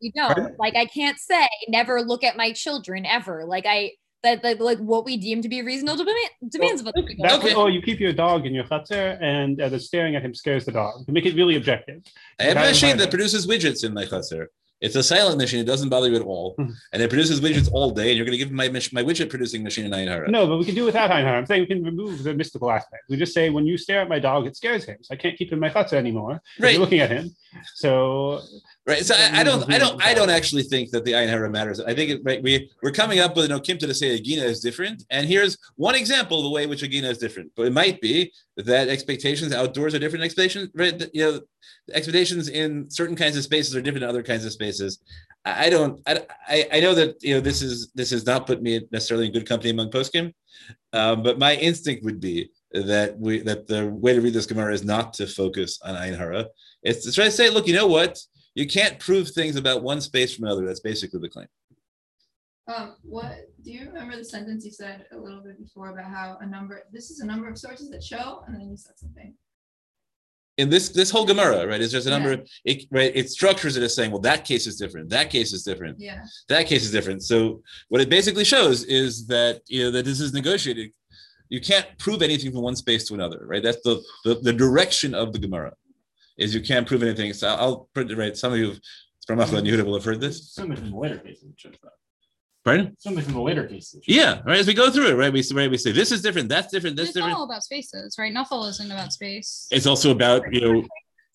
What 0.00 0.06
we 0.06 0.10
do 0.10 0.20
reasonable. 0.20 0.34
We 0.34 0.42
don't. 0.48 0.58
Like 0.58 0.76
I 0.76 0.86
can't 0.86 1.18
say 1.18 1.48
never 1.68 2.02
look 2.02 2.24
at 2.24 2.36
my 2.36 2.52
children 2.52 3.06
ever. 3.06 3.44
Like 3.44 3.66
I 3.66 3.92
that, 4.22 4.42
that 4.42 4.60
like 4.60 4.78
what 4.78 5.04
we 5.06 5.16
deem 5.16 5.40
to 5.42 5.48
be 5.48 5.62
reasonable 5.62 5.96
demand, 5.96 6.30
demands 6.50 6.80
of 6.82 6.86
other 6.88 7.02
people. 7.06 7.24
That's 7.26 7.42
Okay. 7.42 7.54
or 7.54 7.70
you 7.70 7.80
keep 7.80 7.98
your 8.00 8.12
dog 8.12 8.44
in 8.44 8.52
your 8.52 8.64
chutzner 8.64 9.16
and 9.22 9.58
uh, 9.60 9.70
the 9.70 9.80
staring 9.80 10.14
at 10.14 10.22
him 10.22 10.34
scares 10.34 10.66
the 10.66 10.72
dog. 10.72 11.06
To 11.06 11.12
make 11.12 11.24
it 11.24 11.34
really 11.34 11.56
objective. 11.56 12.02
I 12.38 12.44
have 12.44 12.56
a 12.58 12.60
machine 12.60 12.96
that 12.98 13.04
that. 13.04 13.10
produces 13.10 13.46
widgets 13.46 13.82
in 13.82 13.94
my 13.94 14.04
cluster. 14.04 14.50
It's 14.82 14.96
a 14.96 15.02
silent 15.02 15.36
machine. 15.36 15.60
It 15.60 15.66
doesn't 15.66 15.90
bother 15.90 16.08
you 16.08 16.16
at 16.16 16.22
all, 16.22 16.54
Mhm. 16.58 16.72
and 16.94 17.02
it 17.02 17.08
produces 17.10 17.38
widgets 17.42 17.68
all 17.70 17.90
day. 17.90 18.08
And 18.08 18.16
you're 18.16 18.24
going 18.24 18.38
to 18.38 18.42
give 18.44 18.50
my 18.50 18.68
my 18.68 19.02
widget 19.02 19.28
producing 19.28 19.62
machine 19.62 19.84
an 19.84 19.92
ayin 19.92 20.08
hara. 20.08 20.30
No, 20.30 20.46
but 20.46 20.56
we 20.58 20.64
can 20.64 20.74
do 20.74 20.84
without 20.86 21.10
ayin 21.10 21.22
hara. 21.22 21.36
I'm 21.38 21.44
saying 21.46 21.62
we 21.62 21.66
can 21.66 21.82
remove 21.84 22.22
the 22.22 22.32
mystical 22.32 22.70
aspect. 22.70 23.02
We 23.10 23.16
just 23.18 23.34
say 23.34 23.50
when 23.50 23.66
you 23.66 23.76
stare 23.76 24.00
at 24.00 24.08
my 24.08 24.18
dog, 24.18 24.46
it 24.46 24.56
scares 24.56 24.84
him. 24.84 24.96
So 25.02 25.12
I 25.14 25.16
can't 25.16 25.36
keep 25.36 25.48
him 25.50 25.56
in 25.56 25.60
my 25.60 25.70
chutzner 25.70 25.98
anymore. 25.98 26.40
Right. 26.58 26.72
You're 26.72 26.80
looking 26.80 27.00
at 27.00 27.10
him. 27.10 27.30
So 27.74 28.40
Right. 28.86 29.04
So 29.04 29.14
I, 29.14 29.40
I 29.40 29.44
don't 29.44 29.70
I 29.70 29.78
don't 29.78 30.02
I 30.04 30.14
don't 30.14 30.30
actually 30.30 30.62
think 30.62 30.90
that 30.90 31.04
the 31.04 31.12
ayin 31.12 31.28
hara 31.28 31.50
matters. 31.50 31.80
I 31.80 31.94
think 31.94 32.10
it, 32.10 32.22
right, 32.24 32.42
we 32.42 32.70
we're 32.82 32.90
coming 32.90 33.18
up 33.20 33.36
with 33.36 33.50
an 33.50 33.56
Okimta 33.56 33.80
to 33.80 33.94
say 33.94 34.14
a 34.14 34.18
Gina 34.18 34.42
is 34.42 34.60
different. 34.60 35.04
And 35.10 35.26
here's 35.26 35.58
one 35.76 35.94
example 35.94 36.38
of 36.38 36.44
the 36.44 36.50
way 36.50 36.66
which 36.66 36.82
a 36.82 36.88
Gina 36.88 37.08
is 37.08 37.18
different. 37.18 37.52
But 37.56 37.66
it 37.66 37.74
might 37.74 38.00
be 38.00 38.32
that 38.56 38.88
expectations 38.88 39.52
outdoors 39.52 39.94
are 39.94 39.98
different 39.98 40.24
expectations. 40.24 40.70
Right. 40.74 41.08
You 41.12 41.24
know, 41.24 41.40
expectations 41.92 42.48
in 42.48 42.90
certain 42.90 43.16
kinds 43.16 43.36
of 43.36 43.44
spaces 43.44 43.76
are 43.76 43.82
different 43.82 44.04
in 44.04 44.08
other 44.08 44.22
kinds 44.22 44.46
of 44.46 44.52
spaces. 44.52 44.98
I 45.44 45.68
don't 45.68 46.00
I, 46.06 46.66
I 46.72 46.80
know 46.80 46.94
that 46.94 47.22
you 47.22 47.34
know 47.34 47.40
this 47.40 47.60
is 47.60 47.90
this 47.94 48.10
has 48.10 48.24
not 48.24 48.46
put 48.46 48.62
me 48.62 48.80
necessarily 48.90 49.26
in 49.26 49.32
good 49.32 49.48
company 49.48 49.70
among 49.70 49.90
poskim, 49.90 50.32
um, 50.94 51.22
but 51.22 51.38
my 51.38 51.54
instinct 51.56 52.02
would 52.04 52.20
be 52.20 52.50
that 52.72 53.18
we 53.18 53.40
that 53.40 53.66
the 53.66 53.86
way 53.88 54.14
to 54.14 54.20
read 54.20 54.34
this 54.34 54.46
Gemara 54.46 54.72
is 54.72 54.84
not 54.84 55.12
to 55.14 55.26
focus 55.26 55.78
on 55.84 55.94
ayin 55.96 56.16
hara. 56.16 56.46
It's 56.82 57.04
to 57.04 57.12
try 57.12 57.26
to 57.26 57.30
say, 57.30 57.50
look, 57.50 57.66
you 57.66 57.74
know 57.74 57.86
what? 57.86 58.18
You 58.54 58.66
can't 58.66 58.98
prove 58.98 59.30
things 59.30 59.56
about 59.56 59.82
one 59.82 60.00
space 60.00 60.34
from 60.34 60.44
another. 60.44 60.66
That's 60.66 60.80
basically 60.80 61.20
the 61.20 61.28
claim. 61.28 61.46
Um, 62.66 62.94
what 63.02 63.50
do 63.64 63.72
you 63.72 63.86
remember 63.86 64.16
the 64.16 64.24
sentence 64.24 64.64
you 64.64 64.70
said 64.70 65.06
a 65.12 65.18
little 65.18 65.40
bit 65.40 65.58
before 65.58 65.90
about 65.90 66.04
how 66.04 66.38
a 66.40 66.46
number 66.46 66.82
this 66.92 67.10
is 67.10 67.20
a 67.20 67.26
number 67.26 67.48
of 67.48 67.58
sources 67.58 67.90
that 67.90 68.02
show 68.02 68.44
and 68.46 68.54
then 68.54 68.70
you 68.70 68.76
said 68.76 68.98
something. 68.98 69.34
In 70.56 70.68
this 70.68 70.90
this 70.90 71.10
whole 71.10 71.24
Gemara, 71.24 71.66
right, 71.66 71.80
is 71.80 71.90
just 71.90 72.06
a 72.06 72.10
number. 72.10 72.32
Yeah. 72.32 72.42
It 72.64 72.84
right, 72.90 73.12
it 73.14 73.30
structures 73.30 73.76
it 73.76 73.82
as 73.82 73.94
saying, 73.94 74.10
well, 74.10 74.20
that 74.20 74.44
case 74.44 74.66
is 74.66 74.76
different. 74.76 75.08
That 75.08 75.30
case 75.30 75.52
is 75.52 75.62
different. 75.62 75.98
Yeah. 75.98 76.22
That 76.48 76.66
case 76.66 76.84
is 76.84 76.92
different. 76.92 77.22
So 77.22 77.62
what 77.88 78.02
it 78.02 78.10
basically 78.10 78.44
shows 78.44 78.84
is 78.84 79.26
that 79.28 79.62
you 79.66 79.84
know 79.84 79.90
that 79.92 80.04
this 80.04 80.20
is 80.20 80.32
negotiated. 80.32 80.92
You 81.48 81.60
can't 81.60 81.86
prove 81.98 82.22
anything 82.22 82.52
from 82.52 82.62
one 82.62 82.76
space 82.76 83.08
to 83.08 83.14
another, 83.14 83.46
right? 83.46 83.62
That's 83.62 83.82
the 83.82 84.02
the, 84.24 84.34
the 84.34 84.52
direction 84.52 85.14
of 85.14 85.32
the 85.32 85.38
Gemara, 85.38 85.72
is 86.40 86.54
you 86.54 86.60
can't 86.60 86.86
prove 86.86 87.02
anything. 87.02 87.32
So 87.32 87.48
I'll 87.48 87.88
put 87.94 88.10
it 88.10 88.16
right. 88.18 88.36
Some 88.36 88.52
of 88.52 88.58
you 88.58 88.74
from 89.26 89.38
Achla 89.38 89.58
and 89.58 89.66
Yehuda 89.66 89.84
will 89.84 89.94
have 89.94 90.04
heard 90.04 90.20
this. 90.20 90.52
Something 90.52 90.76
from 90.76 90.90
the 90.90 90.96
later 90.96 91.18
cases 91.18 91.42
that 91.44 91.60
shows 91.60 91.74
that. 91.82 91.92
Pardon? 92.64 92.96
Something 92.98 93.24
from 93.24 93.34
the 93.34 93.40
later 93.40 93.66
cases. 93.66 94.02
Yeah, 94.06 94.40
right. 94.44 94.58
As 94.58 94.66
we 94.66 94.74
go 94.74 94.90
through 94.90 95.08
it, 95.08 95.14
right, 95.14 95.32
we 95.32 95.42
right, 95.54 95.70
we 95.70 95.78
say 95.78 95.92
this 95.92 96.12
is 96.12 96.20
different, 96.20 96.48
that's 96.48 96.70
different, 96.72 96.96
But 96.96 97.02
that's 97.02 97.10
it's 97.10 97.16
not 97.16 97.22
different. 97.26 97.38
all 97.38 97.44
about 97.44 97.62
spaces, 97.62 98.16
right? 98.18 98.34
Nuffle 98.34 98.68
isn't 98.68 98.90
about 98.90 99.12
space. 99.12 99.66
It's 99.70 99.86
also 99.86 100.10
about 100.10 100.52
you 100.52 100.60
know 100.60 100.86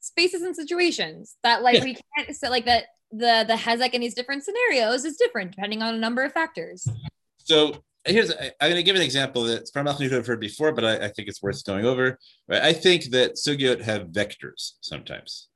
spaces 0.01 0.41
and 0.43 0.55
situations 0.55 1.35
that 1.43 1.63
like 1.63 1.77
Yeah. 1.77 1.83
we 1.83 1.97
can't 2.17 2.35
say 2.35 2.49
like 2.49 2.65
that 2.65 2.85
the 3.11 3.43
the 3.47 3.55
hezek 3.55 3.91
in 3.93 4.01
these 4.01 4.13
different 4.13 4.43
scenarios 4.43 5.03
is 5.05 5.17
different 5.17 5.51
depending 5.51 5.81
on 5.81 5.95
a 5.95 5.97
number 5.97 6.23
of 6.23 6.31
factors. 6.31 6.87
So 7.37 7.83
here's 8.05 8.31
I- 8.31 8.51
I'm 8.61 8.69
going 8.69 8.75
to 8.75 8.83
give 8.83 8.95
an 8.95 9.01
example 9.01 9.43
that's 9.43 9.71
from 9.71 9.85
Malcolm 9.85 10.03
you've 10.03 10.27
heard 10.27 10.39
before, 10.39 10.71
but 10.71 10.85
I, 10.85 11.05
I 11.05 11.07
think 11.09 11.27
it's 11.27 11.41
worth 11.41 11.63
going 11.65 11.85
over. 11.85 12.17
Right, 12.47 12.61
I 12.61 12.73
think 12.73 13.05
that 13.11 13.35
sugyot 13.35 13.81
have 13.81 14.07
vectors 14.07 14.73
sometimes. 14.81 15.47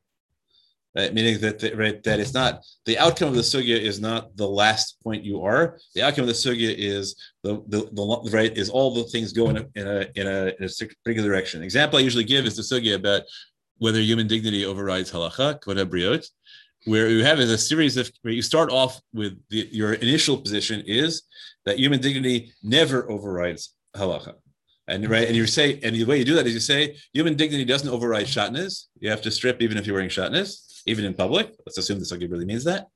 Right, 0.95 1.13
meaning 1.13 1.39
that 1.41 1.59
the, 1.59 1.75
right 1.75 2.01
that 2.03 2.19
it's 2.19 2.33
not 2.33 2.63
the 2.87 2.97
outcome 2.97 3.29
of 3.29 3.35
the 3.35 3.41
sugya 3.41 3.79
is 3.79 3.99
not 4.01 4.35
the 4.35 4.47
last 4.47 4.97
point 5.03 5.23
you 5.23 5.43
are. 5.43 5.77
The 5.93 6.01
outcome 6.01 6.23
of 6.23 6.27
the 6.29 6.33
sugya 6.33 6.73
is 6.75 7.15
the 7.43 7.63
the, 7.67 7.89
the 7.93 8.29
right 8.31 8.57
is 8.57 8.71
all 8.71 8.93
the 8.95 9.03
things 9.03 9.31
go 9.31 9.49
in 9.49 9.57
a 9.57 9.65
in 9.75 9.87
a 9.87 10.07
in 10.15 10.27
a, 10.27 10.45
in 10.57 10.63
a 10.63 10.69
particular 11.03 11.29
direction. 11.29 11.61
Example 11.61 11.99
I 11.99 12.01
usually 12.01 12.23
give 12.23 12.45
is 12.45 12.55
the 12.55 12.63
sugya 12.63 12.95
about 12.95 13.21
whether 13.77 13.99
human 13.99 14.27
dignity 14.27 14.65
overrides 14.65 15.11
halacha, 15.11 15.61
kvod 15.61 15.77
habriot, 15.77 16.27
where 16.85 17.09
you 17.09 17.23
have 17.23 17.39
is 17.39 17.51
a 17.51 17.57
series 17.57 17.97
of 17.97 18.11
where 18.21 18.33
you 18.33 18.41
start 18.41 18.71
off 18.71 19.01
with 19.13 19.37
the, 19.49 19.67
your 19.71 19.93
initial 19.93 20.37
position 20.37 20.83
is 20.85 21.23
that 21.65 21.79
human 21.79 21.99
dignity 21.99 22.53
never 22.63 23.09
overrides 23.11 23.75
halacha. 23.95 24.35
And 24.87 25.07
right, 25.07 25.27
and 25.27 25.35
you 25.35 25.45
say, 25.45 25.79
and 25.83 25.95
the 25.95 26.03
way 26.05 26.17
you 26.17 26.25
do 26.25 26.33
that 26.35 26.47
is 26.47 26.53
you 26.53 26.59
say 26.59 26.97
human 27.13 27.35
dignity 27.35 27.63
doesn't 27.63 27.89
override 27.89 28.25
shatnez. 28.25 28.85
You 28.99 29.09
have 29.11 29.21
to 29.21 29.31
strip 29.31 29.61
even 29.61 29.77
if 29.77 29.85
you're 29.85 29.93
wearing 29.93 30.09
shatnez, 30.09 30.81
even 30.87 31.05
in 31.05 31.13
public. 31.13 31.53
Let's 31.65 31.77
assume 31.77 31.99
the 31.99 32.05
this 32.05 32.29
really 32.29 32.45
means 32.45 32.63
that. 32.63 32.87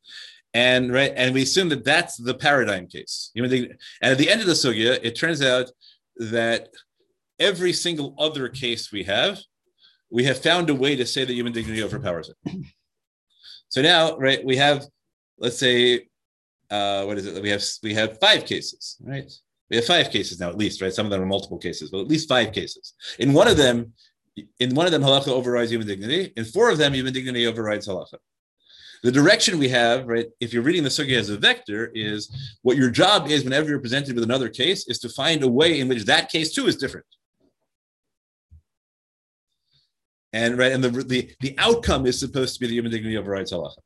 And 0.56 0.92
right, 0.92 1.14
and 1.16 1.34
we 1.34 1.44
assume 1.44 1.70
that 1.70 1.84
that's 1.84 2.18
the 2.18 2.34
paradigm 2.34 2.88
case. 2.88 3.32
Human 3.36 3.52
dignity, 3.52 3.76
and 4.02 4.12
at 4.12 4.18
the 4.18 4.30
end 4.30 4.42
of 4.42 4.48
the 4.48 4.54
sugya, 4.54 5.00
it 5.04 5.16
turns 5.16 5.42
out 5.44 5.70
that 6.18 6.70
every 7.40 7.74
single 7.74 8.16
other 8.18 8.50
case 8.50 8.92
we 8.92 9.04
have, 9.04 9.40
we 10.10 10.24
have 10.24 10.42
found 10.42 10.70
a 10.70 10.76
way 10.76 10.96
to 10.96 11.06
say 11.06 11.26
that 11.26 11.34
human 11.34 11.54
dignity 11.54 11.84
overpowers 11.84 12.30
it. 12.30 12.66
So 13.74 13.82
now, 13.82 14.16
right, 14.18 14.46
we 14.46 14.56
have, 14.58 14.86
let's 15.40 15.58
say, 15.58 16.06
uh, 16.70 17.06
what 17.06 17.18
is 17.18 17.26
it? 17.26 17.42
We 17.42 17.50
have 17.50 17.64
we 17.82 17.96
have 17.96 18.20
five 18.20 18.46
cases, 18.46 18.98
right? 19.02 19.32
We 19.72 19.78
have 19.78 19.86
five 19.86 20.12
cases 20.12 20.40
now, 20.40 20.50
at 20.50 20.60
least, 20.60 20.80
right? 20.80 20.94
Some 20.94 21.08
of 21.08 21.12
them 21.12 21.24
are 21.24 21.26
multiple 21.26 21.58
cases, 21.58 21.90
but 21.90 22.02
at 22.02 22.08
least 22.08 22.30
five 22.30 22.54
cases. 22.54 22.94
In 23.18 23.34
one 23.34 23.48
of 23.48 23.58
them, 23.58 23.94
in 24.60 24.76
one 24.76 24.86
of 24.86 24.92
them, 24.92 25.02
halacha 25.02 25.30
overrides 25.30 25.72
human 25.72 25.88
dignity. 25.88 26.32
In 26.38 26.46
four 26.46 26.70
of 26.70 26.78
them, 26.78 26.94
human 26.94 27.14
dignity 27.14 27.48
overrides 27.48 27.88
halacha. 27.88 28.18
The 29.02 29.12
direction 29.12 29.58
we 29.58 29.70
have, 29.70 30.06
right? 30.06 30.28
If 30.40 30.54
you're 30.54 30.62
reading 30.62 30.84
the 30.84 30.90
sugya 30.90 31.18
as 31.18 31.32
a 31.32 31.38
vector, 31.38 31.90
is 31.96 32.30
what 32.62 32.78
your 32.78 32.92
job 32.92 33.28
is 33.28 33.44
whenever 33.44 33.70
you're 33.70 33.80
presented 33.80 34.14
with 34.14 34.24
another 34.24 34.50
case, 34.50 34.88
is 34.88 35.00
to 35.00 35.10
find 35.10 35.42
a 35.42 35.48
way 35.48 35.80
in 35.80 35.88
which 35.88 36.06
that 36.06 36.30
case 36.30 36.54
too 36.54 36.68
is 36.68 36.76
different. 36.76 37.08
And 40.34 40.58
right, 40.58 40.72
and 40.72 40.84
the 40.84 40.90
the 40.90 41.32
the 41.42 41.56
outcome 41.60 42.06
is 42.06 42.20
supposed 42.20 42.56
to 42.56 42.60
be 42.60 42.68
the 42.68 42.74
human 42.74 42.92
dignity 42.92 43.18
overrides 43.18 43.54
halacha, 43.54 43.78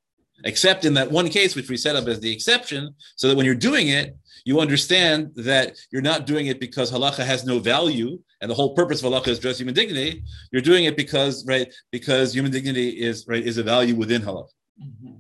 except 0.46 0.86
in 0.86 0.94
that 0.94 1.12
one 1.12 1.28
case 1.30 1.56
which 1.56 1.70
we 1.70 1.76
set 1.78 1.98
up 1.98 2.08
as 2.08 2.22
the 2.22 2.32
exception, 2.32 2.96
so 3.18 3.28
that 3.28 3.36
when 3.36 3.46
you're 3.46 3.56
doing 3.56 3.90
it, 3.90 4.16
you 4.46 4.62
understand 4.62 5.32
that 5.36 5.76
you're 5.92 6.02
not 6.02 6.26
doing 6.26 6.48
it 6.48 6.60
because 6.60 6.90
halacha 6.90 7.26
has 7.26 7.46
no 7.46 7.60
value, 7.60 8.18
and 8.40 8.50
the 8.50 8.56
whole 8.56 8.74
purpose 8.74 9.04
of 9.04 9.12
halacha 9.12 9.28
is 9.28 9.40
just 9.40 9.60
human 9.60 9.76
dignity. 9.76 10.24
You're 10.54 10.62
doing 10.62 10.86
it 10.86 10.96
because 10.96 11.46
right 11.46 11.72
because 11.92 12.34
human 12.34 12.52
dignity 12.52 12.90
is 12.90 13.26
right 13.28 13.46
is 13.46 13.58
a 13.58 13.64
value 13.64 13.96
within 13.96 14.22
halacha. 14.22 14.48
Mm-hmm. 14.82 15.16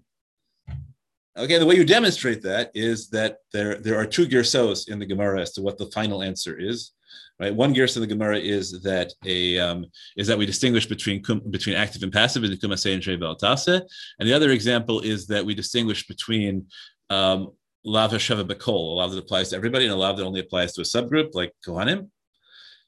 Okay, 1.38 1.60
the 1.60 1.66
way 1.66 1.76
you 1.76 1.86
demonstrate 1.86 2.42
that 2.44 2.72
is 2.74 3.10
that 3.10 3.40
there 3.52 3.76
there 3.80 3.98
are 3.98 4.06
two 4.06 4.28
gersos 4.28 4.88
in 4.88 4.98
the 4.98 5.06
Gemara 5.06 5.42
as 5.42 5.52
to 5.54 5.62
what 5.62 5.78
the 5.78 5.88
final 5.88 6.24
answer 6.24 6.58
is. 6.58 6.94
Right, 7.40 7.54
one 7.54 7.76
gersa 7.76 7.98
of 7.98 8.02
the 8.02 8.08
Gemara 8.08 8.40
is 8.40 8.82
that 8.82 9.14
a 9.24 9.60
um, 9.60 9.86
is 10.16 10.26
that 10.26 10.40
we 10.40 10.48
distinguish 10.48 10.88
between 10.88 11.22
between 11.52 11.76
active 11.76 12.02
and 12.02 12.12
passive 12.12 12.44
in 12.44 12.50
the 12.50 12.58
kum 12.58 12.72
aseh 12.72 12.92
and 12.92 13.04
sheva 13.04 13.38
altase, 13.38 13.80
and 14.20 14.28
the 14.28 14.34
other 14.34 14.50
example 14.50 15.02
is 15.02 15.28
that 15.28 15.46
we 15.46 15.54
distinguish 15.54 16.08
between 16.08 16.66
um, 17.12 17.52
lav 17.86 18.12
sheva 18.14 18.44
bekol, 18.44 18.94
a 18.94 18.96
lav 18.96 19.12
that 19.12 19.20
applies 19.20 19.50
to 19.50 19.56
everybody, 19.56 19.86
and 19.86 19.94
a 19.94 19.98
lav 19.98 20.18
that 20.18 20.26
only 20.26 20.40
applies 20.40 20.74
to 20.74 20.82
a 20.82 20.84
subgroup 20.84 21.36
like 21.36 21.54
kohanim. 21.64 22.10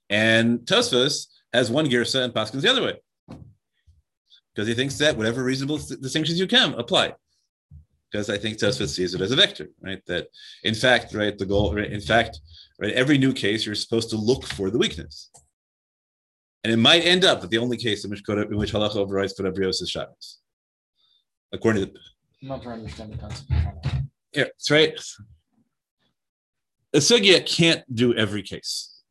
And 0.09 0.61
Tosfos 0.61 1.27
has 1.53 1.69
one 1.69 1.85
gersa 1.85 2.23
and 2.23 2.33
paskins 2.33 2.61
the 2.61 2.71
other 2.71 2.81
way 2.81 2.99
because 4.55 4.67
he 4.67 4.73
thinks 4.73 4.97
that 4.97 5.15
whatever 5.15 5.43
reasonable 5.43 5.77
distinctions 5.77 6.39
you 6.39 6.47
can 6.47 6.73
apply 6.73 7.13
because 8.11 8.29
I 8.29 8.37
think 8.37 8.57
Tosfot 8.57 8.89
sees 8.89 9.13
it 9.13 9.21
as 9.21 9.31
a 9.31 9.35
vector, 9.35 9.69
right? 9.81 10.01
That 10.07 10.27
in 10.63 10.73
fact, 10.73 11.13
right, 11.13 11.37
the 11.37 11.45
goal, 11.45 11.75
right, 11.75 11.91
in 11.91 12.01
fact, 12.01 12.39
right, 12.79 12.93
every 12.93 13.17
new 13.17 13.33
case 13.33 13.65
you're 13.65 13.75
supposed 13.75 14.09
to 14.11 14.17
look 14.17 14.45
for 14.45 14.69
the 14.69 14.77
weakness. 14.77 15.29
And 16.63 16.73
it 16.73 16.77
might 16.77 17.05
end 17.05 17.23
up 17.23 17.41
that 17.41 17.49
the 17.49 17.57
only 17.57 17.77
case 17.77 18.03
in 18.03 18.11
which 18.11 18.27
in 18.27 18.57
which 18.57 18.73
halacha 18.73 18.97
overrides 18.97 19.33
Kvod 19.33 19.55
Brios 19.55 19.81
is 19.81 19.89
Shabbos. 19.89 20.39
According 21.53 21.85
to 21.85 21.91
the, 21.91 21.99
I'm 22.41 22.49
not 22.49 22.63
trying 22.63 22.79
to 22.79 22.81
understand 22.83 23.13
the 23.13 23.17
concept. 23.17 23.51
yeah, 24.33 24.43
that's 24.43 24.69
right. 24.69 24.99
A 26.93 26.97
sugya 26.97 27.45
can't 27.45 27.83
do 27.95 28.13
every 28.15 28.41
case, 28.41 29.01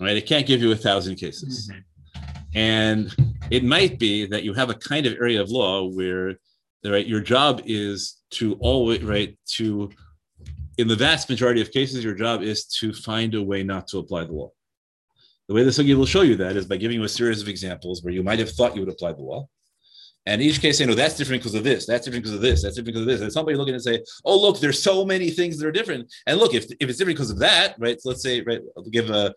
right? 0.00 0.16
It 0.16 0.26
can't 0.26 0.46
give 0.46 0.60
you 0.60 0.72
a 0.72 0.76
thousand 0.76 1.16
cases. 1.16 1.70
Mm-hmm. 1.70 1.80
And 2.58 3.14
it 3.50 3.64
might 3.64 3.98
be 3.98 4.26
that 4.26 4.42
you 4.42 4.54
have 4.54 4.70
a 4.70 4.74
kind 4.74 5.06
of 5.06 5.12
area 5.14 5.40
of 5.40 5.50
law 5.50 5.88
where 5.88 6.36
right, 6.84 7.06
your 7.06 7.20
job 7.20 7.62
is 7.64 8.22
to 8.30 8.54
always 8.54 9.02
right 9.02 9.36
to 9.46 9.90
in 10.78 10.88
the 10.88 10.96
vast 10.96 11.28
majority 11.28 11.60
of 11.60 11.70
cases, 11.70 12.04
your 12.04 12.14
job 12.14 12.42
is 12.42 12.66
to 12.66 12.92
find 12.92 13.34
a 13.34 13.42
way 13.42 13.62
not 13.62 13.88
to 13.88 13.98
apply 13.98 14.24
the 14.24 14.32
law. 14.32 14.50
The 15.48 15.54
way 15.54 15.62
the 15.62 15.70
sugi 15.70 15.96
will 15.96 16.06
show 16.06 16.22
you 16.22 16.36
that 16.36 16.56
is 16.56 16.66
by 16.66 16.76
giving 16.76 16.98
you 16.98 17.04
a 17.04 17.08
series 17.08 17.40
of 17.40 17.48
examples 17.48 18.02
where 18.02 18.12
you 18.12 18.22
might 18.22 18.40
have 18.40 18.50
thought 18.50 18.74
you 18.74 18.80
would 18.80 18.92
apply 18.92 19.12
the 19.12 19.22
law. 19.22 19.48
And 20.28 20.42
each 20.42 20.60
case 20.60 20.78
saying, 20.78 20.90
no, 20.90 20.96
that's 20.96 21.16
different 21.16 21.40
because 21.40 21.54
of 21.54 21.62
this, 21.62 21.86
that's 21.86 22.04
different 22.04 22.24
because 22.24 22.34
of 22.34 22.40
this, 22.40 22.62
that's 22.62 22.74
different 22.74 22.94
because 22.94 23.02
of 23.02 23.06
this. 23.06 23.20
And 23.20 23.32
somebody 23.32 23.56
looking 23.56 23.74
and 23.74 23.82
say, 23.82 24.02
oh, 24.24 24.40
look, 24.40 24.58
there's 24.58 24.82
so 24.82 25.04
many 25.04 25.30
things 25.30 25.56
that 25.58 25.68
are 25.68 25.72
different. 25.72 26.12
And 26.26 26.38
look, 26.38 26.52
if, 26.52 26.64
if 26.80 26.88
it's 26.88 26.98
different 26.98 27.16
because 27.16 27.30
of 27.30 27.38
that, 27.38 27.76
right? 27.78 28.00
So 28.00 28.08
let's 28.08 28.22
say, 28.22 28.40
right, 28.40 28.60
I'll 28.76 28.82
give 28.82 29.08
a, 29.10 29.32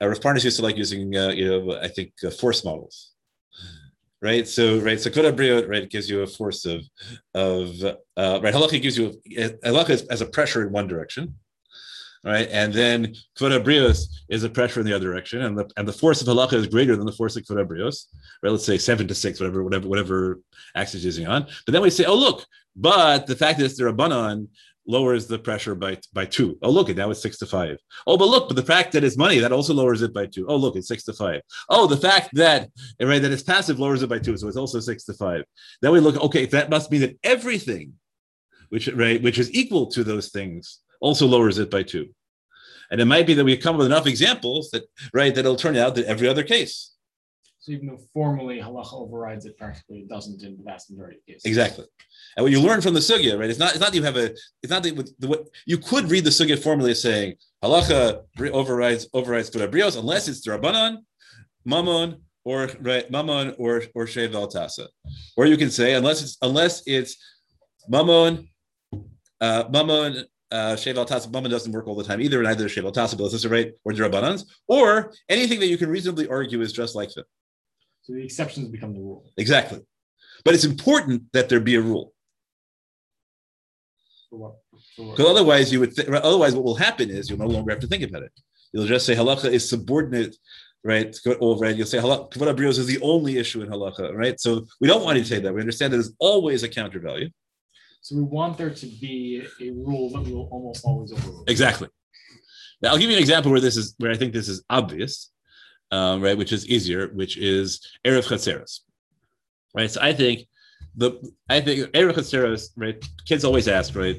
a 0.00 0.08
Rav 0.08 0.20
Parnas 0.20 0.44
used 0.44 0.58
to 0.58 0.62
like 0.62 0.76
using, 0.76 1.16
uh, 1.16 1.28
you 1.28 1.48
know, 1.48 1.78
I 1.80 1.88
think 1.88 2.12
uh, 2.22 2.30
force 2.30 2.66
models, 2.66 3.12
right? 4.22 4.46
So, 4.48 4.78
right, 4.80 5.00
so 5.00 5.10
Briot, 5.10 5.68
right, 5.68 5.88
gives 5.88 6.08
you 6.08 6.22
a 6.22 6.26
force 6.26 6.64
of, 6.64 6.82
of, 7.34 7.82
uh, 7.82 8.40
right, 8.42 8.54
halacha 8.54 8.80
gives 8.80 8.96
you, 8.96 9.20
halacha 9.64 9.90
is 9.90 10.02
as 10.04 10.20
a 10.20 10.26
pressure 10.26 10.66
in 10.66 10.72
one 10.72 10.86
direction, 10.86 11.34
right? 12.24 12.48
And 12.50 12.72
then 12.72 13.14
Kvod 13.38 13.64
Brios 13.64 14.06
is 14.28 14.42
a 14.44 14.50
pressure 14.50 14.80
in 14.80 14.86
the 14.86 14.94
other 14.94 15.06
direction, 15.06 15.42
and 15.42 15.56
the 15.56 15.70
and 15.76 15.86
the 15.86 15.92
force 15.92 16.20
of 16.20 16.26
halacha 16.26 16.54
is 16.54 16.66
greater 16.66 16.96
than 16.96 17.06
the 17.06 17.12
force 17.12 17.36
of 17.36 17.44
Kvod 17.44 17.66
Brios, 17.66 18.06
right? 18.42 18.50
Let's 18.50 18.64
say 18.64 18.78
seven 18.78 19.06
to 19.08 19.14
six, 19.14 19.38
whatever, 19.38 19.62
whatever, 19.62 19.88
whatever 19.88 20.40
axis 20.74 21.02
you're 21.02 21.08
using 21.08 21.26
on. 21.26 21.46
But 21.64 21.72
then 21.72 21.82
we 21.82 21.90
say, 21.90 22.04
oh 22.04 22.16
look, 22.16 22.44
but 22.74 23.26
the 23.26 23.36
fact 23.36 23.58
that 23.58 23.64
it's 23.64 23.78
the 23.78 23.84
Rabbanon 23.84 24.48
lowers 24.86 25.26
the 25.26 25.38
pressure 25.38 25.74
by 25.74 25.98
by 26.12 26.24
two. 26.24 26.58
Oh 26.62 26.70
look, 26.70 26.88
now 26.94 27.10
it's 27.10 27.22
six 27.22 27.38
to 27.38 27.46
five. 27.46 27.78
Oh, 28.06 28.16
but 28.16 28.28
look, 28.28 28.48
but 28.48 28.56
the 28.56 28.62
fact 28.62 28.92
that 28.92 29.04
it's 29.04 29.16
money 29.16 29.38
that 29.38 29.52
also 29.52 29.74
lowers 29.74 30.02
it 30.02 30.14
by 30.14 30.26
two. 30.26 30.46
Oh 30.48 30.56
look, 30.56 30.76
it's 30.76 30.88
six 30.88 31.04
to 31.04 31.12
five. 31.12 31.40
Oh, 31.68 31.86
the 31.86 31.96
fact 31.96 32.30
that 32.34 32.70
right 33.00 33.20
that 33.20 33.32
it's 33.32 33.42
passive 33.42 33.78
lowers 33.78 34.02
it 34.02 34.08
by 34.08 34.18
two, 34.18 34.36
so 34.36 34.48
it's 34.48 34.56
also 34.56 34.80
six 34.80 35.04
to 35.04 35.14
five. 35.14 35.44
Then 35.82 35.92
we 35.92 36.00
look, 36.00 36.16
okay, 36.16 36.46
that 36.46 36.70
must 36.70 36.90
mean 36.90 37.00
that 37.02 37.18
everything, 37.22 37.94
which 38.68 38.88
right, 38.88 39.22
which 39.22 39.38
is 39.38 39.52
equal 39.52 39.86
to 39.88 40.04
those 40.04 40.30
things, 40.30 40.80
also 41.00 41.26
lowers 41.26 41.58
it 41.58 41.70
by 41.70 41.82
two. 41.82 42.08
And 42.90 43.00
it 43.00 43.06
might 43.06 43.26
be 43.26 43.34
that 43.34 43.44
we 43.44 43.56
come 43.56 43.74
up 43.74 43.78
with 43.78 43.86
enough 43.86 44.06
examples 44.06 44.70
that 44.70 44.84
right 45.12 45.34
that 45.34 45.40
it'll 45.40 45.56
turn 45.56 45.76
out 45.76 45.96
that 45.96 46.06
every 46.06 46.28
other 46.28 46.44
case. 46.44 46.92
So 47.66 47.72
even 47.72 47.88
though 47.88 47.98
formally 48.14 48.60
halacha 48.60 48.94
overrides 48.94 49.44
it, 49.44 49.58
practically 49.58 49.98
it 49.98 50.08
doesn't 50.08 50.40
in 50.44 50.56
the 50.56 50.62
vast 50.62 50.88
majority 50.88 51.16
of 51.16 51.26
cases. 51.26 51.46
Exactly. 51.46 51.84
And 52.36 52.44
what 52.44 52.52
you 52.52 52.60
learn 52.60 52.80
from 52.80 52.94
the 52.94 53.00
sugya, 53.00 53.36
right? 53.36 53.50
It's 53.50 53.58
not. 53.58 53.70
It's 53.70 53.80
not 53.80 53.90
that 53.90 53.96
you 53.96 54.04
have 54.04 54.16
a. 54.16 54.26
It's 54.62 54.70
not 54.70 54.84
that 54.84 55.14
the 55.18 55.26
what 55.26 55.46
you 55.66 55.76
could 55.76 56.08
read 56.08 56.22
the 56.22 56.30
sugya 56.30 56.62
formally 56.62 56.92
as 56.92 57.02
saying 57.02 57.34
halacha 57.64 58.22
overrides 58.52 59.08
overrides 59.14 59.50
brios 59.50 59.98
unless 59.98 60.28
it's 60.28 60.46
drabanan, 60.46 60.98
mammon, 61.64 62.22
or 62.44 62.70
right 62.82 63.10
mammon 63.10 63.56
or 63.58 63.82
or 63.96 64.04
shev 64.06 64.32
al 64.36 64.46
tasa, 64.46 64.86
or 65.36 65.46
you 65.46 65.56
can 65.56 65.70
say 65.72 65.94
unless 65.94 66.22
it's 66.22 66.38
unless 66.42 66.84
it's 66.86 67.16
mammon, 67.88 68.48
uh, 69.40 69.64
mammon. 69.72 70.24
Uh, 70.52 70.76
Sheval 70.76 71.04
tasa, 71.04 71.28
mammon 71.32 71.50
doesn't 71.50 71.72
work 71.72 71.88
all 71.88 71.96
the 71.96 72.04
time 72.04 72.20
either, 72.20 72.38
and 72.38 72.46
either 72.46 72.66
Shev 72.68 72.84
al 72.84 72.92
tasa, 72.92 73.16
this 73.18 73.44
right, 73.46 73.72
or 73.84 73.90
drabanans, 73.90 74.44
or 74.68 75.12
anything 75.28 75.58
that 75.58 75.66
you 75.66 75.76
can 75.76 75.90
reasonably 75.90 76.28
argue 76.28 76.60
is 76.60 76.72
just 76.72 76.94
like 76.94 77.12
them. 77.14 77.24
So 78.06 78.12
the 78.12 78.22
exceptions 78.22 78.68
become 78.68 78.94
the 78.94 79.00
rule. 79.00 79.24
Exactly. 79.36 79.80
But 80.44 80.54
it's 80.54 80.62
important 80.62 81.24
that 81.32 81.48
there 81.48 81.58
be 81.58 81.74
a 81.74 81.80
rule. 81.80 82.12
For 84.30 84.38
what? 84.38 84.52
For 84.94 85.06
what? 85.06 85.16
Because 85.16 85.30
otherwise, 85.32 85.72
you 85.72 85.80
would. 85.80 85.96
Th- 85.96 86.08
otherwise, 86.08 86.54
what 86.54 86.64
will 86.64 86.76
happen 86.76 87.10
is 87.10 87.28
you'll 87.28 87.40
no 87.40 87.48
longer 87.48 87.72
have 87.72 87.80
to 87.80 87.88
think 87.88 88.04
about 88.04 88.22
it. 88.22 88.30
You'll 88.72 88.86
just 88.86 89.06
say 89.06 89.16
halacha 89.16 89.46
is 89.50 89.68
subordinate, 89.68 90.36
right? 90.84 91.16
Over, 91.40 91.64
and 91.64 91.76
you'll 91.76 91.88
say 91.88 91.98
halacha 91.98 92.30
kavod 92.30 92.56
brios 92.56 92.78
is 92.78 92.86
the 92.86 93.00
only 93.00 93.38
issue 93.38 93.62
in 93.62 93.68
halacha, 93.68 94.14
right? 94.14 94.38
So 94.38 94.66
we 94.80 94.86
don't 94.86 95.02
want 95.02 95.16
you 95.16 95.24
to 95.24 95.28
say 95.28 95.40
that. 95.40 95.52
We 95.52 95.60
understand 95.60 95.92
that 95.92 95.96
there's 95.96 96.14
always 96.20 96.62
a 96.62 96.68
counter 96.68 97.00
value. 97.00 97.30
So 98.02 98.14
we 98.14 98.22
want 98.22 98.56
there 98.56 98.70
to 98.70 98.86
be 98.86 99.44
a 99.60 99.70
rule 99.72 100.10
that 100.10 100.22
we 100.22 100.32
will 100.32 100.48
almost 100.52 100.84
always 100.84 101.12
overrule. 101.12 101.42
Exactly. 101.48 101.88
Now 102.80 102.90
I'll 102.90 102.98
give 102.98 103.10
you 103.10 103.16
an 103.16 103.22
example 103.22 103.50
where 103.50 103.60
this 103.60 103.76
is 103.76 103.96
where 103.98 104.12
I 104.12 104.16
think 104.16 104.32
this 104.32 104.48
is 104.48 104.62
obvious, 104.70 105.32
um, 105.90 106.20
right? 106.22 106.36
Which 106.36 106.52
is 106.52 106.66
easier, 106.68 107.08
which 107.08 107.36
is 107.36 107.86
eruv 108.04 108.26
chatzeros, 108.26 108.80
right? 109.74 109.90
So 109.90 110.00
I 110.00 110.12
think 110.12 110.46
the 110.96 111.20
I 111.48 111.60
think 111.60 111.90
eruv 111.92 112.14
chatzeros, 112.14 112.70
right? 112.76 113.02
Kids 113.26 113.44
always 113.44 113.68
ask, 113.68 113.94
right? 113.94 114.16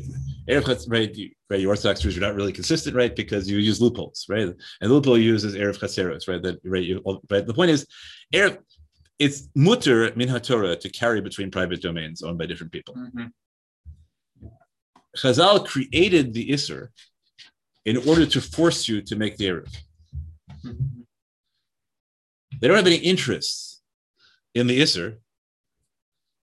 Eruv 0.49 0.85
right? 0.89 1.13
You, 1.13 1.29
right? 1.49 1.59
You 1.59 1.69
Orthodox 1.69 2.01
Jews 2.01 2.17
are 2.17 2.21
not 2.21 2.35
really 2.35 2.53
consistent, 2.53 2.95
right? 2.95 3.15
Because 3.15 3.49
you 3.49 3.57
use 3.57 3.81
loopholes, 3.81 4.25
right? 4.29 4.53
And 4.81 4.91
loophole 4.91 5.17
uses 5.17 5.55
eruv 5.55 5.79
chatzeros, 5.79 6.27
right? 6.27 6.41
That 6.41 6.59
right? 6.63 6.83
You, 6.83 7.01
right? 7.29 7.45
The 7.45 7.53
point 7.53 7.71
is, 7.71 7.85
eruv. 8.33 8.57
It's 9.19 9.47
mutar 9.57 10.15
min 10.15 10.29
haTorah 10.29 10.79
to 10.79 10.89
carry 10.89 11.21
between 11.21 11.49
private 11.49 11.81
domains 11.81 12.21
owned 12.21 12.37
by 12.37 12.45
different 12.45 12.71
people. 12.71 12.93
Mhm. 12.93 13.31
Chazal 15.17 15.65
created 15.65 16.33
the 16.33 16.49
Isser 16.49 16.89
in 17.85 17.97
order 18.07 18.25
to 18.25 18.41
force 18.41 18.87
you 18.87 19.01
to 19.01 19.15
make 19.15 19.37
the 19.37 19.45
Eruv. 19.45 19.75
They 22.59 22.67
don't 22.67 22.77
have 22.77 22.87
any 22.87 22.97
interest 22.97 23.81
in 24.55 24.67
the 24.67 24.81
Isser, 24.81 25.17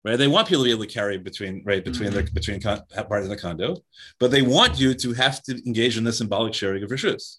right? 0.03 0.17
They 0.17 0.27
want 0.27 0.47
people 0.47 0.63
to 0.63 0.67
be 0.67 0.71
able 0.71 0.85
to 0.85 0.93
carry 0.93 1.17
between, 1.17 1.63
right, 1.65 1.83
between 1.83 2.11
the 2.11 2.23
mm-hmm. 2.23 2.33
between 2.33 2.61
con- 2.61 2.83
part 2.89 3.23
of 3.23 3.29
the 3.29 3.37
condo, 3.37 3.77
but 4.19 4.31
they 4.31 4.41
want 4.41 4.79
you 4.79 4.93
to 4.93 5.13
have 5.13 5.41
to 5.43 5.61
engage 5.65 5.97
in 5.97 6.03
the 6.03 6.13
symbolic 6.13 6.53
sharing 6.53 6.83
of 6.83 6.89
mm-hmm. 6.89 7.07
rishus, 7.07 7.37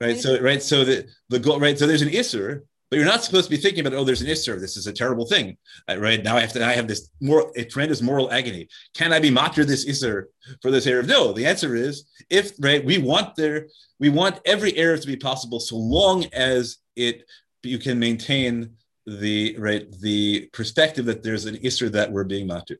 right? 0.00 0.18
So, 0.18 0.40
right, 0.40 0.62
so 0.62 0.84
the 0.84 1.06
the 1.28 1.38
goal, 1.38 1.60
right? 1.60 1.78
So 1.78 1.86
there's 1.86 2.02
an 2.02 2.10
Isser, 2.10 2.62
but 2.90 2.96
you're 2.96 3.06
not 3.06 3.24
supposed 3.24 3.50
to 3.50 3.56
be 3.56 3.60
thinking 3.60 3.84
about, 3.84 3.98
oh, 3.98 4.04
there's 4.04 4.22
an 4.22 4.28
Isser. 4.28 4.60
This 4.60 4.76
is 4.76 4.86
a 4.86 4.92
terrible 4.92 5.26
thing, 5.26 5.56
Uh, 5.88 5.98
right? 5.98 6.22
Now 6.22 6.36
I 6.36 6.40
have 6.40 6.52
to, 6.52 6.64
I 6.64 6.72
have 6.72 6.86
this 6.86 7.10
more 7.20 7.50
a 7.56 7.64
tremendous 7.64 8.00
moral 8.00 8.30
agony. 8.30 8.68
Can 8.94 9.12
I 9.12 9.18
be 9.18 9.30
matter 9.30 9.64
this 9.64 9.86
Isser 9.86 10.24
for 10.62 10.70
this 10.70 10.86
Eruv? 10.86 11.06
No. 11.06 11.32
The 11.32 11.46
answer 11.46 11.74
is 11.74 12.04
if 12.30 12.52
right, 12.60 12.84
we 12.84 12.98
want 12.98 13.34
there, 13.34 13.68
we 13.98 14.08
want 14.08 14.40
every 14.44 14.72
Eruv 14.72 15.00
to 15.00 15.06
be 15.06 15.16
possible 15.16 15.58
so 15.60 15.76
long 15.76 16.26
as 16.32 16.78
it 16.94 17.24
you 17.62 17.78
can 17.78 17.98
maintain 17.98 18.76
the 19.06 19.56
right 19.58 19.90
the 20.00 20.48
perspective 20.52 21.06
that 21.06 21.22
there's 21.22 21.46
an 21.46 21.56
Isser 21.56 21.90
that 21.92 22.12
we're 22.12 22.24
being 22.24 22.46
matter. 22.46 22.78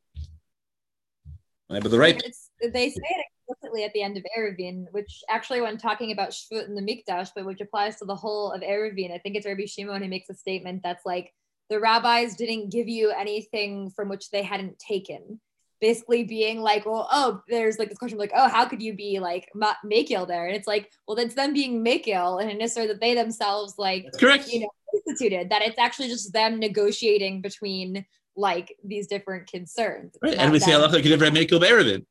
Right, 1.69 1.83
but 1.83 1.91
the 1.91 1.99
right 1.99 2.23
It's, 2.25 2.51
they 2.61 2.91
say 2.91 3.03
it 3.03 3.27
explicitly 3.49 3.85
at 3.85 3.93
the 3.93 4.03
end 4.03 4.17
of 4.17 4.25
Eruvin, 4.37 4.87
which 4.93 5.23
actually, 5.29 5.61
when 5.61 5.79
talking 5.79 6.13
about 6.13 6.31
Shvut 6.31 6.65
and 6.65 6.77
the 6.77 6.83
Mikdash, 6.83 7.31
but 7.35 7.47
which 7.47 7.61
applies 7.61 7.97
to 7.99 8.05
the 8.05 8.15
whole 8.15 8.53
of 8.53 8.63
Eruvin, 8.63 9.13
I 9.13 9.19
think 9.19 9.37
it's 9.37 9.47
Rabbi 9.47 9.67
Shimon 9.67 10.03
who 10.03 10.09
makes 10.09 10.31
a 10.31 10.35
statement 10.35 10.83
that's 10.83 11.07
like, 11.07 11.33
the 11.69 11.81
rabbis 11.81 12.37
didn't 12.37 12.71
give 12.71 12.89
you 12.89 13.11
anything 13.11 13.91
from 13.91 14.09
which 14.09 14.31
they 14.31 14.43
hadn't 14.43 14.79
taken. 14.79 15.41
Basically, 15.81 16.25
being 16.25 16.61
like, 16.61 16.87
well, 16.87 17.09
oh, 17.13 17.43
there's 17.49 17.79
like 17.79 17.91
this 17.91 17.99
question, 17.99 18.19
like, 18.19 18.33
oh, 18.35 18.49
how 18.49 18.65
could 18.65 18.81
you 18.81 18.95
be 18.95 19.19
like 19.19 19.51
ma- 19.55 19.75
Makil 19.85 20.27
there? 20.27 20.47
And 20.47 20.57
it's 20.57 20.67
like, 20.67 20.91
well, 21.07 21.17
that's 21.17 21.35
them 21.35 21.53
being 21.53 21.85
Makil 21.85 22.41
and 22.41 22.51
an 22.51 22.61
Isser 22.61 22.87
that 22.87 23.01
they 23.01 23.15
themselves 23.15 23.75
like 23.77 24.07
correct. 24.19 24.49
you 24.49 24.61
know 24.61 24.71
instituted 25.07 25.51
that 25.51 25.63
it's 25.63 25.79
actually 25.79 26.09
just 26.09 26.33
them 26.33 26.59
negotiating 26.59 27.41
between 27.41 28.05
like 28.37 28.75
these 28.85 29.07
different 29.07 29.47
concerns 29.51 30.17
Right, 30.23 30.37
and 30.37 30.53
we 30.53 30.59
say 30.59 30.73
Allah 30.73 30.91
could 30.91 31.05
never 31.05 31.31
make 31.31 31.51
Eruvin. 31.51 32.05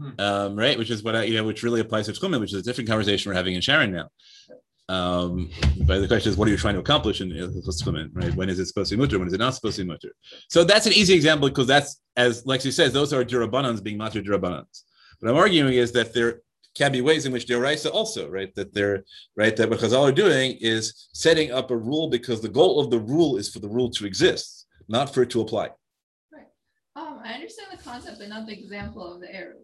Hmm. 0.00 0.10
Um, 0.18 0.56
right, 0.56 0.78
which 0.78 0.90
is 0.90 1.02
what 1.02 1.14
I, 1.14 1.24
you 1.24 1.34
know, 1.34 1.44
which 1.44 1.62
really 1.62 1.80
applies 1.80 2.06
to 2.06 2.12
Techumin, 2.12 2.40
which 2.40 2.54
is 2.54 2.60
a 2.60 2.62
different 2.62 2.88
conversation 2.88 3.28
we're 3.28 3.36
having 3.36 3.54
in 3.54 3.60
Sharon 3.60 3.92
now. 3.92 4.08
Um, 4.88 5.50
but 5.86 6.00
the 6.00 6.08
question 6.08 6.30
is, 6.30 6.38
what 6.38 6.48
are 6.48 6.50
you 6.50 6.56
trying 6.56 6.74
to 6.74 6.80
accomplish 6.80 7.20
in 7.20 7.30
Techumin, 7.30 8.08
right? 8.12 8.34
When 8.34 8.48
is 8.48 8.58
it 8.58 8.66
supposed 8.66 8.90
to 8.90 8.96
be 8.96 9.04
mutar? 9.04 9.18
When 9.18 9.28
is 9.28 9.34
it 9.34 9.38
not 9.38 9.54
supposed 9.54 9.76
to 9.76 9.84
be 9.84 9.90
mutar? 9.90 10.10
So 10.48 10.64
that's 10.64 10.86
an 10.86 10.94
easy 10.94 11.14
example 11.14 11.48
because 11.48 11.66
that's, 11.66 12.00
as 12.16 12.44
Lexi 12.44 12.72
says, 12.72 12.92
those 12.92 13.12
are 13.12 13.24
durabanans 13.24 13.82
being 13.82 13.98
mutar 13.98 14.24
durabanans. 14.24 14.84
What 15.20 15.30
I'm 15.30 15.36
arguing 15.36 15.74
is 15.74 15.92
that 15.92 16.14
there 16.14 16.40
can 16.74 16.92
be 16.92 17.02
ways 17.02 17.26
in 17.26 17.32
which 17.32 17.46
Deoraisa 17.46 17.92
also, 17.92 18.30
right? 18.30 18.54
That 18.54 18.72
they're 18.72 19.04
right 19.36 19.54
that 19.56 19.68
what 19.68 19.80
Chazal 19.80 20.08
are 20.08 20.12
doing 20.12 20.56
is 20.60 21.08
setting 21.12 21.52
up 21.52 21.70
a 21.70 21.76
rule 21.76 22.08
because 22.08 22.40
the 22.40 22.48
goal 22.48 22.80
of 22.80 22.90
the 22.90 22.98
rule 22.98 23.36
is 23.36 23.50
for 23.52 23.58
the 23.58 23.68
rule 23.68 23.90
to 23.90 24.06
exist, 24.06 24.66
not 24.88 25.12
for 25.12 25.22
it 25.22 25.30
to 25.30 25.40
apply. 25.42 25.68
Right. 26.32 26.46
Um, 26.96 27.20
I 27.24 27.34
understand 27.34 27.68
the 27.72 27.82
concept, 27.82 28.18
but 28.18 28.28
not 28.28 28.46
the 28.46 28.58
example 28.58 29.12
of 29.12 29.20
the 29.20 29.34
arrow. 29.34 29.56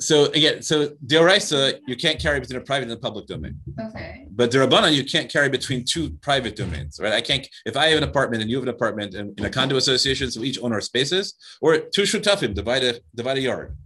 So 0.00 0.24
again, 0.26 0.62
so 0.62 0.88
Deoraisa, 1.06 1.78
you 1.86 1.94
can't 1.94 2.18
carry 2.18 2.40
between 2.40 2.58
a 2.58 2.64
private 2.64 2.84
and 2.84 2.92
a 2.92 2.96
public 2.96 3.26
domain. 3.26 3.60
Okay. 3.78 4.26
But 4.30 4.50
Derabana, 4.50 4.92
you 4.92 5.04
can't 5.04 5.30
carry 5.30 5.50
between 5.50 5.84
two 5.84 6.10
private 6.22 6.56
domains, 6.56 6.98
right? 6.98 7.12
I 7.12 7.20
can't, 7.20 7.46
if 7.66 7.76
I 7.76 7.88
have 7.88 7.98
an 7.98 8.04
apartment 8.04 8.40
and 8.42 8.50
you 8.50 8.56
have 8.56 8.62
an 8.62 8.70
apartment 8.70 9.14
and 9.14 9.38
in 9.38 9.44
a 9.44 9.50
condo 9.50 9.76
association, 9.76 10.30
so 10.30 10.40
we 10.40 10.48
each 10.48 10.60
own 10.62 10.72
our 10.72 10.80
spaces, 10.80 11.34
or 11.60 11.78
two 11.78 12.02
shutafim, 12.02 12.54
divide 12.54 12.82
a, 12.82 13.00
divide 13.14 13.36
a 13.36 13.42
yard. 13.42 13.76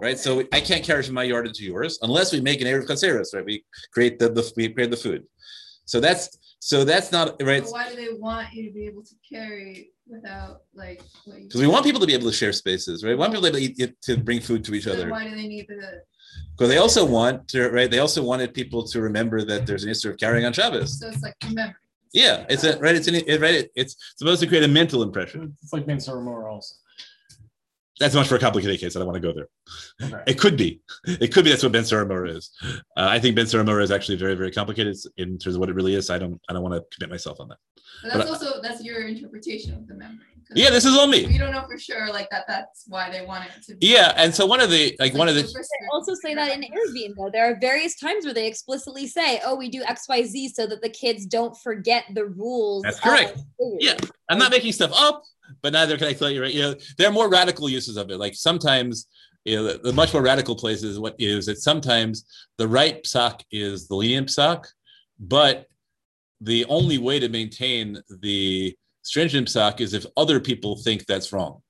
Right, 0.00 0.18
so 0.18 0.42
I 0.52 0.60
can't 0.60 0.84
carry 0.84 1.02
from 1.02 1.14
my 1.14 1.22
yard 1.22 1.46
into 1.46 1.64
yours 1.64 2.00
unless 2.02 2.32
we 2.32 2.40
make 2.40 2.60
an 2.60 2.66
eruv 2.66 2.86
Chatzeros, 2.86 3.32
right? 3.32 3.44
We 3.44 3.64
create 3.92 4.18
the, 4.18 4.28
the 4.28 4.52
we 4.56 4.68
create 4.68 4.90
the 4.90 4.96
food. 4.96 5.24
So 5.84 6.00
that's 6.00 6.36
so 6.58 6.84
that's 6.84 7.12
not 7.12 7.40
right 7.42 7.62
But 7.62 7.70
why 7.70 7.88
do 7.90 7.96
they 7.96 8.12
want 8.12 8.52
you 8.52 8.66
to 8.66 8.72
be 8.72 8.86
able 8.86 9.02
to 9.02 9.14
carry 9.32 9.92
without 10.06 10.62
like 10.74 11.02
because 11.24 11.60
we 11.60 11.66
want 11.66 11.84
people 11.84 12.00
to 12.00 12.06
be 12.06 12.14
able 12.14 12.26
to 12.26 12.32
share 12.32 12.52
spaces, 12.52 13.02
right? 13.02 13.10
We 13.10 13.16
want 13.16 13.32
people 13.32 13.46
to 13.46 13.52
be 13.52 13.64
able 13.64 13.74
to, 13.76 13.82
eat, 13.84 14.02
to 14.02 14.16
bring 14.16 14.40
food 14.40 14.64
to 14.64 14.74
each 14.74 14.84
Then 14.84 14.96
other. 14.96 15.10
why 15.10 15.24
do 15.24 15.34
they 15.34 15.48
need 15.48 15.66
the 15.68 16.02
Because 16.52 16.68
they 16.68 16.78
also 16.78 17.04
want 17.04 17.48
to, 17.48 17.70
right? 17.70 17.90
They 17.90 18.00
also 18.00 18.22
wanted 18.22 18.54
people 18.54 18.82
to 18.88 19.00
remember 19.00 19.42
that 19.44 19.66
there's 19.66 19.84
an 19.84 19.90
issue 19.90 20.10
of 20.10 20.18
carrying 20.18 20.44
on 20.44 20.52
Shabbos. 20.52 20.98
so 21.00 21.08
it's 21.08 21.22
like 21.22 21.34
remember. 21.44 21.76
Yeah, 22.12 22.44
it's 22.48 22.62
a 22.62 22.78
right. 22.78 22.94
It's 22.94 23.08
an 23.08 23.16
it, 23.16 23.40
right. 23.40 23.68
It's 23.74 23.96
supposed 24.16 24.40
to 24.40 24.46
create 24.46 24.62
a 24.62 24.68
mental 24.68 25.02
impression. 25.02 25.56
It's 25.62 25.72
like 25.72 25.84
Ben 25.84 25.98
Sarah 25.98 26.22
also. 26.48 26.76
That's 28.00 28.14
much 28.14 28.26
for 28.26 28.34
a 28.34 28.40
complicated 28.40 28.80
case. 28.80 28.96
I 28.96 28.98
don't 28.98 29.06
want 29.06 29.22
to 29.22 29.32
go 29.32 29.32
there. 29.32 29.48
Okay. 30.02 30.32
It 30.32 30.38
could 30.38 30.56
be. 30.56 30.80
It 31.06 31.32
could 31.32 31.44
be 31.44 31.50
that's 31.50 31.62
what 31.62 31.72
Ben 31.72 31.84
Sorer 31.84 32.04
U'Moreh 32.04 32.36
is. 32.36 32.50
Uh, 32.62 32.76
I 32.96 33.20
think 33.20 33.36
Ben 33.36 33.46
Sorer 33.46 33.62
U'Moreh 33.64 33.82
is 33.82 33.92
actually 33.92 34.16
very, 34.16 34.34
very 34.34 34.50
complicated 34.50 34.96
in 35.16 35.38
terms 35.38 35.54
of 35.54 35.60
what 35.60 35.68
it 35.68 35.74
really 35.74 35.94
is. 35.94 36.10
I 36.10 36.18
don't. 36.18 36.40
I 36.48 36.52
don't 36.52 36.62
want 36.62 36.74
to 36.74 36.96
commit 36.96 37.10
myself 37.10 37.38
on 37.40 37.48
that. 37.48 37.58
But 38.02 38.12
But 38.12 38.18
that's 38.18 38.30
also 38.30 38.60
that's 38.62 38.82
your 38.82 39.06
interpretation 39.06 39.74
of 39.74 39.86
the 39.86 39.94
memory. 39.94 40.33
'Cause 40.48 40.58
Yeah, 40.58 40.70
this 40.70 40.84
is 40.84 40.96
all 40.96 41.06
me. 41.06 41.26
We 41.26 41.38
don't 41.38 41.52
know 41.52 41.64
for 41.66 41.78
sure 41.78 42.12
like 42.12 42.28
that. 42.30 42.44
That's 42.46 42.84
why 42.86 43.10
they 43.10 43.24
want 43.24 43.44
it 43.46 43.62
to. 43.66 43.76
be 43.76 43.86
Yeah, 43.86 44.12
and 44.16 44.34
so 44.34 44.44
one 44.46 44.60
of 44.60 44.70
the 44.70 44.94
like 44.98 45.14
one 45.14 45.28
of 45.28 45.34
the 45.34 45.42
They 45.42 45.86
also 45.92 46.14
say 46.14 46.34
that 46.34 46.52
in 46.52 46.62
Eruvin, 46.62 47.14
though. 47.16 47.30
There 47.30 47.50
are 47.50 47.58
various 47.60 47.98
times 47.98 48.24
where 48.24 48.34
they 48.34 48.46
explicitly 48.46 49.06
say, 49.06 49.40
oh, 49.44 49.54
we 49.54 49.68
do 49.70 49.82
XYZ 49.82 50.50
so 50.54 50.66
that 50.66 50.82
the 50.82 50.88
kids 50.90 51.26
don't 51.26 51.56
forget 51.62 52.04
the 52.14 52.26
rules. 52.26 52.82
That's 52.82 53.00
correct. 53.00 53.38
Yeah, 53.80 53.96
I'm 54.28 54.38
not 54.38 54.50
making 54.50 54.72
stuff 54.72 54.92
up, 54.94 55.22
but 55.62 55.72
neither 55.72 55.96
can 55.96 56.08
I 56.08 56.12
tell 56.12 56.30
you. 56.30 56.42
Right? 56.42 56.52
You 56.54 56.62
know, 56.62 56.74
there 56.98 57.08
are 57.08 57.12
more 57.12 57.28
radical 57.28 57.68
uses 57.68 57.96
of 57.96 58.10
it. 58.10 58.18
Like 58.18 58.34
sometimes, 58.34 59.06
you 59.44 59.56
know, 59.56 59.64
the, 59.64 59.78
the 59.78 59.92
much 59.92 60.12
more 60.12 60.22
radical 60.22 60.56
place 60.56 60.82
is 60.82 60.98
what 60.98 61.14
is 61.18 61.46
that 61.46 61.58
sometimes 61.58 62.24
the 62.58 62.68
right 62.68 63.02
psak 63.04 63.40
is 63.50 63.88
the 63.88 63.94
lenient 63.94 64.28
psak, 64.28 64.66
but 65.18 65.66
the 66.40 66.64
only 66.66 66.98
way 66.98 67.18
to 67.18 67.28
maintain 67.28 67.98
the 68.20 68.76
stringent 69.04 69.48
psak 69.48 69.80
is 69.80 69.94
if 69.94 70.04
other 70.16 70.40
people 70.40 70.76
think 70.76 71.06
that's 71.06 71.32
wrong. 71.32 71.62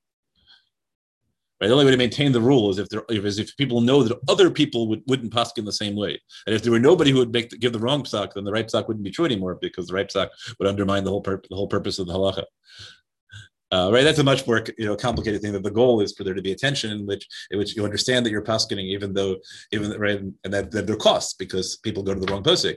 Right? 1.61 1.69
The 1.69 1.75
only 1.75 1.85
way 1.85 1.93
to 1.93 1.97
maintain 1.97 2.33
the 2.33 2.41
rule 2.41 2.71
is 2.71 2.79
if 2.79 2.89
there 2.89 3.05
is 3.09 3.39
if 3.39 3.57
people 3.57 3.81
know 3.81 4.03
that 4.03 4.19
other 4.29 4.51
people 4.51 4.89
would, 4.89 5.03
wouldn't 5.07 5.33
paskin 5.33 5.59
in 5.59 5.65
the 5.65 5.73
same 5.73 5.95
way. 5.95 6.21
And 6.47 6.55
if 6.55 6.63
there 6.63 6.73
were 6.73 6.81
nobody 6.81 7.11
who 7.11 7.19
would 7.19 7.33
make 7.33 7.51
the, 7.51 7.59
give 7.59 7.73
the 7.73 7.79
wrong 7.79 8.03
psak, 8.03 8.33
then 8.35 8.45
the 8.45 8.53
right 8.53 8.67
psak 8.67 8.89
wouldn't 8.89 9.05
be 9.05 9.11
true 9.11 9.25
anymore 9.25 9.59
because 9.61 9.87
the 9.87 9.95
right 9.95 10.09
psak 10.09 10.29
would 10.59 10.69
undermine 10.69 11.05
the 11.05 11.11
whole 11.11 11.21
pur- 11.21 11.43
the 11.49 11.57
whole 11.57 11.69
purpose 11.69 11.99
of 11.99 12.07
the 12.07 12.13
halacha. 12.13 12.45
Uh, 13.73 13.91
right, 13.93 14.05
that's 14.05 14.19
a 14.19 14.25
much 14.25 14.47
more 14.47 14.63
you 14.79 14.87
know 14.87 14.95
complicated 14.95 15.41
thing. 15.43 15.53
That 15.53 15.63
the 15.63 15.71
goal 15.71 16.01
is 16.01 16.13
for 16.13 16.23
there 16.23 16.35
to 16.35 16.43
be 16.43 16.53
attention 16.53 16.91
in 16.91 17.07
which 17.07 17.27
in 17.51 17.59
which 17.59 17.75
you 17.75 17.85
understand 17.85 18.25
that 18.25 18.31
you're 18.31 18.43
paskening, 18.43 18.87
even 18.87 19.13
though 19.15 19.37
even 19.73 19.91
right, 19.99 20.21
and 20.21 20.53
that, 20.55 20.71
that 20.71 20.87
there 20.87 20.97
are 20.97 20.99
costs 20.99 21.35
because 21.35 21.77
people 21.79 22.03
go 22.03 22.15
to 22.15 22.21
the 22.21 22.31
wrong 22.31 22.43
posik, 22.43 22.77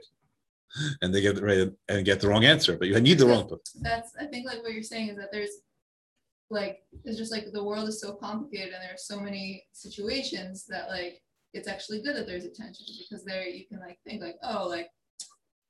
and 1.01 1.13
they 1.13 1.21
get 1.21 1.35
the 1.35 1.43
right 1.43 1.69
and 1.89 2.05
get 2.05 2.19
the 2.19 2.27
wrong 2.27 2.45
answer. 2.45 2.77
But 2.77 2.87
you 2.87 2.99
need 2.99 3.17
the 3.19 3.27
wrong. 3.27 3.49
That's 3.81 4.11
I 4.19 4.25
think 4.25 4.45
like 4.45 4.61
what 4.63 4.73
you're 4.73 4.83
saying 4.83 5.09
is 5.09 5.17
that 5.17 5.31
there's 5.31 5.51
like 6.49 6.79
it's 7.03 7.17
just 7.17 7.31
like 7.31 7.45
the 7.51 7.63
world 7.63 7.87
is 7.89 7.99
so 7.99 8.13
complicated 8.13 8.73
and 8.73 8.81
there 8.83 8.93
are 8.93 8.97
so 8.97 9.19
many 9.19 9.65
situations 9.73 10.65
that 10.67 10.87
like 10.89 11.21
it's 11.53 11.67
actually 11.67 12.01
good 12.01 12.15
that 12.15 12.25
there's 12.27 12.45
attention 12.45 12.85
because 13.09 13.25
there 13.25 13.47
you 13.47 13.65
can 13.67 13.79
like 13.79 13.97
think 14.05 14.21
like 14.21 14.37
oh 14.43 14.67
like 14.67 14.89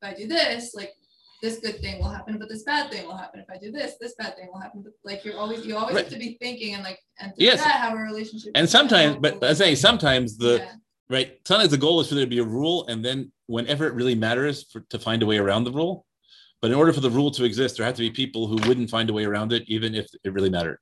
if 0.02 0.08
I 0.10 0.14
do 0.14 0.28
this 0.28 0.76
like 0.76 0.92
this 1.42 1.60
good 1.60 1.80
thing 1.82 2.00
will 2.00 2.10
happen 2.10 2.38
but 2.38 2.48
this 2.50 2.64
bad 2.64 2.92
thing 2.92 3.06
will 3.08 3.16
happen 3.18 3.40
if 3.40 3.50
I 3.50 3.58
do 3.58 3.72
this 3.72 3.96
this 4.00 4.14
bad 4.20 4.36
thing 4.36 4.50
will 4.54 4.60
happen 4.60 4.84
but 4.84 4.94
like 5.04 5.24
you're 5.26 5.38
always 5.38 5.66
you 5.66 5.76
always 5.78 5.96
Right. 5.96 6.04
have 6.06 6.14
to 6.14 6.20
be 6.20 6.38
thinking 6.42 6.76
and 6.76 6.84
like 6.84 7.00
and 7.20 7.32
Yes. 7.38 7.60
that 7.64 7.80
have 7.82 7.94
a 7.94 8.02
relationship 8.02 8.52
And 8.56 8.70
sometimes, 8.70 9.18
but. 9.20 9.44
I 9.44 9.54
say 9.54 9.74
sometimes 9.76 10.38
the 10.38 10.58
Yeah. 10.58 10.72
Right 11.10 11.40
sometimes 11.46 11.72
the 11.72 11.78
goal 11.78 12.00
is 12.00 12.10
for 12.10 12.16
there 12.16 12.26
to 12.26 12.30
be 12.30 12.40
a 12.40 12.44
rule, 12.44 12.86
and 12.88 13.04
then 13.04 13.32
whenever 13.48 13.88
it 13.88 13.94
really 13.94 14.16
matters 14.16 14.64
for 14.72 14.82
to 14.90 15.00
find 15.00 15.24
a 15.24 15.26
way 15.26 15.38
around 15.38 15.64
the 15.64 15.72
rule. 15.72 16.06
But 16.62 16.72
in 16.72 16.78
order 16.78 16.92
for 16.92 17.02
the 17.02 17.12
rule 17.12 17.30
to 17.32 17.44
exist, 17.44 17.78
there 17.78 17.86
have 17.86 17.96
to 17.96 18.02
be 18.02 18.10
people 18.10 18.48
who 18.48 18.56
wouldn't 18.68 18.90
find 18.90 19.10
a 19.10 19.14
way 19.14 19.26
around 19.26 19.54
it, 19.54 19.64
even 19.68 19.94
if 19.94 20.08
it 20.24 20.34
really 20.34 20.50
mattered. 20.50 20.80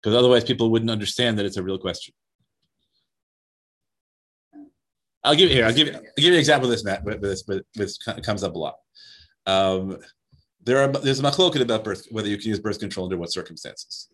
Because 0.00 0.16
otherwise, 0.16 0.44
people 0.44 0.70
wouldn't 0.70 0.90
understand 0.90 1.38
that 1.38 1.46
it's 1.46 1.56
a 1.56 1.62
real 1.62 1.78
question. 1.78 2.14
I'll 5.24 5.34
give 5.34 5.48
you 5.48 5.56
here. 5.56 5.64
I'll 5.64 5.72
give. 5.72 5.88
I'll 5.88 6.02
give 6.16 6.24
you 6.24 6.32
an 6.34 6.38
example 6.38 6.68
of 6.68 6.72
this, 6.72 6.84
Matt. 6.84 7.04
But 7.04 7.20
this, 7.20 7.42
but 7.42 7.64
this 7.74 7.98
comes 7.98 8.44
up 8.44 8.54
a 8.54 8.58
lot. 8.58 8.76
Um, 9.46 9.98
there 10.62 10.78
are 10.78 10.88
there's 10.88 11.20
a 11.20 11.22
machloket 11.22 11.60
about 11.60 11.84
birth, 11.84 12.06
whether 12.10 12.28
you 12.28 12.36
can 12.36 12.48
use 12.48 12.60
birth 12.60 12.78
control 12.78 13.06
under 13.06 13.16
what 13.16 13.32
circumstances. 13.32 14.08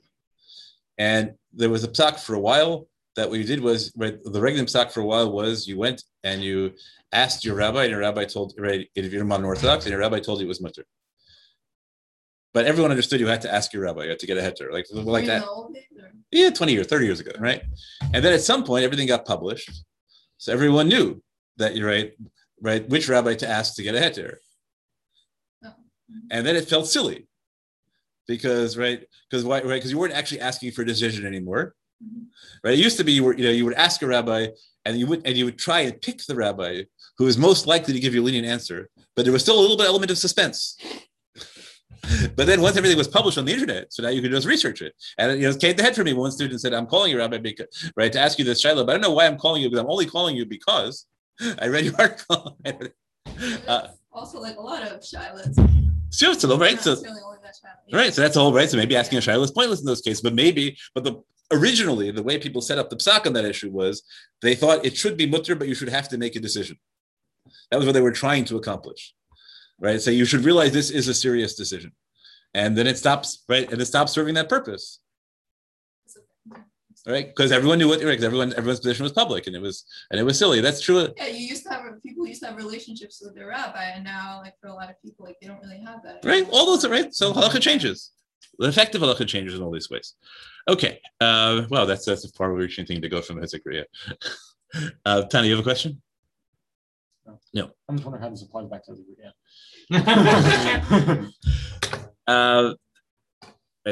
And 0.99 1.33
there 1.53 1.71
was 1.71 1.83
a 1.85 1.89
talk 1.89 2.19
for 2.19 2.35
a 2.35 2.41
while 2.41 2.87
that 3.21 3.29
what 3.29 3.39
you 3.39 3.45
did 3.45 3.61
was 3.61 3.93
right, 3.97 4.17
the 4.25 4.41
regular 4.41 4.65
psak 4.65 4.91
for 4.91 5.01
a 5.01 5.05
while 5.05 5.31
was 5.31 5.69
you 5.69 5.77
went 5.77 6.03
and 6.25 6.43
you 6.43 6.73
asked 7.13 7.45
your 7.45 7.55
rabbi, 7.55 7.83
and 7.83 7.91
your 7.91 8.01
rabbi 8.01 8.25
told 8.25 8.55
right 8.57 8.89
if 8.95 9.13
you're 9.13 9.25
modern 9.27 9.45
Orthodox, 9.45 9.85
and 9.85 9.91
your 9.91 10.01
rabbi 10.01 10.21
told 10.21 10.41
you 10.41 10.47
it 10.47 10.49
was 10.49 10.61
mutar. 10.61 10.85
But 12.55 12.65
everyone 12.65 12.91
understood 12.91 13.21
you 13.21 13.27
had 13.27 13.43
to 13.43 13.53
ask 13.53 13.75
your 13.75 13.83
rabbi, 13.83 14.05
you 14.05 14.09
had 14.09 14.19
to 14.21 14.27
get 14.27 14.39
a 14.39 14.41
heter, 14.41 14.73
like 14.73 14.87
like 14.91 15.27
that. 15.27 15.43
the 15.43 15.49
old 15.49 15.75
days, 15.75 15.85
or- 15.99 16.11
Yeah, 16.33 16.49
20 16.49 16.73
years, 16.73 16.87
30 16.87 17.05
years 17.05 17.21
ago, 17.21 17.33
right? 17.39 17.63
And 18.15 18.25
then 18.25 18.33
at 18.33 18.41
some 18.41 18.65
point, 18.65 18.85
everything 18.85 19.07
got 19.07 19.27
published. 19.27 19.71
So 20.39 20.51
everyone 20.51 20.89
knew 20.89 21.23
that 21.59 21.77
you're 21.77 21.87
right, 21.87 22.13
right, 22.63 22.89
which 22.89 23.07
rabbi 23.07 23.35
to 23.35 23.47
ask 23.47 23.75
to 23.75 23.83
get 23.83 23.95
a 23.95 23.99
heter. 23.99 24.37
Oh. 25.63 25.75
And 26.31 26.47
then 26.47 26.57
it 26.57 26.67
felt 26.69 26.87
silly 26.87 27.27
because, 28.27 28.79
right, 28.79 29.05
because 29.29 29.45
why, 29.45 29.59
right, 29.61 29.75
because 29.75 29.91
you 29.93 29.99
weren't 29.99 30.15
actually 30.15 30.41
asking 30.41 30.73
for 30.73 30.81
a 30.83 30.87
decision 30.87 31.27
anymore. 31.27 31.75
Right. 32.65 32.75
It 32.75 32.79
used 32.79 32.97
to 32.99 33.05
be 33.05 33.13
you 33.13 33.25
were, 33.25 33.37
you 33.37 33.45
know, 33.45 33.51
you 33.51 33.65
would 33.65 33.75
ask 33.75 34.03
a 34.03 34.07
rabbi 34.07 34.49
and 34.85 34.99
you 34.99 35.07
would 35.07 35.27
and 35.27 35.37
you 35.37 35.45
would 35.45 35.59
try 35.59 35.81
and 35.81 36.01
pick 36.01 36.25
the 36.27 36.35
rabbi 36.35 36.83
who 37.19 37.27
is 37.27 37.37
most 37.37 37.67
likely 37.67 37.93
to 37.93 38.01
give 38.01 38.15
you 38.15 38.23
a 38.23 38.25
lenient 38.25 38.47
answer, 38.47 38.89
but 39.15 39.25
there 39.25 39.33
was 39.33 39.43
still 39.43 39.59
a 39.59 39.61
little 39.61 39.77
bit 39.77 39.87
element 39.87 40.11
of 40.11 40.19
suspense. 40.19 40.77
But 42.35 42.47
then 42.47 42.63
once 42.63 42.77
everything 42.79 42.97
was 42.97 43.07
published 43.07 43.37
on 43.37 43.45
the 43.45 43.53
internet, 43.53 43.93
so 43.93 44.03
now 44.03 44.09
you 44.09 44.23
can 44.23 44.31
just 44.31 44.47
research 44.47 44.81
it. 44.81 44.95
And 45.19 45.39
you 45.39 45.47
know, 45.47 45.55
it 45.55 45.61
came 45.61 45.77
to 45.77 45.83
head 45.83 45.95
for 45.95 46.03
me. 46.03 46.15
One 46.15 46.31
student 46.31 46.61
said, 46.61 46.73
"I'm 46.73 46.87
calling 46.87 47.11
you, 47.11 47.19
Rabbi, 47.19 47.39
because, 47.39 47.93
right, 47.95 48.11
to 48.11 48.19
ask 48.19 48.39
you 48.39 48.45
this, 48.45 48.65
shaila, 48.65 48.87
but 48.87 48.91
I 48.91 48.93
don't 48.95 49.03
know 49.03 49.11
why 49.11 49.27
I'm 49.27 49.37
calling 49.37 49.61
you, 49.63 49.71
but 49.71 49.79
I'm 49.79 49.87
only 49.87 50.07
calling 50.07 50.35
you 50.35 50.47
because 50.47 51.07
I 51.61 51.67
read 51.69 51.85
your 51.85 51.95
article." 51.99 52.59
uh, 53.69 53.89
also 54.13 54.41
like 54.41 54.57
a 54.57 54.61
lot 54.61 54.83
of 54.83 55.01
shailos. 55.01 55.55
so, 56.09 56.33
so, 56.33 56.57
right, 56.57 56.81
so 56.81 56.97
Right. 57.93 58.15
So 58.15 58.23
that's 58.23 58.37
all 58.37 58.53
right. 58.53 58.69
So 58.71 58.77
maybe 58.77 58.97
asking 58.97 59.19
a 59.19 59.21
shaila 59.21 59.45
is 59.45 59.51
pointless 59.51 59.81
in 59.81 59.87
those 59.87 60.01
cases, 60.01 60.23
but 60.23 60.35
maybe, 60.35 60.79
but 60.95 61.05
the 61.05 61.23
originally 61.53 62.11
the 62.11 62.23
way 62.23 62.39
people 62.39 62.63
set 62.63 62.79
up 62.79 62.91
the 62.91 62.97
psak 62.97 63.27
on 63.27 63.33
that 63.35 63.45
issue 63.45 63.71
was 63.71 64.03
they 64.43 64.55
thought 64.55 64.85
it 64.85 64.97
should 64.97 65.17
be 65.17 65.31
mutar, 65.31 65.59
but 65.59 65.69
you 65.69 65.75
should 65.75 65.89
have 65.89 66.09
to 66.09 66.19
make 66.19 66.37
a 66.37 66.41
decision. 66.41 66.79
That 67.71 67.79
was 67.79 67.87
what 67.87 67.93
they 67.93 68.01
were 68.01 68.13
trying 68.13 68.45
to 68.47 68.57
accomplish. 68.57 69.15
Right. 69.81 70.01
So 70.01 70.11
you 70.11 70.25
should 70.25 70.45
realize 70.45 70.73
this 70.73 70.91
is 70.91 71.09
a 71.09 71.15
serious 71.15 71.55
decision. 71.55 71.93
And 72.53 72.77
then 72.77 72.87
it 72.87 72.99
stops, 72.99 73.45
right? 73.49 73.71
And 73.71 73.81
it 73.81 73.87
stops 73.87 74.13
serving 74.13 74.35
that 74.35 74.49
purpose. 74.49 75.01
Right. 77.07 77.29
Because 77.29 77.51
everyone 77.51 77.79
knew 77.79 77.89
what 77.89 78.01
because 78.01 78.25
everyone 78.25 78.53
everyone's 78.53 78.81
position 78.81 79.05
was 79.05 79.13
public 79.13 79.47
and 79.47 79.57
it 79.57 79.63
was 79.63 79.85
and 80.11 80.21
it 80.21 80.23
was 80.23 80.39
silly. 80.39 80.61
That's 80.61 80.83
true. 80.83 81.09
Yeah, 81.17 81.29
you 81.29 81.47
used 81.47 81.63
to 81.65 81.71
have 81.71 81.83
people 82.03 82.27
used 82.27 82.43
to 82.43 82.49
have 82.49 82.57
relationships 82.57 83.23
with 83.25 83.35
their 83.35 83.49
rabbi, 83.49 83.85
and 83.85 84.05
now, 84.05 84.41
like 84.45 84.53
for 84.61 84.67
a 84.67 84.75
lot 84.75 84.91
of 84.91 85.01
people, 85.03 85.25
like 85.25 85.37
they 85.41 85.49
don't 85.49 85.63
really 85.63 85.81
have 85.81 86.03
that. 86.03 86.23
Right. 86.23 86.47
All 86.51 86.67
those 86.67 86.87
right. 86.87 87.15
So 87.15 87.33
halacha 87.33 87.61
changes. 87.63 88.11
The 88.59 88.69
effective 88.69 89.01
halacha 89.01 89.27
changes 89.27 89.55
in 89.55 89.63
all 89.63 89.71
these 89.71 89.89
ways. 89.89 90.15
Okay. 90.69 91.01
Uh, 91.21 91.63
well, 91.71 91.87
that's 91.87 92.05
that's 92.05 92.25
a 92.25 92.29
far 92.31 92.53
reaching 92.53 92.87
thing 92.87 93.01
to 93.03 93.09
go 93.09 93.21
from 93.23 93.39
Hezek 93.39 93.63
Riyah. 93.67 93.85
Uh, 95.05 95.23
Tanya, 95.23 95.49
you 95.49 95.57
have 95.57 95.65
a 95.65 95.69
question? 95.69 96.01
No. 97.53 97.73
I'm 97.89 97.97
just 97.97 98.07
wondering 98.07 98.23
how 98.23 98.31
this 98.31 98.43
applies 98.43 98.69
back 98.69 98.85
to 98.85 98.95
the 98.95 99.05
yeah. 99.91 101.27
Uh, 102.29 102.75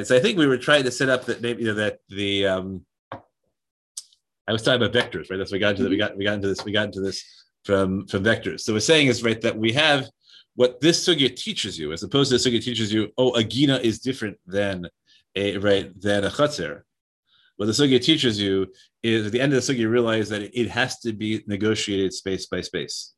so 0.05 0.15
I 0.15 0.21
think 0.21 0.39
we 0.39 0.47
were 0.47 0.57
trying 0.57 0.85
to 0.85 0.93
set 0.93 1.09
up 1.09 1.25
that 1.25 1.41
maybe 1.41 1.63
you 1.63 1.69
know, 1.69 1.75
that 1.75 1.99
the 2.09 2.47
um, 2.47 2.87
I 4.47 4.53
was 4.53 4.63
talking 4.63 4.81
about 4.81 4.95
vectors, 4.95 5.31
right? 5.31 5.37
That's 5.37 5.51
we 5.51 5.59
got 5.59 5.71
into 5.71 5.83
that. 5.83 5.91
We 5.91 5.97
got 5.97 6.17
we 6.17 6.25
got 6.25 6.35
into 6.35 6.49
this. 6.49 6.65
We 6.65 6.71
got 6.71 6.87
into 6.87 7.01
this 7.01 7.25
from 7.65 8.07
from 8.07 8.23
vectors. 8.23 8.61
So 8.61 8.73
we're 8.73 8.81
saying 8.81 9.09
is 9.09 9.25
right 9.25 9.41
that 9.41 9.57
we 9.57 9.73
have 9.73 10.07
what 10.55 10.81
this 10.81 11.07
sugya 11.07 11.35
teaches 11.35 11.79
you, 11.79 11.93
as 11.93 12.03
opposed 12.03 12.31
to 12.31 12.39
the 12.39 12.51
sugya 12.51 12.63
teaches 12.63 12.93
you, 12.93 13.11
oh, 13.19 13.35
a 13.35 13.45
gina 13.45 13.77
is 13.77 13.99
different 13.99 14.39
than 14.47 14.87
a 15.39 15.59
right 15.59 16.01
than 16.01 16.25
a 16.25 16.31
chatzir. 16.31 16.83
What 17.57 17.67
the 17.67 17.73
sugya 17.73 18.01
teaches 18.01 18.41
you 18.41 18.69
is 19.03 19.27
at 19.27 19.33
the 19.33 19.41
end 19.41 19.53
of 19.53 19.65
the 19.65 19.73
sugya, 19.73 19.79
you 19.79 19.89
realize 19.89 20.29
that 20.29 20.43
it 20.43 20.69
has 20.69 20.99
to 21.01 21.13
be 21.13 21.43
negotiated 21.47 22.13
space 22.13 22.47
by 22.47 22.61
space. 22.61 23.15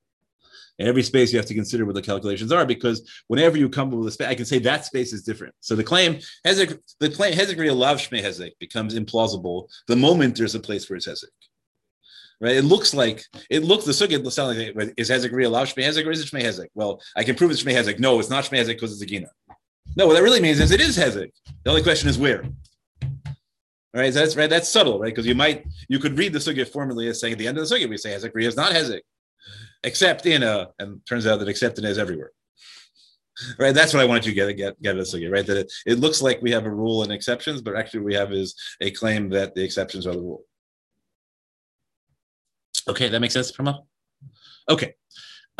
In 0.78 0.86
every 0.86 1.02
space, 1.02 1.30
you 1.30 1.38
have 1.38 1.46
to 1.46 1.54
consider 1.54 1.84
what 1.84 1.94
the 1.94 2.00
calculations 2.00 2.50
are 2.50 2.64
because 2.64 3.06
whenever 3.28 3.58
you 3.58 3.68
come 3.68 3.90
with 3.90 4.08
a 4.08 4.10
space, 4.10 4.28
I 4.28 4.34
can 4.34 4.46
say 4.46 4.58
that 4.60 4.86
space 4.86 5.12
is 5.12 5.22
different. 5.22 5.54
So 5.60 5.76
the 5.76 5.84
claim 5.84 6.20
Hezek, 6.46 6.78
the 7.00 7.10
claim 7.10 7.34
Hezek 7.34 7.76
lav 7.76 7.98
shmei 7.98 8.22
Hezek 8.22 8.52
becomes 8.58 8.94
implausible 8.94 9.68
the 9.88 9.96
moment 9.96 10.38
there's 10.38 10.54
a 10.54 10.60
place 10.60 10.88
where 10.88 10.96
it's 10.96 11.06
Hezek. 11.06 11.26
Right? 12.40 12.56
It 12.56 12.64
looks 12.64 12.94
like 12.94 13.22
it 13.50 13.62
looks 13.62 13.84
the 13.84 13.92
sugya 13.92 14.22
will 14.22 14.30
sound 14.30 14.56
like 14.56 14.94
is 14.96 15.10
Hezek 15.10 15.32
lav 15.50 15.68
shmei 15.68 15.84
Hezek 15.84 16.06
or 16.06 16.12
is 16.12 16.22
it 16.22 16.30
shmei 16.30 16.44
Hezek? 16.44 16.68
Well, 16.74 17.02
I 17.14 17.24
can 17.24 17.34
prove 17.34 17.50
it's 17.50 17.62
shmei 17.62 17.74
Hezek. 17.74 17.98
No, 17.98 18.18
it's 18.18 18.30
not 18.30 18.44
shmei 18.44 18.60
Hezek 18.60 18.68
because 18.68 18.92
it's 18.92 19.02
a 19.02 19.06
gina. 19.06 19.28
No, 19.96 20.06
what 20.06 20.14
that 20.14 20.22
really 20.22 20.40
means 20.40 20.60
is 20.60 20.70
it 20.70 20.80
is 20.80 20.96
Hezek. 20.96 21.30
The 21.64 21.70
only 21.70 21.82
question 21.82 22.08
is 22.08 22.18
where. 22.18 22.44
All 23.92 24.00
right, 24.00 24.14
that's 24.14 24.36
right. 24.36 24.48
That's 24.48 24.68
subtle, 24.68 25.00
right? 25.00 25.12
Because 25.12 25.26
you 25.26 25.34
might 25.34 25.66
you 25.88 25.98
could 25.98 26.16
read 26.16 26.32
the 26.32 26.38
sugya 26.38 26.68
formally 26.68 27.08
as 27.08 27.20
saying 27.20 27.32
at 27.32 27.38
the 27.38 27.48
end 27.48 27.58
of 27.58 27.68
the 27.68 27.74
sugya 27.74 27.88
we 27.88 27.96
say 27.96 28.14
Hezek 28.14 28.30
is 28.40 28.56
not 28.56 28.72
Hezek. 28.72 29.00
except 29.84 30.26
in 30.26 30.42
a, 30.42 30.68
and 30.78 31.04
turns 31.06 31.26
out 31.26 31.38
that 31.40 31.48
except 31.48 31.78
in 31.78 31.84
is 31.84 31.98
everywhere. 31.98 32.30
Right, 33.58 33.74
that's 33.74 33.94
what 33.94 34.02
I 34.02 34.06
wanted 34.06 34.26
you 34.26 34.32
to 34.32 34.54
get 34.54 34.56
get 34.56 34.82
get 34.82 34.98
us 34.98 35.14
again. 35.14 35.30
Right, 35.30 35.46
that 35.46 35.56
it, 35.56 35.72
it 35.86 35.98
looks 35.98 36.20
like 36.20 36.42
we 36.42 36.50
have 36.50 36.66
a 36.66 36.70
rule 36.70 37.02
and 37.02 37.10
exceptions, 37.10 37.62
but 37.62 37.74
actually 37.74 38.00
we 38.00 38.14
have 38.14 38.32
is 38.32 38.54
a 38.80 38.90
claim 38.90 39.30
that 39.30 39.54
the 39.54 39.64
exceptions 39.64 40.06
are 40.06 40.12
the 40.12 40.20
rule. 40.20 40.44
Okay, 42.88 43.08
that 43.08 43.20
makes 43.20 43.34
sense, 43.34 43.50
Prama? 43.52 43.82
Okay. 44.68 44.94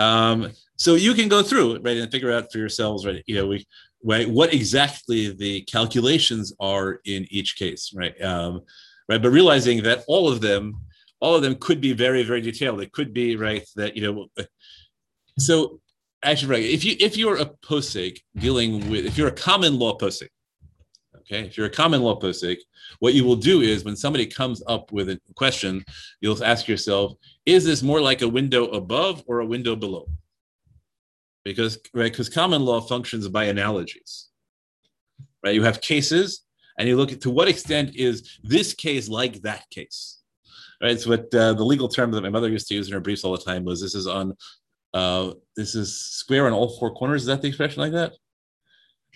Um, 0.01 0.53
so 0.77 0.95
you 0.95 1.13
can 1.13 1.29
go 1.29 1.43
through 1.43 1.79
right 1.81 1.99
and 1.99 2.11
figure 2.11 2.33
out 2.33 2.51
for 2.51 2.59
yourselves, 2.59 3.07
right? 3.07 3.23
You 3.27 3.35
know, 3.37 3.47
we 3.47 3.67
right 4.03 4.29
what 4.29 4.55
exactly 4.55 5.33
the 5.33 5.61
calculations 5.63 6.53
are 6.59 7.01
in 7.05 7.27
each 7.31 7.57
case, 7.57 7.93
right? 7.95 8.21
Um, 8.23 8.63
right, 9.09 9.23
but 9.23 9.31
realizing 9.31 9.83
that 9.83 10.05
all 10.09 10.29
of 10.29 10.41
them, 10.41 10.81
all 11.21 11.35
of 11.35 11.43
them 11.43 11.55
could 11.57 11.81
be 11.81 11.93
very, 11.93 12.23
very 12.23 12.41
detailed. 12.41 12.81
It 12.81 12.93
could 12.93 13.13
be 13.13 13.37
right 13.37 13.67
that 13.77 13.95
you 13.97 14.03
know. 14.03 14.27
So 15.39 15.81
actually, 16.23 16.51
right, 16.51 16.65
if 16.65 16.85
you 16.85 16.97
if 16.99 17.17
you're 17.17 17.37
a 17.37 17.47
posik 17.47 18.21
dealing 18.37 18.91
with 18.91 19.05
if 19.05 19.19
you're 19.19 19.29
a 19.29 19.33
common 19.33 19.79
law 19.79 19.99
posik, 19.99 20.29
okay, 21.31 21.47
if 21.47 21.57
you're 21.57 21.67
a 21.67 21.71
common 21.71 22.03
law 22.03 22.19
posik, 22.19 22.59
what 22.99 23.15
you 23.15 23.25
will 23.25 23.37
do 23.37 23.61
is 23.61 23.85
when 23.85 23.97
somebody 23.97 24.27
comes 24.27 24.63
up 24.67 24.93
with 24.93 25.09
a 25.09 25.21
question, 25.37 25.85
you'll 26.21 26.43
ask 26.45 26.69
yourself, 26.69 27.13
is 27.47 27.65
this 27.65 27.83
more 27.83 28.01
like 28.01 28.23
a 28.23 28.29
window 28.29 28.67
above 28.69 29.23
or 29.27 29.41
a 29.41 29.47
window 29.47 29.77
below? 29.77 30.07
Because 31.45 31.79
right, 31.95 32.13
because 32.13 32.29
common 32.29 32.63
law 32.63 32.81
functions 32.81 33.27
by 33.29 33.45
analogies. 33.45 34.29
Right? 35.43 35.55
You 35.55 35.63
have 35.63 35.81
cases 35.81 36.43
and 36.79 36.87
you 36.87 36.97
look 36.97 37.13
at 37.13 37.23
to 37.23 37.31
what 37.31 37.49
extent 37.49 37.97
is 37.97 38.39
this 38.43 38.75
case 38.75 39.09
like 39.09 39.41
that 39.43 39.65
case. 39.71 40.19
Right. 40.83 40.99
So 40.99 41.11
what 41.11 41.35
uh, 41.35 41.55
the 41.55 41.65
legal 41.65 41.89
term 41.89 42.11
that 42.11 42.23
my 42.23 42.31
mother 42.31 42.49
used 42.49 42.69
to 42.69 42.75
use 42.75 42.89
in 42.89 42.95
her 42.95 43.01
briefs 43.01 43.25
all 43.25 43.33
the 43.33 43.43
time 43.43 43.65
was 43.65 43.81
this 43.81 43.95
is 43.95 44.07
on 44.07 44.35
uh 44.93 45.33
this 45.57 45.75
is 45.75 45.99
square 46.01 46.47
on 46.47 46.53
all 46.53 46.77
four 46.79 46.93
corners. 46.95 47.23
Is 47.23 47.27
that 47.27 47.43
the 47.43 47.49
expression 47.49 47.81
like 47.81 47.93
that? 47.93 48.13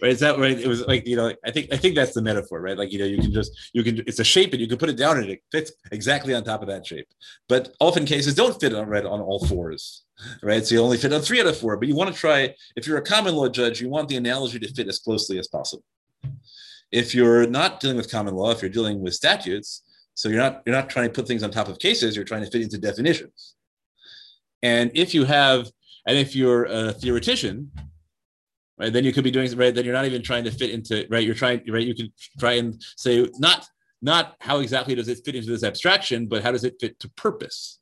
Right? 0.02 0.10
Is 0.10 0.20
that 0.20 0.38
right? 0.38 0.58
It 0.58 0.66
was 0.66 0.86
like 0.86 1.06
you 1.06 1.16
know 1.16 1.32
i 1.44 1.50
think 1.50 1.72
i 1.72 1.76
think 1.76 1.94
that's 1.94 2.14
the 2.14 2.22
metaphor 2.22 2.60
right? 2.60 2.76
Like 2.76 2.92
you 2.92 2.98
know 2.98 3.04
you 3.04 3.18
can 3.18 3.32
just 3.32 3.52
you 3.72 3.82
can 3.82 3.98
it's 4.06 4.18
a 4.18 4.24
shape 4.24 4.52
and 4.52 4.60
you 4.60 4.68
can 4.68 4.78
put 4.78 4.88
it 4.88 4.96
down 4.96 5.18
and 5.18 5.28
it 5.28 5.42
fits 5.52 5.72
exactly 5.92 6.34
on 6.34 6.44
top 6.44 6.62
of 6.62 6.68
that 6.68 6.86
shape. 6.86 7.08
But 7.48 7.74
often 7.80 8.04
cases 8.04 8.34
don't 8.34 8.58
fit 8.60 8.74
on 8.74 8.88
right 8.88 9.04
on 9.04 9.20
all 9.20 9.44
fours 9.46 10.04
right? 10.42 10.64
So 10.64 10.74
you 10.76 10.80
only 10.80 10.96
fit 10.96 11.12
on 11.12 11.20
three 11.20 11.40
out 11.40 11.46
of 11.46 11.56
four 11.58 11.76
but 11.76 11.88
you 11.88 11.96
want 11.96 12.12
to 12.12 12.18
try 12.18 12.54
if 12.76 12.86
you're 12.86 12.98
a 12.98 13.02
common 13.02 13.34
law 13.34 13.48
judge 13.48 13.80
you 13.80 13.88
want 13.88 14.08
the 14.08 14.16
analogy 14.16 14.58
to 14.58 14.72
fit 14.72 14.88
as 14.88 14.98
closely 14.98 15.38
as 15.38 15.48
possible. 15.48 15.84
If 16.92 17.14
you're 17.14 17.46
not 17.46 17.80
dealing 17.80 17.96
with 17.96 18.10
common 18.10 18.34
law 18.34 18.50
if 18.50 18.62
you're 18.62 18.70
dealing 18.70 19.00
with 19.00 19.14
statutes 19.14 19.82
so 20.14 20.28
you're 20.28 20.38
not 20.38 20.62
you're 20.66 20.74
not 20.74 20.88
trying 20.88 21.08
to 21.08 21.12
put 21.12 21.26
things 21.26 21.42
on 21.42 21.50
top 21.50 21.68
of 21.68 21.78
cases 21.78 22.16
you're 22.16 22.24
trying 22.24 22.44
to 22.44 22.50
fit 22.50 22.62
into 22.62 22.78
definitions. 22.78 23.54
And 24.62 24.90
if 24.94 25.14
you 25.14 25.24
have 25.24 25.70
and 26.06 26.18
if 26.18 26.36
you're 26.36 26.64
a 26.64 26.92
theoretician 26.92 27.70
right? 28.78 28.92
Then 28.92 29.04
you 29.04 29.12
could 29.12 29.24
be 29.24 29.30
doing 29.30 29.54
right? 29.56 29.74
Then 29.74 29.84
you're 29.84 29.94
not 29.94 30.06
even 30.06 30.22
trying 30.22 30.44
to 30.44 30.50
fit 30.50 30.70
into 30.70 31.06
right? 31.10 31.24
You're 31.24 31.34
trying 31.34 31.62
right? 31.68 31.86
You 31.86 31.94
could 31.94 32.12
try 32.38 32.54
and 32.54 32.82
say 32.96 33.28
not 33.38 33.66
not 34.02 34.36
how 34.40 34.58
exactly 34.58 34.94
does 34.94 35.08
it 35.08 35.24
fit 35.24 35.34
into 35.34 35.50
this 35.50 35.64
abstraction 35.64 36.26
but 36.26 36.42
how 36.42 36.52
does 36.52 36.64
it 36.64 36.76
fit 36.80 36.98
to 37.00 37.08
purpose? 37.10 37.78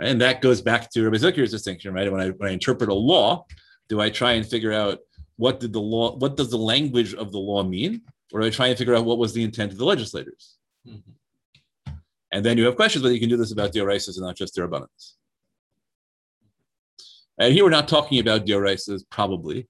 And 0.00 0.20
that 0.20 0.42
goes 0.42 0.60
back 0.60 0.90
to 0.90 1.04
Rabbi 1.04 1.16
Zucker's 1.16 1.50
distinction 1.50 1.94
right? 1.94 2.10
When 2.10 2.20
I 2.20 2.30
when 2.30 2.50
I 2.50 2.52
interpret 2.52 2.90
a 2.90 2.94
law 2.94 3.46
do 3.88 4.00
I 4.00 4.10
try 4.10 4.32
and 4.32 4.46
figure 4.46 4.72
out 4.72 4.98
what 5.36 5.60
did 5.60 5.72
the 5.72 5.80
law 5.80 6.16
what 6.16 6.36
does 6.36 6.50
the 6.50 6.58
language 6.58 7.14
of 7.14 7.32
the 7.32 7.38
law 7.38 7.62
mean? 7.62 8.02
Or 8.32 8.40
do 8.40 8.46
I 8.46 8.50
try 8.50 8.68
and 8.68 8.78
figure 8.78 8.94
out 8.94 9.04
what 9.04 9.18
was 9.18 9.32
the 9.32 9.44
intent 9.44 9.72
of 9.72 9.78
the 9.78 9.84
legislators? 9.84 10.56
Mm-hmm. 10.86 11.92
and 12.30 12.44
then 12.44 12.58
you 12.58 12.66
have 12.66 12.76
questions 12.76 13.02
whether 13.02 13.14
you 13.14 13.20
can 13.20 13.30
do 13.30 13.38
this 13.38 13.52
about 13.52 13.72
deoraisas 13.72 14.18
and 14.18 14.26
not 14.26 14.36
just 14.36 14.54
derabbanans 14.54 15.14
and 17.38 17.52
here 17.52 17.64
we're 17.64 17.70
not 17.70 17.88
talking 17.88 18.18
about 18.20 18.46
dioraisas, 18.46 19.02
probably, 19.10 19.68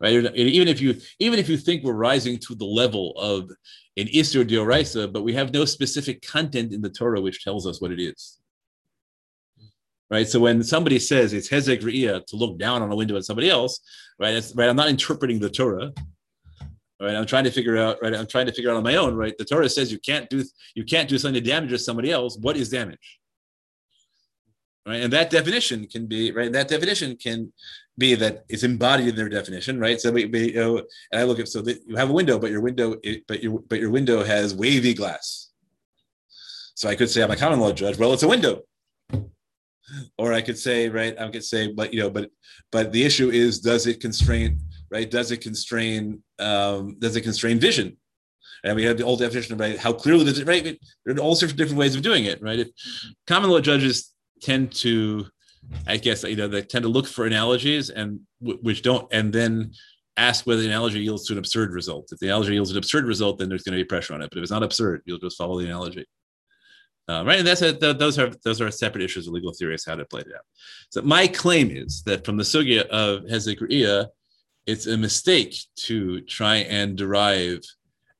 right? 0.00 0.12
Even 0.34 0.68
if 0.68 0.80
you 0.80 0.96
even 1.18 1.38
if 1.38 1.48
you 1.48 1.56
think 1.56 1.84
we're 1.84 1.92
rising 1.94 2.38
to 2.40 2.54
the 2.54 2.64
level 2.64 3.12
of 3.18 3.50
an 3.96 4.06
isur 4.08 4.48
dioraisa, 4.48 5.12
but 5.12 5.22
we 5.22 5.32
have 5.34 5.52
no 5.52 5.64
specific 5.64 6.26
content 6.26 6.72
in 6.72 6.80
the 6.80 6.90
Torah 6.90 7.20
which 7.20 7.44
tells 7.44 7.66
us 7.66 7.80
what 7.80 7.92
it 7.92 8.00
is. 8.00 8.38
Right. 10.10 10.28
So 10.28 10.38
when 10.38 10.62
somebody 10.62 10.98
says 10.98 11.32
it's 11.32 11.48
hezek 11.48 12.26
to 12.26 12.36
look 12.36 12.58
down 12.58 12.82
on 12.82 12.92
a 12.92 12.96
window 12.96 13.16
at 13.16 13.24
somebody 13.24 13.48
else, 13.48 13.80
right? 14.18 14.44
Right. 14.54 14.68
I'm 14.68 14.76
not 14.76 14.88
interpreting 14.88 15.38
the 15.38 15.50
Torah. 15.50 15.92
Right. 17.00 17.16
I'm 17.16 17.26
trying 17.26 17.44
to 17.44 17.50
figure 17.50 17.76
out, 17.78 17.98
right. 18.02 18.14
I'm 18.14 18.26
trying 18.26 18.46
to 18.46 18.52
figure 18.52 18.70
out 18.70 18.76
on 18.76 18.82
my 18.82 18.96
own, 18.96 19.14
right? 19.14 19.36
The 19.36 19.44
Torah 19.44 19.68
says 19.68 19.90
you 19.90 19.98
can't 19.98 20.28
do 20.28 20.44
you 20.74 20.84
can't 20.84 21.08
do 21.08 21.18
something 21.18 21.42
to 21.42 21.48
damage 21.48 21.78
somebody 21.80 22.10
else. 22.10 22.36
What 22.38 22.56
is 22.56 22.68
damage? 22.68 23.18
Right? 24.86 25.00
And 25.00 25.12
that 25.12 25.30
definition 25.30 25.86
can 25.86 26.06
be 26.06 26.30
right. 26.32 26.52
That 26.52 26.68
definition 26.68 27.16
can 27.16 27.52
be 27.96 28.14
that 28.16 28.44
it's 28.48 28.62
embodied 28.62 29.08
in 29.08 29.16
their 29.16 29.28
definition, 29.28 29.78
right? 29.78 30.00
So 30.00 30.10
we, 30.10 30.26
we 30.26 30.52
you 30.52 30.60
know, 30.60 30.78
and 31.12 31.20
I 31.20 31.24
look 31.24 31.38
at 31.38 31.48
so 31.48 31.62
that 31.62 31.80
you 31.86 31.96
have 31.96 32.10
a 32.10 32.12
window, 32.12 32.38
but 32.38 32.50
your 32.50 32.60
window, 32.60 32.96
but 33.28 33.42
your 33.42 33.60
but 33.60 33.80
your 33.80 33.90
window 33.90 34.22
has 34.24 34.54
wavy 34.54 34.94
glass. 34.94 35.50
So 36.74 36.88
I 36.88 36.96
could 36.96 37.08
say 37.08 37.22
I'm 37.22 37.30
a 37.30 37.36
common 37.36 37.60
law 37.60 37.72
judge. 37.72 37.98
Well, 37.98 38.12
it's 38.12 38.24
a 38.24 38.28
window. 38.28 38.62
Or 40.18 40.32
I 40.32 40.40
could 40.40 40.58
say, 40.58 40.88
right? 40.88 41.18
I 41.20 41.28
could 41.28 41.44
say, 41.44 41.72
but 41.72 41.94
you 41.94 42.00
know, 42.00 42.10
but 42.10 42.30
but 42.72 42.92
the 42.92 43.04
issue 43.04 43.30
is, 43.30 43.60
does 43.60 43.86
it 43.86 44.00
constrain, 44.00 44.58
right? 44.90 45.10
Does 45.10 45.30
it 45.30 45.40
constrain? 45.40 46.22
Um, 46.38 46.96
does 46.98 47.16
it 47.16 47.22
constrain 47.22 47.58
vision? 47.58 47.96
and 48.64 48.76
we 48.76 48.84
have 48.84 48.96
the 48.96 49.04
old 49.04 49.20
definition 49.20 49.52
about 49.52 49.76
how 49.76 49.92
clearly 49.92 50.24
does 50.24 50.38
it 50.38 50.46
right 50.46 50.78
there 51.04 51.14
are 51.14 51.18
all 51.18 51.34
sorts 51.34 51.52
of 51.52 51.58
different 51.58 51.78
ways 51.78 51.94
of 51.94 52.02
doing 52.02 52.24
it 52.24 52.40
right 52.42 52.60
if 52.60 52.68
common 53.26 53.50
law 53.50 53.60
judges 53.60 54.13
tend 54.40 54.72
to 54.72 55.26
i 55.86 55.96
guess 55.96 56.22
you 56.24 56.36
know 56.36 56.48
they 56.48 56.62
tend 56.62 56.82
to 56.82 56.88
look 56.88 57.06
for 57.06 57.26
analogies 57.26 57.90
and 57.90 58.20
which 58.40 58.82
don't 58.82 59.10
and 59.12 59.32
then 59.32 59.72
ask 60.16 60.46
whether 60.46 60.60
the 60.60 60.68
analogy 60.68 61.00
yields 61.00 61.26
to 61.26 61.32
an 61.32 61.38
absurd 61.38 61.72
result. 61.72 62.08
If 62.12 62.20
the 62.20 62.26
analogy 62.26 62.52
yields 62.52 62.70
an 62.70 62.76
absurd 62.76 63.04
result 63.04 63.38
then 63.38 63.48
there's 63.48 63.62
going 63.62 63.76
to 63.76 63.82
be 63.82 63.86
pressure 63.86 64.14
on 64.14 64.22
it. 64.22 64.30
But 64.30 64.38
if 64.38 64.42
it's 64.42 64.52
not 64.52 64.62
absurd 64.62 65.02
you'll 65.06 65.18
just 65.18 65.38
follow 65.38 65.58
the 65.58 65.66
analogy. 65.66 66.04
Uh, 67.08 67.22
right 67.26 67.38
and 67.38 67.46
that's 67.46 67.62
a, 67.62 67.72
those 67.72 68.18
are 68.18 68.30
those 68.44 68.60
are 68.60 68.70
separate 68.70 69.04
issues 69.04 69.26
of 69.26 69.34
legal 69.34 69.52
theory 69.52 69.76
how 69.86 69.94
to 69.94 70.04
play 70.06 70.20
it 70.20 70.28
out. 70.34 70.44
So 70.90 71.02
my 71.02 71.26
claim 71.26 71.70
is 71.70 72.02
that 72.04 72.24
from 72.24 72.36
the 72.36 72.44
sugya 72.44 72.86
of 72.86 73.24
Hezek 73.24 73.60
Riyah 73.60 74.06
it's 74.66 74.86
a 74.86 74.96
mistake 74.96 75.54
to 75.76 76.22
try 76.22 76.56
and 76.56 76.96
derive 76.96 77.60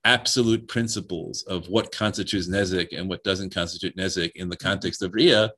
absolute 0.04 0.68
principles 0.68 1.42
of 1.44 1.66
what 1.68 1.90
constitutes 1.90 2.48
nezek 2.48 2.88
and 2.98 3.08
what 3.08 3.24
doesn't 3.24 3.54
constitute 3.54 3.96
nezek 3.96 4.32
in 4.34 4.50
the 4.50 4.56
context 4.56 5.00
of 5.00 5.14
ria 5.14 5.50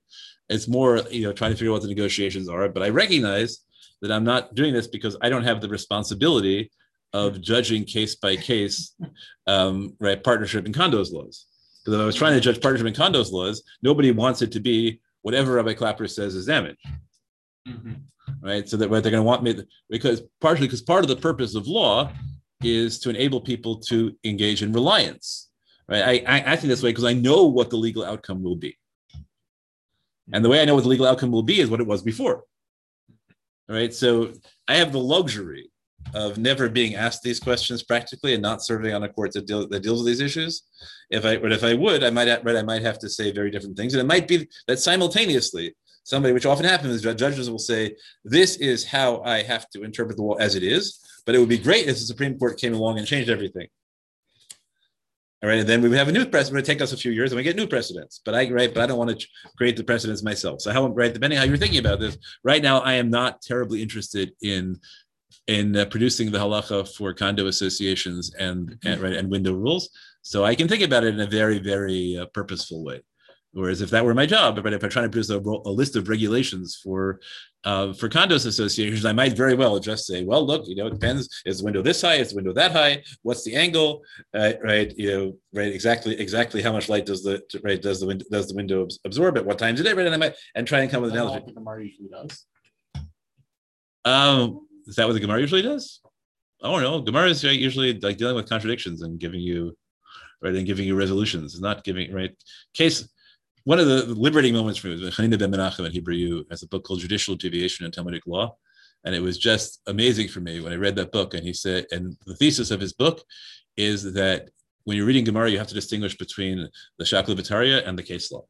it's 0.49 0.69
more 0.69 0.99
you 1.11 1.23
know 1.23 1.33
trying 1.33 1.51
to 1.51 1.57
figure 1.57 1.71
out 1.71 1.75
what 1.75 1.83
the 1.83 1.89
negotiations 1.89 2.49
are 2.49 2.69
but 2.69 2.83
i 2.83 2.89
recognize 2.89 3.65
that 4.03 4.13
i'm 4.13 4.25
not 4.25 4.55
doing 4.55 4.73
this 4.73 4.87
because 4.87 5.17
i 5.23 5.29
don't 5.29 5.45
have 5.45 5.61
the 5.61 5.69
responsibility 5.69 6.71
of 7.13 7.41
judging 7.41 7.85
case 7.85 8.15
by 8.15 8.37
case 8.37 8.95
um, 9.47 9.95
right 10.01 10.23
partnership 10.23 10.67
and 10.67 10.75
condos 10.75 11.13
laws. 11.13 11.47
Because 11.85 11.95
if 11.95 12.03
i 12.03 12.05
was 12.05 12.17
trying 12.17 12.35
to 12.35 12.41
judge 12.41 12.61
partnership 12.61 12.87
and 12.87 12.97
condos 12.97 13.33
laws 13.33 13.63
nobody 13.83 14.11
wants 14.11 14.43
it 14.43 14.53
to 14.53 14.61
be 14.61 15.01
whatever 15.23 15.55
rabbi 15.55 15.75
clapper 15.75 16.07
says 16.07 16.35
is 16.35 16.47
damage 16.47 16.79
mm-hmm. 17.67 17.93
right? 18.43 18.69
So 18.69 18.77
that 18.77 18.91
right, 18.91 19.03
they're 19.03 19.13
going 19.13 19.23
to 19.23 19.27
want 19.27 19.43
me 19.43 19.57
because 19.91 20.23
partially 20.41 20.67
because 20.67 20.83
part 20.83 21.05
of 21.05 21.09
the 21.09 21.17
purpose 21.17 21.55
of 21.55 21.67
law 21.67 22.13
is 22.63 22.99
to 23.01 23.11
enable 23.11 23.41
people 23.41 23.79
to 23.81 24.17
engage 24.25 24.63
in 24.63 24.73
reliance. 24.73 25.51
Right? 25.89 26.25
I, 26.27 26.39
I, 26.39 26.53
I 26.53 26.57
think 26.57 26.69
this 26.69 26.83
way 26.83 26.91
because 26.91 27.05
i 27.05 27.13
know 27.13 27.45
what 27.45 27.71
the 27.71 27.77
legal 27.77 28.05
outcome 28.05 28.43
will 28.43 28.57
be 28.57 28.77
and 30.33 30.45
the 30.45 30.49
way 30.49 30.61
I 30.61 30.65
know 30.65 30.75
what 30.75 30.83
the 30.83 30.89
legal 30.89 31.07
outcome 31.07 31.31
will 31.31 31.43
be 31.43 31.61
is 31.61 31.71
what 31.71 31.81
it 31.81 31.87
was 31.87 32.03
before. 32.03 32.45
All 33.69 33.77
right. 33.77 33.93
So 33.93 34.33
I 34.69 34.77
have 34.77 34.93
the 34.93 35.01
luxury 35.01 35.71
of 36.15 36.39
never 36.39 36.69
being 36.69 36.95
asked 36.95 37.23
these 37.23 37.41
questions 37.41 37.83
practically 37.83 38.35
and 38.35 38.43
not 38.43 38.63
serving 38.63 38.95
on 38.95 39.03
a 39.03 39.09
court 39.09 39.33
that, 39.33 39.47
deal, 39.47 39.69
that 39.69 39.83
deals 39.83 40.01
with 40.01 40.07
these 40.07 40.21
issues. 40.21 40.63
If 41.11 41.25
I, 41.25 41.37
but 41.37 41.53
if 41.53 41.65
I 41.65 41.75
would, 41.75 42.05
I 42.05 42.11
might, 42.11 42.45
right, 42.45 42.57
I 42.57 42.63
might 42.63 42.83
have 42.83 42.99
to 43.01 43.09
say 43.09 43.33
very 43.33 43.51
different 43.51 43.77
things. 43.77 43.95
And 43.95 44.01
it 44.01 44.07
might 44.07 44.29
be 44.29 44.49
that 44.69 44.79
simultaneously 44.79 45.75
somebody, 46.05 46.33
which 46.33 46.47
often 46.47 46.65
happens, 46.65 47.03
judges 47.03 47.51
will 47.51 47.59
say, 47.59 47.97
this 48.25 48.57
is 48.57 48.85
how 48.85 49.21
I 49.23 49.43
have 49.43 49.69
to 49.71 49.83
interpret 49.83 50.17
the 50.17 50.23
law 50.23 50.35
as 50.35 50.55
it 50.55 50.63
is. 50.63 51.01
But 51.25 51.35
it 51.35 51.39
would 51.41 51.49
be 51.49 51.59
great 51.59 51.89
if 51.89 51.97
the 51.97 52.03
Supreme 52.03 52.39
Court 52.39 52.61
came 52.61 52.75
along 52.75 52.99
and 52.99 53.07
changed 53.07 53.29
everything. 53.29 53.67
All 55.43 55.51
right, 55.51 55.59
and 55.59 55.69
then 55.69 55.83
we 55.83 55.95
have 55.97 56.09
a 56.09 56.13
new 56.13 56.25
president. 56.25 56.67
It 56.67 56.73
take 56.73 56.81
us 56.81 56.93
a 56.93 56.97
few 56.97 57.13
years, 57.13 57.31
and 57.31 57.37
we 57.37 57.43
get 57.43 57.57
new 57.57 57.67
precedents. 57.67 58.23
But 58.25 58.35
I 58.35 58.51
right, 58.51 58.73
but 58.73 58.83
I 58.83 58.87
don't 58.87 58.99
want 58.99 59.21
to 59.21 59.27
create 59.59 59.77
the 59.77 59.85
precedents 59.85 60.23
myself. 60.23 60.63
So 60.63 60.73
how 60.73 60.87
right, 60.89 61.13
depending 61.13 61.39
how 61.39 61.45
you're 61.45 61.59
thinking 61.59 61.79
about 61.79 62.01
this, 62.01 62.17
right 62.43 62.63
now 62.63 62.81
I 62.81 62.95
am 62.95 63.11
not 63.11 63.43
terribly 63.43 63.83
interested 63.83 64.33
in 64.41 64.81
in 65.47 65.77
uh, 65.77 65.85
producing 65.87 66.31
the 66.31 66.39
halacha 66.39 66.89
for 66.97 67.13
condo 67.13 67.47
associations 67.47 68.35
and, 68.35 68.79
and 68.85 69.01
right 69.01 69.13
and 69.13 69.31
window 69.31 69.53
rules. 69.53 69.91
So 70.23 70.45
I 70.45 70.55
can 70.55 70.69
think 70.69 70.83
about 70.83 71.05
it 71.05 71.15
in 71.15 71.21
a 71.21 71.27
very 71.27 71.59
very 71.59 72.17
uh, 72.17 72.27
purposeful 72.33 72.83
way. 72.83 73.03
Whereas 73.57 73.81
if 73.81 73.89
that 73.89 74.05
were 74.05 74.13
my 74.13 74.27
job, 74.27 74.63
but 74.63 74.75
if 74.75 74.85
I'm 74.85 74.91
trying 74.91 75.07
to 75.07 75.09
produce 75.09 75.31
a, 75.31 75.39
a 75.39 75.73
list 75.73 75.97
of 75.97 76.11
regulations 76.11 76.79
for 76.85 77.21
uh, 77.65 77.95
for 77.95 78.07
condos 78.07 78.45
associations, 78.45 79.07
I 79.07 79.15
might 79.15 79.35
very 79.35 79.55
well 79.55 79.79
just 79.79 80.07
say, 80.07 80.25
well, 80.25 80.47
look, 80.47 80.69
you 80.69 80.77
know, 80.77 80.89
it 80.89 80.93
depends. 80.93 81.43
Is 81.47 81.61
the 81.61 81.65
window 81.65 81.81
this 81.81 82.03
high? 82.03 82.17
Is 82.17 82.31
the 82.31 82.37
window 82.37 82.53
that 82.53 82.73
high? 82.73 83.03
What's 83.23 83.45
the 83.45 83.57
angle? 83.57 84.03
Uh, 84.35 84.53
right, 84.63 84.93
you 84.99 85.11
know, 85.11 85.39
right, 85.55 85.73
exactly, 85.73 86.21
exactly 86.21 86.61
how 86.61 86.71
much 86.71 86.91
light 86.91 87.07
does 87.07 87.23
the 87.23 87.43
right 87.65 87.81
does 87.81 87.99
the 87.99 88.07
window 88.07 88.27
does 88.31 88.49
the 88.49 88.55
window 88.55 88.87
absorb 89.07 89.39
at 89.39 89.47
what 89.47 89.59
times 89.59 89.81
of 89.81 89.87
day? 89.87 89.95
Right, 89.95 90.05
and 90.05 90.15
I 90.15 90.19
might 90.19 90.35
and 90.55 90.67
try 90.67 90.81
and 90.81 90.91
come 90.91 91.01
with 91.01 91.13
an 91.13 91.17
analogy. 91.17 91.47
The 91.47 91.53
Gemara 91.53 91.83
usually 91.83 92.11
does. 92.11 92.45
Um, 94.05 94.69
is 94.87 94.97
that 94.97 95.07
what 95.07 95.15
the 95.15 95.21
Gemara 95.21 95.41
usually 95.41 95.63
does? 95.63 96.01
I 96.63 96.71
don't 96.71 96.83
know. 96.83 97.01
Gemara 97.01 97.31
is 97.31 97.43
right, 97.43 97.59
usually 97.59 97.99
like 98.01 98.19
dealing 98.19 98.37
with 98.37 98.51
contradictions 98.51 99.01
and 99.01 99.19
giving 99.19 99.41
you 99.41 99.75
right 100.43 100.55
and 100.55 100.67
giving 100.67 100.87
you 100.87 100.95
resolutions. 100.95 101.55
It's 101.55 101.63
not 101.63 101.85
giving 101.85 102.13
right 102.13 102.37
case 102.75 103.09
one 103.67 103.81
of 103.81 103.89
the 103.89 104.05
liberating 104.15 104.55
moments 104.55 104.79
for 104.79 104.87
me 104.87 104.93
was 104.95 105.17
Hanina 105.17 105.37
ben 105.37 105.51
Menachem 105.51 105.85
at 105.85 105.91
Hebrew 105.91 106.45
has 106.53 106.63
a 106.63 106.69
book 106.69 106.85
called 106.85 107.01
Judicial 107.01 107.35
Deviation 107.35 107.85
in 107.85 107.91
Talmudic 107.91 108.25
Law. 108.25 108.57
And 109.05 109.13
it 109.13 109.21
was 109.21 109.39
just 109.39 109.83
amazing 109.89 110.29
for 110.29 110.39
me 110.39 110.61
when 110.61 110.73
I 110.73 110.77
read 110.77 110.95
that 110.95 111.11
book. 111.11 111.35
And 111.35 111.43
he 111.43 111.53
said, 111.53 111.85
and 111.91 112.17
the 112.27 112.37
thesis 112.37 112.71
of 112.71 112.81
his 112.81 112.93
book 112.93 113.25
is 113.77 114.13
that 114.13 114.51
when 114.85 114.97
you're 114.97 115.05
reading 115.05 115.25
Gemara, 115.25 115.51
you 115.51 115.59
have 115.59 115.67
to 115.67 115.75
distinguish 115.75 116.17
between 116.17 116.69
the 116.99 117.05
Shakla 117.05 117.35
Vitaria 117.35 117.85
and 117.85 117.99
the 117.99 118.05
case 118.05 118.31
law. 118.31 118.45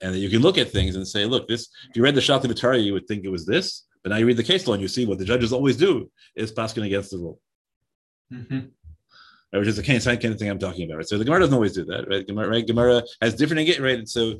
And 0.00 0.14
that 0.14 0.18
you 0.18 0.30
can 0.30 0.40
look 0.40 0.56
at 0.56 0.70
things 0.70 0.96
and 0.96 1.06
say, 1.06 1.26
look, 1.26 1.46
this, 1.46 1.68
if 1.90 1.94
you 1.94 2.02
read 2.02 2.14
the 2.14 2.22
Shakla 2.22 2.46
Vitaria, 2.46 2.82
you 2.82 2.94
would 2.94 3.06
think 3.06 3.24
it 3.24 3.30
was 3.30 3.44
this. 3.44 3.84
But 4.02 4.12
now 4.12 4.16
you 4.16 4.24
read 4.24 4.38
the 4.38 4.44
case 4.44 4.66
law 4.66 4.72
and 4.72 4.82
you 4.82 4.88
see 4.88 5.04
what 5.04 5.18
the 5.18 5.26
judges 5.26 5.52
always 5.52 5.76
do 5.76 6.10
is 6.36 6.52
passing 6.52 6.84
against 6.84 7.10
the 7.10 7.18
rule. 7.18 7.38
Mm-hmm 8.32 8.60
which 9.58 9.68
is 9.68 9.76
the 9.76 9.82
kind 9.82 9.96
of 9.96 10.38
thing 10.38 10.50
I'm 10.50 10.58
talking 10.58 10.84
about. 10.84 10.98
Right? 10.98 11.08
So 11.08 11.18
the 11.18 11.24
Gemara 11.24 11.40
doesn't 11.40 11.54
always 11.54 11.74
do 11.74 11.84
that, 11.86 12.08
right? 12.08 12.26
Gemara, 12.26 12.48
right? 12.48 12.66
Gemara 12.66 13.02
has 13.20 13.34
different 13.34 13.68
right. 13.80 13.98
And 13.98 14.08
so 14.08 14.34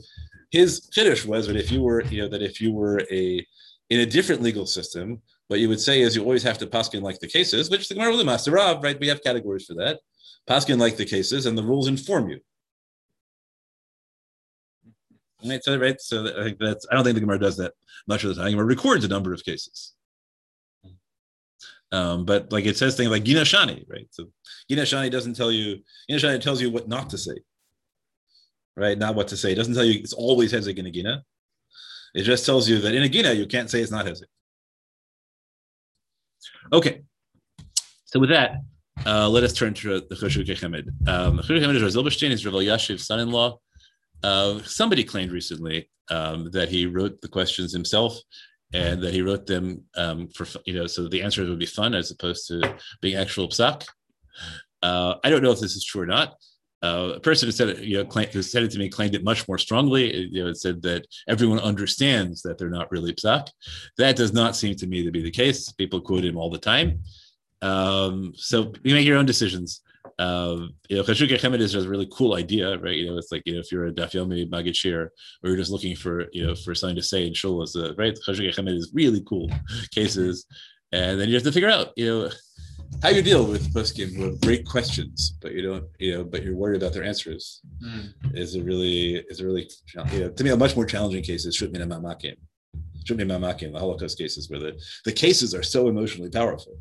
his 0.51 0.89
chiddush 0.91 1.25
was 1.25 1.47
that 1.47 1.57
if 1.57 1.71
you 1.71 1.83
were, 1.83 2.03
you 2.05 2.23
know, 2.23 2.29
that 2.29 2.43
if 2.43 2.61
you 2.61 2.73
were 2.73 3.03
a 3.11 3.47
in 3.91 4.01
a 4.01 4.07
different 4.07 4.43
legal 4.43 4.67
system, 4.67 5.21
what 5.49 5.61
you 5.61 5.69
would 5.69 5.81
say 5.81 6.01
is 6.01 6.17
you 6.17 6.23
always 6.23 6.43
have 6.43 6.59
to 6.59 6.67
paskin 6.67 7.03
like 7.03 7.19
the 7.21 7.29
cases, 7.29 7.71
which 7.71 7.89
the 7.89 7.95
Gemara 7.95 8.11
really 8.11 8.25
master 8.25 8.59
of, 8.59 8.83
right? 8.83 8.99
We 8.99 9.09
have 9.09 9.23
categories 9.23 9.67
for 9.67 9.75
that. 9.75 10.01
Paskin 10.49 10.79
like 10.79 10.97
the 10.97 11.05
cases, 11.05 11.47
and 11.47 11.57
the 11.57 11.63
rules 11.63 11.89
inform 11.89 12.29
you. 12.31 12.41
Right, 15.45 15.63
so 15.63 15.79
right, 15.79 16.01
so 16.01 16.27
I 16.41 16.45
think 16.45 16.59
that's. 16.59 16.87
I 16.91 16.95
don't 16.95 17.05
think 17.05 17.15
the 17.15 17.21
Gemara 17.21 17.39
does 17.39 17.59
that 17.59 17.75
much 18.09 18.25
of 18.25 18.35
the 18.35 18.43
time. 18.43 18.51
Gemara 18.53 18.67
records 18.67 19.05
a 19.05 19.09
number 19.09 19.33
of 19.35 19.45
cases. 19.45 19.95
Um, 21.93 22.25
but 22.25 22.51
like 22.53 22.67
it 22.67 22.77
says 22.77 22.97
things 22.97 23.11
like 23.11 23.25
Gina 23.25 23.43
Shani, 23.43 23.85
right? 23.89 24.07
So 24.11 24.27
Gina 24.69 24.83
Shani 24.83 25.11
doesn't 25.11 25.35
tell 25.35 25.53
you, 25.53 25.79
Gina 26.09 26.21
Shani 26.21 26.41
tells 26.41 26.61
you 26.61 26.71
what 26.71 26.89
not 26.89 27.11
to 27.11 27.19
say, 27.19 27.37
right? 28.77 28.99
Not 28.99 29.15
what 29.15 29.29
to 29.29 29.37
say. 29.37 29.53
It 29.53 29.57
doesn't 29.57 29.75
tell 29.75 29.85
you 29.85 30.01
it's 30.01 30.13
always 30.13 30.53
Hezek 30.53 30.77
in 30.79 30.87
a 30.87 30.91
Gina. 30.91 31.23
It 32.15 32.23
just 32.23 32.47
tells 32.47 32.69
you 32.69 32.81
that 32.81 32.95
in 32.95 33.03
a 33.03 33.09
Gina, 33.09 33.33
you 33.33 33.47
can't 33.47 33.71
say 33.71 33.81
it's 33.81 33.91
not 33.91 34.07
Hezek. 34.07 34.25
Okay. 36.73 37.03
So 38.07 38.21
with 38.21 38.31
that, 38.31 38.63
uh, 39.07 39.29
let 39.29 39.45
us 39.45 39.53
turn 39.53 39.75
to 39.75 40.01
the 40.01 40.15
Chashukei 40.15 40.57
Chemed. 40.57 40.89
Um, 41.09 41.39
Chashukei 41.39 41.63
Chemed 41.63 42.33
is 42.33 42.47
Rav 42.47 42.55
Yashiv's 42.55 43.07
son-in-law. 43.07 43.59
Uh, 44.23 44.61
somebody 44.63 45.05
claimed 45.05 45.33
recently 45.33 45.91
um, 46.11 46.51
that 46.53 46.69
he 46.69 46.87
wrote 46.87 47.21
the 47.21 47.29
questions 47.29 47.73
himself 47.73 48.19
and 48.75 49.03
that 49.03 49.15
he 49.15 49.23
wrote 49.23 49.47
them 49.47 49.85
um, 49.97 50.29
for 50.29 50.47
you 50.67 50.75
know 50.75 50.87
so 50.87 51.09
the 51.09 51.23
answers 51.23 51.49
would 51.49 51.59
be 51.59 51.67
fun 51.67 51.95
as 51.95 52.11
opposed 52.11 52.47
to 52.49 52.75
being 53.01 53.17
actual 53.17 53.49
psak. 53.49 53.87
Uh, 54.83 55.15
I 55.25 55.31
don't 55.31 55.43
know 55.43 55.53
if 55.53 55.61
this 55.61 55.77
is 55.77 55.85
true 55.85 56.03
or 56.03 56.07
not. 56.07 56.35
Uh, 56.83 57.13
a 57.17 57.21
person 57.21 57.49
who 57.49 57.53
said 57.53 57.71
it, 57.71 57.79
you 57.79 57.97
know, 57.97 58.05
claimed, 58.05 58.31
who 58.31 58.43
said 58.43 58.63
it 58.63 58.71
to 58.71 58.79
me 58.79 58.91
claimed 58.91 59.15
it 59.15 59.25
much 59.25 59.49
more 59.49 59.57
strongly. 59.57 60.15
You 60.15 60.45
know, 60.45 60.51
it 60.51 60.59
said 60.59 60.83
that 60.83 61.07
everyone 61.27 61.61
understands 61.61 62.43
that 62.43 62.59
they're 62.59 62.69
not 62.69 62.91
really 62.91 63.15
psak. 63.15 63.49
That 63.97 64.17
does 64.17 64.35
not 64.35 64.55
seem 64.55 64.75
to 64.77 64.87
me 64.87 65.03
to 65.03 65.11
be 65.11 65.23
the 65.23 65.31
case. 65.31 65.73
People 65.73 66.03
quote 66.03 66.27
him 66.27 66.37
all 66.37 66.51
the 66.51 66.59
time. 66.59 67.01
Um, 67.63 68.35
so 68.37 68.75
you 68.83 68.95
make 68.95 69.07
your 69.07 69.17
own 69.17 69.25
decisions 69.25 69.81
um, 70.19 70.75
you 70.89 70.97
know, 70.97 71.03
Chashukei 71.03 71.41
Chemed 71.41 71.61
is 71.61 71.75
a 71.75 71.89
really 71.89 72.09
cool 72.13 72.35
idea, 72.35 72.79
right? 72.79 72.97
You 72.97 73.07
know, 73.07 73.19
it's 73.19 73.33
like 73.33 73.43
you 73.47 73.55
know, 73.55 73.61
if 73.61 73.73
you're 73.73 73.87
a 73.87 73.93
Daf 73.93 74.13
Yomi 74.13 74.49
Magid 74.49 74.77
Shir, 74.77 75.11
or 75.43 75.49
you're 75.49 75.57
just 75.57 75.71
looking 75.71 75.97
for 75.97 76.27
you 76.33 76.47
know 76.47 76.55
for 76.55 76.75
something 76.75 76.97
to 76.97 77.03
say 77.03 77.27
in 77.27 77.35
Shul, 77.35 77.63
is 77.63 77.77
a, 77.77 77.95
right? 77.95 78.17
Chashukei 78.27 78.55
Chemed 78.55 78.77
is 78.77 78.91
really 78.95 79.23
cool 79.27 79.51
cases, 79.91 80.47
and 80.93 81.21
then 81.21 81.29
you 81.29 81.35
have 81.35 81.45
to 81.45 81.53
figure 81.53 81.71
out, 81.71 81.93
you 81.97 82.07
know, 82.07 82.31
how 83.03 83.09
you 83.09 83.23
deal 83.23 83.45
with 83.45 83.73
poskim 83.75 84.19
with 84.19 84.41
great 84.41 84.65
questions, 84.65 85.37
but 85.41 85.53
you 85.53 85.63
don't, 85.63 85.85
you 85.99 86.17
know, 86.17 86.25
but 86.25 86.43
you're 86.43 86.55
worried 86.55 86.81
about 86.81 86.93
their 86.93 87.05
answers. 87.05 87.61
Mm. 87.85 88.13
Is 88.35 88.55
a 88.55 88.63
really 88.63 89.17
is 89.29 89.41
a 89.41 89.47
really 89.47 89.69
you 90.13 90.21
know, 90.21 90.31
to 90.31 90.45
me 90.45 90.51
a 90.51 90.57
much 90.57 90.77
more 90.77 90.87
challenging 90.87 91.23
case 91.23 91.45
is 91.45 91.57
Shutmin 91.57 91.83
and 91.83 91.91
Mamakim. 91.91 92.37
Shut 93.05 93.19
Mima'amakim, 93.19 93.73
the 93.73 93.79
Holocaust 93.79 94.17
cases, 94.17 94.49
where 94.49 94.61
the 94.61 94.81
the 95.05 95.13
cases 95.13 95.55
are 95.55 95.63
so 95.63 95.89
emotionally 95.89 96.31
powerful, 96.31 96.79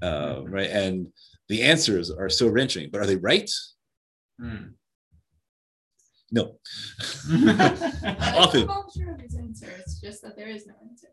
uh, 0.00 0.42
right? 0.46 0.70
And 0.70 1.08
the 1.48 1.62
answers 1.62 2.10
are 2.10 2.28
so 2.28 2.48
wrenching, 2.48 2.90
but 2.90 3.00
are 3.00 3.06
they 3.06 3.16
right? 3.16 3.50
Hmm. 4.40 4.68
No. 6.30 6.42
Often. 7.30 8.68
I'm 8.68 8.82
sure 8.96 9.14
of 9.14 9.20
his 9.20 9.36
answer. 9.36 9.72
It's 9.78 10.00
just 10.00 10.22
that 10.22 10.36
there 10.36 10.48
is 10.48 10.66
no 10.66 10.74
answer. 10.88 11.08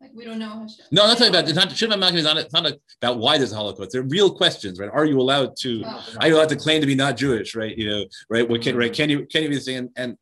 Like 0.00 0.10
we 0.14 0.24
don't 0.24 0.40
know 0.40 0.50
Hashem. 0.50 0.86
No, 0.90 1.06
that's 1.06 1.20
not 1.20 1.28
about. 1.28 1.44
It's 1.44 1.54
not. 1.54 1.70
Shema 1.70 1.94
Makim 1.94 2.16
is 2.16 2.24
not. 2.24 2.36
It's 2.36 2.52
not 2.52 2.66
about 3.00 3.18
why 3.18 3.38
there's 3.38 3.52
a 3.52 3.56
Holocaust. 3.56 3.92
They're 3.92 4.02
real 4.02 4.34
questions, 4.34 4.80
right? 4.80 4.90
Are 4.92 5.04
you 5.04 5.20
allowed 5.20 5.56
to? 5.60 5.82
Oh, 5.86 6.04
are 6.20 6.28
you 6.28 6.36
allowed 6.36 6.48
to 6.48 6.56
claim 6.56 6.80
to 6.80 6.86
be 6.88 6.96
not 6.96 7.16
Jewish, 7.16 7.54
right? 7.54 7.76
You 7.78 7.88
know, 7.88 8.04
right? 8.28 8.48
What 8.48 8.62
can, 8.62 8.76
right? 8.76 8.92
Can 8.92 9.08
you? 9.08 9.26
Can 9.26 9.44
you 9.44 9.48
be 9.48 9.60
saying? 9.60 9.90
And 9.96 10.16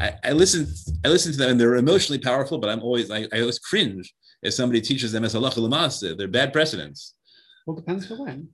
I, 0.00 0.14
I 0.24 0.32
listen. 0.32 0.66
I 1.04 1.08
listen 1.08 1.30
to 1.32 1.38
them, 1.38 1.52
and 1.52 1.60
they're 1.60 1.76
emotionally 1.76 2.18
powerful. 2.18 2.58
But 2.58 2.68
I'm 2.68 2.82
always. 2.82 3.12
I, 3.12 3.28
I 3.32 3.40
always 3.40 3.60
cringe 3.60 4.12
if 4.42 4.54
somebody 4.54 4.80
teaches 4.80 5.12
them 5.12 5.24
as 5.24 5.34
halacha 5.34 6.16
They're 6.18 6.26
bad 6.26 6.52
precedents. 6.52 7.14
Well, 7.64 7.76
depends 7.76 8.08
for 8.08 8.20
when 8.20 8.48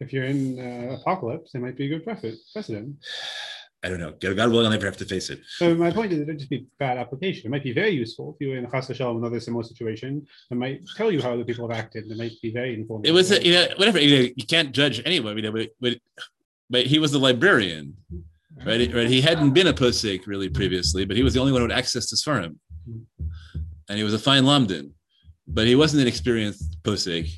if 0.00 0.12
you're 0.12 0.24
in 0.24 0.58
uh, 0.58 0.96
apocalypse, 1.00 1.54
it 1.54 1.60
might 1.60 1.76
be 1.76 1.86
a 1.86 1.98
good 1.98 2.04
precedent. 2.04 2.96
I 3.82 3.88
don't 3.90 4.00
know. 4.00 4.12
God 4.12 4.50
willing, 4.50 4.64
I'll 4.64 4.72
never 4.72 4.86
have 4.86 4.96
to 4.96 5.04
face 5.04 5.28
it. 5.28 5.40
So 5.58 5.74
my 5.74 5.90
point 5.90 6.10
is, 6.10 6.20
it 6.20 6.26
would 6.26 6.38
just 6.38 6.48
be 6.48 6.66
bad 6.78 6.96
application. 6.96 7.46
It 7.46 7.50
might 7.50 7.62
be 7.62 7.74
very 7.74 7.90
useful 7.90 8.34
if 8.34 8.46
you're 8.46 8.56
in 8.56 8.64
a 8.64 8.70
chas 8.70 8.88
v'shalom, 8.88 9.18
another 9.18 9.38
similar 9.40 9.62
situation. 9.62 10.26
It 10.50 10.54
might 10.54 10.80
tell 10.96 11.12
you 11.12 11.20
how 11.20 11.34
other 11.34 11.44
people 11.44 11.68
have 11.68 11.78
acted. 11.78 12.10
It 12.10 12.16
might 12.16 12.32
be 12.40 12.50
very 12.50 12.72
informative. 12.72 13.10
It 13.10 13.12
was, 13.12 13.30
a, 13.30 13.44
you 13.44 13.52
know, 13.52 13.66
whatever. 13.76 14.00
You, 14.00 14.16
know, 14.16 14.28
you 14.34 14.46
can't 14.46 14.72
judge 14.72 15.02
anyone. 15.04 15.36
You 15.36 15.42
know, 15.42 15.52
but, 15.52 15.68
but, 15.82 15.98
but 16.70 16.86
he 16.86 16.98
was 16.98 17.12
the 17.12 17.18
librarian, 17.18 17.94
right? 18.64 18.90
Right. 18.90 19.06
He 19.06 19.20
hadn't 19.20 19.52
been 19.52 19.66
a 19.66 19.74
posek 19.74 20.26
really 20.26 20.48
previously, 20.48 21.04
but 21.04 21.18
he 21.18 21.22
was 21.22 21.34
the 21.34 21.40
only 21.40 21.52
one 21.52 21.60
who 21.60 21.68
had 21.68 21.78
access 21.78 22.06
to 22.06 22.16
Sfarim, 22.16 22.56
and 23.88 23.98
he 23.98 24.02
was 24.02 24.14
a 24.14 24.18
fine 24.18 24.44
lamdan, 24.44 24.92
but 25.46 25.66
he 25.66 25.74
wasn't 25.74 26.00
an 26.00 26.08
experienced 26.08 26.82
posek. 26.84 27.30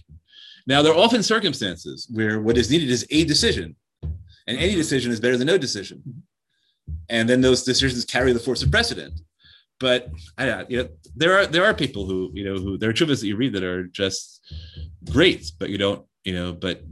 Now, 0.66 0.82
there 0.82 0.92
are 0.92 0.98
often 0.98 1.22
circumstances 1.22 2.08
where 2.10 2.40
what 2.40 2.56
is 2.56 2.70
needed 2.70 2.90
is 2.90 3.06
a 3.10 3.24
decision, 3.24 3.76
and 4.02 4.58
any 4.58 4.74
decision 4.74 5.12
is 5.12 5.20
better 5.20 5.36
than 5.36 5.46
no 5.46 5.58
decision. 5.58 6.02
And 7.08 7.28
then 7.28 7.40
those 7.40 7.62
decisions 7.62 8.04
carry 8.04 8.32
the 8.32 8.40
force 8.40 8.62
of 8.62 8.70
precedent. 8.70 9.20
But 9.78 10.08
I, 10.38 10.64
you 10.68 10.78
know, 10.78 10.88
there 11.14 11.38
are 11.38 11.46
there 11.46 11.64
are 11.64 11.74
people 11.74 12.06
who 12.06 12.30
you 12.32 12.44
know 12.44 12.56
who 12.56 12.78
there 12.78 12.88
are 12.90 12.94
chuvas 12.94 13.20
that 13.20 13.26
you 13.26 13.36
read 13.36 13.52
that 13.52 13.62
are 13.62 13.84
just 13.88 14.40
great, 15.12 15.52
but 15.58 15.68
you 15.68 15.78
don't 15.78 16.04
you 16.24 16.34
know, 16.34 16.52
but 16.52 16.82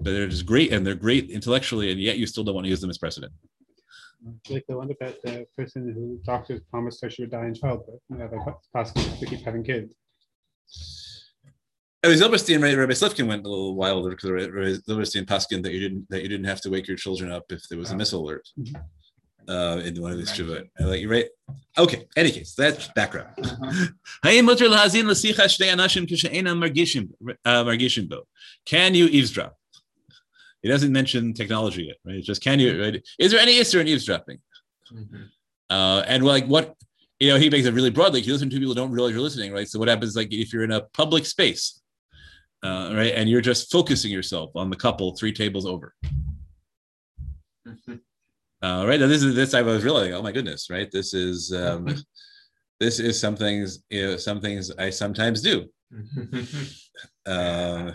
but 0.00 0.12
they're 0.12 0.26
just 0.26 0.44
great 0.44 0.72
and 0.72 0.84
they're 0.84 0.96
great 0.96 1.30
intellectually, 1.30 1.92
and 1.92 2.00
yet 2.00 2.18
you 2.18 2.26
still 2.26 2.42
don't 2.42 2.54
want 2.54 2.64
to 2.64 2.70
use 2.70 2.80
them 2.80 2.90
as 2.90 2.98
precedent. 2.98 3.32
Like 4.48 4.64
the 4.68 4.76
one 4.76 4.90
about 4.90 5.16
the 5.22 5.46
person 5.56 5.92
who 5.92 6.18
doctors 6.24 6.60
promised 6.70 7.02
her 7.02 7.10
she 7.10 7.22
would 7.22 7.30
die 7.30 7.46
in 7.46 7.54
childbirth, 7.54 8.00
you 8.08 8.16
know, 8.16 8.26
they 8.26 8.38
possibly 8.72 9.04
to 9.20 9.26
keep 9.26 9.44
having 9.44 9.62
kids. 9.62 9.92
Oh, 12.04 12.08
Zilberstein, 12.08 12.62
right? 12.62 12.76
Rabbi 12.76 12.92
Slifkin 12.92 13.26
went 13.26 13.46
a 13.46 13.48
little 13.48 13.74
wilder 13.74 14.10
because 14.10 14.30
Rabbi 14.30 14.76
Zilberstein 14.86 15.24
Paskin 15.24 15.62
that 15.62 15.72
you 15.72 15.80
didn't 15.80 16.06
that 16.10 16.22
you 16.22 16.28
didn't 16.28 16.44
have 16.44 16.60
to 16.60 16.70
wake 16.70 16.86
your 16.86 16.98
children 16.98 17.32
up 17.32 17.44
if 17.50 17.66
there 17.68 17.78
was 17.78 17.92
a 17.92 17.96
missile 17.96 18.20
alert. 18.22 18.46
Mm-hmm. 18.58 18.76
Uh, 19.46 19.76
in 19.76 20.00
one 20.00 20.10
of 20.10 20.16
these 20.16 20.30
shuvot. 20.30 20.68
Like 20.80 21.00
you 21.00 21.10
right. 21.10 21.28
Okay. 21.76 22.06
Any 22.16 22.30
case, 22.30 22.54
that's 22.54 22.88
background. 22.88 23.28
Uh-huh. 23.42 23.86
Uh, 27.44 27.76
can 28.64 28.94
you 28.94 29.06
eavesdrop? 29.06 29.56
He 30.62 30.68
doesn't 30.68 30.92
mention 30.92 31.34
technology 31.34 31.84
yet, 31.84 31.96
right? 32.06 32.16
It's 32.16 32.26
just 32.26 32.42
can 32.42 32.58
you? 32.58 32.82
Right? 32.82 33.06
Is 33.18 33.32
there 33.32 33.40
any 33.40 33.58
issue 33.58 33.80
in 33.80 33.88
eavesdropping? 33.88 34.38
Mm-hmm. 34.92 35.24
Uh, 35.68 36.00
and 36.06 36.24
like 36.24 36.46
what 36.46 36.74
you 37.20 37.28
know, 37.28 37.38
he 37.38 37.50
makes 37.50 37.66
it 37.66 37.74
really 37.74 37.90
broadly. 37.90 38.20
Like 38.20 38.26
you 38.26 38.32
listen 38.32 38.50
to 38.50 38.56
people 38.56 38.70
who 38.70 38.74
don't 38.74 38.90
realize 38.90 39.12
you're 39.12 39.20
listening, 39.20 39.52
right? 39.52 39.68
So 39.68 39.78
what 39.78 39.88
happens, 39.88 40.16
like 40.16 40.32
if 40.32 40.52
you're 40.52 40.64
in 40.64 40.72
a 40.72 40.82
public 40.92 41.26
space, 41.26 41.82
uh, 42.64 42.92
right? 42.94 43.12
And 43.14 43.28
you're 43.28 43.42
just 43.42 43.70
focusing 43.70 44.10
yourself 44.10 44.50
on 44.56 44.70
the 44.70 44.76
couple 44.76 45.14
three 45.14 45.32
tables 45.32 45.66
over. 45.66 45.94
Mm-hmm. 47.66 47.94
Uh, 48.62 48.86
right 48.86 48.98
now, 48.98 49.06
this 49.06 49.22
is 49.22 49.34
this 49.34 49.52
I 49.52 49.60
was 49.60 49.84
realizing. 49.84 50.14
Oh 50.14 50.22
my 50.22 50.32
goodness, 50.32 50.70
right? 50.70 50.90
This 50.90 51.12
is 51.12 51.52
um, 51.52 51.84
mm-hmm. 51.84 51.98
this 52.80 52.98
is 52.98 53.20
some 53.20 53.36
things. 53.36 53.82
You 53.90 54.06
know, 54.06 54.16
some 54.16 54.40
things 54.40 54.70
I 54.78 54.88
sometimes 54.88 55.42
do. 55.42 55.66
uh, 57.26 57.92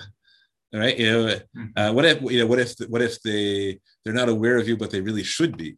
right? 0.72 1.00
You 1.00 1.12
know, 1.12 1.40
uh, 1.76 1.92
what 1.92 2.06
if 2.06 2.22
you 2.22 2.42
know? 2.42 2.46
What 2.46 2.60
if 2.60 2.76
what 2.88 3.02
if 3.02 3.20
they 3.24 3.80
they're 4.06 4.14
not 4.14 4.30
aware 4.30 4.58
of 4.58 4.68
you, 4.68 4.78
but 4.78 4.92
they 4.92 5.02
really 5.02 5.24
should 5.24 5.58
be? 5.58 5.76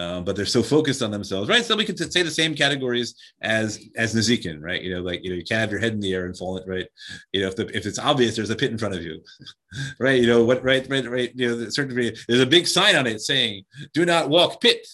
Um, 0.00 0.22
but 0.22 0.36
they're 0.36 0.46
so 0.46 0.62
focused 0.62 1.02
on 1.02 1.10
themselves, 1.10 1.48
right? 1.48 1.64
So 1.64 1.74
we 1.74 1.84
could 1.84 1.98
say 1.98 2.22
the 2.22 2.30
same 2.30 2.54
categories 2.54 3.16
as 3.42 3.80
as 3.96 4.14
Nezikin, 4.14 4.62
right? 4.62 4.80
You 4.80 4.94
know, 4.94 5.00
like 5.00 5.24
you 5.24 5.30
know, 5.30 5.36
you 5.36 5.44
can't 5.44 5.60
have 5.60 5.72
your 5.72 5.80
head 5.80 5.92
in 5.92 5.98
the 6.00 6.14
air 6.14 6.26
and 6.26 6.36
fall 6.36 6.56
it, 6.56 6.68
right? 6.68 6.86
You 7.32 7.42
know, 7.42 7.48
if 7.48 7.56
the 7.56 7.66
if 7.76 7.84
it's 7.84 7.98
obvious, 7.98 8.36
there's 8.36 8.50
a 8.50 8.56
pit 8.56 8.70
in 8.70 8.78
front 8.78 8.94
of 8.94 9.02
you, 9.02 9.20
right? 9.98 10.20
You 10.20 10.28
know 10.28 10.44
what, 10.44 10.62
right, 10.62 10.86
right, 10.88 11.10
right? 11.10 11.32
You 11.34 11.56
know, 11.56 11.68
certain 11.70 11.96
there's 11.96 12.40
a 12.40 12.46
big 12.46 12.68
sign 12.68 12.94
on 12.94 13.08
it 13.08 13.20
saying, 13.20 13.64
"Do 13.92 14.06
not 14.06 14.28
walk 14.28 14.60
pit." 14.60 14.86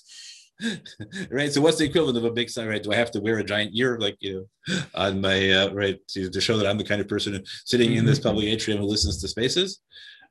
right. 1.31 1.53
So 1.53 1.61
what's 1.61 1.79
the 1.79 1.85
equivalent 1.85 2.17
of 2.17 2.25
a 2.25 2.31
big 2.31 2.49
sign? 2.49 2.69
Right? 2.69 2.83
Do 2.83 2.93
I 2.93 2.97
have 2.97 3.11
to 3.13 3.21
wear 3.21 3.39
a 3.39 3.45
giant 3.45 3.73
ear 3.75 3.99
like 3.99 4.17
you 4.21 4.49
know, 4.69 4.81
on 4.95 5.21
my 5.21 5.51
uh, 5.51 5.73
right 5.73 5.99
to, 6.09 6.31
to 6.31 6.41
show 6.41 6.57
that 6.57 6.67
I'm 6.67 6.79
the 6.79 6.85
kind 6.85 7.01
of 7.01 7.09
person 7.09 7.43
sitting 7.65 7.95
in 7.95 8.07
this 8.07 8.19
public 8.19 8.47
atrium 8.47 8.81
who 8.81 8.87
listens 8.87 9.21
to 9.21 9.29
spaces? 9.29 9.81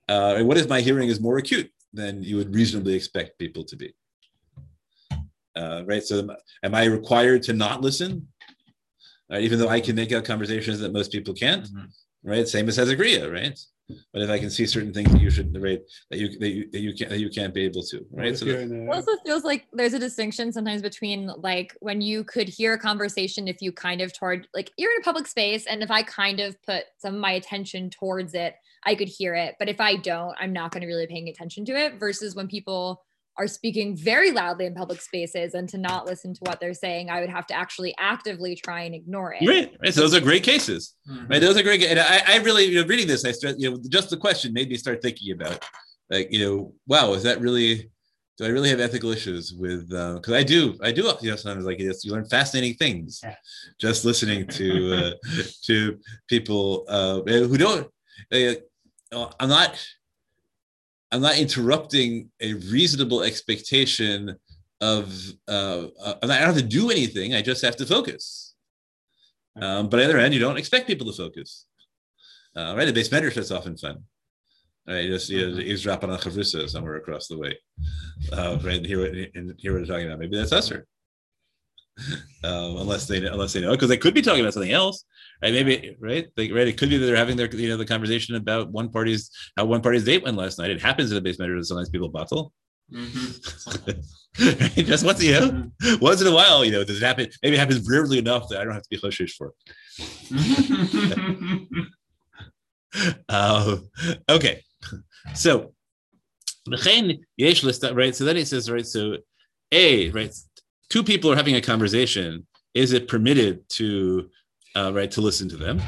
Uh, 0.09 0.35
and 0.37 0.47
what 0.47 0.57
if 0.57 0.67
my 0.67 0.81
hearing 0.81 1.09
is 1.09 1.21
more 1.21 1.37
acute 1.37 1.71
than 1.93 2.23
you 2.23 2.37
would 2.37 2.53
reasonably 2.53 2.93
expect 2.93 3.37
people 3.37 3.63
to 3.65 3.75
be? 3.75 3.93
Uh, 5.55 5.83
right. 5.85 6.03
So 6.03 6.27
am 6.63 6.75
I 6.75 6.85
required 6.85 7.43
to 7.43 7.53
not 7.53 7.81
listen? 7.81 8.27
Right? 9.29 9.43
Even 9.43 9.59
though 9.59 9.69
I 9.69 9.79
can 9.79 9.95
make 9.95 10.11
out 10.11 10.25
conversations 10.25 10.79
that 10.79 10.93
most 10.93 11.11
people 11.11 11.33
can't. 11.33 11.65
Mm-hmm. 11.65 12.29
Right. 12.29 12.47
Same 12.47 12.69
as 12.69 12.77
Hezek 12.77 12.97
Riyah, 12.97 13.31
right? 13.31 13.59
But 14.13 14.21
if 14.21 14.29
I 14.29 14.39
can 14.39 14.49
see 14.49 14.65
certain 14.65 14.93
things 14.93 15.11
that 15.11 15.21
you 15.21 15.29
should 15.29 15.61
right 15.61 15.81
that 16.09 16.17
you 16.17 16.39
that 16.39 16.49
you 16.49 16.69
that 16.71 16.79
you 16.79 16.93
can't 16.93 17.09
that 17.09 17.19
you 17.19 17.29
can't 17.29 17.53
be 17.53 17.65
able 17.65 17.83
to, 17.83 18.05
right? 18.11 18.37
So 18.37 18.45
it 18.45 18.89
also 18.89 19.11
feels 19.25 19.43
like 19.43 19.65
there's 19.73 19.93
a 19.93 19.99
distinction 19.99 20.53
sometimes 20.53 20.81
between 20.81 21.29
like 21.37 21.75
when 21.81 21.99
you 21.99 22.23
could 22.23 22.47
hear 22.47 22.73
a 22.73 22.79
conversation 22.79 23.47
if 23.47 23.61
you 23.61 23.73
kind 23.73 23.99
of 23.99 24.13
toward 24.13 24.47
like 24.53 24.71
you're 24.77 24.91
in 24.91 25.01
a 25.01 25.03
public 25.03 25.27
space 25.27 25.65
and 25.67 25.83
if 25.83 25.91
I 25.91 26.03
kind 26.03 26.39
of 26.39 26.55
put 26.63 26.85
some 26.97 27.15
of 27.15 27.19
my 27.19 27.33
attention 27.33 27.89
towards 27.89 28.33
it, 28.33 28.55
I 28.85 28.95
could 28.95 29.09
hear 29.09 29.35
it. 29.35 29.55
But 29.59 29.67
if 29.67 29.81
I 29.81 29.97
don't, 29.97 30.35
I'm 30.39 30.53
not 30.53 30.71
going 30.71 30.81
to 30.81 30.87
really 30.87 31.07
paying 31.07 31.27
attention 31.27 31.65
to 31.65 31.73
it. 31.73 31.99
Versus 31.99 32.35
when 32.35 32.47
people 32.47 33.03
are 33.37 33.47
speaking 33.47 33.95
very 33.95 34.31
loudly 34.31 34.65
in 34.65 34.75
public 34.75 35.01
spaces 35.01 35.53
and 35.55 35.67
to 35.69 35.77
not 35.77 36.05
listen 36.05 36.33
to 36.33 36.39
what 36.41 36.59
they're 36.59 36.73
saying, 36.73 37.09
I 37.09 37.19
would 37.19 37.29
have 37.29 37.47
to 37.47 37.53
actually 37.55 37.95
actively 37.97 38.55
try 38.55 38.83
and 38.83 38.93
ignore 38.93 39.33
it. 39.33 39.47
Right. 39.47 39.75
right. 39.81 39.93
So 39.93 40.01
those 40.01 40.13
are 40.13 40.21
great 40.21 40.43
cases. 40.43 40.95
Mm-hmm. 41.09 41.27
Right. 41.27 41.41
Those 41.41 41.57
are 41.57 41.63
great. 41.63 41.83
And 41.83 41.99
I, 41.99 42.21
I 42.27 42.37
really, 42.37 42.65
you 42.65 42.81
know, 42.81 42.87
reading 42.87 43.07
this, 43.07 43.25
I 43.25 43.31
start, 43.31 43.55
you 43.57 43.71
know, 43.71 43.79
just 43.89 44.09
the 44.09 44.17
question 44.17 44.53
made 44.53 44.69
me 44.69 44.75
start 44.75 45.01
thinking 45.01 45.33
about 45.33 45.65
like, 46.09 46.31
you 46.31 46.45
know, 46.45 46.73
wow, 46.87 47.13
is 47.13 47.23
that 47.23 47.41
really, 47.41 47.89
do 48.37 48.45
I 48.45 48.49
really 48.49 48.69
have 48.69 48.79
ethical 48.79 49.11
issues 49.11 49.53
with, 49.53 49.89
because 49.89 50.33
uh, 50.33 50.35
I 50.35 50.43
do, 50.43 50.77
I 50.81 50.91
do, 50.91 51.11
you 51.21 51.31
know, 51.31 51.35
sometimes 51.35 51.65
like 51.65 51.79
this, 51.79 52.03
you 52.03 52.11
learn 52.11 52.25
fascinating 52.25 52.75
things 52.75 53.19
yeah. 53.23 53.35
just 53.79 54.05
listening 54.05 54.47
to, 54.47 54.93
uh, 54.93 55.11
to 55.63 55.99
people 56.27 56.85
uh, 56.87 57.21
who 57.21 57.57
don't, 57.57 57.87
uh, 58.31 58.53
I'm 59.39 59.49
not, 59.49 59.83
I'm 61.13 61.21
not 61.21 61.37
interrupting 61.37 62.31
a 62.41 62.55
reasonable 62.55 63.21
expectation 63.21 64.35
of, 64.81 65.15
uh, 65.47 65.85
uh, 66.03 66.15
I 66.23 66.27
don't 66.27 66.37
have 66.37 66.55
to 66.55 66.63
do 66.63 66.89
anything. 66.89 67.35
I 67.35 67.43
just 67.43 67.63
have 67.63 67.75
to 67.77 67.85
focus. 67.85 68.55
Um, 69.61 69.89
but 69.89 69.99
on 69.99 70.05
the 70.07 70.09
other 70.09 70.19
hand, 70.19 70.33
you 70.33 70.39
don't 70.39 70.57
expect 70.57 70.87
people 70.87 71.05
to 71.05 71.13
focus. 71.13 71.67
Uh, 72.55 72.73
right? 72.75 72.85
The 72.85 72.93
base 72.93 73.11
measure 73.11 73.39
is 73.39 73.51
often 73.51 73.77
fun. 73.77 74.03
Right, 74.87 75.05
you 75.05 75.11
just 75.11 75.29
you 75.29 75.49
know, 75.49 75.59
eavesdrop 75.59 76.03
on 76.03 76.09
a 76.09 76.17
chavrusa 76.17 76.67
somewhere 76.67 76.97
across 76.97 77.27
the 77.27 77.37
way. 77.37 77.57
Uh, 78.33 78.57
right, 78.63 78.77
and 78.77 78.85
hear 78.85 79.05
and 79.05 79.53
hear 79.57 79.71
what 79.71 79.77
they're 79.77 79.95
talking 79.95 80.07
about. 80.07 80.19
Maybe 80.19 80.35
that's 80.35 80.51
assur. 80.51 80.85
Um, 82.43 82.77
unless 82.77 83.07
they 83.07 83.23
unless 83.25 83.53
they 83.53 83.61
know 83.61 83.71
because 83.71 83.89
they 83.89 83.97
could 83.97 84.13
be 84.13 84.21
talking 84.21 84.41
about 84.41 84.53
something 84.53 84.71
else 84.71 85.05
right? 85.43 85.53
Maybe 85.53 85.95
right? 85.99 86.27
They, 86.35 86.51
right? 86.51 86.67
It 86.67 86.77
could 86.77 86.89
be 86.89 86.97
that 86.97 87.05
they're 87.05 87.15
having 87.15 87.37
their 87.37 87.53
you 87.53 87.69
know 87.69 87.77
the 87.77 87.85
conversation 87.85 88.35
about 88.35 88.71
one 88.71 88.89
party's 88.89 89.29
how 89.57 89.65
one 89.65 89.81
party's 89.81 90.05
date 90.05 90.23
went 90.23 90.37
last 90.37 90.57
night. 90.57 90.71
It 90.71 90.81
happens 90.81 91.11
in 91.11 91.15
the 91.15 91.21
base 91.21 91.39
measure 91.39 91.57
that 91.57 91.65
sometimes 91.65 91.89
people 91.89 92.09
battle 92.09 92.53
mm-hmm. 92.91 94.81
just 94.81 95.05
once 95.05 95.23
you 95.23 95.33
know 95.33 95.49
mm-hmm. 95.49 96.03
once 96.03 96.21
in 96.21 96.27
a 96.27 96.33
while 96.33 96.63
you 96.63 96.71
know 96.71 96.83
does 96.83 97.01
it 97.01 97.05
happen? 97.05 97.27
Maybe 97.41 97.55
it 97.55 97.59
happens 97.59 97.87
rarely 97.89 98.17
enough 98.17 98.47
that 98.49 98.61
i 98.61 98.63
don't 98.63 98.73
have 98.73 98.83
to 98.83 98.89
be 98.89 98.97
choshish 98.97 99.33
for 99.33 99.53
uh, 103.29 103.77
okay. 104.29 104.63
So 105.35 105.73
right? 107.93 108.15
So 108.15 108.25
then 108.25 108.35
he 108.35 108.45
says 108.45 108.71
right? 108.71 108.85
So 108.85 109.17
a 109.71 110.09
right 110.11 110.33
two 110.93 111.03
people 111.03 111.31
are 111.31 111.35
having 111.35 111.55
a 111.55 111.61
conversation, 111.61 112.45
is 112.75 112.93
it 112.93 113.07
permitted 113.07 113.67
to 113.67 114.29
uh, 114.75 114.91
right 114.93 115.09
to 115.09 115.21
listen 115.21 115.49
to 115.49 115.57
them? 115.57 115.81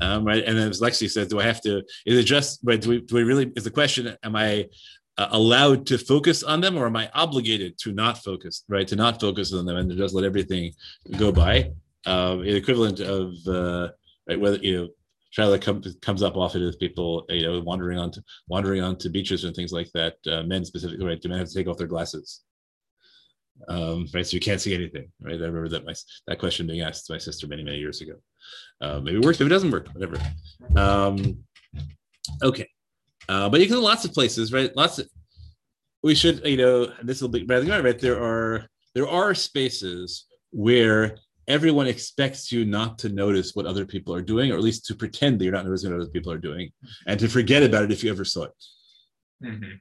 Um, 0.00 0.24
right, 0.24 0.42
and 0.44 0.58
then 0.58 0.68
as 0.68 0.80
Lexi 0.80 1.08
says, 1.08 1.28
do 1.28 1.38
I 1.38 1.44
have 1.44 1.60
to? 1.62 1.78
Is 2.04 2.18
it 2.18 2.24
just 2.24 2.58
right? 2.64 2.80
Do 2.80 2.90
we, 2.90 3.00
do 3.02 3.14
we 3.14 3.22
really? 3.22 3.52
Is 3.54 3.62
the 3.62 3.70
question? 3.70 4.16
Am 4.24 4.34
I 4.34 4.66
uh, 5.16 5.28
allowed 5.30 5.86
to 5.86 5.96
focus 5.96 6.42
on 6.42 6.60
them, 6.60 6.76
or 6.76 6.86
am 6.86 6.96
I 6.96 7.08
obligated 7.14 7.78
to 7.78 7.92
not 7.92 8.18
focus? 8.18 8.64
Right, 8.68 8.88
to 8.88 8.96
not 8.96 9.20
focus 9.20 9.52
on 9.54 9.64
them 9.64 9.76
and 9.76 9.88
to 9.90 9.96
just 9.96 10.12
let 10.12 10.24
everything 10.24 10.72
go 11.16 11.30
by? 11.30 11.70
Uh, 12.04 12.36
the 12.36 12.56
equivalent 12.56 12.98
of 12.98 13.32
uh, 13.46 13.92
right, 14.28 14.40
whether 14.40 14.56
you 14.56 14.76
know 14.76 14.88
Charlotte 15.30 15.62
comes 15.62 15.96
comes 16.02 16.22
up 16.24 16.36
often 16.36 16.64
with 16.64 16.80
people, 16.80 17.26
you 17.28 17.42
know, 17.42 17.60
wandering 17.60 17.98
onto 17.98 18.20
wandering 18.48 18.82
onto 18.82 19.08
beaches 19.08 19.44
and 19.44 19.54
things 19.54 19.70
like 19.70 19.90
that. 19.92 20.16
Uh, 20.26 20.42
men 20.42 20.64
specifically, 20.64 21.06
right? 21.06 21.22
Do 21.22 21.28
men 21.28 21.38
have 21.38 21.48
to 21.48 21.54
take 21.54 21.68
off 21.68 21.78
their 21.78 21.86
glasses? 21.86 22.42
Um, 23.68 24.06
right? 24.14 24.26
So 24.26 24.34
you 24.34 24.40
can't 24.40 24.60
see 24.60 24.74
anything, 24.74 25.10
right? 25.20 25.34
I 25.34 25.46
remember 25.46 25.68
that 25.70 25.84
my 25.84 25.94
that 26.26 26.38
question 26.38 26.66
being 26.66 26.82
asked 26.82 27.06
to 27.06 27.12
my 27.12 27.18
sister 27.18 27.46
many 27.46 27.62
many 27.62 27.78
years 27.78 28.00
ago. 28.00 28.14
Uh, 28.80 29.00
maybe 29.00 29.18
it 29.18 29.24
works, 29.24 29.38
maybe 29.40 29.50
it 29.50 29.56
doesn't 29.56 29.70
work, 29.70 29.88
whatever. 29.88 30.18
Um, 30.76 31.38
okay, 32.42 32.68
uh, 33.28 33.48
but 33.48 33.60
you 33.60 33.66
can 33.66 33.80
lots 33.80 34.04
of 34.04 34.12
places, 34.12 34.52
right? 34.52 34.74
Lots 34.76 34.98
of 34.98 35.08
we 36.02 36.14
should, 36.14 36.44
you 36.46 36.56
know, 36.56 36.92
this 37.02 37.20
will 37.20 37.28
be 37.28 37.44
rather 37.44 37.82
right. 37.82 37.98
There 37.98 38.22
are 38.22 38.66
there 38.94 39.08
are 39.08 39.34
spaces 39.34 40.26
where 40.50 41.18
everyone 41.48 41.86
expects 41.86 42.52
you 42.52 42.64
not 42.64 42.98
to 42.98 43.08
notice 43.08 43.54
what 43.54 43.66
other 43.66 43.84
people 43.84 44.14
are 44.14 44.22
doing, 44.22 44.52
or 44.52 44.54
at 44.54 44.62
least 44.62 44.86
to 44.86 44.94
pretend 44.94 45.38
that 45.38 45.44
you're 45.44 45.52
not 45.52 45.64
noticing 45.64 45.90
what 45.90 46.00
other 46.00 46.10
people 46.10 46.32
are 46.32 46.38
doing, 46.38 46.70
and 47.06 47.18
to 47.20 47.28
forget 47.28 47.62
about 47.62 47.84
it 47.84 47.92
if 47.92 48.04
you 48.04 48.10
ever 48.10 48.24
saw 48.24 48.44
it. 48.44 48.52
Mm-hmm. 49.44 49.72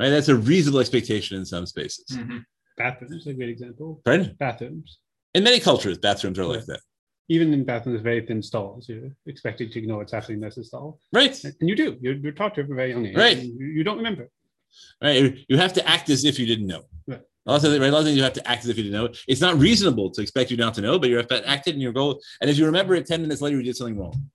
Right, 0.00 0.08
that's 0.08 0.28
a 0.28 0.36
reasonable 0.36 0.80
expectation 0.80 1.36
in 1.36 1.44
some 1.44 1.66
spaces. 1.66 2.06
Mm-hmm. 2.12 2.38
Bathrooms 2.80 3.26
a 3.26 3.34
great 3.34 3.50
example. 3.50 4.00
Pardon? 4.06 4.34
Bathrooms. 4.38 5.00
In 5.34 5.44
many 5.44 5.60
cultures, 5.60 5.98
bathrooms 5.98 6.38
are 6.38 6.46
like 6.46 6.64
that. 6.64 6.80
Even 7.28 7.52
in 7.52 7.62
bathrooms, 7.62 8.00
very 8.00 8.24
thin 8.24 8.42
stalls, 8.42 8.88
you're 8.88 9.10
expected 9.26 9.70
to 9.72 9.78
ignore 9.78 9.98
what's 9.98 10.12
happening 10.12 10.42
in 10.42 10.48
the 10.48 10.64
stall. 10.64 10.98
Right. 11.12 11.38
And 11.44 11.68
you 11.68 11.76
do. 11.76 11.98
You're, 12.00 12.14
you're 12.14 12.32
taught 12.32 12.54
to 12.54 12.64
from 12.64 12.72
a 12.72 12.76
very 12.76 12.90
young 12.92 13.04
age. 13.04 13.14
Right. 13.14 13.36
You, 13.38 13.84
don't 13.84 13.98
remember. 13.98 14.30
Right. 15.02 15.44
You 15.46 15.58
have 15.58 15.74
to 15.74 15.86
act 15.86 16.08
as 16.08 16.24
if 16.24 16.38
you 16.38 16.46
didn't 16.46 16.68
know. 16.68 16.84
Right. 17.06 17.20
Also, 17.46 17.70
right, 17.78 17.88
a 17.88 17.92
lot 17.92 17.98
of 17.98 18.04
things 18.06 18.16
you 18.16 18.22
have 18.22 18.32
to 18.32 18.48
act 18.48 18.64
as 18.64 18.70
if 18.70 18.78
you 18.78 18.84
didn't 18.84 18.98
know. 18.98 19.12
It's 19.28 19.42
not 19.42 19.58
reasonable 19.58 20.10
to 20.12 20.22
expect 20.22 20.50
you 20.50 20.56
not 20.56 20.72
to 20.74 20.80
know, 20.80 20.98
but 20.98 21.10
you 21.10 21.18
have 21.18 21.28
to 21.28 21.46
act 21.46 21.68
it 21.68 21.74
in 21.74 21.80
your 21.82 21.92
goal. 21.92 22.22
And 22.40 22.48
if 22.48 22.56
you 22.56 22.64
remember 22.64 22.94
it 22.94 23.06
10 23.06 23.20
minutes 23.20 23.42
later, 23.42 23.58
you 23.58 23.62
did 23.62 23.76
something 23.76 23.98
wrong. 23.98 24.30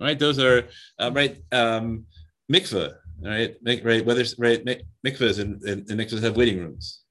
Right. 0.00 0.18
Those 0.18 0.40
are, 0.40 0.66
uh, 0.98 1.12
right. 1.14 1.38
Um, 1.52 2.06
mikveh, 2.52 2.94
right? 3.22 3.56
Right. 3.64 4.04
Whether, 4.04 4.24
right. 4.38 4.64
Mikvahs 5.06 5.38
and, 5.38 5.62
and, 5.62 5.88
and 5.90 6.00
mikvahs 6.00 6.22
have 6.22 6.36
waiting 6.36 6.58
rooms 6.58 7.04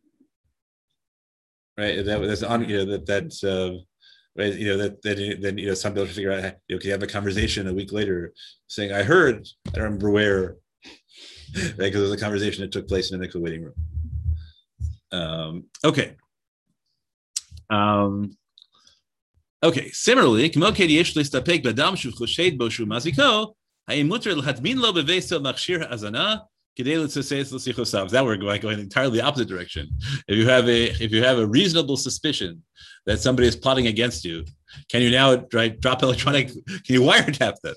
right? 1.78 2.04
That 2.06 2.22
that's 2.22 2.44
on 2.44 2.68
you 2.70 2.78
know 2.78 2.86
that 2.92 3.06
that's 3.06 3.44
uh, 3.44 3.78
right. 4.38 4.54
You 4.54 4.70
know 4.70 4.78
that 4.78 5.02
that 5.04 5.38
then 5.42 5.58
you 5.58 5.68
know 5.68 5.74
some 5.74 5.94
people 5.94 6.08
figure 6.08 6.32
out 6.32 6.56
you 6.68 6.76
know 6.76 6.80
can 6.80 6.88
you 6.88 6.92
have 6.92 7.04
a 7.04 7.08
conversation 7.08 7.68
a 7.68 7.74
week 7.74 7.92
later 7.92 8.34
saying 8.68 8.92
I 8.92 9.04
heard 9.04 9.48
I 9.68 9.72
don't 9.72 9.84
remember 9.84 10.12
where 10.12 10.58
right 11.56 11.78
because 11.78 12.02
it 12.02 12.10
was 12.10 12.12
a 12.12 12.18
conversation 12.18 12.62
that 12.62 12.72
took 12.72 12.88
place 12.88 13.12
in 13.12 13.22
a 13.22 13.28
mikvah 13.28 13.42
waiting 13.42 13.64
room. 13.64 13.76
Um, 15.12 15.66
okay. 15.84 16.16
Um, 17.70 18.36
okay. 19.62 19.90
Similarly, 19.92 20.46
Hayim 23.90 24.08
mutter 24.08 24.34
l'hatmin 24.36 24.78
lo 24.78 24.92
we're 28.26 28.38
going, 28.38 28.62
going 28.62 28.80
entirely 28.80 29.20
the 29.20 29.24
opposite 29.24 29.48
direction. 29.48 29.88
If 30.28 30.38
you 30.38 30.48
have 30.48 30.68
a 30.68 30.86
if 31.04 31.12
you 31.12 31.24
have 31.24 31.38
a 31.38 31.46
reasonable 31.46 31.98
suspicion 31.98 32.64
that 33.06 33.20
somebody 33.20 33.48
is 33.48 33.56
plotting 33.56 33.88
against 33.88 34.26
you, 34.26 34.46
can 34.90 35.02
you 35.02 35.12
now 35.12 35.36
drop 35.36 36.02
electronic? 36.02 36.48
Can 36.48 36.96
you 36.96 37.02
wiretap 37.02 37.56
them? 37.62 37.76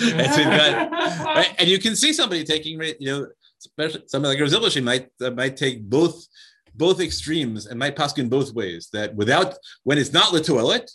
and, 0.00 0.32
so 0.32 0.44
got, 0.44 0.90
right? 1.24 1.54
and 1.58 1.68
you 1.68 1.78
can 1.78 1.96
see 1.96 2.12
somebody 2.12 2.44
taking 2.44 2.80
you 3.00 3.10
know 3.10 3.26
especially 3.60 4.02
somebody 4.06 4.36
like 4.38 4.50
Rosilbashi 4.50 4.82
might 4.82 5.08
uh, 5.20 5.30
might 5.30 5.56
take 5.56 5.82
both 5.82 6.26
both 6.74 7.00
extremes 7.00 7.66
and 7.66 7.78
might 7.78 7.96
pass 7.96 8.16
in 8.18 8.28
both 8.28 8.52
ways. 8.54 8.88
That 8.92 9.14
without 9.14 9.54
when 9.84 9.98
it's 9.98 10.12
not 10.12 10.32
letoilet, 10.32 10.90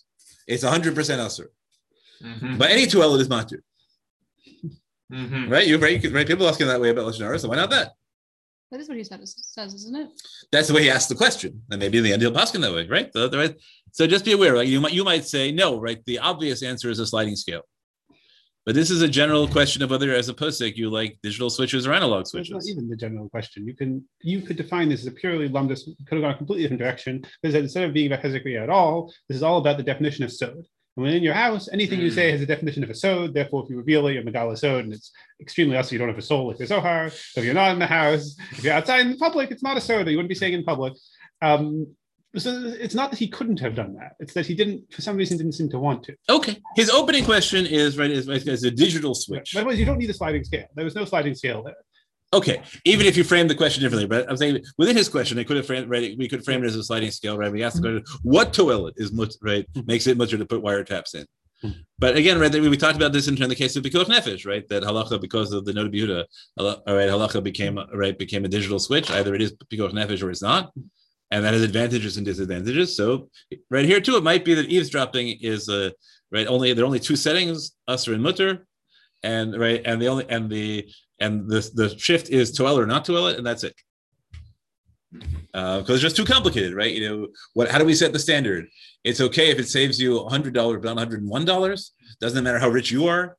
it's 0.47 0.63
hundred 0.63 0.95
percent 0.95 1.21
assur. 1.21 1.49
Mm-hmm. 2.21 2.57
But 2.57 2.71
any 2.71 2.87
toilet 2.87 3.21
is 3.21 3.29
mutar. 3.29 3.59
Mm-hmm. 5.11 5.49
Right? 5.49 5.67
You 5.67 5.77
right? 5.77 6.03
right? 6.11 6.27
People 6.27 6.47
asking 6.47 6.67
that 6.67 6.81
way 6.81 6.89
about 6.89 7.05
Lashon 7.05 7.39
so 7.39 7.49
why 7.49 7.55
not 7.55 7.69
that? 7.69 7.91
That 8.71 8.79
is 8.79 8.87
what 8.87 8.97
he 8.97 9.03
said, 9.03 9.19
says, 9.27 9.75
isn't 9.75 9.95
it? 9.95 10.09
That's 10.51 10.67
the 10.67 10.73
way 10.73 10.81
he 10.81 10.89
asked 10.89 11.09
the 11.09 11.13
question, 11.15 11.61
and 11.69 11.79
maybe 11.79 11.99
in 11.99 12.03
the 12.03 12.11
end 12.11 12.23
he'll 12.23 12.31
pass 12.31 12.49
that 12.49 12.73
way, 12.73 12.87
right? 12.87 13.11
So, 13.13 13.29
right? 13.29 13.55
so 13.91 14.07
just 14.07 14.25
be 14.25 14.31
aware. 14.31 14.57
Like 14.57 14.67
you 14.67 14.81
might 14.81 14.93
you 14.93 15.03
might 15.03 15.25
say 15.25 15.51
no, 15.51 15.79
right? 15.79 16.03
The 16.05 16.17
obvious 16.17 16.63
answer 16.63 16.89
is 16.89 16.97
a 16.97 17.05
sliding 17.05 17.35
scale, 17.35 17.61
But 18.65 18.73
this 18.73 18.89
is 18.89 19.03
a 19.03 19.07
general 19.07 19.47
question 19.47 19.83
of 19.83 19.91
whether, 19.91 20.11
as 20.11 20.27
a 20.27 20.33
posek, 20.33 20.75
you 20.75 20.89
like 20.89 21.19
digital 21.21 21.51
switches 21.51 21.85
or 21.85 21.93
analog 21.93 22.21
It's 22.21 22.33
not 22.33 22.45
switches. 22.47 22.71
even 22.71 22.89
the 22.89 22.95
general 22.95 23.29
question. 23.29 23.67
You 23.67 23.75
can 23.75 24.03
you 24.21 24.41
could 24.41 24.57
define 24.57 24.89
this 24.89 25.01
as 25.01 25.07
a 25.07 25.11
purely 25.11 25.49
lumdus, 25.49 25.85
could 25.85 26.15
have 26.17 26.21
gone 26.21 26.33
a 26.33 26.37
completely 26.37 26.63
different 26.63 26.79
direction. 26.79 27.23
Because 27.43 27.53
instead 27.53 27.83
of 27.83 27.93
being 27.93 28.11
about 28.11 28.23
Hezek 28.23 28.43
Riyah 28.43 28.63
at 28.63 28.69
all, 28.71 29.13
this 29.29 29.35
is 29.35 29.43
all 29.43 29.59
about 29.59 29.77
the 29.77 29.83
definition 29.83 30.23
of 30.23 30.31
sod. 30.31 30.65
And 30.95 31.05
within 31.05 31.23
your 31.23 31.33
house, 31.33 31.67
anything 31.71 31.99
you 31.99 32.11
say 32.11 32.31
has 32.31 32.41
a 32.41 32.45
definition 32.45 32.83
of 32.83 32.89
a 32.89 32.95
sod. 32.95 33.33
Therefore, 33.33 33.63
if 33.63 33.69
you 33.69 33.77
reveal 33.77 34.05
it, 34.07 34.13
you're 34.13 34.23
Megala 34.23 34.57
sod, 34.57 34.85
and 34.85 34.93
it's 34.93 35.11
extremely 35.41 35.75
us. 35.75 35.91
You 35.91 35.97
don't 35.97 36.09
have 36.09 36.17
a 36.17 36.21
soul 36.21 36.51
if 36.51 36.59
you're 36.59 36.67
Zohar. 36.67 37.07
If 37.07 37.43
you're 37.43 37.53
not 37.55 37.71
in 37.71 37.79
the 37.79 37.87
house, 37.87 38.35
if 38.51 38.63
you're 38.63 38.73
outside 38.73 39.01
in 39.01 39.11
the 39.11 39.17
public, 39.17 39.49
it's 39.49 39.63
not 39.63 39.77
a 39.77 39.81
soda. 39.81 40.11
You 40.11 40.17
wouldn't 40.17 40.29
be 40.29 40.35
saying 40.35 40.53
in 40.53 40.63
public. 40.63 40.93
Um, 41.41 41.87
so 42.35 42.73
it's 42.79 42.95
not 42.95 43.11
that 43.11 43.19
he 43.19 43.27
couldn't 43.27 43.59
have 43.59 43.75
done 43.75 43.95
that. 43.95 44.13
It's 44.19 44.33
that 44.33 44.47
he 44.47 44.55
didn't, 44.55 44.91
for 44.91 45.01
some 45.01 45.17
reason, 45.17 45.37
didn't 45.37 45.53
seem 45.53 45.69
to 45.69 45.79
want 45.79 46.03
to. 46.03 46.15
Okay. 46.29 46.59
His 46.75 46.89
opening 46.89 47.25
question 47.25 47.65
is 47.65 47.97
right 47.97 48.09
is, 48.09 48.27
is 48.27 48.63
a 48.63 48.71
digital 48.71 49.13
switch. 49.13 49.53
By 49.53 49.61
the 49.61 49.67
way, 49.67 49.75
you 49.75 49.85
don't 49.85 49.99
need 49.99 50.09
a 50.09 50.13
sliding 50.13 50.43
scale. 50.43 50.65
There 50.75 50.85
was 50.85 50.95
no 50.95 51.05
sliding 51.05 51.35
scale 51.35 51.63
there. 51.63 51.75
Okay, 52.33 52.61
even 52.83 53.05
if 53.05 53.15
you 53.15 53.23
frame 53.23 53.47
the 53.47 53.55
question 53.55 53.83
differently, 53.83 54.07
but 54.07 54.27
I'm 54.29 54.37
saying 54.37 54.63
within 54.77 54.97
his 54.97 55.07
question, 55.07 55.37
it 55.37 55.45
could 55.45 55.57
have 55.57 55.67
framed 55.67 55.89
right. 55.89 56.17
We 56.17 56.27
could 56.27 56.43
frame 56.43 56.63
it 56.63 56.67
as 56.67 56.75
a 56.75 56.83
sliding 56.83 57.11
scale, 57.11 57.37
right? 57.37 57.51
We 57.51 57.63
asked 57.63 57.77
the 57.77 57.81
question, 57.83 58.03
what 58.23 58.53
toilet 58.53 58.95
is 58.97 59.11
mut, 59.11 59.33
right 59.41 59.65
makes 59.85 60.07
it 60.07 60.17
mutar 60.17 60.37
to 60.39 60.45
put 60.45 60.63
wiretaps 60.63 61.15
in. 61.15 61.25
But 61.97 62.17
again, 62.17 62.39
right, 62.39 62.51
we 62.51 62.75
talked 62.75 62.97
about 62.97 63.13
this 63.13 63.27
in 63.27 63.35
terms 63.35 63.45
of 63.45 63.49
the 63.49 63.55
case 63.55 63.75
of 63.75 63.83
Pikuach 63.83 64.07
Nefesh, 64.07 64.45
right? 64.45 64.67
That 64.67 64.83
halacha 64.83 65.21
because 65.21 65.53
of 65.53 65.63
the 65.63 65.71
note 65.71 65.87
of 65.87 65.93
Yehuda, 65.93 66.25
all 66.57 66.81
right, 66.87 67.09
halacha 67.09 67.41
became 67.41 67.79
right 67.93 68.17
became 68.17 68.43
a 68.43 68.49
digital 68.49 68.79
switch. 68.79 69.09
Either 69.11 69.33
it 69.35 69.41
is 69.41 69.53
Pikuach 69.53 69.93
Nefesh 69.93 70.21
or 70.21 70.29
it's 70.29 70.41
not, 70.41 70.73
and 71.31 71.45
that 71.45 71.53
has 71.53 71.61
advantages 71.61 72.17
and 72.17 72.25
disadvantages. 72.25 72.97
So 72.97 73.29
right 73.69 73.85
here 73.85 74.01
too, 74.01 74.17
it 74.17 74.23
might 74.23 74.43
be 74.43 74.53
that 74.55 74.69
eavesdropping 74.69 75.37
is 75.39 75.69
uh, 75.69 75.91
right. 76.31 76.47
Only 76.47 76.73
there 76.73 76.83
are 76.83 76.87
only 76.87 76.99
two 76.99 77.15
settings, 77.15 77.71
assur 77.87 78.13
and 78.13 78.25
mutar, 78.25 78.63
and 79.23 79.57
right, 79.57 79.81
and 79.85 80.01
the 80.01 80.07
only 80.07 80.25
and 80.29 80.49
the 80.49 80.91
and 81.23 81.49
the 81.49 81.61
the 81.73 81.97
shift 81.97 82.29
is 82.29 82.51
toel 82.51 82.77
or 82.77 82.85
not 82.85 83.05
toel, 83.05 83.35
and 83.37 83.45
that's 83.45 83.63
it. 83.63 83.75
Uh, 85.53 85.79
because 85.79 85.95
it's 85.95 86.01
just 86.01 86.15
too 86.15 86.25
complicated, 86.25 86.73
right? 86.73 86.93
You 86.93 87.07
know, 87.07 87.27
what? 87.53 87.69
How 87.69 87.77
do 87.77 87.85
we 87.85 87.93
set 87.93 88.13
the 88.13 88.19
standard? 88.19 88.65
It's 89.03 89.21
okay 89.21 89.49
if 89.51 89.59
it 89.59 89.67
saves 89.67 89.99
you 89.99 90.25
hundred 90.27 90.53
dollars, 90.53 90.79
but 90.81 90.89
not 90.89 90.97
hundred 90.97 91.21
and 91.21 91.29
one 91.29 91.45
dollars. 91.45 91.91
Doesn't 92.19 92.43
matter 92.43 92.59
how 92.59 92.69
rich 92.69 92.91
you 92.91 93.07
are, 93.07 93.37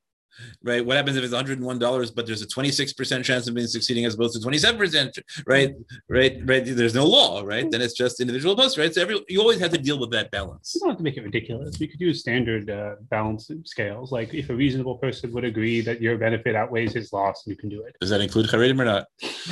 right? 0.62 0.84
What 0.84 0.96
happens 0.96 1.16
if 1.16 1.24
it's 1.24 1.34
hundred 1.34 1.58
and 1.58 1.66
one 1.66 1.78
dollars, 1.78 2.10
but 2.10 2.26
there's 2.26 2.42
a 2.42 2.46
twenty 2.46 2.70
six 2.70 2.92
percent 2.92 3.24
chance 3.24 3.48
of 3.48 3.54
being 3.54 3.66
succeeding 3.66 4.04
as 4.04 4.14
opposed 4.14 4.34
to 4.34 4.40
twenty 4.40 4.58
seven 4.58 4.78
percent, 4.78 5.18
right? 5.46 5.74
Right? 6.08 6.38
Right? 6.44 6.62
There's 6.64 6.94
no 6.94 7.06
law, 7.06 7.42
right? 7.44 7.70
Then 7.70 7.80
it's 7.80 7.94
just 7.94 8.20
individual 8.20 8.56
posts, 8.56 8.78
right? 8.78 8.94
So 8.94 9.02
every 9.02 9.24
you 9.28 9.40
always 9.40 9.60
have 9.60 9.70
to 9.72 9.78
deal 9.78 9.98
with 9.98 10.10
that 10.12 10.30
balance. 10.30 10.72
You 10.74 10.80
don't 10.80 10.90
have 10.90 10.98
to 10.98 11.04
make 11.04 11.16
it 11.16 11.22
ridiculous. 11.22 11.78
We 11.78 11.86
could 11.88 12.00
use 12.00 12.20
standard 12.20 12.70
uh, 12.70 12.96
balance 13.10 13.50
scales. 13.64 14.12
Like 14.12 14.34
if 14.34 14.50
a 14.50 14.54
reasonable 14.54 14.98
person 14.98 15.32
would 15.32 15.44
agree 15.44 15.80
that 15.82 16.00
your 16.00 16.16
benefit 16.18 16.54
outweighs 16.54 16.92
his 16.92 17.12
loss, 17.12 17.42
you 17.46 17.56
can 17.56 17.68
do 17.68 17.82
it. 17.82 17.96
Does 18.00 18.10
that 18.10 18.20
include 18.20 18.46
Haredim 18.46 18.80
or 18.80 18.84
not? 18.84 19.06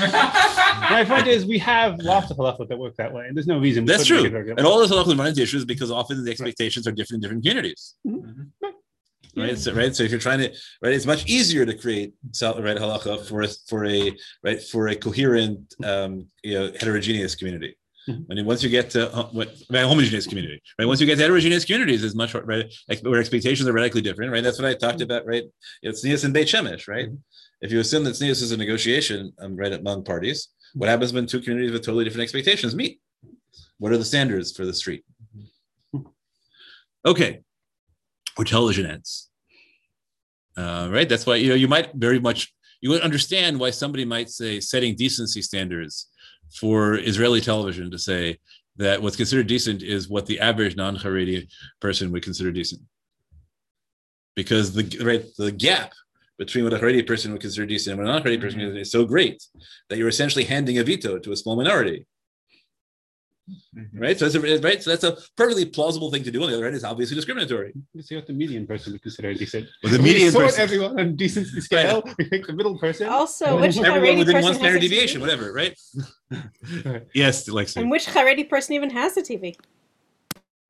My 0.91 1.05
point 1.07 1.27
is, 1.27 1.45
we 1.47 1.59
have 1.59 1.99
lots 2.01 2.31
of 2.31 2.37
halachot 2.37 2.69
that 2.69 2.79
work 2.79 2.97
that 2.97 3.13
way, 3.13 3.27
and 3.27 3.37
there's 3.37 3.47
no 3.47 3.59
reason. 3.59 3.85
That's 3.85 4.07
true. 4.07 4.23
make 4.23 4.33
it 4.33 4.35
regular. 4.35 4.59
And 4.59 4.67
all 4.67 4.79
those 4.79 4.91
halachas 4.91 5.17
run 5.19 5.29
into 5.29 5.43
issues 5.43 5.65
because 5.65 5.91
often 5.91 6.25
the 6.25 6.31
expectations 6.31 6.87
are 6.87 6.93
different 6.93 7.19
in 7.19 7.21
different 7.29 7.43
communities. 7.45 7.95
Mhm. 8.07 8.49
Right. 8.63 8.75
So 9.35 9.73
right. 9.73 9.95
So 9.95 10.03
if 10.03 10.11
you're 10.11 10.21
trying 10.21 10.41
to 10.41 10.51
right, 10.83 10.93
it's 10.93 11.07
much 11.07 11.27
easier 11.27 11.65
to 11.65 11.75
create 11.77 12.13
right 12.43 12.77
halacha 12.77 13.25
for 13.27 13.43
a 13.43 13.49
for 13.69 13.87
a 13.87 14.13
right 14.45 14.63
for 14.63 14.89
a 14.89 14.97
coherent 14.97 15.75
um, 15.85 16.27
you 16.43 16.59
know 16.59 16.73
heterogeneous 16.79 17.35
community. 17.35 17.77
Mhm. 18.09 18.27
When 18.27 18.39
you, 18.39 18.45
once 18.45 18.63
you 18.65 18.69
get 18.69 18.91
to 18.91 19.15
uh, 19.15 19.29
what, 19.31 19.55
right, 19.71 19.85
homogeneous 19.85 20.27
community, 20.27 20.61
right? 20.79 20.87
Once 20.87 21.01
you 21.01 21.07
get 21.07 21.17
to 21.17 21.23
heterogeneous 21.23 21.65
communities, 21.65 22.03
is 22.03 22.17
much 22.17 22.35
right 22.35 22.67
where 23.03 23.21
expectations 23.21 23.69
are 23.69 23.73
radically 23.73 24.01
different, 24.01 24.33
right? 24.33 24.43
That's 24.43 24.59
what 24.59 24.69
I 24.69 24.75
talked 24.75 25.01
about, 25.03 25.25
right? 25.25 25.45
It's 25.83 26.05
tznius 26.05 26.25
and 26.25 26.35
Beit 26.35 26.49
Shemesh, 26.49 26.89
right? 26.89 27.09
If 27.61 27.71
you 27.71 27.79
assume 27.79 28.03
that 28.05 28.15
tznius 28.15 28.43
is 28.43 28.51
a 28.51 28.57
negotiation, 28.57 29.33
um, 29.39 29.55
right, 29.55 29.73
among 29.73 30.03
parties, 30.03 30.49
what 30.75 30.89
happens 30.89 31.13
when 31.13 31.27
two 31.27 31.41
communities 31.41 31.71
with 31.71 31.85
totally 31.85 32.05
different 32.05 32.25
expectations 32.25 32.75
meet? 32.75 33.01
What 33.79 33.93
are 33.93 33.99
the 33.99 34.05
standards 34.05 34.51
for 34.57 34.65
the 34.65 34.75
street? 34.75 35.05
Okay, 37.05 37.43
or 38.37 38.45
television 38.45 38.87
ends. 38.87 39.31
Uh, 40.57 40.89
right. 40.91 41.09
That's 41.09 41.27
why 41.27 41.37
you 41.37 41.49
know 41.49 41.55
you 41.55 41.69
might 41.69 41.93
very 41.95 42.21
much 42.21 42.53
you 42.81 42.91
would 42.91 43.03
understand 43.03 43.59
why 43.59 43.71
somebody 43.71 44.05
might 44.05 44.29
say 44.29 44.61
setting 44.61 44.97
decency 44.97 45.41
standards 45.41 46.09
for 46.55 46.99
Israeli 46.99 47.41
television 47.41 47.91
to 47.91 47.99
say 47.99 48.39
that 48.77 49.01
what's 49.01 49.17
considered 49.17 49.47
decent 49.47 49.83
is 49.83 50.09
what 50.09 50.27
the 50.27 50.41
average 50.41 50.77
non-Haredi 50.77 51.47
person 51.81 52.11
would 52.13 52.23
consider 52.23 52.51
decent, 52.51 52.83
because 54.35 54.73
the 54.75 54.85
right 55.05 55.25
the 55.39 55.53
gap 55.53 55.93
between 56.39 56.65
what 56.65 56.73
a 56.73 56.79
Haredi 56.79 57.07
person 57.07 57.33
would 57.33 57.41
consider 57.41 57.67
decent 57.67 57.93
and 57.93 57.99
what 57.99 58.09
a 58.09 58.13
non-Haredi 58.13 58.41
person 58.41 58.61
consider 58.61 58.81
is 58.81 58.91
so 58.91 59.05
great 59.05 59.43
that 59.89 59.99
you're 59.99 60.09
essentially 60.09 60.45
handing 60.45 60.79
a 60.79 60.85
veto 60.85 61.19
to 61.19 61.33
a 61.33 61.37
small 61.37 61.57
minority 61.57 62.07
Mm-hmm. 63.51 63.99
right? 63.99 64.19
So 64.19 64.29
that's 64.29 64.37
a, 64.37 64.61
right. 64.61 64.83
So 64.83 64.91
that's 64.91 65.05
a 65.05 65.17
perfectly 65.37 65.65
plausible 65.65 66.11
thing 66.11 66.23
to 66.25 66.31
do. 66.31 66.43
On 66.43 66.49
the 66.49 66.55
other 66.55 66.65
hand, 66.65 66.77
it's 66.77 66.85
obviously 66.85 67.17
discriminatory. 67.17 67.73
You 67.93 68.03
see 68.03 68.15
what 68.15 68.27
the 68.27 68.33
median 68.33 68.67
person 68.67 68.93
would 68.93 69.03
consider 69.03 69.35
decent. 69.35 69.69
Well, 69.83 69.93
the 69.93 69.99
We 69.99 70.05
median 70.05 70.31
sort 70.31 70.47
person, 70.47 70.63
everyone 70.63 71.01
on 71.01 71.17
decency 71.17 71.61
scale. 71.61 72.03
We 72.19 72.29
pick 72.29 72.47
the 72.47 72.53
middle 72.53 72.79
person. 72.79 73.09
Also, 73.09 73.61
which 73.61 73.77
then 73.77 73.87
everyone 73.87 74.19
within 74.19 74.35
person 74.35 74.45
one 74.45 74.55
standard 74.55 74.83
a 74.83 74.87
TV? 74.87 74.91
deviation, 74.91 75.21
whatever, 75.21 75.53
right? 75.53 75.77
Right. 76.85 77.03
yes, 77.15 77.49
Lexi. 77.49 77.79
And 77.79 77.91
which 77.91 78.07
Haredi 78.07 78.49
person 78.49 78.75
even 78.75 78.91
has 78.91 79.17
a 79.17 79.23
TV? 79.23 79.57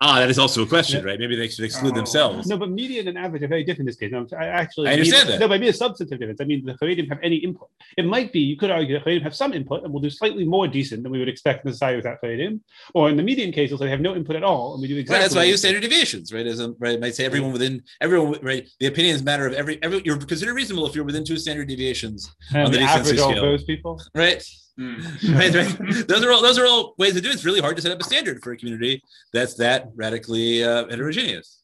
Ah, 0.05 0.19
that 0.19 0.29
is 0.29 0.39
also 0.39 0.63
a 0.65 0.67
question, 0.67 1.05
right? 1.05 1.17
Maybe 1.19 1.37
they 1.37 1.47
should 1.47 1.65
exclude 1.65 1.93
Oh. 1.93 1.97
themselves. 1.97 2.49
No, 2.49 2.57
but 2.59 2.71
median 2.71 3.07
and 3.07 3.17
average 3.17 3.43
are 3.45 3.47
very 3.47 3.63
different 3.63 3.81
in 3.81 3.87
this 3.87 3.97
case. 3.97 4.13
I 4.37 4.47
actually 4.47 4.89
I 4.89 4.95
understand 4.95 5.29
mean, 5.29 5.39
that. 5.39 5.41
No, 5.45 5.49
but 5.49 5.55
I 5.55 5.59
mean 5.59 5.69
a 5.69 5.73
substantive 5.73 6.19
difference. 6.19 6.41
I 6.41 6.45
mean, 6.45 6.65
the 6.65 6.75
Haredim 6.75 7.09
have 7.09 7.21
any 7.23 7.37
input. 7.37 7.69
It 7.97 8.05
might 8.05 8.33
be 8.33 8.41
you 8.41 8.57
could 8.57 8.73
argue 8.73 8.95
that 8.99 9.05
Haredim 9.05 9.23
have 9.23 9.37
some 9.43 9.53
input 9.53 9.85
and 9.85 9.93
will 9.93 10.01
do 10.01 10.11
slightly 10.11 10.45
more 10.45 10.67
decent 10.67 11.05
than 11.05 11.13
we 11.13 11.21
would 11.21 11.29
expect 11.29 11.65
in 11.65 11.71
a 11.71 11.73
society 11.73 11.97
without 11.97 12.19
Haredim. 12.21 12.59
Or 12.95 13.09
in 13.11 13.17
the 13.17 13.23
median 13.23 13.53
case, 13.53 13.71
they'll 13.71 13.79
say 13.79 13.89
have 13.89 14.01
no 14.01 14.17
input 14.17 14.35
at 14.35 14.43
all, 14.43 14.73
and 14.75 14.83
we 14.83 14.89
do 14.89 14.97
exactly. 14.97 15.15
Right, 15.15 15.23
that's 15.23 15.35
why 15.37 15.41
I 15.43 15.45
what 15.45 15.47
we 15.47 15.51
use 15.53 15.61
standard 15.61 15.83
deviations, 15.83 16.33
right? 16.33 16.47
As 16.49 16.59
a, 16.59 16.75
right, 16.81 16.97
I 16.97 17.01
might 17.01 17.15
say 17.15 17.25
everyone 17.25 17.53
within 17.53 17.83
everyone, 18.01 18.39
right? 18.43 18.69
The 18.81 18.87
opinions 18.87 19.23
matter 19.23 19.47
of 19.47 19.53
every 19.55 19.81
every. 19.85 20.03
You're 20.05 20.17
considered 20.19 20.55
reasonable 20.55 20.87
if 20.89 20.97
you're 20.97 21.05
within 21.05 21.25
two 21.25 21.37
standard 21.39 21.69
deviations, 21.69 22.29
And 22.53 22.67
on 22.67 22.73
the 22.73 22.81
average 22.81 23.21
all 23.21 23.31
scale. 23.31 23.43
those 23.43 23.63
people. 23.63 24.01
right? 24.17 24.43
Mm. 24.81 25.35
right, 25.39 25.55
right. 25.55 26.09
Those 26.09 26.25
are 26.25 26.33
all 26.33 26.43
those 26.43 26.59
are 26.59 26.67
all 26.67 26.95
ways 26.99 27.15
to 27.15 27.21
do 27.21 27.29
it. 27.29 27.35
It's 27.35 27.45
really 27.45 27.61
hard 27.61 27.77
to 27.77 27.83
set 27.83 27.93
up 27.93 28.01
a 28.01 28.05
standard 28.05 28.43
for 28.43 28.53
a 28.53 28.57
community 28.57 29.03
that's 29.33 29.55
that 29.55 29.89
radically 29.95 30.65
uh, 30.65 30.89
heterogeneous. 30.89 31.59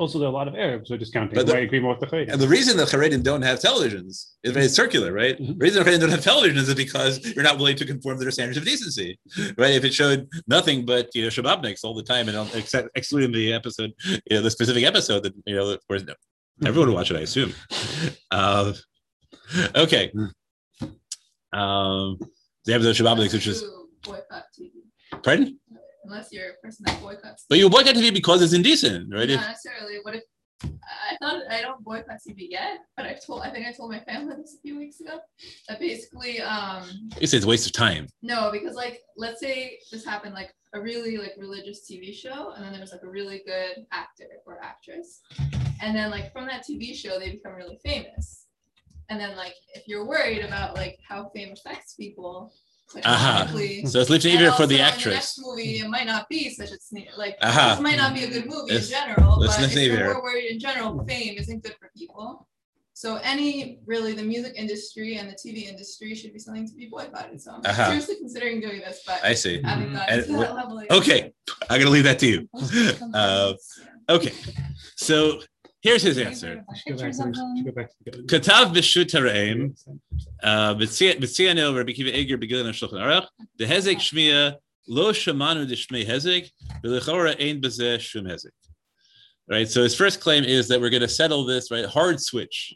Also, 0.00 0.18
there 0.18 0.26
are 0.26 0.30
a 0.32 0.34
lot 0.34 0.48
of 0.48 0.56
Arabs 0.56 0.88
who 0.88 0.96
are 0.96 0.98
discounting. 0.98 1.34
But 1.36 1.46
the- 1.46 1.54
I 1.56 1.60
agree 1.60 1.78
more 1.78 1.96
with 1.96 2.00
the 2.00 2.06
Haredim. 2.16 2.32
And 2.32 2.40
the 2.40 2.48
reason 2.48 2.76
that 2.78 2.88
Haredim 2.88 3.22
don't 3.22 3.42
have 3.42 3.60
televisions 3.60 4.30
is 4.42 4.52
very 4.52 4.66
circular, 4.66 5.12
right? 5.12 5.38
Mhm. 5.38 5.46
The 5.58 5.64
reason 5.64 5.84
the 5.84 5.88
Haredim 5.90 6.00
don't 6.00 6.10
have 6.10 6.20
televisions 6.24 6.68
is 6.68 6.74
because 6.74 7.24
you're 7.34 7.44
not 7.44 7.56
willing 7.56 7.76
to 7.76 7.84
conform 7.84 8.18
to 8.18 8.24
their 8.24 8.32
standards 8.32 8.58
of 8.58 8.64
decency, 8.64 9.18
right? 9.58 9.74
If 9.74 9.84
it 9.84 9.94
showed 9.94 10.28
nothing 10.48 10.84
but 10.86 11.08
you 11.14 11.22
know 11.22 11.28
shababniks 11.28 11.84
all 11.84 11.94
the 11.94 12.02
time, 12.02 12.28
and 12.28 12.50
except 12.54 12.88
excluding 12.96 13.30
the 13.32 13.52
episode, 13.52 13.92
you 14.06 14.20
know, 14.36 14.42
the 14.42 14.50
specific 14.50 14.82
episode 14.84 15.22
that 15.22 15.34
you 15.46 15.54
know, 15.54 15.76
where 15.86 16.00
no, 16.00 16.14
everyone 16.64 16.88
would 16.88 16.94
watch 16.96 17.10
it, 17.12 17.16
I 17.16 17.20
assume. 17.20 17.52
Uh, 18.32 18.72
okay. 19.76 20.12
Um, 21.52 22.18
the 22.64 22.74
episode 22.74 22.90
of 22.90 22.96
Shababniks, 22.96 23.32
which 23.32 23.46
is 23.46 23.64
boycott 24.02 24.44
TV. 24.58 24.70
pardon, 25.22 25.58
Unless 26.04 26.32
you're 26.32 26.50
a 26.50 26.54
person 26.62 26.84
that 26.86 27.00
boycotts. 27.00 27.46
but 27.48 27.58
you 27.58 27.68
boycott 27.68 27.94
TV 27.94 28.12
because 28.12 28.42
it's 28.42 28.52
indecent, 28.52 29.12
right? 29.12 29.28
If, 29.30 29.40
Not 29.40 29.48
necessarily. 29.48 29.98
What 30.02 30.14
if 30.14 30.22
I 30.62 31.16
thought 31.20 31.42
I 31.50 31.62
don't 31.62 31.82
boycott 31.82 32.18
TV 32.26 32.46
yet, 32.50 32.80
but 32.96 33.06
I've 33.06 33.24
told 33.24 33.42
I 33.42 33.50
think 33.50 33.66
I 33.66 33.72
told 33.72 33.90
my 33.90 34.00
family 34.00 34.34
this 34.36 34.56
a 34.58 34.60
few 34.60 34.78
weeks 34.78 35.00
ago. 35.00 35.18
That 35.68 35.80
basically, 35.80 36.40
um, 36.40 36.84
it's 37.20 37.32
a 37.32 37.46
waste 37.46 37.66
of 37.66 37.72
time. 37.72 38.06
no, 38.22 38.50
because 38.52 38.74
like 38.74 39.00
let's 39.16 39.40
say 39.40 39.78
this 39.90 40.04
happened 40.04 40.34
like 40.34 40.52
a 40.74 40.80
really 40.80 41.16
like 41.16 41.32
religious 41.38 41.90
TV 41.90 42.14
show, 42.14 42.52
and 42.54 42.64
then 42.64 42.72
there 42.72 42.80
was 42.80 42.92
like 42.92 43.02
a 43.02 43.08
really 43.08 43.42
good 43.46 43.86
actor 43.92 44.26
or 44.46 44.62
actress, 44.62 45.20
and 45.82 45.96
then 45.96 46.10
like 46.10 46.32
from 46.32 46.46
that 46.46 46.64
TV 46.68 46.94
show 46.94 47.18
they 47.18 47.30
become 47.30 47.54
really 47.54 47.78
famous, 47.84 48.46
and 49.10 49.20
then 49.20 49.36
like 49.36 49.54
if 49.74 49.86
you're 49.86 50.06
worried 50.06 50.42
about 50.42 50.74
like 50.74 50.98
how 51.06 51.30
fame 51.34 51.52
affects 51.52 51.94
people, 51.94 52.52
Aha. 53.04 53.12
Uh-huh. 53.12 53.42
economically, 53.44 53.86
So 53.86 54.00
it's 54.00 54.08
lifting 54.10 54.32
and 54.32 54.40
even 54.42 54.54
for 54.54 54.66
the 54.66 54.80
actress. 54.80 55.04
The 55.04 55.10
next 55.14 55.40
movie, 55.42 55.78
it 55.80 55.88
might 55.88 56.06
not 56.06 56.28
be 56.28 56.50
such 56.50 56.70
a 56.70 56.78
sne- 56.78 57.16
like 57.18 57.36
Aha. 57.42 57.74
this 57.74 57.80
might 57.80 57.96
not 57.96 58.14
be 58.14 58.24
a 58.24 58.28
good 58.28 58.46
movie 58.46 58.72
Let's- 58.72 58.86
in 58.86 58.92
general, 58.92 59.38
let's 59.38 59.56
but 59.56 59.62
not 59.62 59.68
if 59.68 59.74
say 59.74 59.86
you're 59.86 60.14
more 60.14 60.22
worried 60.22 60.50
in 60.50 60.58
general, 60.58 61.04
fame 61.06 61.36
isn't 61.38 61.62
good 61.62 61.74
for 61.78 61.90
people. 61.96 62.46
So 62.94 63.16
any 63.16 63.78
really 63.86 64.12
the 64.12 64.22
music 64.22 64.52
industry 64.56 65.16
and 65.16 65.28
the 65.28 65.34
TV 65.34 65.68
industry 65.68 66.14
should 66.14 66.34
be 66.34 66.38
something 66.38 66.68
to 66.68 66.74
be 66.74 66.86
boycotted. 66.86 67.40
So 67.40 67.52
I'm 67.52 67.62
Aha. 67.64 67.86
seriously 67.86 68.16
considering 68.16 68.60
doing 68.60 68.80
this, 68.80 69.02
but 69.06 69.24
I 69.24 69.34
see. 69.34 69.62
having 69.62 69.86
mm-hmm. 69.86 69.94
gotten 69.96 70.18
And 70.18 70.26
to 70.26 70.32
that 70.36 70.54
level. 70.54 70.82
Okay, 70.90 71.32
I'm 71.70 71.78
gonna 71.80 71.90
leave 71.90 72.04
that 72.04 72.18
to 72.20 72.26
you. 72.26 72.48
Uh, 73.14 73.54
okay, 74.08 74.32
so 74.96 75.40
here's 75.82 76.02
his 76.02 76.18
answer. 76.18 76.64
Should 76.86 76.96
go 76.98 77.02
back 77.02 77.12
to- 77.12 77.34
should 77.56 77.66
go 77.66 77.72
back 77.72 77.88
to 78.04 78.10
the- 78.10 78.22
Katav 78.24 78.74
b'shut 78.74 79.10
haraim, 79.10 79.74
uh, 80.42 80.74
b'tziyanu 80.74 81.76
Rabbi 81.76 81.92
Akiva 81.92 82.14
Eiger 82.14 82.36
begilin 82.38 82.72
Shulchan 82.72 83.00
Aruch, 83.00 83.26
the 83.56 83.64
hezek 83.66 83.96
shmiya 83.96 84.56
lo 84.88 85.12
shamanu 85.12 85.66
de 85.68 85.74
shmei 85.76 86.06
hezek, 86.06 86.50
v'lechora 86.84 87.34
ein 87.40 87.60
bezeh 87.60 87.98
shum 88.00 88.24
hezek. 88.24 88.50
right? 89.48 89.68
So 89.68 89.82
his 89.82 89.94
first 89.96 90.20
claim 90.20 90.44
is 90.44 90.68
that 90.68 90.80
we're 90.80 90.90
going 90.90 91.00
to 91.02 91.08
settle 91.08 91.44
this 91.44 91.70
right 91.70 91.84
hard 91.86 92.20
switch. 92.20 92.74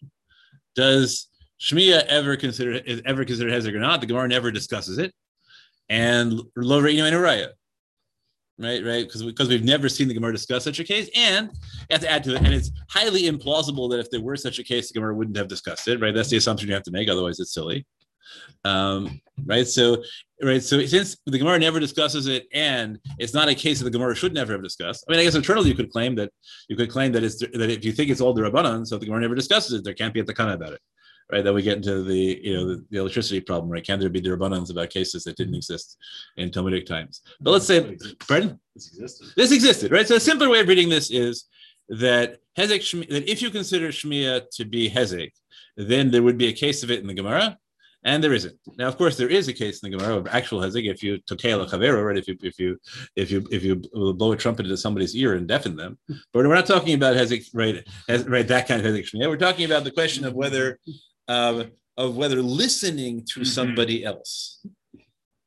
Does 0.75 1.29
Shmiya 1.61 2.05
ever 2.07 2.37
consider 2.37 2.73
is 2.73 3.01
ever 3.07 3.25
considered 3.25 3.53
hezek 3.53 3.73
or 3.75 3.79
not? 3.79 4.01
The 4.01 4.09
Gemara 4.09 4.27
never 4.27 4.51
discusses 4.51 4.99
it, 4.99 5.13
and 5.89 6.33
lo 6.57 6.83
re'inu 6.83 7.05
and 7.05 7.15
raya, 7.17 7.51
right? 8.59 8.85
Right? 8.85 9.07
Because 9.07 9.23
because 9.23 9.49
we've 9.49 9.65
never 9.65 9.89
seen 9.89 10.09
the 10.09 10.15
Gemara 10.15 10.33
discuss 10.33 10.65
such 10.65 10.79
a 10.79 10.85
case, 10.85 11.09
and 11.15 11.51
you 11.53 11.87
have 11.91 12.01
to 12.01 12.11
add 12.11 12.25
to 12.25 12.35
it, 12.35 12.43
and 12.43 12.55
it's 12.55 12.71
highly 12.89 13.23
implausible 13.23 13.91
that 13.91 14.01
if 14.01 14.11
there 14.11 14.21
were 14.21 14.37
such 14.37 14.59
a 14.59 14.65
case, 14.65 14.89
the 14.89 14.95
Gemara 14.95 15.15
wouldn't 15.15 15.37
have 15.37 15.49
discussed 15.49 15.89
it, 15.89 16.01
right? 16.01 16.15
That's 16.15 16.31
the 16.31 16.37
assumption 16.37 16.69
you 16.69 16.75
have 16.75 16.85
to 16.85 16.91
make, 16.91 17.09
otherwise 17.09 17.41
it's 17.41 17.53
silly. 17.53 17.87
Um, 18.65 19.21
right. 19.45 19.67
So, 19.67 20.03
right. 20.43 20.63
So, 20.63 20.85
since 20.87 21.17
the 21.27 21.39
Gemara 21.39 21.59
never 21.59 21.81
discusses 21.81 22.27
it, 22.27 22.47
and 22.53 22.99
it's 23.19 23.35
not 23.35 23.49
a 23.49 23.55
case 23.55 23.79
that 23.79 23.85
the 23.85 23.91
Gemara 23.91 24.15
should 24.15 24.33
never 24.33 24.53
have 24.53 24.63
discussed. 24.63 25.05
I 25.09 25.13
mean, 25.13 25.21
I 25.21 25.25
guess 25.25 25.35
internally 25.35 25.69
you 25.69 25.75
could 25.75 25.91
claim 25.91 26.15
that 26.17 26.31
you 26.69 26.77
could 26.77 26.91
claim 26.91 27.13
that 27.13 27.23
it's 27.23 27.39
that 27.39 27.71
if 27.71 27.85
you 27.85 27.93
think 27.93 28.11
it's 28.11 28.21
all 28.21 28.33
the 28.33 28.43
Rabbanan, 28.43 28.87
so 28.87 28.97
if 28.97 29.01
the 29.01 29.07
Gemara 29.07 29.23
never 29.23 29.35
discusses 29.35 29.73
it, 29.73 29.85
there 29.85 29.95
can't 29.95 30.15
be 30.15 30.21
a 30.21 30.25
takana 30.25 30.55
about 30.55 30.73
it. 30.73 30.81
Right, 31.33 31.43
Then 31.43 31.55
we 31.55 31.63
get 31.63 31.79
into 31.79 32.03
the 32.03 32.41
you 32.43 32.55
know 32.55 32.67
the, 32.69 32.85
the 32.91 32.99
electricity 32.99 33.41
problem, 33.41 33.71
right? 33.71 33.85
Can 33.85 33.99
there 33.99 34.11
be 34.11 34.21
derabbanans 34.21 34.71
about 34.71 34.91
cases 34.91 35.25
that 35.25 35.37
didn't 35.37 35.55
exist 35.55 35.97
in 36.37 36.51
Talmudic 36.51 36.87
times? 36.87 37.23
But 37.41 37.53
let's 37.53 37.67
say, 37.67 37.97
pardon, 38.29 38.61
This 38.75 38.89
existed. 38.89 39.29
this 39.37 39.53
existed, 39.53 39.91
right? 39.91 40.07
So 40.07 40.17
a 40.17 40.21
simpler 40.21 40.51
way 40.51 40.61
of 40.61 40.69
reading 40.69 40.91
this 40.91 41.11
is 41.11 41.47
that 41.89 42.39
hezek 42.59 42.81
Shmi- 42.81 43.09
that 43.09 43.31
if 43.31 43.41
you 43.41 43.51
consider 43.51 43.89
shmiya 43.89 44.43
to 44.57 44.65
be 44.67 44.91
hezek, 44.91 45.33
then 45.77 46.11
there 46.11 46.23
would 46.23 46.39
be 46.39 46.49
a 46.49 46.53
case 46.53 46.83
of 46.83 46.91
it 46.91 47.01
in 47.01 47.07
the 47.07 47.15
Gemara, 47.15 47.59
and 48.05 48.23
there 48.23 48.35
isn't. 48.35 48.57
Now, 48.77 48.89
of 48.89 48.99
course, 48.99 49.17
there 49.17 49.31
is 49.31 49.49
a 49.49 49.53
case 49.55 49.83
in 49.83 49.91
the 49.91 49.97
Gemara 49.97 50.17
of 50.19 50.27
actual 50.29 50.61
hezek. 50.61 50.91
If 50.91 51.03
you 51.03 51.19
tokei 51.21 51.53
chavero, 51.69 52.07
right? 52.07 52.19
If 52.19 52.29
you 52.29 52.37
if 52.43 52.59
you 52.59 52.79
if 53.17 53.31
you 53.31 53.47
if 53.51 53.63
you 53.65 53.77
blow 53.77 54.33
a 54.33 54.37
trumpet 54.37 54.67
into 54.67 54.77
somebody's 54.77 55.17
ear 55.17 55.35
and 55.35 55.49
deafen 55.49 55.75
them, 55.75 55.99
but 56.33 56.47
we're 56.47 56.55
not 56.55 56.67
talking 56.67 56.95
about 56.95 57.17
hezek, 57.17 57.49
right? 57.55 57.87
Hez, 58.09 58.29
right, 58.29 58.47
that 58.47 58.69
kind 58.69 58.85
of 58.85 58.93
hezek 58.93 59.11
shmiya. 59.11 59.29
We're 59.29 59.39
talking 59.39 59.65
about 59.65 59.85
the 59.85 59.91
question 59.91 60.27
of 60.27 60.35
whether 60.35 60.79
uh, 61.29 61.65
of 61.97 62.17
whether 62.17 62.43
listening 62.43 63.25
to 63.35 63.45
somebody 63.45 64.05
else, 64.05 64.65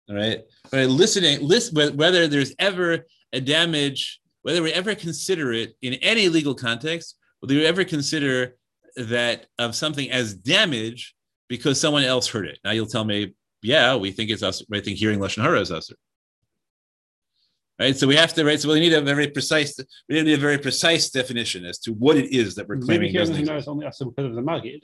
all 0.10 0.16
right? 0.16 0.42
Right, 0.72 0.86
listening, 0.86 1.42
listen, 1.42 1.98
whether 1.98 2.28
there's 2.28 2.54
ever 2.60 3.06
a 3.34 3.42
damage, 3.42 4.20
whether 4.44 4.64
we 4.64 4.72
ever 4.72 4.96
consider 4.96 5.52
it 5.54 5.76
in 5.82 5.96
any 5.96 6.30
legal 6.30 6.56
context, 6.56 7.18
whether 7.40 7.56
we 7.56 7.66
ever 7.66 7.84
consider 7.84 8.56
that 8.96 9.46
of 9.60 9.76
something 9.76 10.10
as 10.12 10.34
damage 10.34 11.16
because 11.50 11.80
someone 11.80 12.04
else 12.04 12.28
heard 12.28 12.48
it. 12.48 12.60
Now 12.64 12.72
you'll 12.72 12.88
tell 12.88 13.06
me, 13.06 13.34
yeah, 13.62 13.96
we 13.96 14.12
think 14.12 14.30
it's 14.30 14.44
us. 14.44 14.64
I 14.74 14.80
think 14.80 14.98
hearing 14.98 15.20
lashon 15.20 15.44
hara 15.44 15.60
is 15.60 15.72
us. 15.72 15.92
Right, 17.80 17.96
so 17.96 18.08
we 18.08 18.16
have 18.16 18.34
to 18.34 18.44
right. 18.44 18.60
So 18.60 18.74
we 18.74 18.80
need 18.80 18.94
a 18.94 19.02
very 19.02 19.28
precise. 19.28 19.80
We 20.10 20.24
need 20.24 20.34
a 20.34 20.42
very 20.42 20.58
precise 20.58 21.12
definition 21.12 21.64
as 21.64 21.78
to 21.80 21.92
what 21.94 22.18
it 22.18 22.34
is 22.34 22.56
that 22.56 22.68
we're 22.68 22.80
claiming 22.80 23.14
doesn't 23.14 23.36
you 23.36 23.46
know 23.46 23.54
exist. 23.54 23.60
it's 23.60 23.68
only 23.68 23.86
us 23.86 24.00
because 24.00 24.26
of 24.26 24.34
the 24.34 24.42
magid. 24.42 24.82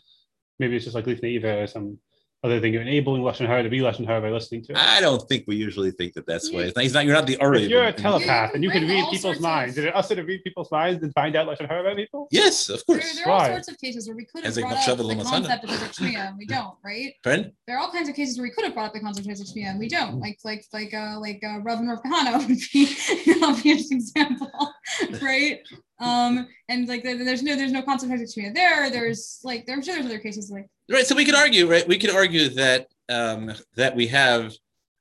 Maybe 0.64 0.76
it's 0.78 0.86
just 0.86 0.96
like 0.96 1.06
Lifnei 1.06 1.36
Iver 1.38 1.64
or 1.64 1.68
some 1.68 1.98
other 2.46 2.60
thing. 2.60 2.74
You're 2.74 2.82
enabling 2.82 3.22
lashon 3.22 3.48
hara 3.48 3.64
to 3.64 3.70
be 3.70 3.80
lashon 3.80 4.06
hara 4.06 4.20
by 4.22 4.30
listening 4.30 4.64
to 4.66 4.74
it. 4.74 4.78
I 4.78 5.00
don't 5.02 5.22
think 5.30 5.46
we 5.48 5.56
usually 5.56 5.92
think 5.92 6.14
that 6.16 6.26
that's 6.26 6.52
why. 6.52 6.62
It's 6.64 6.76
not, 6.76 6.84
he's 6.84 6.94
not. 6.94 7.06
You're 7.06 7.14
not 7.16 7.26
the 7.28 7.38
Ari. 7.38 7.64
If 7.64 7.70
you're 7.70 7.84
a 7.86 7.90
of- 7.90 7.96
telepath 7.96 8.54
and 8.54 8.64
you 8.64 8.70
can 8.70 8.86
read 8.88 9.06
people's 9.12 9.40
minds, 9.40 9.78
is 9.78 9.86
it 9.86 9.96
us 9.96 10.08
to 10.10 10.22
read 10.22 10.42
people's 10.44 10.70
minds 10.72 11.02
and 11.04 11.14
find 11.14 11.36
out 11.38 11.48
lashon 11.48 11.68
hara 11.68 11.82
about 11.82 11.96
people? 11.98 12.28
Yes, 12.32 12.68
of 12.70 12.86
course. 12.86 13.16
there 13.16 13.28
are 13.28 13.32
all 13.32 13.46
sorts 13.48 13.68
of 13.70 13.78
cases 13.80 14.08
where 14.08 14.16
we 14.18 14.26
could 14.26 14.44
have 14.44 14.52
As 14.52 14.58
like 14.58 14.66
brought 14.70 14.78
Machshav 14.78 14.92
up 14.92 14.98
the 14.98 15.04
Lamasana. 15.04 15.24
concept 15.32 15.64
of 15.66 15.70
Hezek 15.70 15.94
Shmiya 16.00 16.28
and 16.30 16.38
we 16.38 16.46
don't, 16.46 16.76
right? 16.84 17.14
Pardon? 17.24 17.52
There 17.68 17.78
are 17.78 17.80
all 17.80 17.92
kinds 17.92 18.10
of 18.10 18.16
cases 18.16 18.38
where 18.38 18.44
we 18.44 18.52
could 18.52 18.66
have 18.66 18.74
brought 18.74 18.88
up 18.88 18.94
the 18.94 19.00
concept 19.02 19.26
of 19.28 19.32
Hezek 19.34 19.54
Shmiya 19.54 19.68
and 19.72 19.80
we 19.80 19.88
don't. 19.88 20.20
Like 20.20 20.40
like 20.44 20.66
like 20.74 20.94
uh 20.94 21.18
like 21.22 21.42
uh 21.46 21.60
Rav 21.62 21.80
and 21.80 21.90
Rav 21.90 22.00
Kahana 22.04 22.40
would 22.48 22.60
be 22.74 23.32
an 23.32 23.44
obvious 23.44 23.90
example, 23.92 24.52
right? 25.22 25.60
Um 26.04 26.48
and 26.70 26.88
like 26.88 27.04
there's 27.04 27.44
no 27.44 27.56
there's 27.56 27.72
no 27.72 27.82
concept 27.82 28.12
of 28.12 28.20
Hezek 28.20 28.36
Shmiya 28.36 28.54
there. 28.54 28.90
There's 28.90 29.40
like 29.44 29.66
there- 29.66 29.76
I'm 29.76 29.82
sure 29.82 29.96
there's 29.96 30.06
other 30.06 30.20
cases 30.20 30.52
like 30.52 30.68
Right. 30.92 31.08
So 31.08 31.16
we 31.16 31.26
could 31.26 31.36
argue, 31.36 31.70
right? 31.70 31.88
We 31.88 31.98
could 31.98 32.10
argue 32.10 32.50
that 32.50 32.88
um, 33.10 33.52
that 33.76 33.96
we 33.96 34.08
have, 34.08 34.54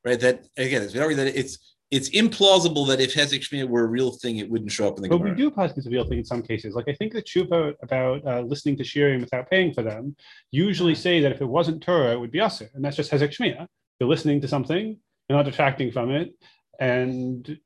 right? 0.05 0.19
That 0.21 0.47
again, 0.57 0.89
we 0.95 1.01
argue 1.01 1.17
that 1.17 1.37
it's 1.37 1.59
it's 1.91 2.09
implausible 2.11 2.87
that 2.89 3.01
if 3.01 3.15
Hezek 3.15 3.41
Shmiya 3.41 3.69
were 3.69 3.85
a 3.85 3.87
real 3.87 4.13
thing, 4.13 4.39
it 4.39 4.49
wouldn't 4.49 4.73
show 4.73 4.89
up 4.89 4.97
in 4.97 5.03
the 5.03 5.09
But 5.11 5.21
we 5.21 5.33
do 5.33 5.51
posit 5.51 5.77
it's 5.77 5.87
a 5.87 5.91
real 5.91 6.07
thing 6.09 6.19
in 6.19 6.25
some 6.25 6.41
cases. 6.41 6.75
Like 6.75 6.89
I 6.89 6.95
think 6.95 7.13
the 7.13 7.23
tshuva 7.23 7.75
about 7.83 8.27
uh, 8.27 8.41
listening 8.41 8.77
to 8.77 8.83
shirim 8.85 9.21
without 9.21 9.51
paying 9.51 9.75
for 9.75 9.83
them 9.83 10.17
usually 10.51 10.95
say 10.95 11.21
that 11.21 11.33
if 11.33 11.41
it 11.41 11.49
wasn't 11.49 11.83
Torah, 11.83 12.13
it 12.13 12.21
would 12.21 12.31
be 12.31 12.41
aser, 12.41 12.71
and 12.75 12.85
that's 12.85 12.97
just 12.97 13.11
hezek 13.11 13.31
shmiya. 13.37 13.67
You're 13.99 14.09
listening 14.09 14.41
to 14.41 14.49
something, 14.49 14.97
you're 15.29 15.39
not 15.39 15.45
detracting 15.45 15.93
from 15.93 16.11
it, 16.11 16.33
and 16.81 17.59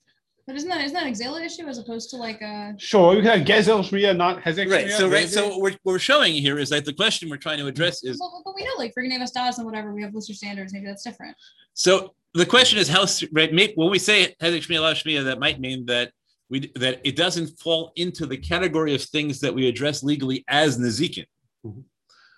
but 0.47 0.55
isn't 0.56 0.68
that 0.68 0.81
isn't 0.82 0.94
that 0.94 1.06
an 1.06 1.12
exala 1.12 1.44
issue 1.44 1.66
as 1.66 1.78
opposed 1.78 2.10
to 2.10 2.16
like 2.16 2.40
a 2.40 2.74
sure 2.78 3.14
you 3.14 3.23
can 3.23 3.39
have 3.39 3.47
gezel 3.47 3.81
shmiya, 3.82 4.16
not 4.16 4.43
hezek 4.43 4.70
Right. 4.70 4.86
shmiya, 4.86 4.97
So 4.97 5.05
right. 5.05 5.12
maybe. 5.12 5.27
So 5.28 5.48
what 5.48 5.60
we're, 5.60 5.70
what 5.82 5.93
we're 5.94 5.98
showing 5.98 6.35
here 6.35 6.59
is 6.59 6.68
that 6.70 6.85
the 6.85 6.93
question 6.93 7.28
we're 7.28 7.36
trying 7.36 7.59
to 7.59 7.66
address 7.66 8.05
is 8.05 8.18
but, 8.18 8.28
but 8.44 8.55
we 8.55 8.62
know 8.64 8.73
like 8.78 8.93
for 8.94 9.02
Gneva 9.02 9.27
Stas 9.27 9.59
and 9.59 9.66
whatever 9.66 9.93
we 9.93 10.02
have 10.02 10.14
lister 10.14 10.35
standards 10.35 10.73
maybe 10.73 10.86
that's 10.86 11.02
different. 11.05 11.36
so 11.74 12.14
the 12.35 12.47
question 12.47 12.78
is 12.78 12.89
how 12.89 13.05
right 13.32 13.52
may- 13.52 13.73
when 13.74 13.90
we 13.90 13.98
say 13.98 14.35
Hezek 14.43 14.66
Shmiya 14.66 14.81
La 14.82 14.93
Shmiya, 14.93 15.24
that 15.24 15.40
might 15.40 15.59
mean 15.60 15.86
that 15.86 16.12
we 16.48 16.70
that 16.77 17.01
it 17.02 17.16
doesn't 17.16 17.48
fall 17.59 17.93
into 17.97 18.24
the 18.27 18.36
category 18.36 18.94
of 18.94 19.02
things 19.02 19.40
that 19.40 19.52
we 19.55 19.66
address 19.68 20.02
legally 20.02 20.44
as 20.48 20.78
Nezikin. 20.78 21.24
Mhm. 21.66 21.82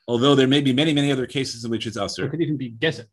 Although 0.08 0.34
there 0.34 0.48
may 0.48 0.62
be 0.62 0.72
many, 0.72 0.94
many 0.94 1.12
other 1.12 1.26
cases 1.26 1.66
in 1.66 1.70
which 1.70 1.86
it's 1.86 1.98
it 1.98 2.30
could 2.30 2.40
even 2.40 2.56
be 2.56 2.72
gezel, 2.72 3.04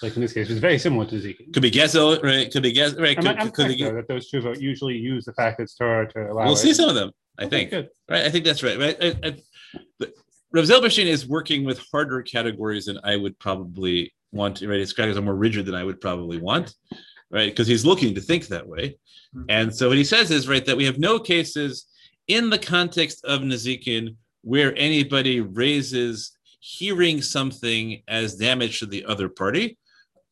like 0.00 0.14
in 0.14 0.22
this 0.22 0.32
case, 0.32 0.48
it's 0.48 0.60
very 0.60 0.78
similar 0.78 1.04
to 1.06 1.18
Zeke. 1.20 1.52
Could 1.52 1.62
be 1.64 1.70
Gezel, 1.70 2.22
right? 2.22 2.48
Could 2.50 2.62
be 2.62 2.72
Gezel, 2.72 3.00
right? 3.00 3.18
I'm, 3.18 3.24
Could, 3.24 3.36
I'm 3.38 3.50
could 3.50 3.54
correct, 3.66 3.78
be, 3.78 3.82
though, 3.84 3.94
that 3.94 4.06
those 4.06 4.30
tshuva 4.30 4.60
usually 4.60 4.94
use 4.96 5.24
the 5.24 5.32
fact 5.32 5.58
that 5.58 5.64
it's 5.64 5.74
Torah 5.74 6.08
to 6.12 6.30
allow 6.30 6.44
we'll 6.44 6.52
it. 6.52 6.58
see 6.58 6.72
some 6.72 6.88
of 6.88 6.94
them, 6.94 7.10
I 7.40 7.46
Okay, 7.46 7.50
think. 7.58 7.70
good. 7.70 7.88
Right, 8.08 8.24
I 8.24 8.30
think 8.30 8.44
that's 8.44 8.62
right. 8.62 8.78
Right, 8.78 8.96
I, 9.02 9.06
I, 9.26 9.36
the- 9.98 10.12
Rav 10.52 10.64
Zilberstein 10.64 11.06
is 11.06 11.26
working 11.26 11.64
with 11.64 11.80
harder 11.90 12.22
categories 12.22 12.84
than 12.84 13.00
I 13.02 13.16
would 13.16 13.36
probably 13.40 14.14
want. 14.30 14.58
to- 14.58 14.68
Right, 14.68 14.78
his 14.78 14.92
categories 14.92 15.18
are 15.18 15.22
more 15.22 15.34
rigid 15.34 15.66
than 15.66 15.74
I 15.74 15.82
would 15.82 16.00
probably 16.00 16.38
want. 16.38 16.72
Right, 17.32 17.50
because 17.50 17.66
he's 17.66 17.84
looking 17.84 18.14
to 18.14 18.20
think 18.20 18.46
that 18.46 18.68
way, 18.68 18.90
mm-hmm. 19.34 19.46
and 19.48 19.74
so 19.74 19.88
what 19.88 19.98
he 19.98 20.04
says 20.04 20.30
is 20.30 20.46
right 20.46 20.64
that 20.66 20.76
we 20.76 20.84
have 20.84 20.98
no 21.00 21.18
cases 21.18 21.86
in 22.28 22.48
the 22.48 22.58
context 22.58 23.24
of 23.24 23.40
Nezikin 23.40 24.14
where 24.42 24.72
anybody 24.78 25.40
raises 25.40 26.33
hearing 26.64 27.20
something 27.20 28.02
as 28.08 28.36
damage 28.36 28.78
to 28.78 28.86
the 28.86 29.04
other 29.04 29.28
party. 29.28 29.76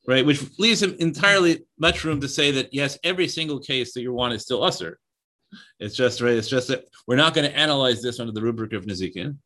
Right, 0.08 0.26
which 0.26 0.42
leaves 0.58 0.82
him 0.82 0.96
entirely 0.98 1.64
much 1.78 2.02
room 2.02 2.20
to 2.22 2.28
say 2.28 2.50
that 2.50 2.74
yes, 2.74 2.98
every 3.04 3.28
single 3.28 3.60
case 3.60 3.92
that 3.92 4.02
you 4.02 4.12
want 4.12 4.34
is 4.34 4.42
still 4.42 4.64
assur. 4.64 4.98
It's 5.78 5.94
just 5.94 6.20
right. 6.20 6.34
It's 6.34 6.48
just 6.48 6.66
that 6.68 6.86
we're 7.06 7.14
not 7.14 7.34
going 7.34 7.48
to 7.48 7.56
analyze 7.56 8.02
this 8.02 8.18
under 8.18 8.32
the 8.32 8.42
rubric 8.42 8.72
of 8.72 8.84
Nezikin. 8.84 9.36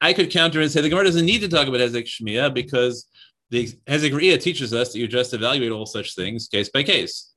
I 0.00 0.12
could 0.12 0.30
counter 0.30 0.60
and 0.60 0.70
say 0.70 0.80
the 0.80 0.90
Gemara 0.90 1.06
doesn't 1.06 1.26
need 1.26 1.40
to 1.40 1.48
talk 1.48 1.66
about 1.66 1.80
Hezek 1.80 2.06
Shmiya 2.06 2.54
because 2.54 3.08
the 3.50 3.66
Hezek 3.88 4.12
Riyah 4.12 4.40
teaches 4.40 4.72
us 4.72 4.92
that 4.92 4.98
you 5.00 5.08
just 5.08 5.34
evaluate 5.34 5.72
all 5.72 5.86
such 5.86 6.14
things 6.14 6.46
case 6.46 6.68
by 6.68 6.84
case. 6.84 7.32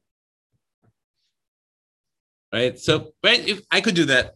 Right. 2.54 2.78
So, 2.78 3.14
right, 3.24 3.48
if 3.48 3.62
I 3.72 3.82
could 3.82 3.96
do 3.96 4.06
that. 4.06 4.36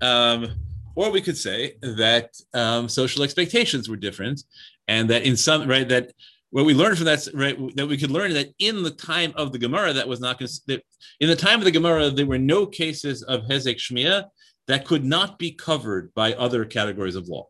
Um, 0.00 0.67
or 0.98 1.12
we 1.12 1.20
could 1.20 1.38
say 1.38 1.74
that 1.80 2.30
um, 2.54 2.88
social 2.88 3.22
expectations 3.22 3.88
were 3.88 3.96
different, 3.96 4.42
and 4.88 5.08
that 5.08 5.22
in 5.22 5.36
some 5.36 5.68
right 5.68 5.88
that 5.88 6.10
what 6.50 6.66
we 6.66 6.74
learned 6.74 6.96
from 6.96 7.06
that 7.06 7.24
right 7.34 7.56
that 7.76 7.86
we 7.86 7.96
could 7.96 8.10
learn 8.10 8.32
that 8.34 8.48
in 8.58 8.82
the 8.82 8.90
time 8.90 9.32
of 9.36 9.52
the 9.52 9.58
Gemara 9.58 9.92
that 9.92 10.08
was 10.08 10.18
not 10.18 10.40
that 10.40 10.82
in 11.20 11.28
the 11.28 11.36
time 11.36 11.60
of 11.60 11.64
the 11.64 11.70
Gemara 11.70 12.10
there 12.10 12.26
were 12.26 12.44
no 12.54 12.66
cases 12.66 13.22
of 13.22 13.42
Hezek 13.42 13.76
Shmiya 13.76 14.24
that 14.66 14.86
could 14.86 15.04
not 15.04 15.38
be 15.38 15.52
covered 15.52 16.12
by 16.14 16.32
other 16.32 16.64
categories 16.64 17.14
of 17.14 17.28
law. 17.28 17.46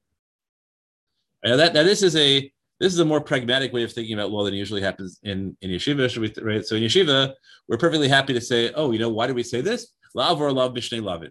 Now 1.42 1.56
that 1.56 1.72
now 1.72 1.84
this 1.84 2.02
is 2.02 2.16
a 2.16 2.52
this 2.80 2.92
is 2.92 2.98
a 2.98 3.04
more 3.12 3.22
pragmatic 3.22 3.72
way 3.72 3.82
of 3.82 3.92
thinking 3.92 4.12
about 4.12 4.30
law 4.30 4.44
than 4.44 4.52
usually 4.52 4.82
happens 4.82 5.20
in 5.22 5.56
in 5.62 5.70
yeshiva. 5.70 6.10
Should 6.10 6.20
we, 6.20 6.34
right? 6.42 6.66
So 6.66 6.76
in 6.76 6.82
yeshiva, 6.82 7.32
we're 7.66 7.78
perfectly 7.78 8.08
happy 8.08 8.34
to 8.34 8.42
say, 8.42 8.72
oh, 8.74 8.90
you 8.92 8.98
know, 8.98 9.08
why 9.08 9.26
do 9.26 9.32
we 9.32 9.42
say 9.42 9.62
this? 9.62 9.94
Lav 10.14 10.38
or 10.38 10.52
lav 10.52 10.74
b'shnei 10.74 11.02
lavin. 11.02 11.30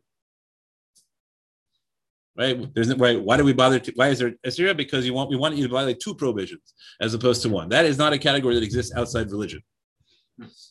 Right? 2.38 2.74
There's 2.76 2.94
right. 2.96 3.20
Why 3.20 3.38
do 3.38 3.44
we 3.44 3.54
bother? 3.54 3.80
To, 3.80 3.92
why 3.96 4.10
is 4.10 4.20
there 4.20 4.34
Assyria? 4.44 4.76
Because 4.76 5.06
you 5.06 5.14
want 5.14 5.30
we 5.30 5.36
want 5.36 5.56
you 5.56 5.68
to 5.68 5.74
violate 5.74 6.00
two 6.00 6.14
prohibitions 6.14 6.74
as 7.02 7.14
opposed 7.14 7.42
to 7.44 7.50
one. 7.50 7.70
That 7.70 7.86
is 7.86 7.98
not 7.98 8.14
a 8.14 8.20
category 8.20 8.54
that 8.56 8.64
exists 8.64 8.94
outside 8.96 9.32
religion. 9.32 9.62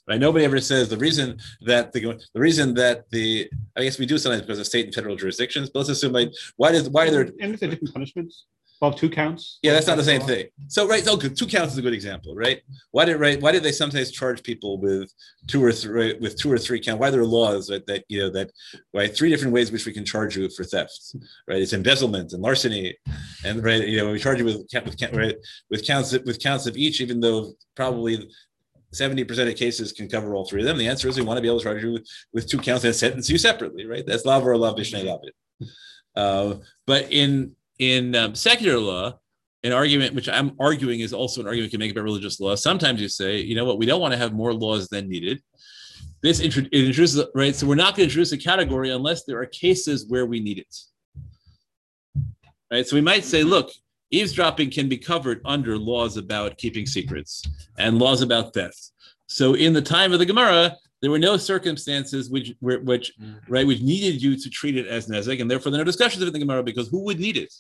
Right? 0.08 0.20
Nobody 0.20 0.44
ever 0.44 0.60
says 0.60 0.88
the 0.88 0.96
reason 0.96 1.38
that 1.62 1.92
the 1.92 2.00
the 2.34 2.40
reason 2.40 2.74
that 2.74 3.10
the 3.10 3.50
I 3.76 3.82
guess 3.82 3.98
we 3.98 4.06
do 4.06 4.16
sometimes 4.16 4.42
because 4.42 4.60
of 4.60 4.66
state 4.66 4.84
and 4.84 4.94
federal 4.94 5.16
jurisdictions. 5.16 5.68
But 5.70 5.80
let's 5.80 5.90
assume 5.90 6.12
like 6.12 6.32
why 6.56 6.70
does 6.70 6.88
why 6.88 7.08
are 7.08 7.10
there 7.10 7.28
And 7.40 7.58
different 7.58 7.92
punishments, 7.92 8.46
well, 8.80 8.92
two 8.92 9.08
counts. 9.08 9.58
yeah, 9.62 9.72
that's 9.72 9.86
not 9.86 9.96
the 9.96 10.04
same 10.04 10.20
thing. 10.20 10.46
So 10.68 10.86
right, 10.86 11.02
so 11.02 11.16
two 11.16 11.46
counts 11.46 11.72
is 11.72 11.78
a 11.78 11.82
good 11.82 11.94
example, 11.94 12.34
right? 12.34 12.60
Why 12.90 13.06
did 13.06 13.16
right? 13.16 13.40
Why 13.40 13.52
did 13.52 13.62
they 13.62 13.72
sometimes 13.72 14.10
charge 14.10 14.42
people 14.42 14.78
with 14.78 15.12
two 15.46 15.64
or 15.64 15.72
three 15.72 16.14
with 16.20 16.38
two 16.38 16.52
or 16.52 16.58
three 16.58 16.80
count? 16.80 17.00
Why 17.00 17.10
there 17.10 17.22
are 17.22 17.26
laws 17.26 17.68
that, 17.68 17.86
that 17.86 18.04
you 18.08 18.20
know 18.20 18.30
that 18.30 18.50
right 18.92 19.14
three 19.14 19.30
different 19.30 19.54
ways 19.54 19.72
which 19.72 19.86
we 19.86 19.92
can 19.92 20.04
charge 20.04 20.36
you 20.36 20.48
for 20.50 20.64
theft, 20.64 21.16
right? 21.48 21.62
It's 21.62 21.72
embezzlement 21.72 22.32
and 22.34 22.42
larceny, 22.42 22.96
and 23.44 23.64
right 23.64 23.86
you 23.86 23.96
know 23.96 24.12
we 24.12 24.18
charge 24.18 24.38
you 24.38 24.44
with 24.44 24.66
with 24.84 25.12
right 25.14 25.36
with 25.70 25.86
counts 25.86 26.12
with 26.12 26.42
counts 26.42 26.66
of 26.66 26.76
each, 26.76 27.00
even 27.00 27.20
though 27.20 27.52
probably. 27.74 28.28
70% 28.94 29.50
of 29.50 29.56
cases 29.56 29.92
can 29.92 30.08
cover 30.08 30.34
all 30.34 30.46
three 30.46 30.62
of 30.62 30.66
them. 30.66 30.78
The 30.78 30.88
answer 30.88 31.06
is 31.06 31.18
we 31.18 31.24
want 31.24 31.36
to 31.36 31.42
be 31.42 31.48
able 31.48 31.58
to 31.58 31.64
charge 31.64 31.82
you 31.82 31.94
with, 31.94 32.08
with 32.32 32.48
two 32.48 32.56
counts 32.56 32.84
and 32.84 32.94
sentence 32.94 33.28
you 33.28 33.36
separately, 33.36 33.84
right? 33.84 34.06
That's 34.06 34.24
lav 34.24 34.46
or 34.46 34.56
lav 34.56 34.76
b'shnei 34.76 35.04
lavit. 35.04 35.68
Uh, 36.14 36.60
but 36.86 37.12
in 37.12 37.56
in 37.78 38.14
um, 38.14 38.34
secular 38.34 38.78
law, 38.78 39.18
an 39.62 39.72
argument 39.72 40.14
which 40.14 40.28
I'm 40.28 40.52
arguing 40.60 41.00
is 41.00 41.12
also 41.12 41.40
an 41.40 41.46
argument 41.46 41.72
you 41.72 41.78
can 41.78 41.80
make 41.84 41.92
about 41.92 42.04
religious 42.04 42.38
law. 42.40 42.54
Sometimes 42.54 43.00
you 43.00 43.08
say, 43.08 43.40
you 43.40 43.54
know 43.54 43.64
what, 43.64 43.78
we 43.78 43.86
don't 43.86 44.00
want 44.00 44.12
to 44.12 44.18
have 44.18 44.32
more 44.32 44.54
laws 44.54 44.88
than 44.88 45.08
needed. 45.08 45.42
This 46.22 46.40
intro- 46.40 46.64
introduces 46.72 47.24
right, 47.34 47.54
so 47.54 47.66
we're 47.66 47.74
not 47.74 47.96
going 47.96 48.08
to 48.08 48.14
introduce 48.14 48.32
a 48.32 48.38
category 48.38 48.90
unless 48.90 49.24
there 49.24 49.40
are 49.40 49.46
cases 49.46 50.06
where 50.08 50.26
we 50.26 50.40
need 50.40 50.58
it. 50.58 50.76
Right, 52.70 52.86
so 52.86 52.96
we 52.96 53.02
might 53.02 53.24
say, 53.24 53.42
look, 53.42 53.70
eavesdropping 54.10 54.70
can 54.70 54.88
be 54.88 54.98
covered 54.98 55.40
under 55.44 55.78
laws 55.78 56.16
about 56.16 56.58
keeping 56.58 56.86
secrets 56.86 57.42
and 57.78 57.98
laws 57.98 58.22
about 58.22 58.54
theft. 58.54 58.92
So 59.26 59.54
in 59.54 59.72
the 59.72 59.82
time 59.82 60.12
of 60.12 60.18
the 60.18 60.26
Gemara, 60.26 60.76
there 61.02 61.10
were 61.10 61.18
no 61.18 61.36
circumstances 61.36 62.30
which 62.30 62.54
were- 62.60 62.80
which 62.80 63.12
right 63.48 63.66
which 63.66 63.80
needed 63.80 64.22
you 64.22 64.36
to 64.36 64.48
treat 64.50 64.76
it 64.76 64.86
as 64.86 65.06
nezek, 65.08 65.40
and 65.40 65.50
therefore 65.50 65.70
there 65.70 65.80
are 65.80 65.84
no 65.84 65.92
discussions 65.92 66.22
of 66.22 66.26
it 66.28 66.30
in 66.30 66.32
the 66.34 66.38
Gemara 66.46 66.62
because 66.62 66.88
who 66.88 67.00
would 67.04 67.20
need 67.20 67.36
it? 67.36 67.52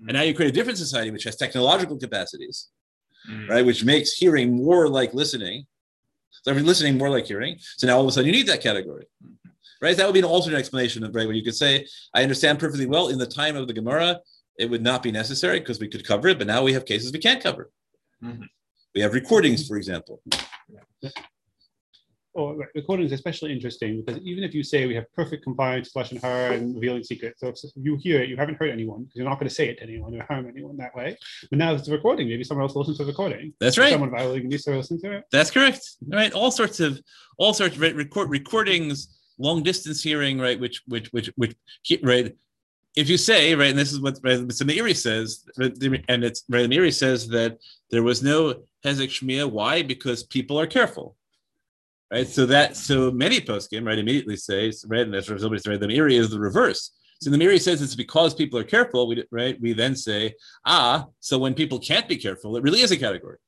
And 0.00 0.12
now 0.14 0.22
you 0.22 0.34
create 0.34 0.48
a 0.50 0.52
different 0.52 0.78
society 0.78 1.10
which 1.10 1.24
has 1.24 1.36
technological 1.36 1.96
capacities, 1.98 2.68
Mm. 3.28 3.48
right, 3.50 3.64
which 3.66 3.84
makes 3.84 4.12
hearing 4.12 4.52
more 4.64 4.88
like 4.88 5.12
listening. 5.12 5.66
So 6.42 6.50
every 6.52 6.62
listening 6.62 6.96
more 6.96 7.10
like 7.10 7.26
hearing. 7.26 7.58
So 7.76 7.86
now 7.86 7.96
all 7.96 8.02
of 8.02 8.08
a 8.08 8.12
sudden 8.12 8.26
you 8.26 8.32
need 8.32 8.46
that 8.46 8.62
category. 8.62 9.04
Right? 9.82 9.96
That 9.96 10.06
would 10.06 10.12
be 10.14 10.18
an 10.20 10.24
alternate 10.26 10.58
explanation 10.58 11.04
of 11.04 11.14
right 11.14 11.26
where 11.26 11.34
you 11.36 11.42
could 11.42 11.54
say, 11.54 11.86
I 12.14 12.22
understand 12.22 12.58
perfectly 12.58 12.86
well 12.86 13.08
in 13.08 13.18
the 13.18 13.26
time 13.26 13.56
of 13.56 13.66
the 13.66 13.72
Gemara, 13.74 14.20
it 14.58 14.66
would 14.70 14.82
not 14.82 15.02
be 15.02 15.10
necessary 15.12 15.58
because 15.58 15.80
we 15.80 15.88
could 15.88 16.04
cover 16.06 16.28
it, 16.28 16.38
but 16.38 16.46
now 16.46 16.62
we 16.62 16.72
have 16.74 16.84
cases 16.84 17.12
we 17.12 17.18
can't 17.18 17.42
cover. 17.42 17.70
Mhm. 18.22 18.46
We 18.94 19.00
have 19.02 19.12
recordings, 19.14 19.66
for 19.66 19.76
example. 19.76 20.22
Or 22.32 22.56
right, 22.56 22.68
recording 22.76 23.06
is 23.06 23.12
especially 23.12 23.52
interesting 23.52 24.02
because 24.04 24.22
even 24.22 24.44
if 24.44 24.54
you 24.54 24.62
say 24.62 24.86
we 24.86 24.94
have 24.94 25.12
perfect 25.14 25.42
compliance, 25.42 25.90
flush 25.90 26.12
and 26.12 26.22
her, 26.22 26.52
and 26.52 26.76
revealing 26.76 27.02
secrets, 27.02 27.40
so 27.40 27.48
if 27.48 27.56
you 27.74 27.96
hear 27.96 28.22
it, 28.22 28.28
you 28.28 28.36
haven't 28.36 28.54
hurt 28.54 28.70
anyone 28.70 29.02
because 29.02 29.16
you're 29.16 29.28
not 29.28 29.34
going 29.40 29.48
to 29.48 29.54
say 29.54 29.68
it 29.68 29.78
to 29.78 29.82
anyone 29.82 30.14
or 30.14 30.24
harm 30.24 30.46
anyone 30.46 30.76
that 30.76 30.94
way. 30.94 31.16
But 31.50 31.58
now 31.58 31.74
it's 31.74 31.88
a 31.88 31.90
recording. 31.90 32.28
Maybe 32.28 32.44
someone 32.44 32.62
else 32.62 32.76
listens 32.76 32.98
to 32.98 33.04
the 33.04 33.10
recording. 33.10 33.52
That's 33.58 33.78
right. 33.78 33.90
Someone 33.90 34.10
violating 34.10 34.48
needs 34.48 34.62
to 34.64 34.76
listen 34.76 35.00
to 35.00 35.12
it. 35.16 35.24
That's 35.32 35.50
correct. 35.50 35.84
Right. 36.06 36.32
All 36.32 36.52
sorts 36.52 36.78
of 36.78 37.00
all 37.36 37.52
sorts 37.52 37.74
of 37.74 37.80
record 37.80 38.30
recordings, 38.30 39.18
long 39.38 39.64
distance 39.64 40.00
hearing, 40.00 40.38
right, 40.38 40.60
which 40.60 40.82
which 40.86 41.08
which 41.12 41.32
which 41.34 41.56
right. 42.04 42.36
If 42.96 43.08
you 43.08 43.18
say 43.18 43.56
right, 43.56 43.70
and 43.70 43.78
this 43.78 43.92
is 43.92 44.00
what 44.00 44.18
right, 44.22 44.52
so 44.52 44.64
Meiri 44.64 44.96
says, 44.96 45.44
and 45.58 46.24
it's 46.24 46.44
right, 46.48 46.94
says 46.94 47.28
that 47.28 47.58
there 47.90 48.04
was 48.04 48.22
no 48.22 48.54
hezek 48.84 49.08
shmia. 49.08 49.50
Why? 49.50 49.82
Because 49.82 50.22
people 50.22 50.58
are 50.60 50.66
careful. 50.66 51.16
Right. 52.12 52.26
So 52.26 52.44
that 52.46 52.76
so 52.76 53.12
many 53.12 53.40
poskim 53.40 53.86
right 53.86 53.98
immediately 53.98 54.36
say 54.36 54.72
right, 54.86 55.02
and 55.02 55.14
that's 55.14 55.30
what 55.30 55.40
somebody 55.40 55.62
said. 55.62 55.78
The 55.78 55.86
Meiri 55.86 56.18
is 56.18 56.30
the 56.30 56.40
reverse. 56.40 56.90
So 57.20 57.30
the 57.30 57.36
Meiri 57.36 57.60
says 57.60 57.82
it's 57.82 57.94
because 57.94 58.34
people 58.34 58.58
are 58.58 58.64
careful. 58.64 59.06
We 59.06 59.22
right. 59.30 59.56
We 59.60 59.74
then 59.74 59.94
say 59.94 60.34
ah. 60.64 61.06
So 61.20 61.38
when 61.38 61.54
people 61.54 61.78
can't 61.78 62.08
be 62.08 62.16
careful, 62.16 62.56
it 62.56 62.64
really 62.64 62.80
is 62.80 62.90
a 62.90 62.96
category. 62.96 63.38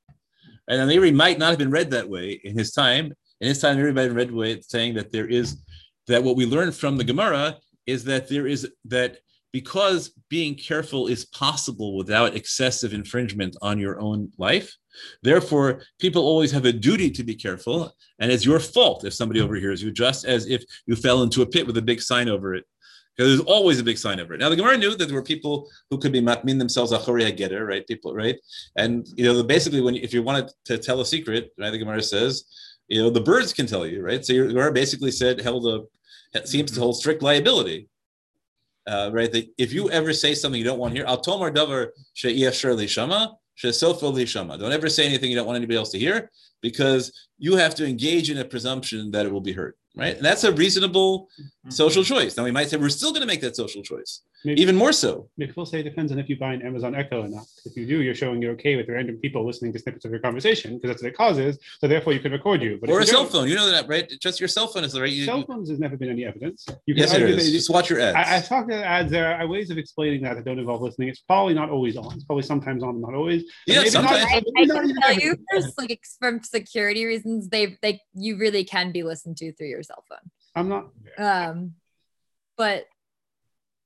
And 0.69 0.89
the 0.89 0.95
Meiri 0.95 1.13
might 1.13 1.39
not 1.39 1.49
have 1.49 1.59
been 1.59 1.71
read 1.71 1.91
that 1.91 2.07
way 2.07 2.39
in 2.43 2.57
his 2.57 2.71
time. 2.71 3.13
In 3.41 3.49
his 3.49 3.59
time, 3.59 3.77
everybody 3.77 4.09
read 4.09 4.31
way 4.31 4.61
saying 4.61 4.93
that 4.93 5.11
there 5.11 5.27
is 5.27 5.57
that 6.07 6.23
what 6.23 6.37
we 6.37 6.45
learn 6.45 6.71
from 6.71 6.95
the 6.95 7.03
Gemara 7.03 7.57
is 7.85 8.05
that 8.05 8.29
there 8.29 8.47
is 8.47 8.69
that 8.85 9.17
because 9.53 10.11
being 10.29 10.55
careful 10.55 11.07
is 11.07 11.25
possible 11.25 11.95
without 11.95 12.35
excessive 12.35 12.91
infringement 12.93 13.55
on 13.61 13.79
your 13.79 14.01
own 14.01 14.31
life. 14.37 14.75
Therefore, 15.21 15.83
people 15.99 16.23
always 16.23 16.51
have 16.51 16.65
a 16.65 16.73
duty 16.73 17.09
to 17.11 17.23
be 17.23 17.35
careful, 17.35 17.95
and 18.19 18.31
it's 18.31 18.45
your 18.45 18.59
fault 18.59 19.05
if 19.05 19.13
somebody 19.13 19.41
overhears 19.41 19.81
you, 19.81 19.91
just 19.91 20.25
as 20.25 20.47
if 20.47 20.63
you 20.87 20.95
fell 20.95 21.21
into 21.21 21.43
a 21.43 21.45
pit 21.45 21.65
with 21.65 21.77
a 21.77 21.81
big 21.81 22.01
sign 22.01 22.27
over 22.27 22.55
it. 22.55 22.65
Because 23.15 23.29
there's 23.29 23.47
always 23.47 23.79
a 23.79 23.83
big 23.83 23.99
sign 23.99 24.19
over 24.19 24.33
it. 24.33 24.39
Now, 24.39 24.49
the 24.49 24.55
Gemara 24.55 24.75
knew 24.75 24.95
that 24.95 25.05
there 25.05 25.13
were 25.13 25.21
people 25.21 25.69
who 25.91 25.99
could 25.99 26.11
be 26.11 26.21
matmin 26.21 26.57
themselves 26.57 26.91
achori 26.91 27.35
getter, 27.37 27.63
right? 27.63 27.85
People, 27.85 28.15
right? 28.15 28.39
And 28.75 29.07
you 29.15 29.25
know, 29.25 29.43
basically, 29.43 29.81
when 29.81 29.95
if 29.95 30.15
you 30.15 30.23
wanted 30.23 30.49
to 30.65 30.79
tell 30.79 30.99
a 30.99 31.05
secret, 31.05 31.51
right? 31.59 31.69
The 31.69 31.77
Gemara 31.77 32.01
says, 32.01 32.45
you 32.87 33.03
know, 33.03 33.11
the 33.11 33.21
birds 33.21 33.53
can 33.53 33.67
tell 33.67 33.85
you, 33.85 34.03
right? 34.03 34.25
So 34.25 34.33
your 34.33 34.47
Gemara 34.47 34.71
basically 34.71 35.11
said 35.11 35.39
held 35.41 35.67
a 35.67 35.83
seems 36.47 36.71
to 36.71 36.79
hold 36.79 36.97
strict 36.97 37.21
liability. 37.21 37.87
Uh, 38.85 39.09
right? 39.13 39.31
That 39.31 39.45
if 39.57 39.71
you 39.71 39.89
ever 39.91 40.11
say 40.11 40.35
something 40.35 40.59
you 40.59 40.65
don't 40.65 40.77
want 40.77 40.91
to 40.93 40.97
hear, 40.99 41.05
al 41.05 41.21
tomar 41.21 41.51
davar 41.51 41.87
she'iyashar 42.15 42.75
lishama, 42.75 43.33
she'sofo 43.55 44.11
lishama. 44.13 44.59
Don't 44.59 44.73
ever 44.73 44.89
say 44.89 45.05
anything 45.05 45.29
you 45.29 45.37
don't 45.37 45.47
want 45.47 45.55
anybody 45.55 45.77
else 45.77 45.91
to 45.91 45.99
hear, 45.99 46.29
because 46.61 47.03
you 47.37 47.55
have 47.55 47.75
to 47.75 47.85
engage 47.85 48.29
in 48.29 48.39
a 48.39 48.45
presumption 48.45 49.11
that 49.11 49.25
it 49.25 49.31
will 49.31 49.41
be 49.41 49.53
heard, 49.53 49.75
right? 49.95 50.15
And 50.17 50.25
that's 50.25 50.43
a 50.43 50.51
reasonable 50.51 51.29
social 51.69 52.03
choice. 52.03 52.35
Now 52.35 52.43
we 52.43 52.51
might 52.51 52.69
say 52.69 52.75
we're 52.77 52.89
still 52.89 53.11
going 53.11 53.21
to 53.21 53.27
make 53.27 53.41
that 53.41 53.55
social 53.55 53.83
choice, 53.83 54.21
Maybe, 54.45 54.61
even 54.61 54.75
more 54.75 54.91
so. 54.91 55.29
maybe 55.37 55.53
we'll 55.55 55.65
say 55.65 55.79
it 55.79 55.83
depends 55.83 56.11
on 56.11 56.19
if 56.19 56.27
you 56.27 56.37
buy 56.37 56.53
an 56.53 56.61
Amazon 56.61 56.95
Echo 56.95 57.23
or 57.23 57.27
not. 57.29 57.45
If 57.65 57.77
you 57.77 57.85
do, 57.87 58.01
you're 58.01 58.13
showing 58.15 58.41
you're 58.41 58.51
okay 58.53 58.75
with 58.75 58.89
random 58.89 59.15
people 59.17 59.45
listening 59.45 59.71
to 59.73 59.79
snippets 59.79 60.03
of 60.05 60.11
your 60.11 60.19
conversation 60.19 60.75
because 60.75 60.89
that's 60.89 61.01
what 61.03 61.09
it 61.09 61.15
causes. 61.17 61.57
So 61.79 61.87
therefore, 61.87 62.11
you 62.13 62.19
can 62.19 62.31
record 62.33 62.61
you. 62.61 62.77
But 62.79 62.89
or 62.89 62.99
a 62.99 63.05
cell 63.05 63.25
phone. 63.25 63.47
You 63.47 63.55
know 63.55 63.71
that, 63.71 63.87
right? 63.87 64.11
Just 64.21 64.41
your 64.41 64.49
cell 64.49 64.67
phone 64.67 64.83
is 64.83 64.91
the 64.91 65.01
right. 65.01 65.09
You, 65.11 65.25
Cell 65.25 65.43
phones 65.45 65.69
has 65.69 65.79
never 65.79 65.95
been 65.95 66.09
any 66.09 66.25
evidence. 66.25 66.65
You 66.85 66.93
can 66.93 67.03
yes, 67.03 67.13
it 67.13 67.21
argue 67.21 67.35
is. 67.35 67.45
that- 67.45 67.51
Just 67.51 67.69
watch 67.69 67.89
your 67.89 68.01
ads. 68.01 68.17
I, 68.17 68.37
I 68.37 68.41
talked 68.41 68.69
to 68.69 68.85
ads. 68.85 69.11
There 69.11 69.33
are 69.33 69.47
ways 69.47 69.69
of 69.69 69.77
explaining 69.77 70.23
that 70.23 70.35
that 70.35 70.43
don't 70.45 70.59
involve 70.59 70.81
listening. 70.81 71.07
It's 71.07 71.19
probably 71.21 71.53
not 71.53 71.69
always 71.69 71.95
on. 71.95 72.13
It's 72.15 72.25
probably 72.25 72.43
sometimes 72.43 72.83
on, 72.83 72.99
not 72.99 73.13
always. 73.13 73.43
Yeah, 73.65 73.77
maybe 73.77 73.91
not- 73.91 74.09
sometimes. 74.09 74.25
I, 74.29 74.41
maybe 74.53 74.71
I 74.71 74.75
can 74.75 74.95
tell 75.01 75.13
you 75.13 75.37
there's 75.51 75.73
like 75.77 76.01
from 76.19 76.43
security 76.43 77.05
reasons 77.05 77.47
they 77.47 77.77
they 77.81 78.01
you 78.13 78.37
really 78.37 78.63
can 78.65 78.91
be 78.91 79.03
listened 79.03 79.37
to 79.37 79.53
through 79.53 79.67
your 79.67 79.83
cell 79.83 80.03
phone 80.09 80.29
I'm 80.55 80.67
not. 80.69 80.89
um 81.17 81.73
but 82.57 82.85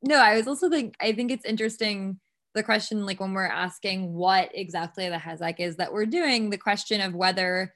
no 0.08 0.18
i 0.18 0.36
was 0.36 0.48
also 0.48 0.70
think 0.70 0.96
i 1.02 1.12
think 1.12 1.32
it's 1.32 1.46
interesting 1.46 2.20
the 2.54 2.64
question 2.64 3.06
like 3.06 3.20
when 3.20 3.34
we're 3.34 3.46
asking 3.46 4.14
what 4.14 4.50
exactly 4.54 5.10
the 5.10 5.18
hezek 5.18 5.60
is 5.60 5.76
that 5.76 5.94
we're 5.94 6.06
doing 6.06 6.50
the 6.50 6.58
question 6.58 7.02
of 7.02 7.14
whether 7.14 7.74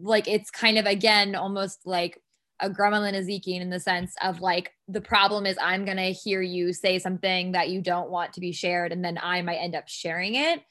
like 0.00 0.28
it's 0.28 0.50
kind 0.50 0.78
of 0.78 0.86
again 0.86 1.34
almost 1.34 1.80
like 1.84 2.20
a 2.60 2.70
gremlin 2.70 3.14
Ezekiel 3.14 3.60
in 3.60 3.70
the 3.70 3.80
sense 3.80 4.14
of 4.22 4.40
like 4.40 4.72
the 4.86 5.00
problem 5.00 5.46
is 5.46 5.56
i'm 5.60 5.84
gonna 5.84 6.10
hear 6.10 6.40
you 6.40 6.72
say 6.72 6.98
something 6.98 7.52
that 7.52 7.68
you 7.68 7.80
don't 7.80 8.10
want 8.10 8.32
to 8.32 8.40
be 8.40 8.52
shared 8.52 8.92
and 8.92 9.04
then 9.04 9.18
i 9.22 9.42
might 9.42 9.56
end 9.56 9.74
up 9.74 9.88
sharing 9.88 10.34
it. 10.36 10.62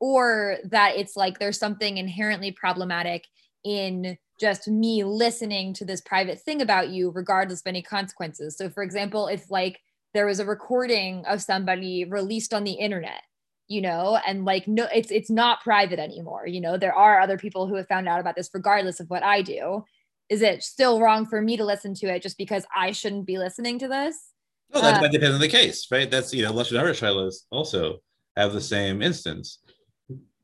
Or 0.00 0.58
that 0.70 0.92
it's 0.96 1.16
like 1.16 1.40
there's 1.40 1.58
something 1.58 1.96
inherently 1.96 2.52
problematic 2.52 3.26
in 3.64 4.16
just 4.38 4.68
me 4.68 5.02
listening 5.02 5.74
to 5.74 5.84
this 5.84 6.00
private 6.00 6.40
thing 6.40 6.62
about 6.62 6.90
you 6.90 7.10
regardless 7.10 7.60
of 7.62 7.66
any 7.66 7.82
consequences. 7.82 8.56
So 8.56 8.70
for 8.70 8.84
example 8.84 9.26
if 9.26 9.50
like 9.50 9.80
there 10.14 10.26
was 10.26 10.40
a 10.40 10.44
recording 10.44 11.24
of 11.26 11.42
somebody 11.42 12.04
released 12.04 12.54
on 12.54 12.64
the 12.64 12.72
internet 12.72 13.22
you 13.66 13.80
know 13.80 14.18
and 14.26 14.44
like 14.44 14.66
no 14.66 14.86
it's 14.94 15.10
it's 15.10 15.30
not 15.30 15.60
private 15.62 15.98
anymore 15.98 16.46
you 16.46 16.60
know 16.60 16.76
there 16.76 16.94
are 16.94 17.20
other 17.20 17.36
people 17.36 17.66
who 17.66 17.74
have 17.74 17.86
found 17.86 18.08
out 18.08 18.20
about 18.20 18.34
this 18.34 18.50
regardless 18.54 19.00
of 19.00 19.08
what 19.10 19.22
i 19.22 19.42
do 19.42 19.84
is 20.28 20.42
it 20.42 20.62
still 20.62 21.00
wrong 21.00 21.26
for 21.26 21.40
me 21.40 21.56
to 21.56 21.64
listen 21.64 21.94
to 21.94 22.06
it 22.06 22.22
just 22.22 22.38
because 22.38 22.64
i 22.74 22.92
shouldn't 22.92 23.26
be 23.26 23.38
listening 23.38 23.78
to 23.78 23.88
this 23.88 24.32
Well, 24.72 24.82
that, 24.82 24.98
Uh, 24.98 25.02
that 25.02 25.12
depends 25.12 25.34
on 25.34 25.40
the 25.40 25.48
case, 25.48 25.88
right? 25.90 26.10
That's 26.10 26.32
you 26.34 26.42
know, 26.44 26.52
lashon 26.52 26.78
hara 26.78 26.92
shailos 26.92 27.46
also 27.50 28.00
have 28.36 28.52
the 28.52 28.60
same 28.60 29.02
instance. 29.02 29.58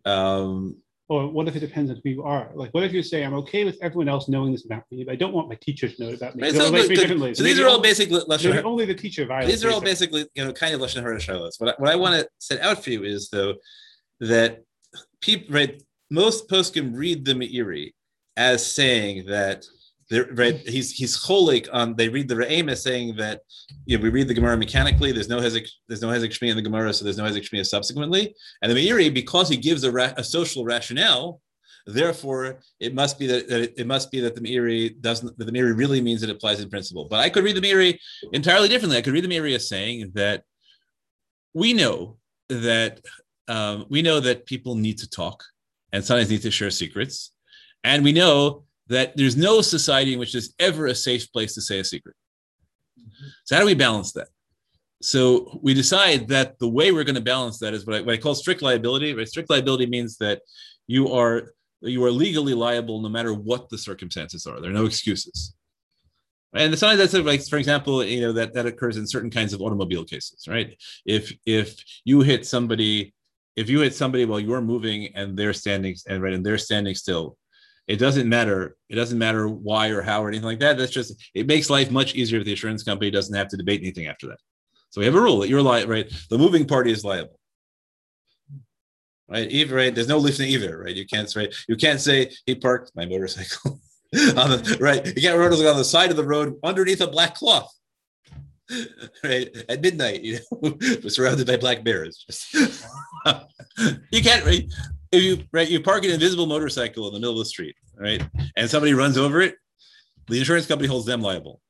Um, 0.05 0.77
Or 1.09 1.29
what 1.29 1.47
if 1.49 1.55
it 1.55 1.61
depends 1.61 1.91
on 1.91 2.01
who 2.03 2.09
you 2.09 2.23
are? 2.23 2.51
Like, 2.55 2.73
what 2.73 2.83
if 2.83 2.93
you 2.93 3.03
say, 3.03 3.25
I'm 3.25 3.35
okay 3.35 3.65
with 3.65 3.77
everyone 3.83 4.09
else 4.09 4.27
knowing 4.27 4.53
this 4.53 4.65
about 4.65 4.85
me, 4.91 5.05
but 5.05 5.13
I 5.13 5.17
don't 5.17 5.35
want 5.35 5.51
my 5.51 5.55
teacher 5.61 5.87
to 5.87 6.03
know 6.03 6.09
it 6.09 6.17
about 6.17 6.35
me. 6.35 6.51
so, 6.51 6.71
make 6.73 6.89
me 6.89 6.97
good- 6.97 7.03
differently. 7.03 7.35
so 7.35 7.43
these 7.43 7.61
are 7.61 7.69
all 7.69 7.81
basically 7.81 8.17
basic 8.21 8.29
lashon 8.29 8.55
hara- 8.55 8.67
only 8.67 8.87
the 8.87 8.95
teacher 8.95 9.27
violates. 9.27 9.53
these 9.53 9.65
are 9.65 9.71
all 9.71 9.83
basically 9.83 10.27
you 10.35 10.45
know 10.45 10.53
kind 10.53 10.75
of 10.75 10.81
lashon 10.81 11.03
hara 11.03 11.19
shailos. 11.19 11.61
What 11.61 11.71
I, 11.71 11.75
what 11.83 11.91
I 11.93 11.97
want 11.97 12.21
to 12.21 12.29
set 12.39 12.61
out 12.61 12.83
for 12.83 12.89
you 12.91 13.05
is 13.05 13.29
though 13.29 13.55
that 14.21 14.63
people 15.21 15.55
right 15.55 15.83
most 16.11 16.49
poskim 16.49 16.93
read 16.95 17.25
the 17.27 17.35
Meiri 17.35 17.93
as 18.37 18.65
saying 18.65 19.27
that 19.27 19.67
right 20.33 20.57
he's 20.69 20.93
he's 20.93 21.17
cholik 21.17 21.69
on 21.73 21.95
they 21.97 22.09
read 22.09 22.29
the 22.29 22.35
Re'em 22.35 22.71
as 22.71 22.83
saying 22.83 23.17
that 23.17 23.41
you 23.87 23.97
know, 23.97 24.03
we 24.03 24.11
read 24.11 24.29
the 24.29 24.35
Gemara 24.35 24.57
mechanically 24.57 25.13
there's 25.13 25.29
no 25.29 25.39
hezek 25.39 25.67
there's 25.89 26.03
no 26.03 26.09
hezek 26.09 26.31
shmi 26.31 26.51
in 26.51 26.57
the 26.57 26.63
Gemara 26.63 26.93
so 26.93 27.05
there's 27.05 27.19
no 27.19 27.25
hezek 27.25 27.49
shmi 27.49 27.65
subsequently. 27.65 28.35
And 28.63 28.71
the 28.71 28.77
Meiri 28.77 29.13
because 29.13 29.49
he 29.49 29.57
gives 29.57 29.85
a, 29.85 29.93
ra- 29.93 30.13
a 30.17 30.25
social 30.25 30.65
rationale 30.65 31.41
therefore 31.87 32.61
it 32.81 32.95
must 32.95 33.19
be 33.19 33.27
that, 33.27 33.49
that 33.49 33.61
it, 33.61 33.75
it 33.79 33.87
must 33.87 34.11
be 34.11 34.21
that 34.21 34.35
the 34.35 34.41
Meiri 34.41 35.01
doesn't 35.01 35.37
that 35.39 35.45
the 35.45 35.53
Meiri 35.53 35.77
really 35.77 36.01
means 36.01 36.23
it 36.23 36.31
applies 36.31 36.61
in 36.61 36.69
principle. 36.69 37.07
But 37.09 37.21
I 37.21 37.31
could 37.31 37.45
read 37.45 37.57
the 37.57 37.61
Meiri 37.61 37.99
entirely 38.33 38.69
differently. 38.69 38.99
I 38.99 39.03
could 39.03 39.15
read 39.15 39.25
the 39.25 39.35
Meiri 39.35 39.55
as 39.55 39.69
saying 39.69 40.13
that 40.15 40.45
we 41.55 41.73
know 41.73 42.19
that 42.49 43.01
um, 43.49 43.87
we 43.89 44.03
know 44.03 44.21
that 44.21 44.47
people 44.47 44.75
need 44.75 44.99
to 44.99 45.09
talk 45.09 45.43
and 45.93 46.05
sometimes 46.05 46.31
need 46.31 46.43
to 46.43 46.51
share 46.51 46.71
secrets. 46.71 47.31
And 47.85 48.03
we 48.03 48.13
know 48.13 48.65
that 48.89 49.17
there's 49.17 49.37
no 49.37 49.61
society 49.61 50.13
in 50.13 50.19
which 50.19 50.33
there's 50.33 50.55
ever 50.59 50.87
a 50.87 50.95
safe 50.95 51.33
place 51.33 51.55
to 51.55 51.63
say 51.63 51.79
a 51.79 51.85
secret. 51.85 52.15
So 53.45 53.57
how 53.57 53.61
do 53.61 53.67
we 53.67 53.75
balance 53.75 54.13
that? 54.13 54.29
So 55.03 55.59
we 55.63 55.75
decide 55.75 56.29
that 56.29 56.59
the 56.59 56.69
way 56.69 56.93
we're 56.93 57.05
going 57.05 57.15
to 57.15 57.21
balance 57.21 57.59
that 57.59 57.75
is 57.75 57.87
what 57.87 57.97
I, 57.97 58.01
what 58.01 58.15
I 58.15 58.19
call 58.19 58.35
strict 58.35 58.63
liability. 58.63 59.13
Right? 59.15 59.29
Strict 59.29 59.51
liability 59.51 59.87
means 59.87 60.17
that 60.19 60.41
you 60.87 61.13
are 61.13 61.53
you 61.81 62.03
are 62.05 62.11
legally 62.11 62.55
liable 62.55 63.01
no 63.01 63.09
matter 63.09 63.35
what 63.35 63.69
the 63.69 63.79
circumstances 63.79 64.47
are. 64.47 64.61
There 64.61 64.71
are 64.71 64.75
no 64.75 64.87
excuses. 64.87 65.55
And 66.55 66.79
sometimes 66.79 67.01
that's 67.01 67.27
like, 67.27 67.47
for 67.49 67.59
example, 67.59 68.05
you 68.05 68.21
know 68.21 68.33
that 68.33 68.55
that 68.55 68.67
occurs 68.67 68.97
in 68.97 69.07
certain 69.07 69.31
kinds 69.31 69.53
of 69.53 69.61
automobile 69.61 70.05
cases, 70.05 70.47
right? 70.49 70.77
If 71.05 71.33
if 71.45 71.75
you 72.05 72.21
hit 72.21 72.47
somebody, 72.47 73.13
if 73.57 73.69
you 73.69 73.81
hit 73.81 73.95
somebody 73.95 74.25
while 74.25 74.41
you're 74.41 74.61
moving 74.61 75.09
and 75.17 75.37
they're 75.37 75.53
standing 75.53 75.97
and 76.09 76.23
right 76.23 76.33
and 76.33 76.47
they're 76.47 76.59
standing 76.59 76.95
still, 76.95 77.37
it 77.87 77.97
doesn't 77.97 78.29
matter. 78.29 78.77
It 78.89 78.95
doesn't 78.95 79.19
matter 79.19 79.49
why 79.49 79.89
or 79.89 80.01
how 80.01 80.25
or 80.25 80.29
anything 80.29 80.47
like 80.47 80.61
that. 80.61 80.79
That's 80.79 80.93
just 80.93 81.15
it 81.35 81.47
makes 81.47 81.69
life 81.69 81.91
much 81.91 82.15
easier 82.15 82.39
if 82.39 82.45
the 82.45 82.53
insurance 82.53 82.83
company 82.83 83.11
doesn't 83.11 83.35
have 83.35 83.49
to 83.49 83.57
debate 83.57 83.81
anything 83.83 84.07
after 84.07 84.29
that. 84.29 84.39
So 84.91 85.01
we 85.01 85.07
have 85.07 85.15
a 85.15 85.21
rule 85.21 85.41
that 85.41 85.49
you're 85.49 85.63
liable, 85.63 85.93
right? 85.93 86.13
The 86.31 86.39
moving 86.39 86.67
party 86.67 86.93
is 86.93 87.05
liable. 87.05 87.39
Right, 89.29 89.51
either 89.51 89.75
right. 89.75 89.95
There's 89.95 90.09
no 90.09 90.19
lifting 90.19 90.49
either, 90.49 90.79
right? 90.79 90.95
You 90.95 91.07
can't 91.07 91.35
right. 91.35 91.53
You 91.69 91.77
can't 91.77 92.01
say 92.01 92.31
he 92.47 92.55
parked 92.55 92.93
my 92.95 93.07
motorcycle 93.07 93.81
on 94.37 94.51
the 94.51 94.77
right. 94.81 95.05
You 95.05 95.23
can't 95.23 95.39
run 95.39 95.53
on 95.53 95.77
the 95.77 95.85
side 95.85 96.11
of 96.11 96.17
the 96.17 96.27
road 96.27 96.55
underneath 96.63 97.01
a 97.01 97.07
black 97.07 97.35
cloth. 97.35 97.71
Right 99.23 99.55
at 99.69 99.83
midnight, 99.83 100.23
you 100.23 100.39
know, 100.63 100.79
surrounded 101.09 101.47
by 101.47 101.59
black 101.59 101.85
bears. 101.85 102.25
you 104.11 104.23
can't 104.23 104.45
right. 104.45 104.65
If 105.15 105.23
you 105.23 105.45
right, 105.53 105.69
you 105.69 105.81
park 105.81 106.05
an 106.05 106.11
invisible 106.11 106.47
motorcycle 106.47 107.07
in 107.09 107.15
the 107.15 107.21
middle 107.21 107.35
of 107.35 107.39
the 107.39 107.45
street, 107.45 107.77
right, 107.97 108.23
and 108.57 108.69
somebody 108.69 108.95
runs 108.95 109.17
over 109.17 109.41
it, 109.41 109.57
the 110.29 110.39
insurance 110.39 110.67
company 110.67 110.89
holds 110.89 111.07
them 111.07 111.21
liable 111.21 111.61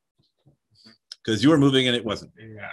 because 1.25 1.43
you 1.43 1.51
were 1.51 1.59
moving 1.59 1.87
and 1.87 1.97
it 1.97 2.05
wasn't. 2.05 2.33
Yeah. 2.39 2.69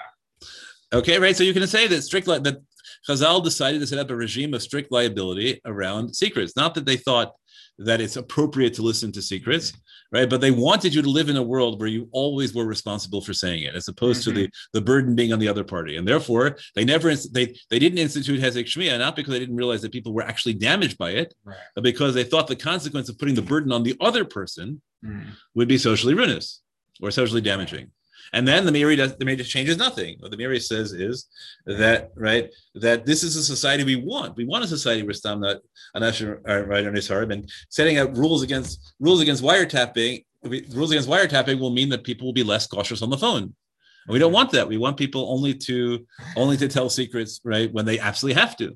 Okay, 0.94 1.20
right. 1.20 1.36
So 1.36 1.44
you 1.44 1.54
can 1.54 1.66
say 1.68 1.88
that 1.88 2.02
strict 2.02 2.28
li- 2.28 2.40
that 2.40 2.62
Chazal 3.08 3.44
decided 3.44 3.80
to 3.80 3.88
set 3.88 4.00
up 4.00 4.10
a 4.10 4.16
regime 4.16 4.54
of 4.54 4.62
strict 4.62 4.92
liability 4.92 5.62
around 5.66 6.16
secrets. 6.16 6.56
Not 6.56 6.76
that 6.76 6.86
they 6.86 6.98
thought 6.98 7.34
that 7.80 8.02
it's 8.02 8.16
appropriate 8.16 8.74
to 8.76 8.82
listen 8.82 9.12
to 9.12 9.22
secrets, 9.22 9.74
right? 10.12 10.30
But 10.30 10.42
they 10.42 10.52
wanted 10.52 10.94
you 10.94 11.02
to 11.02 11.10
live 11.10 11.30
in 11.30 11.38
a 11.38 11.42
world 11.44 11.80
where 11.80 11.88
you 11.90 12.08
always 12.12 12.54
were 12.54 12.66
responsible 12.66 13.22
for 13.22 13.34
saying 13.34 13.64
it, 13.64 13.76
as 13.76 13.88
opposed 13.88 14.24
to 14.24 14.32
the 14.32 14.50
the 14.74 14.82
burden 14.82 15.16
being 15.16 15.34
on 15.34 15.40
the 15.40 15.48
other 15.48 15.64
party. 15.64 15.96
And 15.98 16.08
therefore, 16.08 16.58
they 16.76 16.86
never 16.86 17.14
they 17.16 17.56
they 17.70 17.80
didn't 17.80 17.98
institute 18.00 18.40
Hezek 18.40 18.66
Shmiyah 18.66 19.00
not 19.00 19.16
because 19.16 19.32
they 19.32 19.40
didn't 19.40 19.56
realize 19.56 19.82
that 19.82 19.92
people 19.92 20.14
were 20.14 20.24
actually 20.24 20.54
damaged 20.54 20.98
by 20.98 21.12
it, 21.12 21.34
Right. 21.44 21.58
but 21.76 21.84
because 21.84 22.14
they 22.14 22.24
thought 22.24 22.48
the 22.48 22.56
consequence 22.56 23.10
of 23.10 23.18
putting 23.18 23.36
the 23.36 23.42
burden 23.42 23.72
on 23.72 23.84
the 23.84 23.96
other 24.00 24.26
person 24.26 24.82
Mm. 25.04 25.32
would 25.56 25.68
be 25.68 25.80
socially 25.80 26.14
ruinous 26.14 26.62
or 27.02 27.10
socially 27.10 27.42
damaging. 27.42 27.90
And 28.34 28.48
then 28.48 28.66
the 28.66 28.72
Meiri 28.72 28.96
does 28.96 29.16
the 29.18 29.26
Meiri 29.26 29.46
changes 29.46 29.78
nothing. 29.78 30.16
What 30.20 30.32
the 30.32 30.38
Meiri 30.38 30.62
says 30.62 30.94
is 30.94 31.28
that 31.66 32.12
right 32.16 32.50
that 32.76 33.06
this 33.06 33.24
is 33.24 33.36
a 33.36 33.44
society 33.44 33.84
we 33.84 33.98
want. 33.98 34.38
We 34.38 34.46
want 34.46 34.64
a 34.64 34.68
society 34.68 35.04
where 35.04 35.14
Stam 35.14 35.42
not 35.42 35.58
right 35.94 36.88
on 36.88 36.96
his 36.96 37.08
harm 37.08 37.32
and 37.32 37.50
setting 37.70 37.98
out 37.98 38.16
rules 38.16 38.42
against 38.42 38.94
rules 39.00 39.22
against 39.22 39.44
wiretapping. 39.44 40.24
Rules 40.44 40.92
against 40.92 41.10
wiretapping 41.10 41.60
will 41.60 41.72
mean 41.72 41.90
that 41.90 42.04
people 42.04 42.26
will 42.26 42.34
be 42.34 42.44
less 42.44 42.68
cautious 42.68 43.02
on 43.02 43.10
the 43.10 43.18
phone. 43.18 43.44
And 43.44 44.14
we 44.14 44.20
don't 44.20 44.34
want 44.34 44.52
that. 44.52 44.68
We 44.68 44.78
want 44.78 44.98
people 44.98 45.32
only 45.32 45.54
to 45.54 46.06
only 46.36 46.58
to 46.58 46.68
tell 46.68 46.90
secrets 46.90 47.42
right 47.44 47.72
when 47.72 47.86
they 47.86 48.00
absolutely 48.00 48.40
have 48.42 48.56
to, 48.58 48.76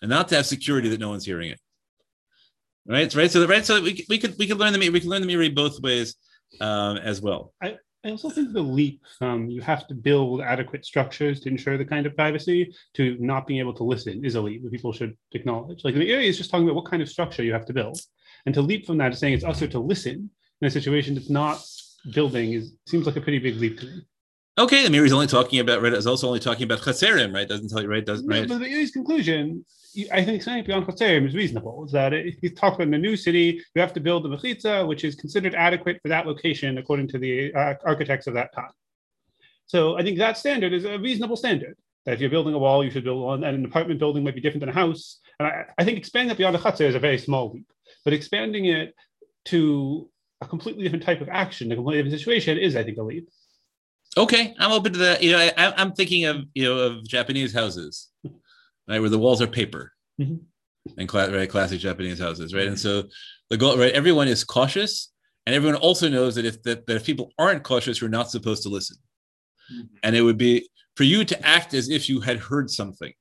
and 0.00 0.08
not 0.08 0.28
to 0.28 0.36
have 0.36 0.46
security 0.46 0.88
that 0.88 0.98
no 0.98 1.10
one's 1.10 1.26
hearing 1.26 1.50
it. 1.50 1.60
Right, 2.86 3.14
right. 3.14 3.30
So, 3.30 3.46
right. 3.46 3.66
So 3.66 3.82
we, 3.82 4.06
we 4.08 4.18
could 4.18 4.36
we 4.38 4.46
could 4.46 4.58
learn 4.58 4.72
the 4.72 4.88
we 4.88 4.98
can 4.98 5.10
learn 5.10 5.20
the 5.20 5.28
Meiri 5.28 5.54
both 5.54 5.78
ways 5.80 6.16
um, 6.60 6.96
as 6.96 7.20
well. 7.20 7.52
I 7.62 7.76
also 8.04 8.30
think 8.30 8.52
the 8.52 8.60
leap 8.60 9.02
from 9.18 9.48
you 9.48 9.60
have 9.60 9.86
to 9.88 9.94
build 9.94 10.40
adequate 10.40 10.84
structures 10.84 11.40
to 11.40 11.48
ensure 11.48 11.76
the 11.76 11.84
kind 11.84 12.06
of 12.06 12.14
privacy 12.14 12.72
to 12.94 13.16
not 13.18 13.46
being 13.46 13.60
able 13.60 13.74
to 13.74 13.84
listen 13.84 14.24
is 14.24 14.34
a 14.34 14.40
leap 14.40 14.62
that 14.62 14.72
people 14.72 14.92
should 14.92 15.16
acknowledge. 15.32 15.84
Like 15.84 15.94
the 15.94 16.12
area 16.12 16.28
is 16.28 16.38
just 16.38 16.50
talking 16.50 16.64
about 16.64 16.76
what 16.76 16.90
kind 16.90 17.02
of 17.02 17.08
structure 17.08 17.42
you 17.42 17.52
have 17.52 17.66
to 17.66 17.72
build. 17.72 18.00
And 18.46 18.54
to 18.54 18.62
leap 18.62 18.86
from 18.86 18.98
that 18.98 19.10
to 19.10 19.16
saying 19.16 19.34
it's 19.34 19.44
also 19.44 19.66
to 19.66 19.78
listen 19.78 20.30
in 20.60 20.68
a 20.68 20.70
situation 20.70 21.14
that's 21.14 21.30
not 21.30 21.62
building 22.12 22.52
is 22.52 22.72
seems 22.86 23.06
like 23.06 23.16
a 23.16 23.20
pretty 23.20 23.38
big 23.38 23.56
leap 23.56 23.78
to 23.80 23.86
me. 23.86 24.02
Okay, 24.58 24.82
the 24.82 24.90
Meiri's 24.90 25.12
only 25.12 25.28
talking 25.28 25.60
about 25.60 25.82
right. 25.82 25.92
Is 25.92 26.06
also 26.06 26.26
only 26.26 26.40
talking 26.40 26.64
about 26.64 26.80
chaserim, 26.80 27.32
right? 27.32 27.48
Doesn't 27.48 27.68
tell 27.68 27.80
you 27.80 27.88
right. 27.88 28.04
Doesn't 28.04 28.26
No, 28.26 28.40
right. 28.40 28.48
But 28.48 28.58
the 28.58 28.68
Uri's 28.68 28.90
conclusion, 28.90 29.64
I 30.12 30.24
think 30.24 30.42
saying 30.42 30.64
beyond 30.64 30.86
Chaserim 30.86 31.26
is 31.26 31.34
reasonable. 31.34 31.84
Is 31.84 31.92
that 31.92 32.12
if 32.12 32.36
you 32.42 32.50
talk 32.50 32.74
about 32.74 32.86
in 32.88 32.94
a 32.94 32.98
new 32.98 33.16
city, 33.16 33.62
you 33.74 33.80
have 33.80 33.92
to 33.94 34.00
build 34.00 34.24
the 34.24 34.28
mechitza, 34.28 34.86
which 34.86 35.04
is 35.04 35.14
considered 35.14 35.54
adequate 35.54 35.98
for 36.02 36.08
that 36.08 36.26
location 36.26 36.78
according 36.78 37.08
to 37.08 37.18
the 37.18 37.52
uh, 37.54 37.74
architects 37.84 38.26
of 38.26 38.34
that 38.34 38.54
time. 38.54 38.70
So 39.66 39.98
I 39.98 40.02
think 40.02 40.18
that 40.18 40.38
standard 40.38 40.72
is 40.72 40.84
a 40.84 40.98
reasonable 40.98 41.36
standard. 41.36 41.76
That 42.06 42.14
if 42.14 42.20
you're 42.20 42.30
building 42.30 42.54
a 42.54 42.58
wall, 42.58 42.84
you 42.84 42.90
should 42.90 43.04
build 43.04 43.22
one, 43.22 43.44
and 43.44 43.56
an 43.56 43.64
apartment 43.64 44.00
building 44.00 44.24
might 44.24 44.34
be 44.34 44.40
different 44.40 44.60
than 44.60 44.70
a 44.70 44.72
house. 44.72 45.20
And 45.38 45.48
I, 45.48 45.64
I 45.78 45.84
think 45.84 45.98
expanding 45.98 46.28
that 46.28 46.38
beyond 46.38 46.56
a 46.56 46.58
chatzer 46.58 46.88
is 46.88 46.94
a 46.94 47.00
very 47.00 47.18
small 47.18 47.52
leap, 47.52 47.66
but 48.04 48.12
expanding 48.12 48.66
it 48.66 48.94
to 49.46 50.08
a 50.40 50.46
completely 50.46 50.84
different 50.84 51.04
type 51.04 51.20
of 51.20 51.28
action, 51.28 51.70
a 51.72 51.74
completely 51.74 52.02
different 52.02 52.20
situation, 52.20 52.58
is 52.58 52.76
I 52.76 52.84
think 52.84 52.98
a 52.98 53.02
leap. 53.02 53.28
Okay, 54.16 54.54
I'm 54.58 54.72
open 54.72 54.92
to 54.94 54.98
that. 55.00 55.22
You 55.22 55.32
know, 55.32 55.38
I, 55.38 55.72
I'm 55.76 55.92
thinking 55.92 56.24
of 56.24 56.44
you 56.54 56.64
know 56.64 56.78
of 56.78 57.06
Japanese 57.06 57.52
houses, 57.52 58.08
right, 58.88 59.00
where 59.00 59.10
the 59.10 59.18
walls 59.18 59.42
are 59.42 59.46
paper, 59.46 59.92
Mhm. 60.20 60.40
and 60.96 61.08
cla- 61.08 61.30
right, 61.30 61.48
classic 61.50 61.80
Japanese 61.80 62.18
houses, 62.18 62.54
right. 62.54 62.66
And 62.66 62.78
so 62.78 63.04
the 63.50 63.56
goal, 63.56 63.76
right, 63.76 63.92
everyone 63.92 64.28
is 64.28 64.44
cautious, 64.44 65.12
and 65.46 65.54
everyone 65.54 65.76
also 65.80 66.08
knows 66.08 66.34
that 66.36 66.44
if 66.44 66.62
that, 66.62 66.86
that 66.86 66.96
if 66.96 67.04
people 67.04 67.32
aren't 67.38 67.62
cautious, 67.62 68.00
you're 68.00 68.10
not 68.10 68.30
supposed 68.30 68.62
to 68.64 68.68
listen, 68.68 68.96
Mhm. 69.72 69.88
and 70.02 70.16
it 70.16 70.22
would 70.22 70.38
be 70.38 70.68
for 70.96 71.04
you 71.04 71.24
to 71.24 71.46
act 71.46 71.74
as 71.74 71.88
if 71.88 72.08
you 72.08 72.20
had 72.20 72.38
heard 72.38 72.70
something, 72.70 73.12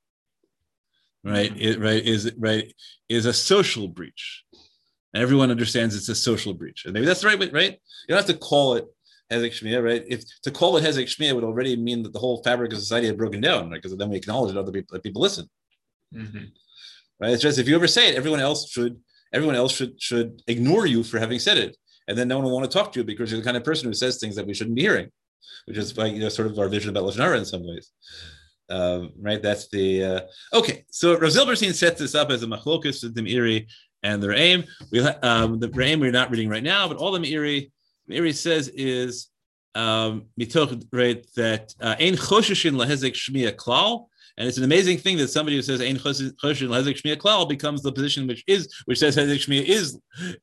right? 1.23 1.53
It 1.60 1.80
right 1.80 2.03
is 2.03 2.31
right 2.38 2.73
is 3.10 3.26
a 3.26 3.34
social 3.34 3.88
breach, 3.88 4.44
and 5.14 5.22
everyone 5.22 5.52
understands 5.52 5.95
it's 5.95 6.10
a 6.10 6.15
social 6.15 6.53
breach, 6.53 6.85
and 6.85 6.94
maybe 6.94 7.06
that's 7.06 7.22
the 7.22 7.27
right 7.27 7.39
way, 7.39 7.49
right? 7.49 7.72
You 7.73 7.80
don't 8.15 8.18
have 8.18 8.26
to 8.27 8.38
call 8.38 8.76
it 8.76 8.85
Hezek 9.31 9.84
right? 9.84 10.03
If 10.07 10.23
to 10.44 10.52
call 10.52 10.77
it 10.77 10.84
Hezek 10.84 11.35
would 11.35 11.44
already 11.44 11.76
mean 11.76 12.03
that 12.03 12.14
the 12.14 12.19
whole 12.19 12.41
fabric 12.44 12.72
of 12.72 12.80
society 12.80 13.07
had 13.07 13.18
broken 13.18 13.41
down, 13.41 13.69
right? 13.69 13.81
Because 13.81 13.98
then 13.98 14.10
we 14.10 14.15
acknowledge 14.18 14.53
that 14.53 14.60
other 14.60 14.72
people, 14.72 14.94
that 14.95 15.03
people 15.03 15.22
listen, 15.22 15.49
Mhm. 16.13 16.51
right? 17.19 17.31
It's 17.34 17.41
just 17.41 17.59
if 17.59 17.67
you 17.67 17.75
ever 17.75 17.88
say 17.88 18.09
it, 18.09 18.15
everyone 18.15 18.39
else 18.39 18.69
should 18.69 18.99
everyone 19.34 19.55
else 19.55 19.73
should 19.75 20.01
should 20.01 20.41
ignore 20.47 20.85
you 20.85 21.03
for 21.03 21.19
having 21.19 21.39
said 21.39 21.57
it, 21.57 21.75
and 22.07 22.17
then 22.17 22.27
no 22.27 22.38
one 22.38 22.45
will 22.45 22.53
want 22.53 22.69
to 22.69 22.77
talk 22.77 22.91
to 22.93 22.99
you 22.99 23.03
because 23.03 23.31
you're 23.31 23.39
the 23.41 23.45
kind 23.45 23.57
of 23.57 23.63
person 23.63 23.88
who 23.88 23.93
says 23.93 24.17
things 24.17 24.35
that 24.35 24.47
we 24.47 24.53
shouldn't 24.53 24.75
be 24.75 24.84
hearing, 24.84 25.09
which 25.65 25.77
is 25.77 25.97
like 25.97 26.13
you 26.13 26.19
know 26.19 26.29
sort 26.29 26.49
of 26.49 26.57
our 26.59 26.69
vision 26.69 26.89
about 26.89 27.03
lashon 27.03 27.38
in 27.38 27.45
some 27.45 27.65
ways. 27.67 27.91
Um, 28.69 29.11
right, 29.19 29.41
that's 29.41 29.69
the 29.69 30.03
uh, 30.03 30.21
okay. 30.53 30.85
So 30.91 31.17
Rav 31.17 31.31
Zilberstein 31.31 31.73
sets 31.73 31.99
this 31.99 32.15
up 32.15 32.29
as 32.31 32.43
a 32.43 32.47
machlokus 32.47 33.01
the 33.01 33.21
Meiri 33.21 33.67
and 34.03 34.21
the 34.21 34.34
aim. 34.35 34.63
We 34.91 34.99
um, 35.01 35.59
the 35.59 35.71
aim 35.81 35.99
we're 35.99 36.11
not 36.11 36.31
reading 36.31 36.49
right 36.49 36.63
now, 36.63 36.88
but 36.88 36.97
all 36.97 37.11
the 37.11 37.19
Meiri 37.19 37.71
Meiri 38.09 38.35
says 38.35 38.69
is 38.69 39.27
um, 39.75 40.25
mitoch 40.39 40.84
right 40.91 41.25
that 41.35 41.73
uh, 41.81 41.95
ein 41.99 42.15
choshishin 42.15 42.75
and 44.38 44.47
it's 44.47 44.57
an 44.57 44.64
amazing 44.64 44.97
thing 44.97 45.18
that 45.18 45.30
somebody 45.30 45.55
who 45.55 45.61
says 45.61 45.81
ein 45.81 45.97
choshishin 45.97 46.69
lahezek 46.69 47.01
shmiya 47.01 47.18
klal 47.18 47.47
becomes 47.49 47.81
the 47.81 47.91
position 47.91 48.27
which 48.27 48.43
is 48.47 48.68
which 48.85 48.99
says 48.99 49.15
hezek 49.18 49.38
shmiya 49.45 49.64
is 49.64 49.99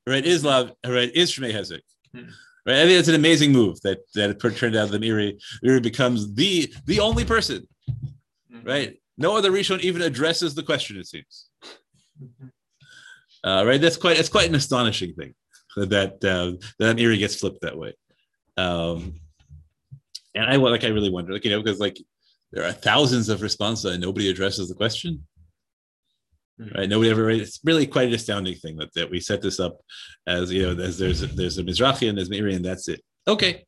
right 0.07 0.25
is 0.25 0.45
lav 0.45 0.73
right 0.87 1.11
is 1.15 1.31
shmei 1.33 1.53
hezek. 1.53 1.81
Hmm. 2.15 2.31
Right, 2.67 2.79
I 2.79 2.87
think 2.87 2.99
it's 2.99 3.09
an 3.09 3.15
amazing 3.15 3.53
move 3.53 3.79
that 3.83 3.99
that 4.15 4.31
it 4.31 4.57
turned 4.57 4.75
out 4.77 4.91
that 4.91 5.03
Meiri 5.03 5.39
Meiri 5.65 5.83
becomes 5.83 6.35
the 6.35 6.73
the 6.87 7.01
only 7.01 7.25
person 7.25 7.67
Mhm. 8.53 8.67
right? 8.67 9.01
No 9.19 9.37
other 9.37 9.51
Rishon 9.51 9.81
even 9.81 10.03
addresses 10.03 10.55
the 10.55 10.63
question. 10.63 10.97
It 10.97 11.07
seems, 11.07 11.47
Mhm. 12.23 12.51
uh, 13.45 13.65
right? 13.67 13.81
That's 13.81 13.97
quite 13.97 14.19
it's 14.19 14.29
quite 14.29 14.49
an 14.49 14.55
astonishing 14.55 15.15
thing 15.15 15.35
that 15.77 16.25
uh, 16.25 16.53
that 16.79 16.97
Meiri 16.97 17.19
gets 17.19 17.37
flipped 17.37 17.61
that 17.63 17.77
way. 17.77 17.93
Um, 18.57 19.21
and 20.35 20.47
I 20.47 20.57
like 20.57 20.85
I 20.85 20.89
really 20.89 21.11
wonder, 21.11 21.33
like 21.33 21.45
you 21.45 21.51
know, 21.51 21.63
because 21.63 21.81
like 21.81 21.99
there 22.55 22.65
are 22.65 22.73
thousands 22.73 23.29
of 23.29 23.43
responses 23.43 23.93
and 23.93 24.01
nobody 24.01 24.31
addresses 24.31 24.69
the 24.69 24.75
question. 24.75 25.27
Mhm. 26.61 26.75
Right? 26.75 26.89
Nobody 26.89 27.11
ever. 27.11 27.29
It's 27.31 27.59
really 27.65 27.87
quite 27.87 28.09
an 28.09 28.15
astounding 28.15 28.55
thing 28.55 28.77
that, 28.77 28.95
that 28.95 29.11
we 29.11 29.19
set 29.21 29.43
this 29.43 29.59
up 29.59 29.81
as 30.27 30.53
you 30.53 30.63
know, 30.63 30.83
as 30.83 30.99
there's 30.99 31.23
a, 31.23 31.27
there's 31.27 31.59
a 31.59 31.65
Mizrahi 31.65 32.09
and 32.09 32.17
there's 32.17 32.31
Meiri 32.31 32.55
and 32.55 32.65
that's 32.65 32.87
it. 32.89 33.03
Okay. 33.27 33.67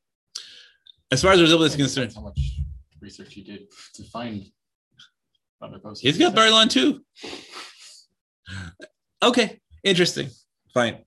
As 1.11 1.21
far 1.21 1.33
as 1.33 1.41
Rizal 1.41 1.63
is 1.65 1.73
Depends 1.73 1.95
concerned, 1.95 2.15
How 2.15 2.23
much 2.23 2.41
research 3.01 3.35
he 3.35 3.43
did 3.43 3.67
to 3.95 4.05
find 4.05 4.45
other 5.61 5.79
posts. 5.79 6.03
He's 6.03 6.19
got 6.19 6.35
Barlon 6.35 6.69
too. 6.69 7.01
Okay, 9.23 9.61
interesting. 9.83 10.29
Fine. 10.73 10.99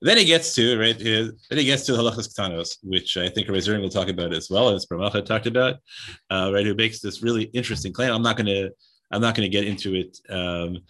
Then 0.00 0.16
he 0.16 0.24
gets 0.24 0.54
to 0.54 0.78
right. 0.78 0.94
uh, 0.94 1.32
Then 1.50 1.58
he 1.58 1.64
gets 1.64 1.84
to 1.86 1.92
the 1.92 1.98
halachas 1.98 2.32
ktanos, 2.32 2.76
which 2.82 3.16
I 3.16 3.28
think 3.28 3.48
Rabbi 3.48 3.58
Ziering 3.58 3.80
will 3.80 3.88
talk 3.88 4.08
about 4.08 4.32
as 4.32 4.48
well 4.48 4.70
as 4.70 4.86
Bramacha 4.86 5.24
talked 5.24 5.46
about. 5.46 5.76
Uh, 6.30 6.50
right, 6.54 6.64
who 6.64 6.74
makes 6.74 7.00
this 7.00 7.22
really 7.22 7.44
interesting 7.44 7.92
claim. 7.92 8.12
I'm 8.12 8.22
not 8.22 8.36
going 8.36 8.46
to. 8.46 8.70
I'm 9.10 9.22
not 9.22 9.34
going 9.34 9.50
to 9.50 9.56
get 9.56 9.66
into 9.66 9.94
it 9.94 10.18
um, 10.28 10.80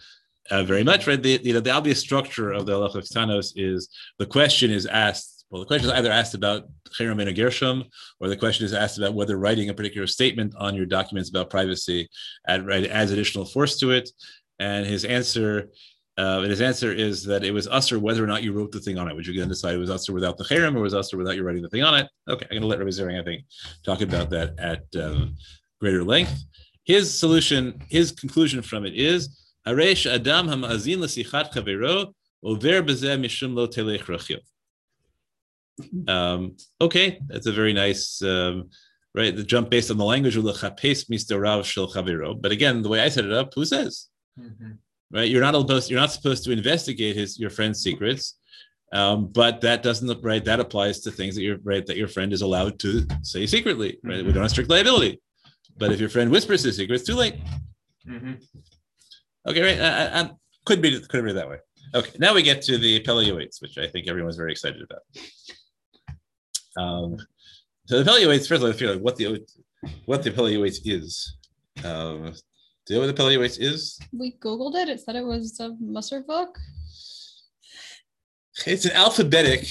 uh, 0.51 0.63
very 0.63 0.83
much. 0.83 1.07
Right, 1.07 1.21
the 1.21 1.39
you 1.43 1.53
know 1.53 1.59
the 1.59 1.71
obvious 1.71 1.99
structure 1.99 2.51
of 2.51 2.65
the 2.65 2.73
halachas 2.73 3.11
ktanos 3.11 3.53
is 3.55 3.89
the 4.19 4.25
question 4.25 4.71
is 4.71 4.85
asked. 4.85 5.45
Well, 5.49 5.61
the 5.61 5.65
question 5.65 5.89
is 5.89 5.95
either 5.95 6.11
asked 6.11 6.35
about 6.35 6.67
Cherem 6.91 7.19
and 7.25 7.35
Gershom, 7.35 7.85
or 8.19 8.27
the 8.27 8.37
question 8.37 8.65
is 8.65 8.73
asked 8.73 8.99
about 8.99 9.15
whether 9.15 9.35
writing 9.37 9.69
a 9.69 9.73
particular 9.73 10.05
statement 10.05 10.53
on 10.55 10.75
your 10.75 10.85
documents 10.85 11.31
about 11.31 11.49
privacy 11.49 12.07
add, 12.47 12.67
right, 12.67 12.85
adds 12.85 13.11
additional 13.11 13.45
force 13.45 13.79
to 13.79 13.89
it. 13.89 14.11
And 14.59 14.85
his 14.85 15.05
answer 15.05 15.69
Uh, 16.19 16.41
and 16.41 16.49
his 16.49 16.59
answer 16.59 16.91
is 16.91 17.23
that 17.23 17.45
it 17.45 17.51
was 17.51 17.65
assur 17.67 17.97
whether 17.97 18.21
or 18.21 18.27
not 18.27 18.43
you 18.43 18.51
wrote 18.51 18.73
the 18.73 18.79
thing 18.81 18.97
on 18.97 19.07
it. 19.07 19.15
Would 19.15 19.25
you 19.25 19.39
then 19.39 19.47
decide 19.47 19.75
it 19.75 19.77
was 19.77 19.89
assur 19.89 20.11
without 20.13 20.37
the 20.37 20.43
cherem 20.43 20.75
or 20.75 20.81
was 20.81 20.93
assur 20.93 21.17
without 21.17 21.37
you 21.37 21.43
writing 21.43 21.61
the 21.61 21.69
thing 21.69 21.83
on 21.83 21.95
it? 21.95 22.09
Okay, 22.27 22.45
I'm 22.51 22.59
going 22.59 22.61
to 22.63 22.67
let 22.67 22.79
Rabbi 22.79 22.89
Ziering, 22.89 23.21
I 23.21 23.23
think, 23.23 23.45
talk 23.85 24.01
about 24.01 24.29
that 24.31 24.59
at 24.59 24.83
um, 25.01 25.35
greater 25.79 26.03
length. 26.03 26.43
His 26.83 27.17
solution, 27.17 27.81
his 27.89 28.11
conclusion 28.11 28.61
from 28.61 28.85
it 28.85 28.95
is, 28.95 29.53
Aresh 29.65 30.11
Adam 30.13 30.47
Hamazin 30.47 30.99
L'Sichat 30.99 31.53
Chavero 31.53 32.13
Over 32.43 32.83
Bezeh 32.83 33.17
Mishum 33.17 33.55
Lo 33.55 33.67
Telech 33.67 34.03
Rachil. 34.03 34.39
Um, 36.09 36.57
okay, 36.81 37.21
that's 37.27 37.47
a 37.47 37.53
very 37.53 37.71
nice, 37.71 38.21
um, 38.23 38.69
right? 39.15 39.33
The 39.33 39.43
jump 39.43 39.69
based 39.69 39.89
on 39.89 39.97
the 39.97 40.03
language 40.03 40.35
of 40.35 40.43
the 40.43 40.51
Chapes 40.51 41.05
Mr. 41.05 41.41
Rav 41.41 41.65
Shel 41.65 41.87
Chavero. 41.87 42.41
But 42.41 42.51
again, 42.51 42.81
the 42.81 42.89
way 42.89 42.99
I 42.99 43.07
set 43.07 43.23
it 43.23 43.31
up, 43.31 43.53
who 43.55 43.63
says? 43.63 44.09
Right? 45.11 45.29
You're 45.29 45.41
not 45.41 45.55
supposed 45.55 45.89
you're 45.89 45.99
not 45.99 46.11
supposed 46.11 46.43
to 46.45 46.51
investigate 46.51 47.15
his 47.15 47.39
your 47.39 47.49
friend's 47.49 47.81
secrets, 47.81 48.37
um, 48.93 49.27
but 49.27 49.61
that 49.61 49.83
doesn't 49.83 50.23
right. 50.23 50.43
That 50.45 50.59
applies 50.59 50.99
to 51.01 51.11
things 51.11 51.35
that 51.35 51.41
you're 51.41 51.57
right 51.63 51.85
that 51.85 51.97
your 51.97 52.07
friend 52.07 52.31
is 52.31 52.41
allowed 52.41 52.79
to 52.79 53.05
say 53.23 53.45
secretly. 53.45 53.99
Right? 54.03 54.23
We 54.23 54.31
don't 54.31 54.43
have 54.43 54.51
strict 54.51 54.69
liability, 54.69 55.21
but 55.77 55.91
if 55.91 55.99
your 55.99 56.09
friend 56.09 56.29
whispers 56.29 56.63
his 56.63 56.77
secret, 56.77 56.95
it's 56.95 57.05
too 57.05 57.15
late. 57.15 57.35
Okay, 59.47 59.61
right? 59.61 59.79
I, 59.79 60.21
I, 60.21 60.31
could 60.65 60.81
be 60.81 60.99
could 60.99 61.25
be 61.25 61.33
that 61.33 61.49
way. 61.49 61.57
Okay, 61.95 62.11
now 62.19 62.33
we 62.35 62.43
get 62.43 62.61
to 62.63 62.77
the 62.77 62.99
Pele 62.99 63.25
Yoetz, 63.25 63.61
which 63.61 63.77
I 63.77 63.87
think 63.87 64.07
everyone's 64.07 64.37
very 64.37 64.51
excited 64.51 64.81
about. 64.83 65.01
Um, 66.77 67.17
so 67.85 67.97
the 67.97 68.05
Pele 68.05 68.21
Yoetz, 68.21 68.47
first 68.47 68.61
of 68.61 68.63
all, 68.63 68.69
I 68.69 68.73
feel 68.73 68.93
like 68.93 69.01
what 69.01 69.15
the 69.15 69.43
what 70.05 70.23
the 70.23 70.31
Pele 70.31 70.53
Yoetz 70.53 70.79
is. 70.85 71.37
Um, 71.83 72.33
do 72.89 72.95
you 72.95 73.01
know 73.01 73.05
what 73.05 73.15
the 73.15 73.21
Pele 73.21 73.35
Yoetz 73.35 73.59
is? 73.59 73.99
We 74.11 74.31
Googled 74.39 74.73
it. 74.73 74.89
It 74.89 74.99
said 74.99 75.15
it 75.15 75.23
was 75.23 75.59
a 75.59 75.75
Musser 75.79 76.21
book. 76.21 76.57
it's 78.65 78.85
an 78.85 78.91
alphabetic 78.93 79.67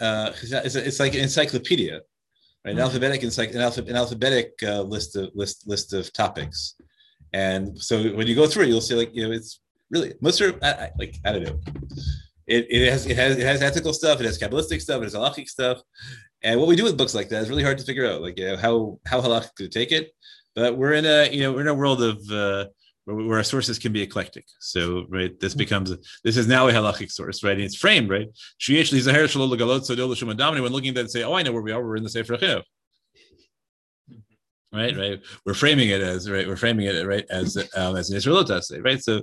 uh 0.00 0.32
it's, 0.42 0.52
it's, 0.52 0.74
it's 0.74 1.00
like 1.00 1.14
an 1.14 1.20
encyclopedia 1.20 2.00
right 2.64 2.74
an 2.74 2.80
alphabetic 2.80 3.20
encyc- 3.22 3.54
an, 3.54 3.60
alpha, 3.60 3.80
an 3.82 3.94
alphabetic 3.94 4.50
uh, 4.64 4.82
list 4.82 5.14
of 5.14 5.30
list 5.34 5.66
list 5.68 5.92
of 5.92 6.12
topics 6.12 6.74
and 7.32 7.80
so 7.80 8.02
when 8.16 8.26
you 8.26 8.34
go 8.34 8.46
through 8.46 8.64
it 8.64 8.68
you'll 8.68 8.80
see 8.80 8.96
like 8.96 9.14
you 9.14 9.22
know 9.24 9.32
it's 9.32 9.60
really 9.90 10.10
of 10.10 10.58
I, 10.62 10.70
I, 10.70 10.90
like 10.98 11.14
i 11.24 11.32
don't 11.32 11.44
know 11.44 11.60
it, 12.48 12.66
it 12.68 12.90
has 12.90 13.06
it 13.06 13.16
has 13.16 13.38
it 13.38 13.46
has 13.46 13.62
ethical 13.62 13.92
stuff 13.92 14.20
it 14.20 14.26
has 14.26 14.38
kabbalistic 14.38 14.82
stuff 14.82 15.00
it 15.00 15.04
has 15.04 15.14
halachic 15.14 15.48
stuff 15.48 15.80
and 16.42 16.58
what 16.58 16.68
we 16.68 16.76
do 16.76 16.84
with 16.84 16.98
books 16.98 17.14
like 17.14 17.28
that 17.28 17.42
is 17.42 17.48
really 17.48 17.62
hard 17.62 17.78
to 17.78 17.84
figure 17.84 18.06
out 18.10 18.20
like 18.20 18.36
you 18.38 18.48
know 18.48 18.56
how 18.56 18.98
how 19.06 19.20
halachic 19.20 19.54
to 19.54 19.68
take 19.68 19.92
it 19.92 20.13
but 20.54 20.76
we're 20.76 20.94
in 20.94 21.06
a 21.06 21.30
you 21.30 21.40
know 21.40 21.52
we're 21.52 21.62
in 21.62 21.68
a 21.68 21.74
world 21.74 22.02
of 22.02 22.18
uh 22.30 22.66
where, 23.04 23.16
where 23.16 23.38
our 23.38 23.44
sources 23.44 23.78
can 23.78 23.92
be 23.92 24.02
eclectic. 24.02 24.46
So, 24.60 25.06
right, 25.08 25.38
this 25.40 25.54
becomes 25.54 25.94
this 26.22 26.36
is 26.36 26.46
now 26.46 26.68
a 26.68 26.72
halachic 26.72 27.10
source, 27.10 27.42
right? 27.44 27.52
And 27.52 27.62
it's 27.62 27.76
framed, 27.76 28.10
right? 28.10 28.28
Sheyesh 28.60 28.92
li 28.92 29.00
zaher 29.00 29.24
shelo 29.24 29.54
legalot 29.54 29.88
sodol 29.88 30.08
l'shum 30.08 30.30
adamni. 30.30 30.62
When 30.62 30.72
looking 30.72 30.90
at 30.90 30.94
that 30.96 31.00
and 31.02 31.10
say, 31.10 31.22
oh, 31.22 31.34
I 31.34 31.42
know 31.42 31.52
where 31.52 31.62
we 31.62 31.72
are. 31.72 31.82
We're 31.82 31.96
in 31.96 32.02
the 32.02 32.10
Sefer 32.10 32.36
Chinuch. 32.36 32.62
Right, 34.72 34.96
right. 34.96 35.20
We're 35.46 35.54
framing 35.54 35.90
it 35.90 36.00
as 36.00 36.28
right. 36.28 36.48
We're 36.48 36.56
framing 36.56 36.86
it 36.86 37.06
right 37.06 37.24
as 37.30 37.56
um, 37.76 37.96
as 37.96 38.10
an 38.10 38.16
Israelite 38.16 38.50
essay, 38.50 38.80
right? 38.80 39.00
So, 39.00 39.22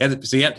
and 0.00 0.26
so 0.26 0.38
yeah, 0.38 0.56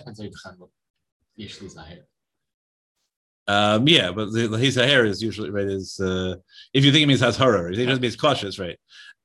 um, 3.47 3.87
yeah, 3.87 4.11
but 4.11 4.31
the 4.33 4.47
the 4.47 4.57
Hizaher 4.57 5.07
is 5.07 5.23
usually 5.23 5.49
right. 5.49 5.65
Is 5.65 5.99
uh, 5.99 6.35
if 6.73 6.83
you 6.83 6.91
think 6.91 7.03
it 7.03 7.07
means 7.07 7.21
Hazhara, 7.21 7.71
it 7.71 7.87
just 7.87 8.01
means 8.01 8.15
cautious, 8.15 8.59
right? 8.59 8.77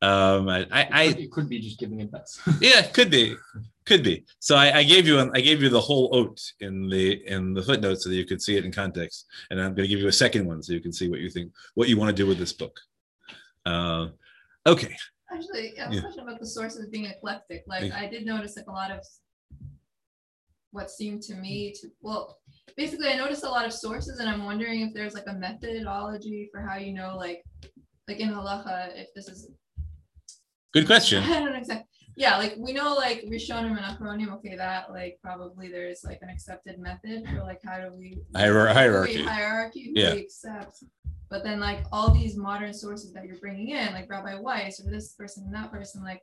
Um, 0.03 0.49
I, 0.49 0.67
I, 0.73 0.89
I 0.91 1.03
it 1.05 1.31
could 1.31 1.49
be 1.49 1.61
just 1.61 1.79
giving 1.79 2.01
advice. 2.03 2.41
yeah, 2.61 2.83
could 2.83 3.11
be, 3.11 3.37
could 3.87 4.03
be. 4.03 4.25
So 4.41 4.57
I, 4.57 4.79
I 4.79 4.83
gave 4.83 5.07
you 5.07 5.21
an, 5.21 5.31
I 5.35 5.41
gave 5.41 5.63
you 5.63 5.69
the 5.69 5.81
whole 5.81 6.11
oat 6.13 6.41
in 6.61 6.89
the 6.89 7.25
in 7.27 7.55
the 7.55 7.63
footnote 7.63 8.01
so 8.01 8.09
that 8.09 8.17
you 8.17 8.27
could 8.27 8.43
see 8.43 8.57
it 8.57 8.65
in 8.65 8.73
context, 8.73 9.27
and 9.51 9.61
I'm 9.61 9.75
going 9.75 9.85
to 9.85 9.89
give 9.89 10.01
you 10.01 10.09
a 10.09 10.13
second 10.13 10.47
one 10.47 10.63
so 10.63 10.73
you 10.73 10.81
can 10.81 10.93
see 10.93 11.09
what 11.09 11.21
you 11.21 11.31
think, 11.31 11.53
what 11.75 11.89
you 11.89 11.97
want 11.97 12.09
to 12.15 12.21
do 12.23 12.27
with 12.27 12.39
this 12.39 12.53
book. 12.53 12.79
Uh, 13.65 14.09
okay, 14.67 14.95
Actually, 15.33 15.79
I 15.79 15.89
was 15.89 15.97
Yeah. 15.97 16.03
talking 16.03 16.21
about 16.21 16.41
the 16.41 16.47
sources 16.47 16.87
being 16.89 17.07
eclectic. 17.07 17.65
Like 17.67 17.85
Yeah. 17.85 17.99
I 17.99 18.07
did 18.07 18.27
notice 18.27 18.57
like 18.57 18.67
a 18.67 18.73
lot 18.73 18.91
of 18.91 19.01
what 20.73 20.91
seemed 20.91 21.23
to 21.23 21.35
me 21.35 21.73
to 21.81 21.89
well, 22.01 22.39
basically 22.77 23.09
I 23.09 23.17
noticed 23.17 23.45
a 23.45 23.49
lot 23.49 23.67
of 23.67 23.73
sources 23.73 24.19
and 24.19 24.29
I'm 24.29 24.45
wondering 24.45 24.81
if 24.81 24.95
there's 24.95 25.15
like 25.15 25.27
a 25.29 25.35
methodology 25.35 26.49
for 26.53 26.61
how 26.61 26.77
you 26.77 26.93
know 26.93 27.17
like 27.17 27.45
like 28.09 28.21
in 28.21 28.31
halacha 28.31 28.91
if 28.97 29.09
this 29.15 29.29
is 29.29 29.51
good 30.73 30.87
question. 30.87 31.23
I 31.25 31.41
don't 31.41 31.55
exactly. 31.55 31.87
Yeah, 32.15 32.37
like 32.37 32.55
we 32.59 32.73
know 32.75 32.95
like 32.95 33.23
Rishonim 33.25 33.75
and 33.77 33.79
Achronim, 33.79 34.33
okay, 34.35 34.55
that 34.57 34.91
like 34.91 35.19
probably 35.23 35.69
there's 35.69 36.05
like 36.05 36.19
an 36.23 36.29
accepted 36.29 36.79
method 36.79 37.27
for 37.29 37.41
like 37.43 37.61
how 37.65 37.79
do 37.79 37.91
we 37.97 38.19
Hier- 38.37 38.69
hierarchy. 38.69 39.17
we 39.19 39.23
hierarchy, 39.23 39.93
Yeah. 39.95 40.15
we 40.15 40.21
accept. 40.21 40.85
But 41.31 41.43
then 41.43 41.59
like 41.61 41.85
all 41.91 42.11
these 42.11 42.37
modern 42.37 42.75
sources 42.75 43.15
that 43.15 43.25
you're 43.25 43.39
bringing 43.39 43.71
in, 43.71 43.95
like 43.95 44.11
Rabbi 44.11 44.35
Weiss 44.39 44.79
or 44.85 44.91
this 44.91 45.15
person 45.15 45.45
and 45.47 45.55
that 45.55 45.73
person, 45.73 46.03
like 46.05 46.21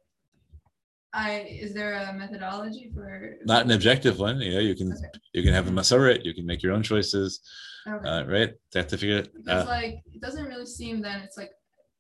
I 1.11 1.39
is 1.49 1.73
there 1.73 1.93
a 1.93 2.13
methodology 2.13 2.91
for 2.93 3.38
Not 3.45 3.65
an 3.65 3.71
objective 3.71 4.19
one. 4.19 4.39
You 4.41 4.53
know, 4.53 4.59
you 4.59 4.76
can 4.76 4.93
Okay. 4.93 5.07
you 5.34 5.41
can 5.41 5.53
have 5.53 5.67
a 5.67 5.71
masoret, 5.71 6.23
you 6.23 6.35
can 6.35 6.45
make 6.45 6.61
your 6.61 6.73
own 6.73 6.84
choices, 6.84 7.41
Okay. 7.88 8.07
uh, 8.07 8.26
right? 8.26 8.53
Have 8.76 8.88
to 8.89 8.97
figure 8.99 9.17
it. 9.17 9.34
because 9.34 9.65
Uh, 9.65 9.67
like 9.67 10.03
it 10.13 10.21
doesn't 10.21 10.45
really 10.45 10.67
seem 10.67 11.01
then 11.01 11.21
it's 11.21 11.35
like 11.38 11.49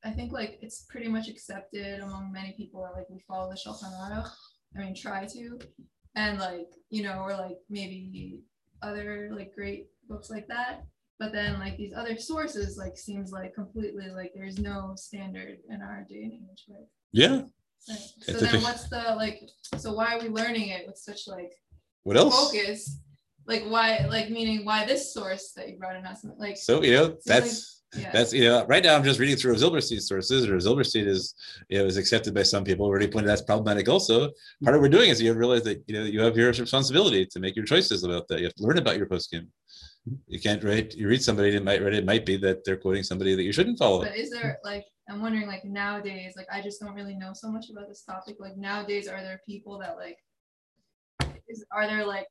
I 0.03 0.11
think 0.11 0.31
like 0.31 0.59
it's 0.61 0.85
pretty 0.89 1.07
much 1.09 1.27
accepted 1.27 1.99
among 1.99 2.31
many 2.31 2.53
people 2.53 2.81
that 2.83 2.97
like 2.97 3.09
we 3.09 3.19
follow 3.27 3.49
the 3.49 3.55
Shulchan 3.57 3.91
Aruch. 3.99 4.29
I 4.75 4.79
mean, 4.79 4.95
try 4.95 5.25
to, 5.25 5.59
and 6.15 6.39
like 6.39 6.67
you 6.89 7.03
know, 7.03 7.19
or 7.19 7.33
like 7.33 7.57
maybe 7.69 8.41
other 8.81 9.29
like 9.33 9.53
great 9.55 9.87
books 10.07 10.29
like 10.29 10.47
that. 10.47 10.83
But 11.19 11.33
then 11.33 11.59
like 11.59 11.75
these 11.75 11.91
other 11.93 12.17
sources 12.17 12.77
like 12.77 12.97
seems 12.97 13.31
like 13.31 13.53
completely 13.53 14.09
like 14.09 14.31
there's 14.33 14.57
no 14.57 14.93
standard 14.95 15.57
in 15.69 15.81
our 15.81 16.05
day 16.09 16.23
and 16.23 16.33
age. 16.33 16.65
Right? 16.69 16.87
yeah. 17.11 17.41
Right. 17.89 17.97
So 18.21 18.31
It's 18.33 18.39
then 18.41 18.61
what's 18.61 18.89
the 18.89 19.15
like? 19.17 19.41
So 19.77 19.93
why 19.93 20.15
are 20.15 20.21
we 20.21 20.29
learning 20.29 20.69
it 20.69 20.85
with 20.87 20.97
such 20.97 21.27
like 21.27 21.51
What 22.03 22.15
else? 22.17 22.33
focus? 22.51 22.99
Like 23.47 23.63
why? 23.67 24.05
Like 24.09 24.29
meaning 24.29 24.63
why 24.63 24.85
this 24.85 25.13
source 25.13 25.51
that 25.57 25.67
you 25.69 25.77
brought 25.77 25.95
in 25.97 26.05
us? 26.05 26.25
Like 26.37 26.55
So 26.57 26.81
you 26.83 26.91
know 26.93 27.03
like- 27.03 27.19
that's. 27.25 27.78
Yeah. 27.95 28.11
That's 28.11 28.33
you 28.33 28.43
know 28.43 28.65
right 28.67 28.83
now 28.83 28.95
I'm 28.95 29.03
just 29.03 29.19
reading 29.19 29.35
through 29.35 29.55
Zilberstein 29.55 29.99
sources. 29.99 30.47
Or 30.47 30.57
Zilberstein 30.57 31.07
is 31.07 31.33
you 31.69 31.79
know 31.79 31.85
is 31.85 31.97
accepted 31.97 32.33
by 32.35 32.43
some 32.43 32.63
people. 32.63 32.85
Already 32.85 33.07
pointed 33.07 33.29
that's 33.29 33.41
problematic. 33.41 33.89
Also, 33.89 34.29
part 34.63 34.75
of 34.75 34.81
what 34.81 34.81
we're 34.81 34.89
doing 34.89 35.09
is 35.09 35.19
you 35.21 35.33
realize 35.33 35.63
that 35.63 35.83
you 35.87 35.95
know 35.95 36.03
you 36.03 36.21
have 36.21 36.37
your 36.37 36.49
responsibility 36.49 37.25
to 37.25 37.39
make 37.39 37.55
your 37.55 37.65
choices 37.65 38.03
about 38.03 38.27
that. 38.27 38.39
You 38.39 38.45
have 38.45 38.55
to 38.55 38.63
learn 38.63 38.77
about 38.77 38.97
your 38.97 39.07
poskim. 39.07 39.47
You 40.27 40.39
can't 40.39 40.63
write. 40.63 40.93
You 40.93 41.07
read 41.07 41.23
somebody 41.23 41.51
that 41.51 41.63
might 41.63 41.81
read 41.81 41.95
it 41.95 42.05
might 42.05 42.25
be 42.27 42.37
that 42.37 42.63
they're 42.63 42.77
quoting 42.77 43.03
somebody 43.03 43.35
that 43.35 43.43
you 43.43 43.51
shouldn't 43.51 43.79
follow. 43.79 44.03
But 44.03 44.15
is 44.15 44.29
there 44.29 44.59
like 44.63 44.85
I'm 45.09 45.21
wondering 45.21 45.47
like 45.47 45.65
nowadays 45.65 46.33
like 46.37 46.47
I 46.51 46.61
just 46.61 46.79
don't 46.79 46.93
really 46.93 47.15
know 47.15 47.31
so 47.33 47.49
much 47.49 47.71
about 47.71 47.87
this 47.87 48.03
topic. 48.03 48.35
Like 48.39 48.55
nowadays, 48.55 49.07
are 49.07 49.21
there 49.21 49.41
people 49.47 49.79
that 49.79 49.97
like 49.97 50.17
is 51.47 51.65
are 51.71 51.87
there 51.87 52.05
like 52.05 52.27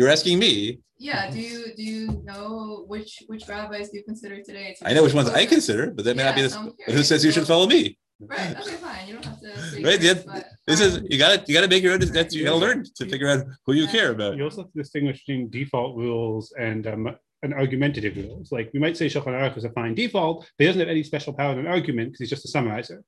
You're 0.00 0.08
asking 0.08 0.38
me. 0.38 0.78
yeah? 0.96 1.30
Do 1.30 1.38
you 1.38 1.74
do 1.76 1.82
you 1.82 2.22
know 2.24 2.84
which 2.88 3.22
which 3.26 3.46
rabbis 3.46 3.90
do 3.90 3.98
you 3.98 4.04
consider 4.04 4.36
today? 4.42 4.74
to 4.78 4.88
I 4.88 4.94
know 4.94 5.02
which 5.02 5.12
ones 5.12 5.28
I 5.28 5.44
consider, 5.44 5.90
but 5.90 6.06
that 6.06 6.16
may 6.16 6.24
not 6.24 6.34
be 6.34 6.40
Yeah, 6.40 6.46
the. 6.48 6.54
so 6.54 6.74
Who 6.94 7.02
says 7.02 7.22
you 7.22 7.32
should 7.32 7.46
follow 7.46 7.66
me? 7.66 7.98
Right. 8.18 8.56
Okay. 8.60 8.76
Fine. 8.86 9.08
You 9.08 9.12
don't 9.14 9.24
have 9.26 9.40
to. 9.40 9.48
Right, 9.88 10.00
yours, 10.00 10.24
yeah, 10.24 10.32
but 10.34 10.46
This 10.66 10.80
is 10.80 11.02
you 11.10 11.18
gotta 11.18 11.44
you 11.46 11.52
gotta 11.52 11.68
make 11.68 11.82
your 11.82 11.92
own. 11.92 12.00
That's 12.00 12.34
you 12.34 12.44
gotta 12.46 12.56
learn 12.66 12.78
to 12.98 13.04
figure 13.12 13.28
out 13.28 13.44
who 13.66 13.74
you 13.74 13.86
care 13.88 14.10
about. 14.16 14.38
You 14.38 14.44
also 14.44 14.62
have 14.62 14.72
to 14.72 14.78
distinguish 14.84 15.18
between 15.22 15.50
default 15.50 15.98
rules 15.98 16.44
and 16.58 16.86
um, 16.86 17.02
and 17.42 17.52
argumentative 17.52 18.16
rules. 18.16 18.50
Like 18.56 18.70
we 18.72 18.80
might 18.80 18.96
say 18.96 19.06
Shulchan 19.12 19.36
Aruch 19.38 19.58
is 19.58 19.64
a 19.64 19.72
fine 19.78 19.94
default, 19.94 20.36
but 20.56 20.62
he 20.64 20.66
doesn't 20.66 20.80
have 20.80 20.88
any 20.96 21.02
special 21.02 21.34
power 21.34 21.52
in 21.52 21.58
an 21.58 21.66
argument 21.66 22.06
because 22.08 22.20
he's 22.20 22.30
just 22.30 22.46
a 22.46 22.48
summarizer. 22.48 23.02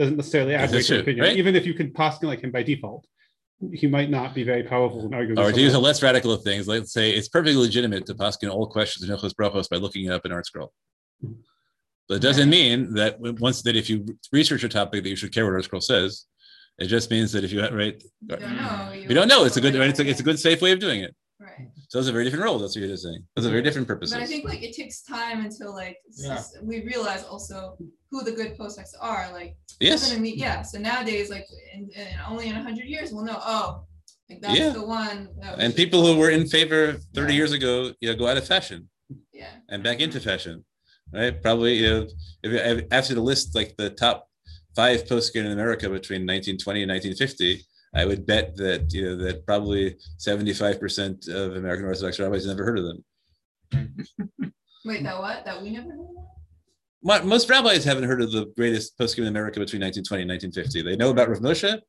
Doesn't 0.00 0.16
necessarily 0.16 0.54
add 0.56 0.62
That's 0.62 0.72
weight 0.72 0.86
to 0.86 0.94
true, 0.94 1.02
opinion, 1.02 1.24
right? 1.26 1.36
even 1.36 1.54
if 1.54 1.64
you 1.64 1.74
can 1.74 1.92
pass 1.92 2.20
like 2.24 2.40
him 2.40 2.50
by 2.50 2.64
default. 2.64 3.06
He 3.72 3.86
might 3.86 4.10
not 4.10 4.34
be 4.34 4.42
very 4.42 4.62
powerful 4.62 5.06
in 5.06 5.14
arguing. 5.14 5.38
Or 5.38 5.46
with 5.46 5.54
to 5.54 5.60
use 5.60 5.74
a 5.74 5.78
less 5.78 6.02
radical 6.02 6.32
of 6.32 6.42
things, 6.42 6.68
let's 6.68 6.92
say 6.92 7.10
it's 7.10 7.28
perfectly 7.28 7.56
legitimate 7.56 8.04
to 8.06 8.14
paskin 8.14 8.50
all 8.52 8.66
questions 8.66 9.08
in 9.08 9.14
Hilchos 9.16 9.32
Brachos 9.34 9.68
by 9.68 9.76
looking 9.76 10.04
it 10.06 10.12
up 10.12 10.26
in 10.26 10.32
Art 10.32 10.46
Scroll. 10.46 10.72
But 12.08 12.16
it 12.16 12.22
doesn't 12.22 12.50
mean 12.50 12.94
that 12.94 13.18
once 13.20 13.62
that 13.62 13.76
if 13.76 13.88
you 13.88 14.04
research 14.32 14.64
a 14.64 14.68
topic 14.68 15.02
that 15.02 15.08
you 15.08 15.16
should 15.16 15.32
care 15.32 15.44
what 15.46 15.54
Art 15.54 15.64
Scroll 15.64 15.80
says. 15.80 16.26
It 16.76 16.86
just 16.88 17.08
means 17.08 17.30
that 17.32 17.44
if 17.44 17.52
you 17.52 17.60
right, 17.60 18.02
You 18.22 18.36
don't 18.36 18.56
know. 18.56 18.90
if 18.92 19.08
you 19.08 19.14
don't 19.14 19.28
know, 19.28 19.44
it's 19.44 19.56
a 19.56 19.60
good 19.60 19.76
it's 19.76 20.00
a, 20.00 20.06
it's 20.08 20.18
a 20.18 20.24
good 20.24 20.40
safe 20.40 20.60
way 20.60 20.72
of 20.72 20.80
doing 20.80 21.02
it. 21.02 21.14
Right. 21.40 21.68
So 21.88 21.98
those 21.98 22.08
are 22.08 22.12
very 22.12 22.24
different 22.24 22.44
roles. 22.44 22.62
That's 22.62 22.76
what 22.76 22.86
you're 22.86 22.96
saying. 22.96 23.24
Those 23.34 23.46
are 23.46 23.50
very 23.50 23.62
different 23.62 23.88
purposes. 23.88 24.14
But 24.14 24.22
I 24.22 24.26
think 24.26 24.44
like 24.44 24.62
it 24.62 24.74
takes 24.74 25.02
time 25.02 25.44
until 25.44 25.74
like 25.74 25.98
Yeah. 26.16 26.40
we 26.62 26.84
realize 26.84 27.24
also 27.24 27.76
who 28.10 28.22
the 28.22 28.32
good 28.32 28.56
postdocs 28.56 28.92
are. 29.00 29.30
Like 29.32 29.56
yes. 29.80 30.08
gonna 30.08 30.20
meet, 30.20 30.36
yeah. 30.36 30.62
So 30.62 30.78
nowadays, 30.78 31.30
like 31.30 31.46
in, 31.74 31.90
in 31.90 32.06
only 32.28 32.48
in 32.48 32.54
hundred 32.54 32.86
years, 32.86 33.12
we'll 33.12 33.24
know. 33.24 33.38
Oh, 33.42 33.84
like 34.30 34.40
that's 34.40 34.58
Yeah. 34.58 34.70
the 34.70 34.86
one. 34.86 35.28
that 35.40 35.58
And 35.58 35.74
people 35.74 36.06
who 36.06 36.16
were 36.18 36.30
in 36.30 36.46
favor 36.46 36.96
30 37.14 37.32
Yeah. 37.32 37.36
years 37.36 37.52
ago, 37.52 37.92
you 38.00 38.10
know, 38.10 38.16
go 38.16 38.26
out 38.28 38.36
of 38.36 38.46
fashion. 38.46 38.88
yeah. 39.32 39.50
and 39.68 39.82
back 39.82 40.00
into 40.00 40.18
fashion, 40.20 40.64
right? 41.12 41.42
Probably 41.42 41.74
you 41.82 41.90
know, 41.90 42.06
if 42.44 42.52
you 42.52 42.86
after 42.90 43.14
the 43.14 43.20
list 43.20 43.54
like 43.54 43.74
the 43.76 43.90
top 43.90 44.28
five 44.76 45.06
postscript 45.08 45.46
in 45.46 45.52
America 45.52 45.88
between 45.90 46.22
1920 46.22 46.82
and 46.84 46.90
1950, 46.90 47.64
I 47.94 48.04
would 48.04 48.26
bet 48.26 48.56
that 48.56 48.92
you 48.92 49.02
know 49.04 49.16
that 49.24 49.46
probably 49.46 49.96
75% 50.18 51.28
of 51.28 51.56
American 51.56 51.86
Orthodox 51.86 52.18
rabbis 52.18 52.46
never 52.46 52.64
heard 52.64 52.78
of 52.78 52.84
them. 52.84 53.04
Wait, 54.84 55.02
that 55.04 55.18
what? 55.18 55.44
That 55.44 55.62
we 55.62 55.70
never 55.70 55.90
heard 55.90 56.00
of? 56.00 56.06
Mo- 57.02 57.22
Most 57.24 57.48
rabbis 57.48 57.84
haven't 57.84 58.04
heard 58.04 58.20
of 58.22 58.32
the 58.32 58.46
greatest 58.56 58.98
poskim 58.98 59.20
in 59.20 59.28
America 59.28 59.60
between 59.60 59.80
1920 59.82 60.22
and 60.22 60.30
1950. 60.30 60.82
They 60.82 60.96
know 60.96 61.10
about 61.10 61.28
Rav 61.28 61.38
Moshe, 61.38 61.80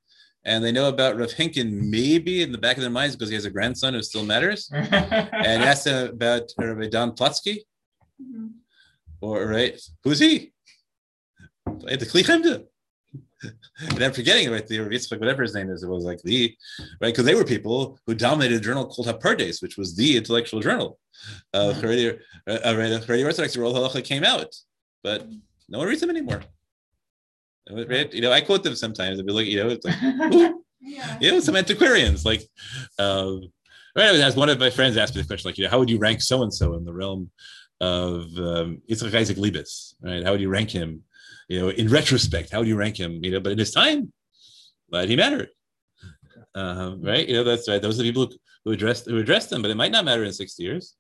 and 0.46 0.64
they 0.64 0.72
know 0.72 0.90
about 0.90 1.18
Rav 1.18 1.30
Henkin 1.32 1.72
maybe 1.90 2.44
in 2.44 2.52
the 2.52 2.58
back 2.58 2.78
of 2.78 2.82
their 2.82 2.90
minds 2.92 3.16
because 3.16 3.30
he 3.30 3.36
has 3.36 3.46
a 3.46 3.50
grandson 3.50 3.94
who 3.94 4.02
still 4.04 4.26
matters. 4.26 4.70
And 4.74 5.64
asked 5.64 5.86
them 5.86 6.10
about 6.10 6.52
Rabbi 6.58 6.88
Don 6.90 7.12
Platsky, 7.14 7.60
Mhm. 8.22 8.52
or 9.22 9.48
right, 9.48 9.80
who's 10.04 10.20
he? 10.20 10.54
Right, 11.66 12.00
the 12.00 12.06
Kli 12.06 12.24
Chemda. 12.24 12.66
And 13.90 14.04
I'm 14.04 14.14
forgetting 14.14 14.50
right 14.52 14.66
the 14.66 14.78
Yitzchak, 14.80 15.20
whatever 15.20 15.42
his 15.44 15.54
name 15.56 15.70
is, 15.70 15.84
it 15.84 15.90
was 15.90 16.04
like 16.04 16.22
the 16.24 16.56
right 17.02 17.10
because 17.14 17.26
they 17.26 17.36
were 17.36 17.44
people 17.44 18.00
who 18.06 18.14
dominated 18.16 18.58
a 18.58 18.60
journal 18.60 18.86
called 18.86 19.08
Hapardes, 19.08 19.62
which 19.62 19.78
was 19.78 19.96
the 19.96 20.18
intellectual 20.18 20.60
journal. 20.60 21.00
Uh, 21.54 21.74
Haredi, 21.78 22.18
uh, 22.48 22.58
Haredi 22.66 23.26
Orthodox 23.26 23.58
World 23.58 23.76
Halacha 23.76 24.04
came 24.04 24.24
out, 24.24 24.54
but 25.04 25.28
no 25.70 25.80
one 25.80 25.88
reads 25.88 26.02
them 26.02 26.10
anymore. 26.10 26.42
Right? 27.72 28.14
You 28.14 28.22
know, 28.22 28.32
I 28.32 28.42
quote 28.42 28.64
them 28.64 28.76
sometimes. 28.76 29.20
I'd 29.20 29.26
be 29.26 29.34
like, 29.34 29.48
you 29.48 29.64
know, 29.64 29.70
it's 29.70 29.86
like, 29.86 30.54
Yeah. 30.82 31.18
you 31.20 31.32
know, 31.32 31.40
some 31.40 31.56
antiquarians. 31.56 32.26
Like, 32.26 32.44
um, 33.00 33.52
right, 33.96 34.14
as 34.14 34.36
one 34.36 34.50
of 34.50 34.60
my 34.60 34.70
friends 34.70 34.98
asked 34.98 35.16
me 35.16 35.22
the 35.22 35.28
question, 35.28 35.50
like, 35.50 35.58
you 35.58 35.64
know, 35.64 35.72
how 35.72 35.80
would 35.80 35.90
you 35.90 35.98
rank 35.98 36.22
so 36.22 36.44
and 36.44 36.54
so 36.54 36.76
in 36.76 36.86
the 36.86 36.94
realm 36.94 37.32
of 37.82 38.22
um, 38.38 38.82
Yitzchak 38.90 39.14
Isaac 39.16 39.38
Liebes, 39.38 39.96
right? 40.02 40.24
How 40.24 40.32
would 40.32 40.42
you 40.42 40.50
rank 40.50 40.70
him? 40.70 41.02
You 41.48 41.60
know, 41.62 41.70
in 41.70 41.90
retrospect, 41.90 42.52
how 42.52 42.60
would 42.60 42.68
you 42.68 42.76
rank 42.76 43.00
him? 43.00 43.24
You 43.24 43.32
know, 43.32 43.40
but 43.40 43.52
in 43.52 43.60
his 43.60 43.72
time, 43.72 44.12
but 44.90 45.08
he 45.10 45.16
mattered, 45.16 45.50
um, 46.56 47.02
right? 47.02 47.28
You 47.28 47.36
know, 47.36 47.44
that's 47.44 47.70
right. 47.70 47.82
Those 47.82 48.00
are 48.00 48.04
the 48.04 48.10
people 48.10 48.26
who, 48.26 48.34
who 48.66 48.72
addressed 48.72 49.06
who 49.06 49.18
addressed 49.18 49.50
them, 49.50 49.62
but 49.62 49.72
it 49.72 49.78
might 49.78 49.92
not 49.92 50.06
matter 50.06 50.24
in 50.24 50.34
sixty 50.34 50.64
years. 50.64 50.96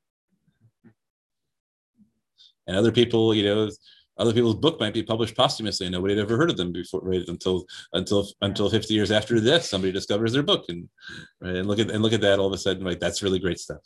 And 2.67 2.75
other 2.75 2.91
people, 2.91 3.33
you 3.33 3.43
know, 3.43 3.69
other 4.17 4.33
people's 4.33 4.55
book 4.55 4.79
might 4.79 4.93
be 4.93 5.03
published 5.03 5.35
posthumously 5.35 5.87
and 5.87 5.93
nobody 5.93 6.15
had 6.15 6.23
ever 6.23 6.37
heard 6.37 6.49
of 6.49 6.57
them 6.57 6.71
before 6.71 7.01
right 7.03 7.27
until 7.27 7.65
until 7.93 8.27
until 8.41 8.69
50 8.69 8.93
years 8.93 9.11
after 9.11 9.39
their 9.39 9.57
death 9.57 9.65
somebody 9.65 9.91
discovers 9.91 10.31
their 10.31 10.41
book 10.41 10.65
and 10.69 10.87
right, 11.41 11.55
and 11.55 11.67
look 11.67 11.79
at 11.79 11.91
and 11.91 12.01
look 12.01 12.13
at 12.13 12.21
that 12.21 12.39
all 12.39 12.47
of 12.47 12.53
a 12.53 12.57
sudden 12.57 12.83
like 12.85 12.99
that's 12.99 13.21
really 13.21 13.39
great 13.39 13.59
stuff 13.59 13.81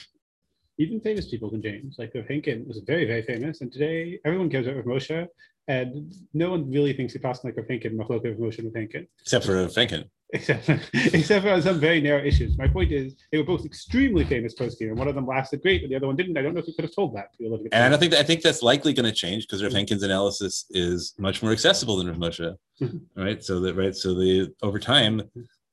Even 0.80 1.02
famous 1.02 1.28
people 1.28 1.50
can 1.50 1.62
change. 1.62 1.96
Like 1.98 2.14
Henkin 2.14 2.66
was 2.66 2.80
very, 2.88 3.06
very 3.06 3.22
famous, 3.22 3.60
and 3.60 3.70
today 3.70 4.18
everyone 4.24 4.50
cares 4.50 4.66
about 4.66 4.86
Moshe, 4.86 5.28
and 5.70 6.12
no 6.34 6.50
one 6.50 6.70
really 6.70 6.94
thinks 6.94 7.14
he 7.14 7.20
passed 7.20 7.46
like 7.46 7.56
Rav 7.56 7.68
Henkin, 7.68 7.94
Machlok 7.96 8.24
Rav 8.26 8.36
Moshe 8.38 8.58
and 8.60 8.74
Rav 8.76 9.04
except 9.22 9.46
for 9.46 9.54
Franken. 9.68 10.04
except 10.34 10.68
except 10.94 11.44
for 11.46 11.52
on 11.58 11.62
some 11.62 11.80
very 11.80 12.02
narrow 12.02 12.24
issues. 12.24 12.58
My 12.58 12.68
point 12.68 12.92
is, 12.92 13.16
they 13.32 13.38
were 13.38 13.44
both 13.44 13.66
extremely 13.66 14.26
famous 14.26 14.56
poskim, 14.56 14.90
and 14.90 14.98
one 14.98 15.08
of 15.08 15.14
them 15.16 15.28
lasted 15.28 15.62
great, 15.62 15.82
but 15.82 15.90
the 15.92 15.96
other 15.96 16.08
one 16.08 16.16
didn't. 16.16 16.38
I 16.38 16.42
don't 16.42 16.56
know 16.56 16.60
if 16.60 16.68
you 16.68 16.74
could 16.74 16.86
have 16.86 16.96
told 16.96 17.16
that. 17.16 17.28
if 17.34 17.40
you 17.40 17.52
living 17.52 17.68
and 17.72 17.84
I 17.84 17.90
don't 17.90 18.00
think 18.00 18.12
that 18.14 18.20
I 18.20 18.24
think 18.24 18.42
that's 18.42 18.64
likely 18.64 18.94
going 18.94 19.06
to 19.06 19.12
change 19.12 19.46
because 19.48 19.64
Rav 19.64 19.72
Henkin's 19.72 20.04
analysis 20.04 20.66
is 20.72 21.14
much 21.20 21.42
more 21.44 21.52
accessible 21.52 21.98
than 21.98 22.08
Rav 22.08 22.18
Moshe, 22.18 22.56
Mhm. 22.82 23.02
right? 23.16 23.44
So 23.44 23.60
that 23.62 23.76
right, 23.76 23.96
so 23.96 24.14
the 24.16 24.52
over 24.64 24.80
time 24.80 25.22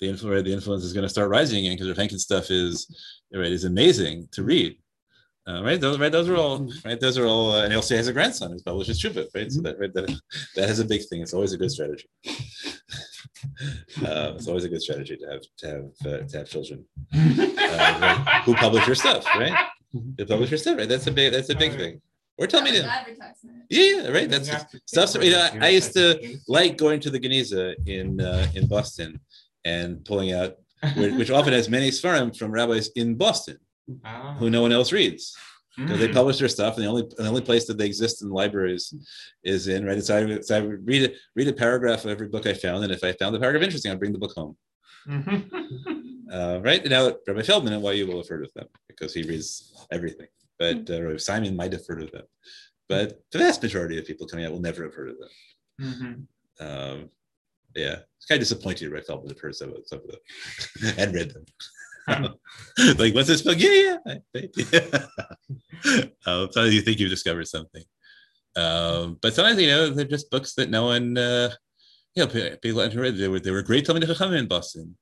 the 0.01 0.09
influence 0.11 0.45
the 0.45 0.53
influence 0.53 0.85
is 0.85 0.93
going 0.93 1.05
to 1.05 1.09
start 1.09 1.31
rising 1.31 1.59
again 1.65 1.73
because 1.75 1.89
Rav 1.89 1.97
Henkin's 1.97 2.23
stuff 2.25 2.51
is 2.51 2.87
right 3.33 3.51
is 3.51 3.65
amazing 3.65 4.29
to 4.33 4.43
read. 4.43 4.77
Uh, 5.49 5.63
right, 5.63 5.81
those 5.81 5.97
right, 6.01 6.11
those 6.11 6.29
are 6.29 6.35
all 6.37 6.69
right. 6.85 6.99
Those 6.99 7.17
are 7.19 7.27
all, 7.27 7.53
uh, 7.53 7.63
and 7.63 7.73
he 7.73 7.77
also 7.77 7.97
has 7.97 8.09
a 8.09 8.13
grandson 8.13 8.51
who's 8.51 8.63
published 8.63 8.89
his 8.89 9.01
Shuvah, 9.01 9.29
right? 9.33 9.51
So 9.51 9.61
that 9.63 9.79
right, 9.79 9.95
that, 9.95 10.21
that 10.57 10.69
has 10.69 10.81
a 10.81 10.85
big 10.85 11.05
thing. 11.05 11.23
It's 11.23 11.35
always 11.35 11.53
a 11.53 11.57
good 11.57 11.71
strategy. 11.71 12.09
uh, 14.05 14.33
it's 14.35 14.49
always 14.49 14.65
a 14.65 14.69
good 14.69 14.83
strategy 14.83 15.17
to 15.17 15.27
have 15.31 15.43
to 15.59 15.67
have 15.69 15.85
uh, 16.05 16.27
to 16.27 16.39
have 16.39 16.49
children 16.49 16.85
uh, 17.15 17.19
right, 18.27 18.43
who 18.45 18.55
publish 18.55 18.87
your 18.87 18.97
stuff, 18.97 19.25
right? 19.37 19.55
Who 19.93 20.27
publish 20.27 20.51
your 20.51 20.59
stuff, 20.59 20.79
right? 20.79 20.89
That's 20.89 21.07
a 21.07 21.13
big 21.13 21.33
that's 21.33 21.49
a 21.51 21.55
big 21.55 21.77
thing. 21.77 22.01
Or 22.39 22.47
tell 22.47 22.61
That 22.61 22.71
me 22.71 22.77
to 22.77 22.83
that. 22.83 23.01
advertisement. 23.07 23.65
Yeah, 23.71 24.03
yeah, 24.03 24.09
right. 24.09 24.29
That's 24.29 24.51
stuff. 24.87 25.23
You 25.23 25.31
know, 25.31 25.49
I 25.61 25.69
used 25.69 25.93
to 25.95 26.39
like 26.49 26.77
going 26.77 26.99
to 27.01 27.11
the 27.11 27.21
Geniza 27.21 27.75
in 27.87 28.21
uh, 28.21 28.47
in 28.55 28.67
Boston 28.67 29.21
and 29.65 30.05
pulling 30.05 30.33
out, 30.33 30.57
which 30.97 31.15
which 31.15 31.31
often 31.31 31.53
has 31.53 31.69
many 31.69 31.91
svarim 31.91 32.37
from 32.37 32.51
rabbis 32.51 32.89
in 32.97 33.15
Boston 33.15 33.59
who 34.39 34.51
no 34.51 34.63
one 34.63 34.73
else 34.73 34.93
reads. 34.93 35.37
Because 35.79 35.99
they 35.99 36.09
publish 36.09 36.39
their 36.39 36.49
stuff, 36.49 36.77
and 36.77 36.85
the 36.85 36.89
only 36.89 37.03
the 37.19 37.29
only 37.29 37.43
place 37.43 37.67
that 37.67 37.77
they 37.77 37.85
exist 37.85 38.23
in 38.23 38.31
libraries 38.31 38.95
is 39.45 39.69
in 39.69 39.85
right. 39.85 40.03
So 40.03 40.17
I, 40.17 40.41
so 40.41 40.57
I 40.57 40.61
read 40.61 41.03
it, 41.03 41.17
read 41.35 41.49
a 41.49 41.53
paragraph 41.53 42.05
of 42.07 42.11
every 42.11 42.29
book 42.29 42.47
I 42.47 42.55
found, 42.55 42.83
and 42.85 42.93
if 42.93 43.05
I 43.05 43.13
found 43.13 43.35
the 43.35 43.39
paragraph 43.41 43.63
interesting, 43.63 43.93
I'd 43.93 43.99
bring 43.99 44.13
the 44.13 44.19
book 44.19 44.33
home. 44.35 44.57
Uh, 46.33 46.59
right 46.61 46.85
now, 46.85 47.13
Rabbi 47.29 47.43
Feldman 47.43 47.73
at 47.73 47.95
YU 47.97 48.05
will 48.09 48.17
have 48.17 48.29
heard 48.29 48.45
of 48.45 48.53
them 48.55 48.67
because 48.89 49.15
he 49.15 49.23
reads 49.23 49.87
everything. 49.93 50.27
But 50.59 50.91
uh, 50.91 51.01
Rabbi 51.01 51.19
Simon 51.19 51.55
might 51.55 51.73
have 51.73 51.87
heard 51.87 52.03
of 52.03 52.11
them. 52.11 52.25
But 52.89 53.23
the 53.31 53.39
vast 53.39 53.63
majority 53.63 53.97
of 53.97 54.07
people 54.07 54.27
coming 54.27 54.45
out 54.45 54.51
will 54.51 54.61
never 54.61 54.83
have 54.83 54.95
heard 54.95 55.11
of 55.11 55.17
them. 55.21 55.31
Um, 56.59 57.11
yeah, 57.77 57.99
it's 58.17 58.27
kind 58.27 58.41
of 58.41 58.49
disappointed 58.49 58.91
Rabbi 58.91 59.05
Feldman 59.05 59.29
have 59.29 59.41
heard 59.41 59.55
some 59.55 59.69
of 59.73 59.77
them 59.89 60.95
and 60.99 61.15
read 61.15 61.33
them. 61.33 61.45
like, 62.99 63.15
what's 63.15 63.29
this 63.29 63.43
book? 63.43 63.57
Yeah, 63.59 63.97
yeah. 64.35 65.07
Uh, 66.25 66.47
sometimes 66.51 66.75
you 66.75 66.83
think 66.83 67.01
you've 67.01 67.11
discovered 67.11 67.49
something. 67.49 67.83
Um, 68.55 69.19
but 69.21 69.35
sometimes, 69.35 69.61
you 69.61 69.69
know, 69.69 69.91
they're 69.91 70.05
just 70.05 70.31
books 70.31 70.55
that 70.55 70.71
no 70.71 70.87
one, 70.87 71.19
uh, 71.19 71.51
you 72.15 72.25
know, 72.25 72.57
people 72.63 72.81
haven't 72.81 72.99
read. 72.99 73.17
They 73.17 73.29
were, 73.29 73.41
they 73.41 73.51
were 73.51 73.63
great 73.63 73.85
Talmud 73.85 74.05
Chachamim 74.05 74.39
in 74.39 74.49
Boston. 74.49 74.97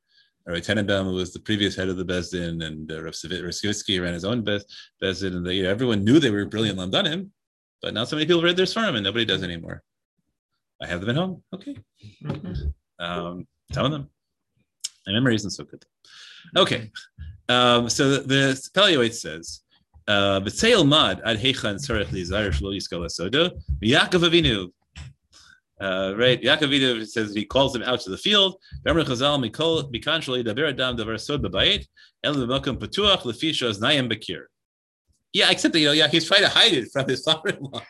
All 0.47 0.53
right, 0.53 0.63
Tenenbaum 0.63 1.15
was 1.15 1.33
the 1.33 1.41
previous 1.41 1.75
head 1.75 1.89
of 1.89 1.97
the 1.97 2.05
Bezdin, 2.05 2.65
and 2.65 2.91
uh, 2.93 3.03
Rav 3.03 3.15
Savit- 3.15 3.43
Rav 3.43 3.53
Skivitsky 3.53 4.03
ran 4.03 4.13
his 4.13 4.27
own 4.27 4.45
Bez, 4.45 4.67
Bezdin, 5.03 5.37
and 5.37 5.47
they, 5.47 5.55
you 5.55 5.63
know, 5.63 5.71
everyone 5.71 6.05
knew 6.05 6.19
they 6.19 6.31
were 6.31 6.45
brilliant 6.45 6.79
Lamdanim, 6.79 7.31
but 7.81 7.95
now 7.95 8.05
so 8.05 8.17
many 8.17 8.27
people 8.27 8.43
read 8.43 8.57
their 8.57 8.67
Svarim, 8.67 8.95
and 8.95 9.05
nobody 9.05 9.25
does 9.25 9.43
anymore. 9.43 9.83
I 10.83 10.87
have 10.87 11.01
them 11.01 11.11
at 11.11 11.17
home. 11.17 11.43
Okay. 11.55 11.77
Um, 12.99 13.47
some 13.73 13.91
them. 13.91 14.11
My 15.07 15.15
memory 15.15 15.35
isn't 15.37 15.51
so 15.51 15.65
good. 15.65 15.85
Okay. 16.57 16.91
Um, 17.49 17.89
so 17.89 18.11
the, 18.11 18.21
the 18.21 18.71
Paleo 18.75 19.13
says, 19.13 19.61
uh, 20.07 20.41
B'tzeil 20.41 20.87
mad 20.87 21.21
ad 21.25 21.39
yiskal 21.39 23.05
asodo, 23.05 23.51
Yaakov 23.83 24.29
Avinu. 24.29 24.71
Uh, 25.81 26.15
right, 26.17 26.41
Yaakov 26.43 26.69
Avinu 26.69 27.07
says 27.07 27.35
he 27.35 27.45
calls 27.45 27.75
him 27.75 27.83
out 27.83 28.01
to 28.01 28.11
the 28.11 28.19
field. 28.19 28.57
Yeah, 35.35 35.51
except 35.51 35.73
that 35.73 35.81
you 35.81 35.87
know, 35.87 35.93
yeah, 35.93 36.09
he's 36.09 36.27
trying 36.27 36.43
to 36.43 36.49
hide 36.49 36.73
it 36.73 36.89
from 36.93 37.09
his 37.09 37.25
father-in-law, 37.25 37.83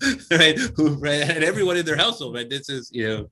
right? 0.30 0.58
Who 0.76 0.94
right, 0.94 1.22
and 1.22 1.44
everyone 1.44 1.76
in 1.76 1.86
their 1.86 1.96
household, 1.96 2.34
right? 2.34 2.48
This 2.48 2.68
is 2.68 2.90
you 2.92 3.08
know, 3.08 3.30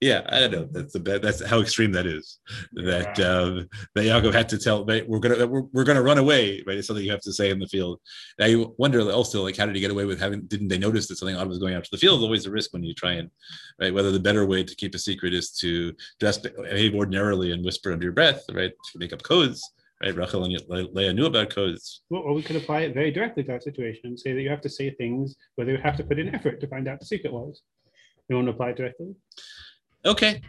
yeah, 0.00 0.22
I 0.28 0.40
don't 0.40 0.52
know. 0.52 0.68
That's 0.70 0.92
the. 0.92 1.18
That's 1.18 1.44
how 1.44 1.60
extreme 1.60 1.92
that 1.92 2.06
is. 2.06 2.38
That 2.72 3.18
um, 3.20 3.68
that 3.94 4.04
Yaakov 4.04 4.32
had 4.32 4.48
to 4.50 4.58
tell, 4.58 4.84
right, 4.84 5.08
we're 5.08 5.18
gonna 5.18 5.46
we're, 5.46 5.62
we're 5.72 5.84
gonna 5.84 6.02
run 6.02 6.18
away, 6.18 6.62
right? 6.66 6.78
It's 6.78 6.86
something 6.86 7.04
you 7.04 7.10
have 7.10 7.20
to 7.22 7.32
say 7.32 7.50
in 7.50 7.58
the 7.58 7.66
field. 7.66 8.00
Now 8.38 8.46
you 8.46 8.74
wonder 8.78 9.00
also, 9.10 9.42
like, 9.42 9.56
how 9.56 9.66
did 9.66 9.74
he 9.74 9.80
get 9.80 9.90
away 9.90 10.04
with 10.04 10.20
having? 10.20 10.42
Didn't 10.42 10.68
they 10.68 10.78
notice 10.78 11.08
that 11.08 11.16
something 11.16 11.36
odd 11.36 11.48
was 11.48 11.58
going 11.58 11.74
out 11.74 11.84
to 11.84 11.90
the 11.90 11.98
field? 11.98 12.22
Always 12.22 12.46
a 12.46 12.50
risk 12.50 12.72
when 12.72 12.84
you 12.84 12.94
try 12.94 13.12
and, 13.12 13.30
right? 13.80 13.92
Whether 13.92 14.10
the 14.10 14.20
better 14.20 14.46
way 14.46 14.64
to 14.64 14.76
keep 14.76 14.94
a 14.94 14.98
secret 14.98 15.34
is 15.34 15.50
to 15.58 15.92
just 16.20 16.42
behave 16.42 16.94
ordinarily 16.94 17.52
and 17.52 17.64
whisper 17.64 17.92
under 17.92 18.04
your 18.04 18.12
breath, 18.12 18.44
right? 18.52 18.72
To 18.92 18.98
make 18.98 19.12
up 19.12 19.22
codes, 19.22 19.68
right? 20.02 20.14
Rachel 20.14 20.44
and 20.44 20.60
Leah 20.94 21.12
knew 21.12 21.26
about 21.26 21.50
codes. 21.50 22.02
Well, 22.10 22.22
or 22.22 22.34
we 22.34 22.42
could 22.42 22.56
apply 22.56 22.80
it 22.80 22.94
very 22.94 23.10
directly 23.10 23.44
to 23.44 23.52
our 23.52 23.60
situation 23.60 24.02
and 24.04 24.18
say 24.18 24.32
that 24.32 24.42
you 24.42 24.50
have 24.50 24.60
to 24.62 24.68
say 24.68 24.90
things 24.90 25.36
where 25.56 25.68
you 25.68 25.78
have 25.78 25.96
to 25.96 26.04
put 26.04 26.18
in 26.18 26.34
effort 26.34 26.60
to 26.60 26.66
find 26.68 26.88
out 26.88 27.00
the 27.00 27.06
secret 27.06 27.32
was. 27.32 27.62
You 28.28 28.36
want 28.36 28.46
to 28.48 28.52
apply 28.52 28.70
it 28.70 28.76
directly? 28.76 29.14
Okay. 30.04 30.42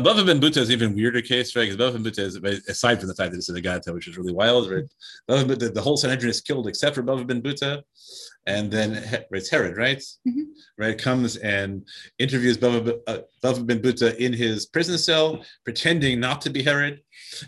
Bava 0.00 0.26
Ben 0.26 0.40
Buta 0.40 0.56
is 0.58 0.70
even 0.70 0.94
weirder 0.94 1.22
case, 1.22 1.54
right? 1.54 1.68
Because 1.70 1.76
Bava 1.76 1.92
Ben 1.94 2.04
Buta 2.04 2.18
is 2.20 2.36
aside 2.68 2.98
from 2.98 3.08
the 3.08 3.14
fact 3.14 3.30
that 3.32 3.38
it's 3.38 3.48
in 3.48 3.54
the 3.54 3.60
Gata, 3.60 3.92
which 3.92 4.08
is 4.08 4.16
really 4.16 4.32
wild, 4.32 4.70
right? 4.70 4.84
Ben- 5.28 5.46
the, 5.46 5.70
the 5.70 5.80
whole 5.82 5.96
Sanhedrin 5.96 6.30
is 6.30 6.40
killed 6.40 6.66
except 6.66 6.94
for 6.94 7.02
Bava 7.02 7.26
Ben 7.26 7.40
Buta, 7.42 7.82
and 8.46 8.70
then 8.70 9.02
it's 9.30 9.50
Herod, 9.50 9.76
right? 9.76 10.02
Mhm. 10.26 10.44
Right, 10.78 10.98
comes 10.98 11.36
and 11.36 11.86
interviews 12.18 12.58
Bava, 12.58 12.98
uh, 13.06 13.18
Bava 13.42 13.64
Ben 13.66 13.80
Buta 13.80 14.14
in 14.16 14.32
his 14.32 14.66
prison 14.66 14.98
cell, 14.98 15.44
pretending 15.64 16.20
not 16.20 16.40
to 16.42 16.50
be 16.50 16.62
Herod, 16.62 17.00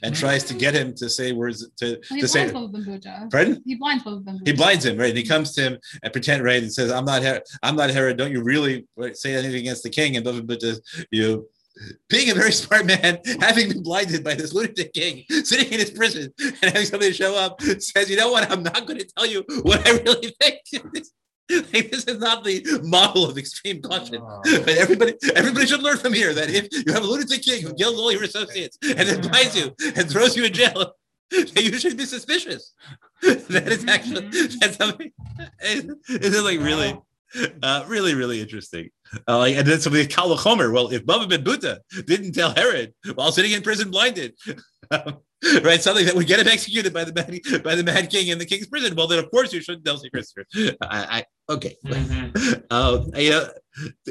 and 0.02 0.14
tries 0.14 0.44
to 0.44 0.54
get 0.54 0.74
him 0.74 0.94
to 0.94 1.10
say 1.10 1.32
words 1.32 1.68
to, 1.78 1.86
Well, 2.10 2.16
he 2.16 2.20
to 2.20 2.28
say. 2.28 2.50
blinds 2.50 2.54
Bava 2.54 2.72
Ben 2.72 2.84
Buta. 3.00 3.30
Pardon? 3.30 3.62
He 3.66 3.74
blinds 3.74 4.04
Bava 4.04 4.24
Ben 4.24 4.38
Buta. 4.38 4.46
He 4.46 4.52
blinds 4.54 4.84
him, 4.86 4.96
right? 4.96 5.08
And 5.10 5.18
he 5.18 5.24
comes 5.24 5.52
to 5.54 5.62
him 5.62 5.78
and 6.02 6.12
pretend, 6.12 6.42
right, 6.44 6.62
and 6.62 6.72
says, 6.72 6.90
"I'm 6.92 7.04
not 7.04 7.22
Herod. 7.22 7.42
I'm 7.62 7.76
not 7.76 7.90
Herod. 7.90 8.16
Don't 8.16 8.32
you 8.32 8.42
really 8.42 8.86
right, 8.96 9.16
say 9.16 9.34
anything 9.34 9.60
against 9.60 9.82
the 9.82 9.90
king?" 9.90 10.16
And 10.16 10.24
Bava 10.24 10.40
Buta, 10.40 10.78
you 11.10 11.48
being 12.08 12.30
a 12.30 12.34
very 12.34 12.52
smart 12.52 12.86
man, 12.86 13.18
having 13.40 13.68
been 13.68 13.82
blinded 13.82 14.24
by 14.24 14.34
this 14.34 14.52
lunatic 14.52 14.92
king, 14.92 15.24
sitting 15.44 15.72
in 15.72 15.80
his 15.80 15.90
prison, 15.90 16.32
and 16.38 16.72
having 16.72 16.86
somebody 16.86 17.12
show 17.12 17.36
up, 17.36 17.60
says, 17.60 18.10
"You 18.10 18.16
know 18.16 18.30
what? 18.30 18.50
I'm 18.50 18.62
not 18.62 18.86
going 18.86 18.98
to 18.98 19.06
tell 19.16 19.26
you 19.26 19.44
what 19.62 19.86
I 19.86 19.92
really 19.92 20.34
think." 20.40 20.60
like, 21.72 21.90
this 21.90 22.04
is 22.04 22.18
not 22.18 22.44
the 22.44 22.80
model 22.84 23.24
of 23.24 23.38
extreme 23.38 23.80
caution. 23.80 24.20
Oh. 24.20 24.40
But 24.44 24.68
everybody, 24.68 25.14
everybody 25.34 25.66
should 25.66 25.82
learn 25.82 25.96
from 25.96 26.12
here 26.12 26.34
that 26.34 26.50
if 26.50 26.68
you 26.70 26.92
have 26.92 27.02
a 27.02 27.06
lunatic 27.06 27.42
king 27.42 27.62
who 27.62 27.72
kills 27.74 27.98
all 27.98 28.12
your 28.12 28.24
associates 28.24 28.76
and 28.82 29.08
then 29.08 29.20
buys 29.30 29.56
you 29.56 29.74
and 29.96 30.10
throws 30.10 30.36
you 30.36 30.44
in 30.44 30.52
jail, 30.52 30.92
that 31.30 31.64
you 31.64 31.78
should 31.78 31.96
be 31.96 32.04
suspicious. 32.04 32.74
that 33.22 33.68
is 33.68 33.86
actually 33.88 34.28
that's 34.60 34.76
something. 34.76 35.10
Is 35.62 36.42
like 36.42 36.60
really, 36.60 36.98
uh, 37.62 37.84
really, 37.88 38.14
really 38.14 38.40
interesting. 38.40 38.90
Uh, 39.26 39.38
like, 39.38 39.56
and 39.56 39.66
then 39.66 39.80
somebody 39.80 40.06
Kal 40.06 40.36
Chomer. 40.36 40.72
Well, 40.72 40.88
if 40.92 41.04
Baba 41.04 41.26
ben 41.26 41.44
Buta 41.44 41.78
didn't 42.06 42.32
tell 42.32 42.54
Herod 42.54 42.94
while 43.14 43.32
sitting 43.32 43.52
in 43.52 43.62
prison 43.62 43.90
blinded, 43.90 44.34
um, 44.90 45.18
right, 45.62 45.80
something 45.80 46.04
that 46.06 46.14
would 46.14 46.26
get 46.26 46.40
him 46.40 46.48
executed 46.48 46.92
by 46.92 47.04
the 47.04 47.12
mad, 47.12 47.62
by 47.62 47.74
the 47.74 47.84
mad 47.84 48.10
king 48.10 48.28
in 48.28 48.38
the 48.38 48.44
king's 48.46 48.66
prison. 48.66 48.94
Well, 48.96 49.06
then 49.06 49.18
of 49.18 49.30
course 49.30 49.52
you 49.52 49.60
shouldn't 49.60 49.84
tell 49.84 49.98
secrets. 49.98 50.34
I, 50.56 50.74
I 50.82 51.24
okay. 51.52 51.76
Mhm. 51.86 52.64
Uh, 52.70 53.04
you 53.16 53.30
know, 53.30 53.48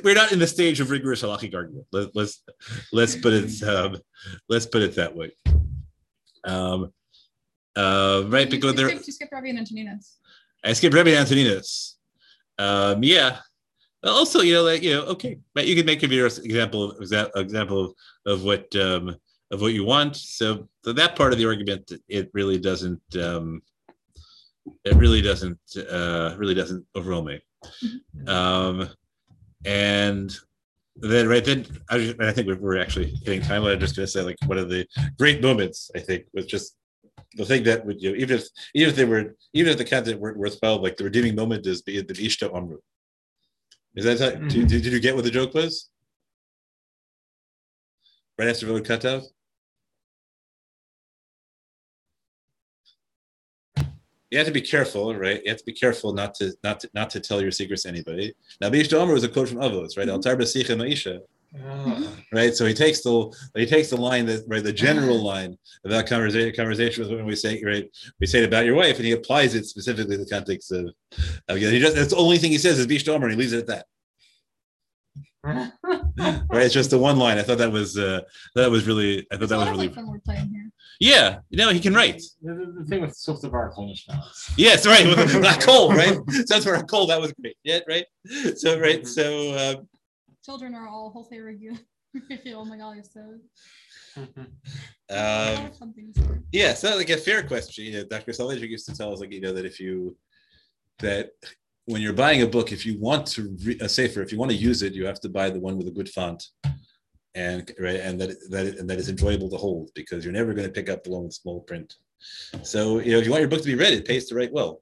we're 0.04 0.16
not 0.16 0.32
in 0.32 0.40
the 0.40 0.48
stage 0.48 0.80
of 0.80 0.90
rigorous 0.90 1.22
halachic 1.22 1.54
argument. 1.54 1.86
Let, 1.92 2.16
let's 2.16 2.44
let's 2.92 3.16
put 3.16 3.34
it 3.34 3.62
um, 3.64 3.98
let's 4.50 4.66
put 4.66 4.82
it 4.84 4.96
that 4.96 5.16
way. 5.16 5.32
Um, 6.46 6.94
uh, 7.76 8.24
right, 8.28 8.50
because 8.50 8.72
You 8.72 8.78
there, 8.78 8.90
skipped- 8.90 9.08
You 9.08 9.14
skipped 9.14 9.34
Rabbi 9.34 9.48
and 9.50 9.60
Antoninus. 9.60 10.18
I 10.64 10.74
skipped 10.74 10.96
Rabbi 10.96 11.12
Antoninus. 11.12 11.97
Um, 12.60 13.04
yeah. 13.04 13.40
Also, 14.04 14.42
you 14.42 14.54
know, 14.54 14.64
like 14.64 14.84
you 14.84 14.94
know, 14.94 15.04
okay, 15.04 15.38
but 15.54 15.68
you 15.68 15.76
can 15.76 15.86
make 15.86 16.04
a 16.04 16.08
video 16.08 16.26
example 16.26 16.92
of 16.92 17.02
example 17.36 17.86
of, 17.86 17.94
of 18.26 18.44
what 18.44 18.74
um, 18.76 19.16
of 19.52 19.62
what 19.62 19.74
you 19.74 19.84
want. 19.84 20.16
So, 20.16 20.68
so 20.84 20.94
that 20.94 21.16
part 21.16 21.34
of 21.34 21.40
the 21.40 21.48
argument, 21.48 21.92
it 22.08 22.30
really 22.34 22.60
doesn't 22.60 23.02
um, 23.20 23.62
it 24.86 24.96
really 24.96 25.22
doesn't 25.22 25.60
uh, 25.90 26.36
really 26.38 26.54
doesn't 26.54 26.86
overwhelm 26.96 27.26
me. 27.26 27.42
Um, 28.28 28.90
and 29.66 30.36
then 30.96 31.28
right 31.28 31.44
then, 31.44 31.66
I, 31.90 31.98
was- 31.98 32.14
I 32.20 32.32
think 32.32 32.48
we're, 32.48 32.58
we're 32.58 32.80
actually 32.80 33.14
hitting 33.24 33.42
time. 33.42 33.64
I'm 33.66 33.80
just 33.80 33.96
going 33.96 34.06
to 34.06 34.12
say 34.12 34.22
like 34.22 34.38
one 34.46 34.58
of 34.58 34.70
the 34.70 34.88
great 35.18 35.42
moments 35.42 35.92
I 35.96 36.00
think 36.00 36.26
was 36.34 36.46
just 36.46 36.77
the 37.36 37.46
thing 37.46 37.64
that 37.64 37.86
would 37.86 38.02
you 38.02 38.12
know, 38.12 38.18
even 38.18 38.38
if 38.38 38.48
even 38.74 38.90
if 38.90 38.96
they 38.96 39.06
were 39.06 39.36
even 39.54 39.72
if 39.72 39.78
the 39.78 39.86
content 39.86 40.20
weren't 40.20 40.38
worthwhile, 40.38 40.82
like 40.82 40.98
the 40.98 41.04
redeeming 41.04 41.36
moment 41.36 41.66
is 41.68 41.84
the 41.84 42.02
the 42.02 42.14
Ishta 42.14 42.52
Omru. 42.54 42.78
Is 43.96 44.06
that 44.06 44.20
how- 44.20 44.40
did, 44.48 44.68
did, 44.68 44.84
did 44.84 44.94
you 44.94 45.00
get 45.00 45.16
what 45.16 45.24
the 45.24 45.32
joke 45.32 45.54
was? 45.54 45.90
Right 48.38 48.50
after 48.50 48.68
Vod 48.68 48.86
Katav? 48.86 49.24
You 54.30 54.38
have 54.38 54.48
to 54.48 54.54
be 54.54 54.62
careful, 54.62 55.16
right? 55.16 55.42
You 55.44 55.50
have 55.52 55.60
to 55.60 55.66
be 55.66 55.72
careful 55.74 56.14
not 56.14 56.36
to 56.36 56.54
not 56.64 56.82
to 56.82 56.90
not 56.94 57.10
to 57.12 57.20
tell 57.20 57.42
your 57.42 57.52
secrets 57.52 57.84
to 57.84 57.90
anybody. 57.90 58.34
Now, 58.60 58.70
Ishta 58.70 58.98
Omru 59.00 59.16
is 59.16 59.24
a 59.24 59.30
quote 59.30 59.50
from 59.50 59.60
Avos, 59.60 59.98
right? 59.98 60.08
Mm-hmm. 60.08 60.10
Al 60.10 60.20
Tarba 60.20 60.42
Sicha 60.42 60.76
Ma'isha. 60.76 61.22
Right, 62.34 62.54
so 62.54 62.66
he 62.66 62.74
takes 62.74 63.02
the 63.02 63.34
he 63.56 63.66
takes 63.66 63.90
the 63.90 63.98
line 63.98 64.26
that 64.26 64.44
right 64.48 64.64
the 64.64 64.74
general 64.74 65.24
line 65.24 65.58
of 65.86 65.92
that 65.92 66.08
conversation 66.08 66.54
conversation 66.56 67.04
was 67.04 67.12
when 67.12 67.26
we 67.26 67.36
say 67.36 67.64
right 67.64 67.90
we 68.20 68.28
say 68.28 68.44
it 68.44 68.48
about 68.48 68.66
your 68.66 68.76
wife 68.76 68.98
and 68.98 69.06
he 69.06 69.14
applies 69.14 69.56
it 69.56 69.66
specifically 69.66 70.16
in 70.16 70.22
the 70.22 70.30
context 70.30 70.72
of, 70.72 70.94
of 71.48 71.58
he 71.58 71.80
just 71.80 71.96
that's 71.96 72.10
the 72.10 72.18
only 72.18 72.38
thing 72.38 72.52
he 72.52 72.58
says 72.58 72.78
is 72.80 72.86
Bish 72.86 73.08
Omer 73.08 73.28
and 73.28 73.34
he 73.36 73.40
leaves 73.40 73.54
it 73.54 73.60
at 73.60 73.68
that. 73.68 73.86
Right? 76.50 76.64
It's 76.66 76.74
just 76.74 76.90
the 76.90 76.98
one 76.98 77.18
line. 77.18 77.38
I 77.38 77.44
thought 77.44 77.60
that 77.60 77.72
was 77.72 77.98
uh 77.98 78.22
that 78.56 78.70
was 78.70 78.86
really 78.88 79.26
I 79.32 79.38
thought 79.38 79.50
There's 79.50 79.52
a 79.52 79.56
that 79.56 79.60
was 79.60 79.70
really 79.70 79.90
fun 79.90 80.08
wordplay 80.08 80.42
in 80.42 80.50
here. 80.50 80.70
yeah. 81.00 81.40
You 81.50 81.58
know 81.58 81.70
he 81.70 81.80
can 81.80 81.94
write. 81.94 82.22
The, 82.42 82.54
the, 82.56 82.66
the 82.80 82.86
thing 82.86 83.02
with 83.02 83.16
Sof 83.16 83.42
Bar 83.44 83.72
now. 83.78 84.24
yes 84.58 84.86
right 84.86 85.06
with 85.06 85.32
Black 85.42 85.62
Coal 85.62 85.92
right. 85.94 86.18
So 86.30 86.44
that's 86.50 86.66
where 86.66 86.82
Coal 86.84 87.08
that 87.08 87.22
was 87.22 87.32
great. 87.34 87.56
Yeah 87.64 87.80
right? 87.88 88.06
So 88.56 88.80
right 88.80 89.08
so 89.08 89.52
uh, 89.54 89.76
Children 90.48 90.76
are 90.76 90.88
all 90.88 91.10
wholesale 91.10 91.44
regular. 91.44 91.78
Oh 92.56 92.64
my 92.64 92.78
god, 92.78 92.96
so 93.06 93.22
um 95.10 95.74
some 95.74 95.94
things 95.94 96.18
here. 96.18 96.42
Yeah, 96.54 96.74
so 96.74 96.96
like 96.96 97.10
a 97.10 97.18
fair 97.18 97.44
question. 97.44 97.84
You 97.84 97.92
know, 97.92 98.06
Dr. 98.06 98.32
Salinger 98.32 98.66
used 98.66 98.88
to 98.88 98.96
tell 98.96 99.12
us, 99.12 99.20
like, 99.20 99.34
you 99.34 99.42
know, 99.42 99.52
that 99.52 99.66
if 99.66 99.78
you 99.78 100.16
that 101.00 101.32
when 101.86 102.02
you're 102.02 102.14
buying 102.14 102.44
a 102.44 102.48
book, 102.48 102.72
if 102.72 102.86
you 102.86 102.98
want 102.98 103.28
to 103.36 103.58
re- 103.66 103.78
a 103.82 103.90
safer, 103.90 104.22
if 104.22 104.32
you 104.32 104.38
want 104.38 104.50
to 104.52 104.58
use 104.58 104.84
it, 104.84 104.94
you 104.94 105.06
have 105.06 105.20
to 105.20 105.30
buy 105.30 105.50
the 105.50 105.60
one 105.60 105.78
with 105.78 105.90
a 105.90 105.92
good 105.92 106.10
font, 106.10 106.42
and 107.36 107.70
right, 107.78 108.00
and 108.00 108.20
that 108.22 108.30
that 108.50 108.66
and 108.80 108.90
that 108.90 109.00
is 109.00 109.10
enjoyable 109.10 109.50
to 109.50 109.58
hold 109.58 109.92
because 109.96 110.24
you're 110.24 110.40
never 110.40 110.54
going 110.54 110.68
to 110.68 110.74
pick 110.74 110.90
up 110.90 111.04
the 111.04 111.12
one 111.12 111.26
with 111.26 111.34
small 111.34 111.60
print. 111.64 111.94
So 112.64 113.00
you 113.00 113.12
know, 113.12 113.20
if 113.20 113.26
you 113.26 113.32
want 113.32 113.42
your 113.42 113.50
book 113.50 113.64
to 113.64 113.74
be 113.74 113.76
read, 113.76 113.94
it 113.94 114.08
pays 114.08 114.28
to 114.30 114.36
write 114.36 114.54
well. 114.54 114.82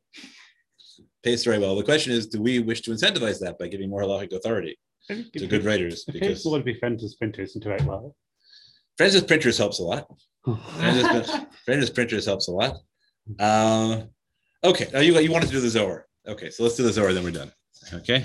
Pays 1.23 1.41
to 1.43 1.49
write 1.49 1.61
well. 1.61 1.75
The 1.75 1.83
question 1.91 2.13
is, 2.13 2.27
do 2.27 2.39
we 2.39 2.59
wish 2.59 2.81
to 2.83 2.91
incentivize 2.91 3.39
that 3.39 3.57
by 3.57 3.67
giving 3.67 3.89
more 3.89 4.03
halachic 4.03 4.31
authority 4.31 4.77
I 5.10 5.14
think 5.15 5.32
to 5.34 5.44
it- 5.45 5.49
good 5.49 5.64
writers? 5.65 6.06
It 6.07 6.14
pays 6.14 6.19
Because 6.22 6.45
a 6.45 6.49
lot 6.49 6.57
to 6.60 6.64
be 6.64 6.73
friends 6.80 7.03
with 7.03 7.18
printers 7.19 7.56
and 7.56 7.64
to 7.64 7.69
write 7.69 7.84
well. 7.86 8.15
friends 8.98 9.14
with 9.15 9.27
printers 9.27 9.57
helps 9.57 9.80
a 9.80 9.84
lot. 9.84 10.07
Friends 10.44 11.03
with, 11.03 11.45
friends 11.65 11.82
with 11.86 11.94
printers 11.95 12.26
helps 12.26 12.48
a 12.48 12.52
lot. 12.52 12.77
Um, 13.40 14.10
okay, 14.64 14.88
now 14.94 14.99
you 14.99 15.18
you 15.19 15.32
wanted 15.32 15.48
to 15.48 15.52
do 15.53 15.61
the 15.61 15.69
Zohar. 15.69 16.06
Okay, 16.27 16.49
so 16.49 16.64
let's 16.64 16.76
do 16.76 16.84
the 16.84 16.94
Zohar, 16.94 17.14
then 17.14 17.23
we're 17.23 17.32
done. 17.32 17.52
Okay. 17.94 18.19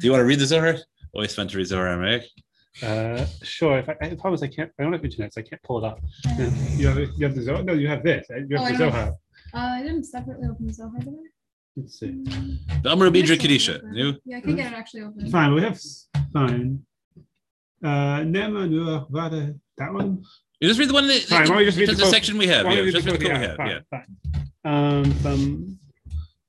Do 0.00 0.06
you 0.06 0.12
want 0.12 0.20
to 0.20 0.24
read 0.26 0.38
the 0.38 0.46
Zohar? 0.46 0.76
Always 1.14 1.34
fun 1.34 1.48
to 1.48 1.56
read 1.56 1.66
Zohar, 1.66 1.86
Aramaic. 1.88 2.24
Uh, 2.82 3.24
sure. 3.42 3.78
If 3.78 3.88
I, 3.88 3.96
I 4.02 4.14
promise 4.16 4.42
I 4.42 4.48
can't. 4.48 4.70
I 4.78 4.82
don't 4.82 4.92
have 4.92 5.04
internet, 5.04 5.32
so 5.32 5.40
I 5.40 5.44
can't 5.44 5.62
pull 5.62 5.78
it 5.78 5.84
up. 5.84 6.00
You 6.76 6.88
have 6.88 6.98
you 6.98 7.24
have 7.26 7.34
the 7.34 7.42
Zohar. 7.42 7.62
No, 7.62 7.72
you 7.72 7.86
have 7.88 8.02
this. 8.02 8.26
uh, 8.30 8.36
You 8.36 8.56
Oh, 8.56 8.62
have 8.62 8.66
I 8.68 8.72
the 8.72 8.78
don't- 8.78 8.92
Zohar. 8.92 9.08
Uh, 9.54 9.58
I 9.78 9.82
didn't 9.82 10.04
separately 10.04 10.48
open 10.48 10.66
the 10.66 10.72
Zohar, 10.72 10.98
did 10.98 11.08
I? 11.08 11.26
Let's 11.76 11.98
see. 11.98 12.10
The 12.82 12.90
Amr 12.90 13.10
Bidra 13.10 13.30
Next 13.30 13.44
Kedisha. 13.44 13.80
Yeah, 13.92 14.36
I 14.36 14.40
can 14.40 14.54
get 14.56 14.72
it 14.72 14.76
actually 14.76 15.02
open. 15.02 15.28
Fine. 15.30 15.54
We 15.54 15.62
have 15.62 15.80
fine. 16.32 16.84
Uh, 17.82 17.88
Nema 18.22 18.68
Nuach 18.68 19.10
Vada. 19.10 19.54
That 19.78 19.92
one. 19.92 20.22
You 20.60 20.68
just 20.68 20.78
read 20.78 20.88
the 20.88 20.94
one 20.94 21.08
that 21.08 21.20
Fine, 21.22 21.40
why 21.40 21.46
don't 21.46 21.56
we 21.58 21.64
just 21.64 21.78
read 21.78 21.88
the 21.88 21.94
the 21.94 22.06
section 22.06 22.38
we 22.38 22.46
have. 22.46 22.64
Yeah, 22.66 22.76
don't 22.76 22.90
just 22.92 23.06
just 23.06 23.18
the 23.18 23.24
go- 23.26 23.34
we 23.34 23.40
have. 23.40 23.56
fine, 23.56 23.70
Yeah. 23.70 23.80
fine. 23.90 24.06
Um, 24.64 25.10
from. 25.14 25.78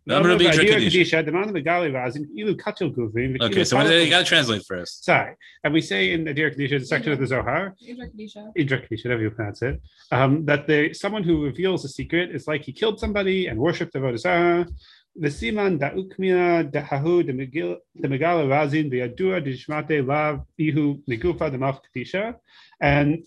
Amr 0.07 0.35
Bidra 0.37 0.51
Adira 0.51 0.75
Kedisha. 0.75 1.01
Kedisha, 1.23 1.27
Demanda 1.27 1.49
Megali 1.51 1.91
Vazim, 1.91 2.27
Ilu 2.37 2.55
Katil 2.55 2.93
Guvin, 2.95 3.41
Okay, 3.41 3.63
so 3.63 3.75
what- 3.77 3.89
you 3.91 4.07
got 4.07 4.19
to 4.19 4.23
translate 4.25 4.63
for 4.67 4.77
us. 4.77 4.99
Sorry. 5.01 5.33
And 5.63 5.73
we 5.73 5.81
say 5.81 6.13
in 6.13 6.25
Adira 6.25 6.55
Kedisha, 6.55 6.77
the 6.79 6.85
section 6.85 7.11
of 7.11 7.17
the 7.19 7.25
Zohar, 7.25 7.73
Idra 7.83 8.05
Kadisha. 8.13 8.51
Idra 8.55 8.77
Kedisha, 8.87 9.05
whatever 9.05 9.23
you 9.23 9.31
pronounce 9.31 9.63
it, 9.63 9.81
um, 10.11 10.45
that 10.45 10.67
the 10.67 10.93
someone 10.93 11.23
who 11.23 11.43
reveals 11.43 11.83
a 11.85 11.89
secret 11.89 12.29
is 12.35 12.47
like 12.47 12.61
he 12.61 12.71
killed 12.71 12.99
somebody 12.99 13.47
and 13.47 13.57
worshipped 13.59 13.93
the 13.93 13.99
Vodazara. 13.99 14.69
The 15.17 15.29
Siman 15.29 15.79
da 15.79 15.91
Ukmia 15.91 16.69
da 16.71 16.81
Hahu 16.81 17.23
de 17.23 17.33
Megil 17.33 17.77
de 17.99 18.07
Megala 18.07 18.49
Razin 18.49 18.89
de 18.89 18.99
Adura 19.01 19.43
de 19.43 19.53
Shmate 19.53 20.05
Lav 20.05 20.41
Ihu 20.59 21.01
Nigufa 21.09 21.49
de 21.51 21.57
Maf 21.57 21.79
Kedisha. 21.95 22.35
And 22.81 23.23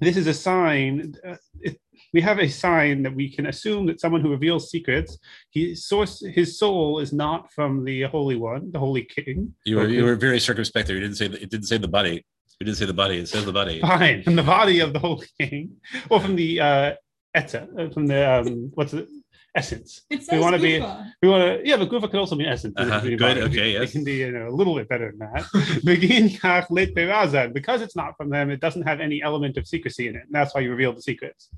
this 0.00 0.16
is 0.16 0.26
a 0.26 0.34
sign. 0.34 1.14
Uh, 1.26 1.36
it, 1.60 1.78
we 2.12 2.20
have 2.20 2.38
a 2.38 2.48
sign 2.48 3.02
that 3.02 3.14
we 3.14 3.30
can 3.30 3.46
assume 3.46 3.86
that 3.86 4.00
someone 4.00 4.20
who 4.20 4.30
reveals 4.30 4.70
secrets, 4.70 5.18
he 5.50 5.74
source 5.74 6.24
his 6.24 6.58
soul 6.58 6.98
is 6.98 7.12
not 7.12 7.52
from 7.52 7.84
the 7.84 8.02
Holy 8.02 8.36
One, 8.36 8.70
the 8.72 8.78
Holy 8.78 9.04
King. 9.04 9.54
You 9.64 9.76
were 9.76 9.88
you 9.88 10.04
were 10.04 10.16
very 10.16 10.40
circumspect 10.40 10.88
there. 10.88 10.96
You 10.96 11.02
didn't 11.02 11.16
say 11.16 11.28
the, 11.28 11.42
it 11.42 11.50
didn't 11.50 11.66
say 11.66 11.78
the 11.78 11.88
body. 11.88 12.24
We 12.60 12.64
didn't 12.66 12.78
say 12.78 12.86
the 12.86 12.94
body. 12.94 13.18
It 13.18 13.28
says 13.28 13.44
the 13.44 13.52
body. 13.52 13.80
Fine, 13.80 14.22
from 14.22 14.36
the 14.42 14.42
body 14.42 14.80
of 14.80 14.92
the 14.92 14.98
Holy 14.98 15.26
King, 15.40 15.76
or 16.10 16.20
from 16.20 16.36
the 16.36 16.60
uh, 16.60 16.92
eta, 17.34 17.68
uh, 17.78 17.90
from 17.90 18.06
the 18.06 18.30
um, 18.30 18.70
what's 18.74 18.92
it, 18.92 19.08
essence. 19.54 20.02
It 20.10 20.22
We 20.32 20.38
want 20.38 20.56
to 20.56 20.62
be, 20.62 20.80
we 21.22 21.28
want 21.28 21.42
to, 21.44 21.68
yeah, 21.68 21.76
but 21.76 21.88
Gufa 21.90 22.10
could 22.10 22.20
also 22.20 22.36
mean 22.36 22.48
essence. 22.48 22.74
It 22.78 22.82
Uh-huh, 22.88 23.00
good, 23.00 23.18
body. 23.18 23.40
okay, 23.42 23.74
It 23.76 23.80
yes. 23.82 23.92
can 23.92 24.04
be 24.04 24.14
you 24.16 24.32
know, 24.32 24.48
a 24.48 24.54
little 24.60 24.74
bit 24.74 24.88
better 24.88 25.10
than 25.12 25.18
that. 25.26 25.44
Begin 25.84 26.28
kach 26.30 26.70
lit 26.70 26.94
berazan. 26.94 27.52
Because 27.52 27.82
it's 27.82 27.94
not 27.94 28.16
from 28.16 28.30
them, 28.30 28.50
it 28.50 28.60
doesn't 28.60 28.82
have 28.82 29.00
any 29.00 29.22
element 29.22 29.56
of 29.58 29.66
secrecy 29.66 30.08
in 30.08 30.16
it. 30.16 30.22
And 30.26 30.32
that's 30.32 30.54
why 30.54 30.62
you 30.62 30.70
reveal 30.70 30.92
the 30.94 31.02
secrets. 31.02 31.50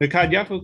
The 0.00 0.08
kad 0.08 0.30
yafuk 0.30 0.62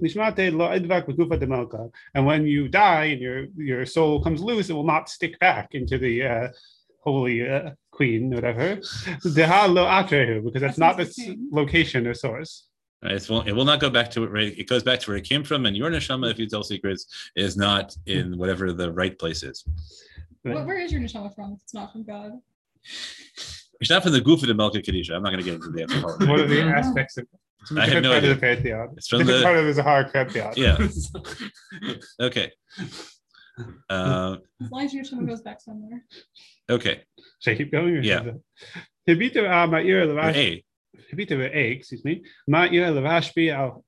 lo 0.59 0.69
edvak 0.69 1.07
begufa 1.09 1.41
de 1.41 1.47
malka. 1.47 1.89
And 2.15 2.27
when 2.27 2.47
you 2.47 2.69
die 2.69 3.05
and 3.07 3.21
your 3.21 3.47
your 3.57 3.87
soul 3.87 4.23
comes 4.23 4.41
loose, 4.43 4.69
it 4.71 4.75
will 4.75 4.85
not 4.95 5.09
stick 5.09 5.39
back 5.39 5.75
into 5.75 5.97
the 5.99 6.15
uh, 6.25 6.49
holy 7.03 7.49
uh, 7.49 7.71
queen, 7.91 8.31
whatever. 8.31 8.77
Deha 9.37 9.69
lo 9.73 9.85
atrehu, 9.87 10.45
because 10.45 10.61
that's 10.61 10.79
not 10.79 10.97
the 10.97 11.03
Essence 11.05 11.29
of 11.29 11.35
king. 11.37 11.49
location 11.53 12.07
or 12.07 12.15
source. 12.15 12.67
Right, 13.05 13.13
It 13.13 13.29
won't, 13.29 13.47
it 13.49 13.53
will 13.53 13.65
not 13.67 13.81
go 13.81 13.91
back 13.91 14.11
to 14.13 14.25
it. 14.25 14.31
Right, 14.31 14.57
it 14.59 14.67
goes 14.69 14.83
back 14.83 14.99
to 15.01 15.11
where 15.11 15.17
it 15.19 15.25
came 15.25 15.45
from. 15.45 15.67
And 15.67 15.77
your 15.77 15.91
neshama, 15.91 16.31
if 16.31 16.39
you 16.39 16.49
tell 16.49 16.63
secrets, 16.63 17.31
is 17.37 17.57
not 17.57 17.95
in 18.07 18.39
whatever 18.39 18.73
the 18.73 18.91
right 18.93 19.19
place 19.19 19.43
is. 19.43 19.65
Where, 20.43 20.65
where 20.65 20.79
is 20.79 20.91
your 20.93 21.01
neshama 21.03 21.35
from? 21.35 21.53
If 21.53 21.63
it's 21.63 21.75
not 21.75 21.93
from 21.93 22.05
God. 22.05 22.33
It's 23.81 23.91
not 23.91 24.03
from 24.03 24.13
the 24.13 24.21
goof 24.21 24.43
of 24.43 24.49
the 24.49 24.55
Melka 24.55 24.77
Kadisha. 24.83 25.13
I'm 25.15 25.23
not 25.23 25.31
going 25.31 25.45
to 25.45 25.51
get 25.51 25.55
into 25.55 25.71
the 25.71 25.83
anthropology. 25.83 26.27
What 26.27 26.41
are 26.41 26.47
the 26.47 26.63
aspects 26.63 27.17
of 27.19 27.27
it's 27.61 27.71
a 27.73 27.81
I 27.81 27.87
have 27.87 28.03
no 28.03 28.11
part 28.11 28.19
idea. 28.19 28.31
of 28.33 28.41
the 28.41 28.47
pantheon? 28.47 28.89
It's 28.97 29.09
from 29.09 29.19
different 29.21 29.39
the- 29.41 29.45
part 29.45 29.57
of 29.59 29.65
the 29.67 29.73
Zohar 29.75 30.09
pantheon. 30.11 30.53
Yeah. 30.57 30.79
Okay. 32.21 32.51
Uh, 33.89 34.37
As 34.63 34.71
long 34.71 34.85
as 34.85 34.93
your 34.95 35.05
neshama 35.05 35.27
goes 35.27 35.41
back 35.43 35.61
somewhere. 35.61 36.05
okay. 36.71 37.03
Should 37.41 37.55
I 37.55 37.57
keep 37.57 37.73
going? 37.73 37.97
or- 37.97 38.01
Yeah. 38.03 38.23
Hibita 39.09 39.49
ah, 39.49 39.67
ma'ir 39.67 40.07
levash- 40.07 40.63
A. 41.15 41.27
Hibita 41.27 41.77
excuse 41.77 42.05
me. 42.05 42.23
Ma'ir 42.49 42.93
levashbi 42.93 43.53
al 43.53 43.85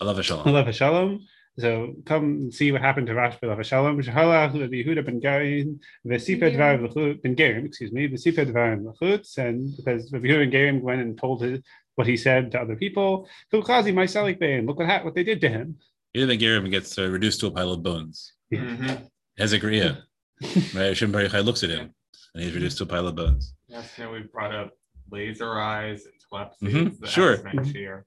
I 0.00 0.04
love 0.04 0.18
a 0.18 0.22
shalom. 0.22 0.46
Alev 0.46 0.72
Shalom. 0.72 1.20
So 1.58 1.94
come 2.04 2.24
and 2.24 2.54
see 2.54 2.70
what 2.72 2.80
happened 2.82 3.06
to 3.08 3.14
Rash 3.14 3.38
ben 3.40 3.62
Shalom. 3.62 4.00
Shahalach 4.00 4.52
Yehuda 4.54 5.04
ben 5.04 5.20
Garin, 5.20 5.80
Vesipa 6.06 6.50
Dvar 6.54 6.80
L'chut- 6.82 7.22
ben 7.22 7.34
Gerim, 7.36 7.66
excuse 7.66 7.92
me, 7.92 8.08
Vesipa 8.08 8.44
Dvar 8.50 8.76
L'chutz, 8.82 9.36
and 9.38 9.74
because 9.76 10.10
Rabbi 10.12 10.26
Yehuda 10.28 10.50
ben 10.50 10.50
Gerim 10.50 10.80
went 10.82 11.00
and 11.02 11.18
told 11.18 11.42
his, 11.42 11.60
what 11.94 12.06
he 12.06 12.16
said 12.16 12.50
to 12.52 12.60
other 12.60 12.76
people. 12.76 13.28
Filchazi, 13.52 13.92
my 13.94 14.04
Salik 14.04 14.38
Bain, 14.38 14.66
look 14.66 14.78
what, 14.78 14.86
ha- 14.88 15.02
what 15.02 15.14
they 15.14 15.24
did 15.24 15.40
to 15.42 15.48
him. 15.48 15.76
Even 16.14 16.38
Gerim 16.38 16.70
gets 16.70 16.98
uh, 16.98 17.08
reduced 17.08 17.40
to 17.40 17.46
a 17.46 17.50
pile 17.50 17.72
of 17.72 17.82
bones. 17.82 18.32
Mhm. 18.52 19.08
Hezekiah, 19.38 19.96
right? 20.74 20.88
Hashem 20.88 21.12
Baruch 21.12 21.32
looks 21.44 21.62
at 21.62 21.70
him, 21.70 21.94
and 22.34 22.44
he's 22.44 22.54
reduced 22.54 22.78
to 22.78 22.84
a 22.84 22.86
pile 22.86 23.06
of 23.08 23.14
bones. 23.14 23.54
Yes, 23.68 23.92
you 23.98 24.04
know, 24.04 24.10
we 24.12 24.20
brought 24.20 24.54
up 24.54 24.72
laser 25.10 25.58
eyes 25.58 26.04
and 26.04 26.14
telepathy. 26.29 26.65
Mhm, 26.65 26.99
that 26.99 27.09
sure. 27.09 27.31
was 27.31 27.43
next 27.53 27.73
year. 27.75 28.05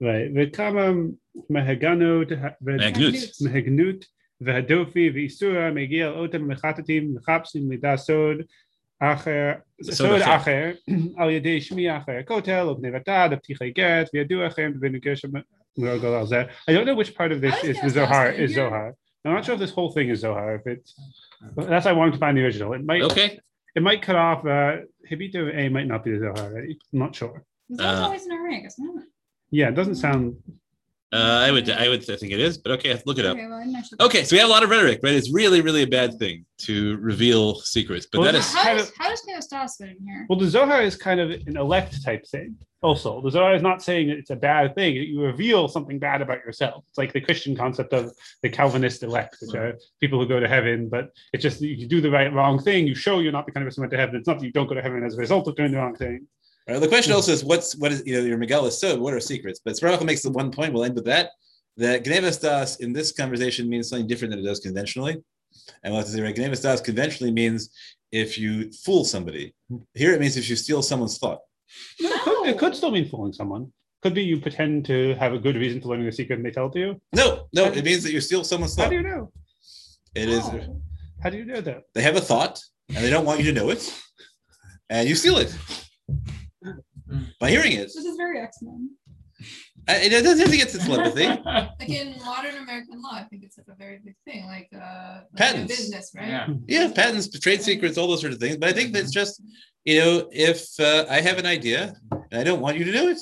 Right. 0.00 0.30
וכמה 0.36 0.90
מהגנות, 1.50 2.28
מהגנות. 2.60 3.14
מהגנות 3.52 4.04
והדופי 4.40 5.10
ואיסורה 5.14 5.70
מגיע 5.70 6.06
על 6.06 6.12
אותם 6.14 6.48
מחטטים 6.48 7.14
מחפשים 7.14 7.68
מידע 7.68 7.96
סוד 7.96 8.36
אחר, 9.00 9.52
סוד 9.82 9.94
סוד 9.94 10.20
אחר. 10.20 10.36
אחר 10.36 10.72
על 11.18 11.30
ידי 11.30 11.60
שמיע 11.60 11.96
אחר 11.96 12.12
הכותל 12.20 12.60
או 12.62 12.76
גניבתה 12.76 13.26
דפתיחי 13.30 13.70
גט 13.70 14.10
וידוע 14.14 14.46
לכם 14.46 14.72
בנוגע 14.80 15.12
שמרגל 15.16 16.08
על 16.08 16.26
זה. 16.26 16.42
I 16.42 16.72
don't 16.72 16.86
know 16.86 16.94
which 17.02 17.14
part 17.16 17.32
of 17.32 17.40
this 17.40 17.54
How 17.54 17.62
does 17.62 17.76
is 17.76 17.76
the 17.76 17.82
Gas 17.82 17.92
Zohar 17.94 18.24
Master 18.28 18.42
is 18.44 18.50
here? 18.50 18.56
Zohar. 18.70 18.94
I'm 19.24 19.34
not 19.34 19.44
sure 19.46 19.54
if 19.54 19.60
this 19.60 19.70
whole 19.78 19.90
thing 19.96 20.08
is 20.14 20.18
Zohar. 20.20 20.54
If 20.56 20.66
it's 20.72 20.90
that's 21.70 21.84
why 21.86 21.90
I 21.92 21.94
wanted 22.00 22.12
to 22.16 22.20
find 22.24 22.36
the 22.38 22.44
original. 22.46 22.72
It 22.78 22.84
might 22.90 23.02
Okay. 23.10 23.28
it 23.78 23.82
might 23.88 24.00
cut 24.08 24.16
off 24.26 24.40
uh 24.56 24.72
Hibito 25.09 25.53
A 25.55 25.69
might 25.69 25.87
not 25.87 26.03
be 26.03 26.11
the 26.11 26.19
Zohar 26.19 26.37
already. 26.51 26.77
I'm 26.93 26.99
not 26.99 27.15
sure. 27.15 27.43
That's 27.69 27.99
Uh, 27.99 28.03
always 28.05 28.25
in 28.25 28.31
Aramaic, 28.31 28.65
isn't 28.65 28.99
it? 28.99 29.05
Yeah, 29.51 29.69
it 29.69 29.75
doesn't 29.75 29.95
sound 29.95 30.37
Uh, 31.11 31.43
I 31.47 31.51
would, 31.51 31.67
I 31.71 31.89
would 31.89 32.03
think 32.05 32.31
it 32.31 32.39
is, 32.39 32.59
but 32.59 32.71
okay, 32.73 32.91
let's 32.93 33.05
look 33.07 33.17
it 33.17 33.25
up. 33.25 33.35
Okay, 33.35 33.47
well, 33.47 33.57
I. 33.99 34.05
Okay, 34.05 34.23
so 34.23 34.35
we 34.35 34.39
have 34.39 34.47
a 34.47 34.51
lot 34.51 34.61
of 34.61 34.69
rhetoric, 34.69 34.99
right? 35.01 35.15
It's 35.15 35.33
really, 35.33 35.61
really 35.61 35.81
a 35.81 35.87
bad 35.87 36.19
thing 36.19 36.45
to 36.59 36.97
reveal 36.97 37.55
secrets, 37.55 38.05
but 38.11 38.19
Well, 38.19 38.25
that 38.31 38.37
this- 38.37 38.47
is 38.47 38.53
How 38.53 38.63
kind 38.63 38.77
does, 38.77 38.91
how 38.95 39.09
does 39.09 39.23
Theostas 39.27 39.77
fit 39.77 39.89
in 39.89 40.05
here? 40.05 40.27
Well, 40.29 40.37
the 40.37 40.47
Zohar 40.47 40.83
is 40.83 40.95
kind 40.95 41.19
of 41.19 41.31
an 41.31 41.57
elect 41.57 42.03
type 42.03 42.27
thing. 42.27 42.55
Also, 42.81 43.21
the 43.21 43.31
Zohar 43.31 43.55
is 43.55 43.61
not 43.63 43.81
saying 43.81 44.09
it's 44.09 44.29
a 44.29 44.35
bad 44.35 44.75
thing. 44.75 44.95
You 44.95 45.21
reveal 45.21 45.67
something 45.67 45.97
bad 45.99 46.21
about 46.21 46.37
yourself. 46.45 46.85
It's 46.89 46.97
like 46.97 47.11
the 47.11 47.19
Christian 47.21 47.55
concept 47.55 47.91
of 47.91 48.11
the 48.41 48.49
Calvinist 48.49 49.01
elect, 49.03 49.35
which 49.41 49.55
are 49.55 49.77
people 49.99 50.19
who 50.19 50.27
go 50.27 50.39
to 50.39 50.47
heaven, 50.47 50.89
but 50.89 51.09
it's 51.33 51.41
just 51.41 51.59
you 51.59 51.87
do 51.87 51.99
the 52.01 52.11
right 52.11 52.31
wrong 52.31 52.61
thing. 52.61 52.87
You 52.87 52.95
show 52.95 53.19
you're 53.19 53.31
not 53.33 53.47
the 53.47 53.51
kind 53.51 53.63
of 53.65 53.67
person 53.67 53.81
who 53.81 53.83
went 53.85 53.91
to 53.91 53.97
heaven. 53.97 54.15
It's 54.15 54.27
not 54.27 54.39
that 54.39 54.45
you 54.45 54.51
don't 54.53 54.67
go 54.67 54.75
to 54.75 54.81
heaven 54.81 55.03
as 55.03 55.15
a 55.15 55.17
result 55.17 55.47
of 55.47 55.55
doing 55.55 55.71
the 55.71 55.77
wrong 55.77 55.95
thing. 55.95 56.27
Right, 56.69 56.79
the 56.79 56.87
question 56.87 57.11
hmm. 57.11 57.15
also 57.15 57.31
is 57.31 57.43
what's 57.43 57.75
what 57.77 57.91
is 57.91 58.03
you 58.05 58.13
know 58.13 58.23
your 58.23 58.37
Miguel 58.37 58.63
Megillah 58.63 58.71
so 58.71 58.99
what 58.99 59.13
are 59.13 59.19
secrets? 59.19 59.59
But 59.63 59.75
Sparrow 59.75 60.03
makes 60.03 60.21
the 60.21 60.29
one 60.29 60.51
point. 60.51 60.71
We'll 60.71 60.83
end 60.83 60.93
with 60.95 61.05
that. 61.05 61.31
That 61.77 62.03
Gnevas 62.05 62.39
Das 62.39 62.75
in 62.77 62.93
this 62.93 63.11
conversation 63.11 63.67
means 63.67 63.89
something 63.89 64.07
different 64.07 64.31
than 64.31 64.39
it 64.41 64.43
does 64.43 64.59
conventionally. 64.59 65.13
And 65.83 65.91
we'll 65.91 66.01
have 66.01 66.05
to 66.05 66.11
say 66.11 66.21
right, 66.21 66.35
Das 66.35 66.81
conventionally 66.81 67.31
means 67.31 67.71
if 68.11 68.37
you 68.37 68.71
fool 68.71 69.03
somebody. 69.03 69.55
Here 69.95 70.13
it 70.13 70.19
means 70.19 70.37
if 70.37 70.47
you 70.47 70.55
steal 70.55 70.83
someone's 70.83 71.17
thought. 71.17 71.39
No, 72.01 72.09
It, 72.09 72.21
could, 72.21 72.47
it 72.47 72.57
could 72.59 72.75
still 72.75 72.91
mean 72.91 73.09
fooling 73.09 73.33
someone. 73.33 73.71
Could 74.03 74.13
be 74.13 74.23
you 74.23 74.39
pretend 74.39 74.85
to 74.85 75.15
have 75.15 75.33
a 75.33 75.39
good 75.39 75.55
reason 75.55 75.81
for 75.81 75.87
learning 75.87 76.07
a 76.07 76.11
secret 76.11 76.35
and 76.35 76.45
they 76.45 76.51
tell 76.51 76.67
it 76.67 76.73
to 76.73 76.79
you. 76.79 77.01
No, 77.15 77.47
no, 77.51 77.65
it 77.65 77.83
means 77.83 78.03
that 78.03 78.11
you 78.11 78.21
steal 78.21 78.43
someone's 78.43 78.75
thought. 78.75 78.83
How 78.83 78.89
do 78.89 78.95
you 78.95 79.03
know? 79.03 79.31
It 80.13 80.29
is 80.29 80.43
Oh. 80.43 80.81
How 81.23 81.29
do 81.29 81.37
you 81.37 81.45
know 81.45 81.61
that? 81.61 81.83
they 81.95 82.01
have 82.01 82.15
a 82.15 82.21
thought 82.21 82.61
and 82.89 82.97
they 82.97 83.09
don't 83.09 83.25
want 83.25 83.39
you 83.39 83.45
to 83.45 83.53
know 83.53 83.69
it, 83.69 83.93
and 84.89 85.07
you 85.07 85.15
steal 85.15 85.37
it 85.37 85.55
by 87.39 87.49
hearing 87.49 87.73
it. 87.73 87.85
This 87.85 87.95
is 87.97 88.17
very 88.17 88.39
X 88.39 88.57
Men. 88.61 88.89
I- 89.87 90.01
It 90.05 90.09
doesn't 90.09 90.39
have 90.39 90.51
to 90.51 90.57
get 90.57 90.69
to 90.69 90.77
telepathy. 90.79 91.25
Like 91.79 91.89
in 91.89 92.17
modern 92.23 92.55
American 92.57 93.01
law, 93.01 93.13
I 93.13 93.23
think 93.29 93.43
it's 93.43 93.57
like 93.57 93.67
a 93.71 93.75
very 93.75 93.99
big 94.03 94.15
thing, 94.25 94.45
like 94.45 94.69
uh, 94.75 95.21
like 95.21 95.31
in 95.31 95.37
Patents. 95.37 95.77
business, 95.77 96.11
right? 96.15 96.27
Yeah. 96.27 96.47
Yeah, 96.67 96.91
patents, 96.93 97.27
trade 97.39 97.61
secrets, 97.61 97.97
all 97.97 98.07
those 98.07 98.21
sort 98.21 98.33
of 98.33 98.39
things. 98.39 98.57
But 98.57 98.69
I 98.69 98.73
think 98.73 98.93
that's 98.93 99.11
just, 99.11 99.41
you 99.85 99.97
know, 99.99 100.27
if 100.31 100.59
uh, 100.79 101.05
I 101.09 101.21
have 101.21 101.37
an 101.39 101.45
idea 101.45 101.93
and 102.11 102.35
I 102.41 102.43
don't 102.43 102.59
want 102.61 102.77
you 102.77 102.83
to 102.85 102.91
know 102.91 103.07
it, 103.07 103.19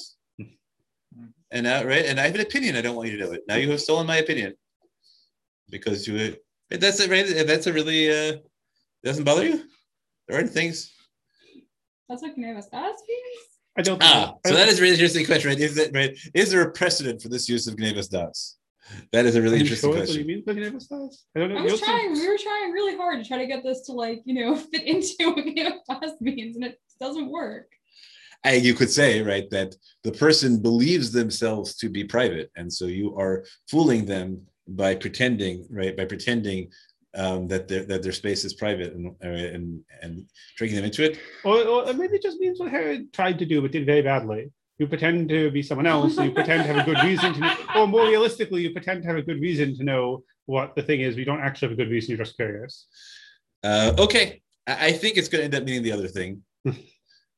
and 1.51 1.65
uh, 1.67 1.83
right, 1.85 2.05
and 2.05 2.19
I 2.19 2.23
have 2.23 2.35
an 2.35 2.41
opinion, 2.41 2.75
I 2.75 2.81
don't 2.81 2.95
want 2.95 3.09
you 3.09 3.17
to 3.17 3.23
know 3.25 3.31
it. 3.33 3.41
Now 3.47 3.55
you 3.55 3.69
have 3.71 3.79
stolen 3.79 4.05
my 4.07 4.17
opinion 4.17 4.53
because 5.69 6.07
you. 6.07 6.35
That's 6.69 6.99
it, 6.99 7.09
right? 7.09 7.45
That's 7.47 7.67
a 7.67 7.73
really 7.73 8.03
uh, 8.11 8.37
doesn't 9.05 9.23
bother 9.23 9.45
you. 9.45 9.63
There 10.27 10.35
aren't 10.37 10.49
things. 10.49 10.91
That's 12.09 12.21
what 12.23 12.35
Theostas 12.35 12.99
means. 13.07 13.45
I 13.77 13.81
don't. 13.81 14.01
Ah, 14.03 14.33
I 14.43 14.49
so 14.49 14.55
don't- 14.55 14.55
that 14.55 14.67
is 14.69 14.79
a 14.79 14.81
really 14.81 14.93
interesting 14.95 15.25
question, 15.25 15.49
right? 15.49 15.59
Is 15.59 15.75
that 15.75 15.93
right? 15.93 16.17
Is 16.33 16.51
there 16.51 16.61
a 16.61 16.71
precedent 16.71 17.21
for 17.21 17.29
this 17.29 17.47
use 17.47 17.67
of 17.67 17.77
Gnevas 17.77 18.07
Das? 18.09 18.57
That 19.11 19.25
is 19.25 19.35
a 19.35 19.41
really 19.41 19.59
interesting 19.59 19.91
sure 19.91 19.99
that's 19.99 20.11
what 20.11 20.19
you 20.19 20.25
mean? 20.25 20.43
Looking 20.47 20.63
at 20.63 20.73
the 20.73 20.79
stars? 20.79 21.25
I 21.35 21.39
don't 21.39 21.49
know. 21.49 21.55
I 21.55 21.59
You 21.59 21.63
was 21.65 21.73
also- 21.73 21.85
trying. 21.85 22.13
We 22.13 22.27
were 22.27 22.37
trying 22.37 22.71
really 22.71 22.95
hard 22.95 23.21
to 23.21 23.27
try 23.27 23.37
to 23.37 23.45
get 23.47 23.63
this 23.63 23.81
to 23.87 23.91
like 23.91 24.21
you 24.25 24.33
know 24.35 24.55
fit 24.71 24.83
into 24.83 25.13
what 25.31 25.45
Theostas 25.45 26.19
means, 26.21 26.55
and 26.55 26.65
it 26.65 26.79
doesn't 26.99 27.29
work. 27.29 27.67
And 28.43 28.63
you 28.63 28.73
could 28.75 28.89
say, 28.89 29.21
right, 29.23 29.49
that 29.49 29.75
the 30.03 30.11
person 30.11 30.61
believes 30.61 31.11
themselves 31.11 31.75
to 31.77 31.89
be 31.89 32.03
private, 32.03 32.49
and 32.55 32.71
so 32.71 32.85
you 32.85 33.15
are 33.17 33.43
fooling 33.69 34.05
them 34.05 34.41
by 34.67 34.95
pretending, 34.95 35.65
right, 35.69 35.95
by 35.97 36.05
pretending 36.05 36.69
um, 37.17 37.47
that 37.47 37.67
their 37.67 37.83
that 37.85 38.03
their 38.03 38.11
space 38.11 38.45
is 38.45 38.53
private 38.53 38.93
and 38.93 39.07
uh, 39.23 39.27
and 39.27 39.83
and 40.01 40.25
tricking 40.55 40.75
them 40.75 40.85
into 40.85 41.03
it. 41.03 41.19
Or, 41.43 41.61
or 41.63 41.93
maybe 41.93 42.15
it 42.15 42.21
just 42.21 42.39
means 42.39 42.59
what 42.59 42.69
Herod 42.69 43.11
tried 43.11 43.39
to 43.39 43.45
do, 43.45 43.61
but 43.61 43.71
did 43.71 43.85
very 43.85 44.03
badly. 44.03 44.51
You 44.77 44.87
pretend 44.87 45.27
to 45.29 45.49
be 45.49 45.63
someone 45.63 45.87
else, 45.87 46.17
you 46.17 46.31
pretend 46.31 46.63
to 46.63 46.73
have 46.73 46.87
a 46.87 46.93
good 46.93 47.03
reason 47.03 47.33
to 47.33 47.39
know, 47.39 47.55
or 47.75 47.87
more 47.87 48.07
realistically, 48.07 48.61
you 48.61 48.71
pretend 48.71 49.01
to 49.01 49.07
have 49.07 49.17
a 49.17 49.23
good 49.23 49.41
reason 49.41 49.75
to 49.75 49.83
know 49.83 50.23
what 50.45 50.75
the 50.75 50.83
thing 50.83 51.01
is, 51.01 51.17
you 51.17 51.25
don't 51.25 51.41
actually 51.41 51.69
have 51.69 51.79
a 51.79 51.83
good 51.83 51.89
reason, 51.89 52.11
you're 52.11 52.23
just 52.23 52.35
curious. 52.35 52.85
Uh, 53.63 53.93
okay, 53.97 54.41
I, 54.67 54.87
I 54.87 54.91
think 54.91 55.17
it's 55.17 55.29
going 55.29 55.39
to 55.39 55.45
end 55.45 55.55
up 55.55 55.63
meaning 55.63 55.81
the 55.81 55.91
other 55.91 56.07
thing. 56.07 56.43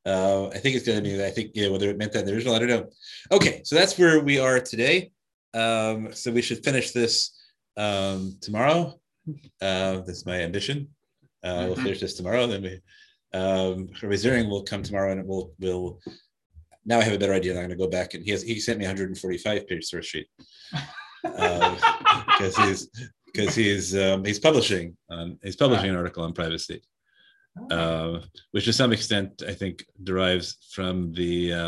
uh, 0.05 0.47
I 0.47 0.57
think 0.57 0.75
it's 0.75 0.85
going 0.85 1.01
to 1.01 1.09
mean. 1.09 1.21
I 1.21 1.29
think 1.29 1.51
yeah, 1.53 1.69
whether 1.69 1.89
it 1.89 1.97
meant 1.97 2.11
that 2.11 2.19
in 2.21 2.25
the 2.25 2.33
original, 2.33 2.55
I 2.55 2.59
don't 2.59 2.67
know. 2.67 2.89
Okay, 3.31 3.61
so 3.63 3.75
that's 3.75 3.97
where 3.97 4.19
we 4.19 4.37
are 4.37 4.59
today. 4.59 5.11
Um, 5.53 6.11
so 6.11 6.31
we 6.31 6.41
should 6.41 6.63
finish 6.63 6.91
this 6.91 7.39
um, 7.77 8.37
tomorrow. 8.41 8.99
Uh, 9.61 10.01
that's 10.05 10.25
my 10.25 10.37
ambition. 10.41 10.77
Uh, 11.43 11.65
We'll 11.67 11.75
Mhm. 11.77 11.83
finish 11.83 11.99
this 12.01 12.15
tomorrow. 12.15 12.47
Then 12.47 12.61
we, 12.63 12.73
um, 13.33 13.77
Rabbi 14.01 14.15
Ziering 14.15 14.49
will 14.49 14.63
come 14.63 14.83
tomorrow, 14.83 15.11
and 15.11 15.19
it 15.21 15.27
will 15.27 15.53
will. 15.59 15.99
Now 16.85 16.99
I 16.99 17.03
have 17.03 17.13
a 17.13 17.19
better 17.19 17.33
idea. 17.33 17.51
and 17.51 17.59
I'm 17.59 17.67
going 17.67 17.77
to 17.77 17.85
go 17.85 17.89
back 17.99 18.13
and 18.13 18.23
he 18.25 18.31
has 18.31 18.41
he 18.41 18.59
sent 18.59 18.79
me 18.79 18.85
145 18.85 19.67
page 19.67 19.85
source 19.85 20.05
sheet 20.11 20.27
because 21.23 22.55
he's 22.57 22.89
because 23.27 23.53
he's 23.55 23.95
um, 23.95 24.23
he's 24.25 24.39
publishing 24.39 24.97
on 25.09 25.37
he's 25.43 25.55
publishing 25.55 25.89
an 25.91 25.95
article 25.95 26.23
on 26.23 26.33
privacy, 26.33 26.81
uh, 27.71 28.19
which 28.51 28.65
to 28.65 28.73
some 28.73 28.91
extent 28.93 29.31
I 29.47 29.53
think 29.53 29.85
derives 30.03 30.57
from 30.75 31.13
the 31.13 31.53
um, 31.53 31.67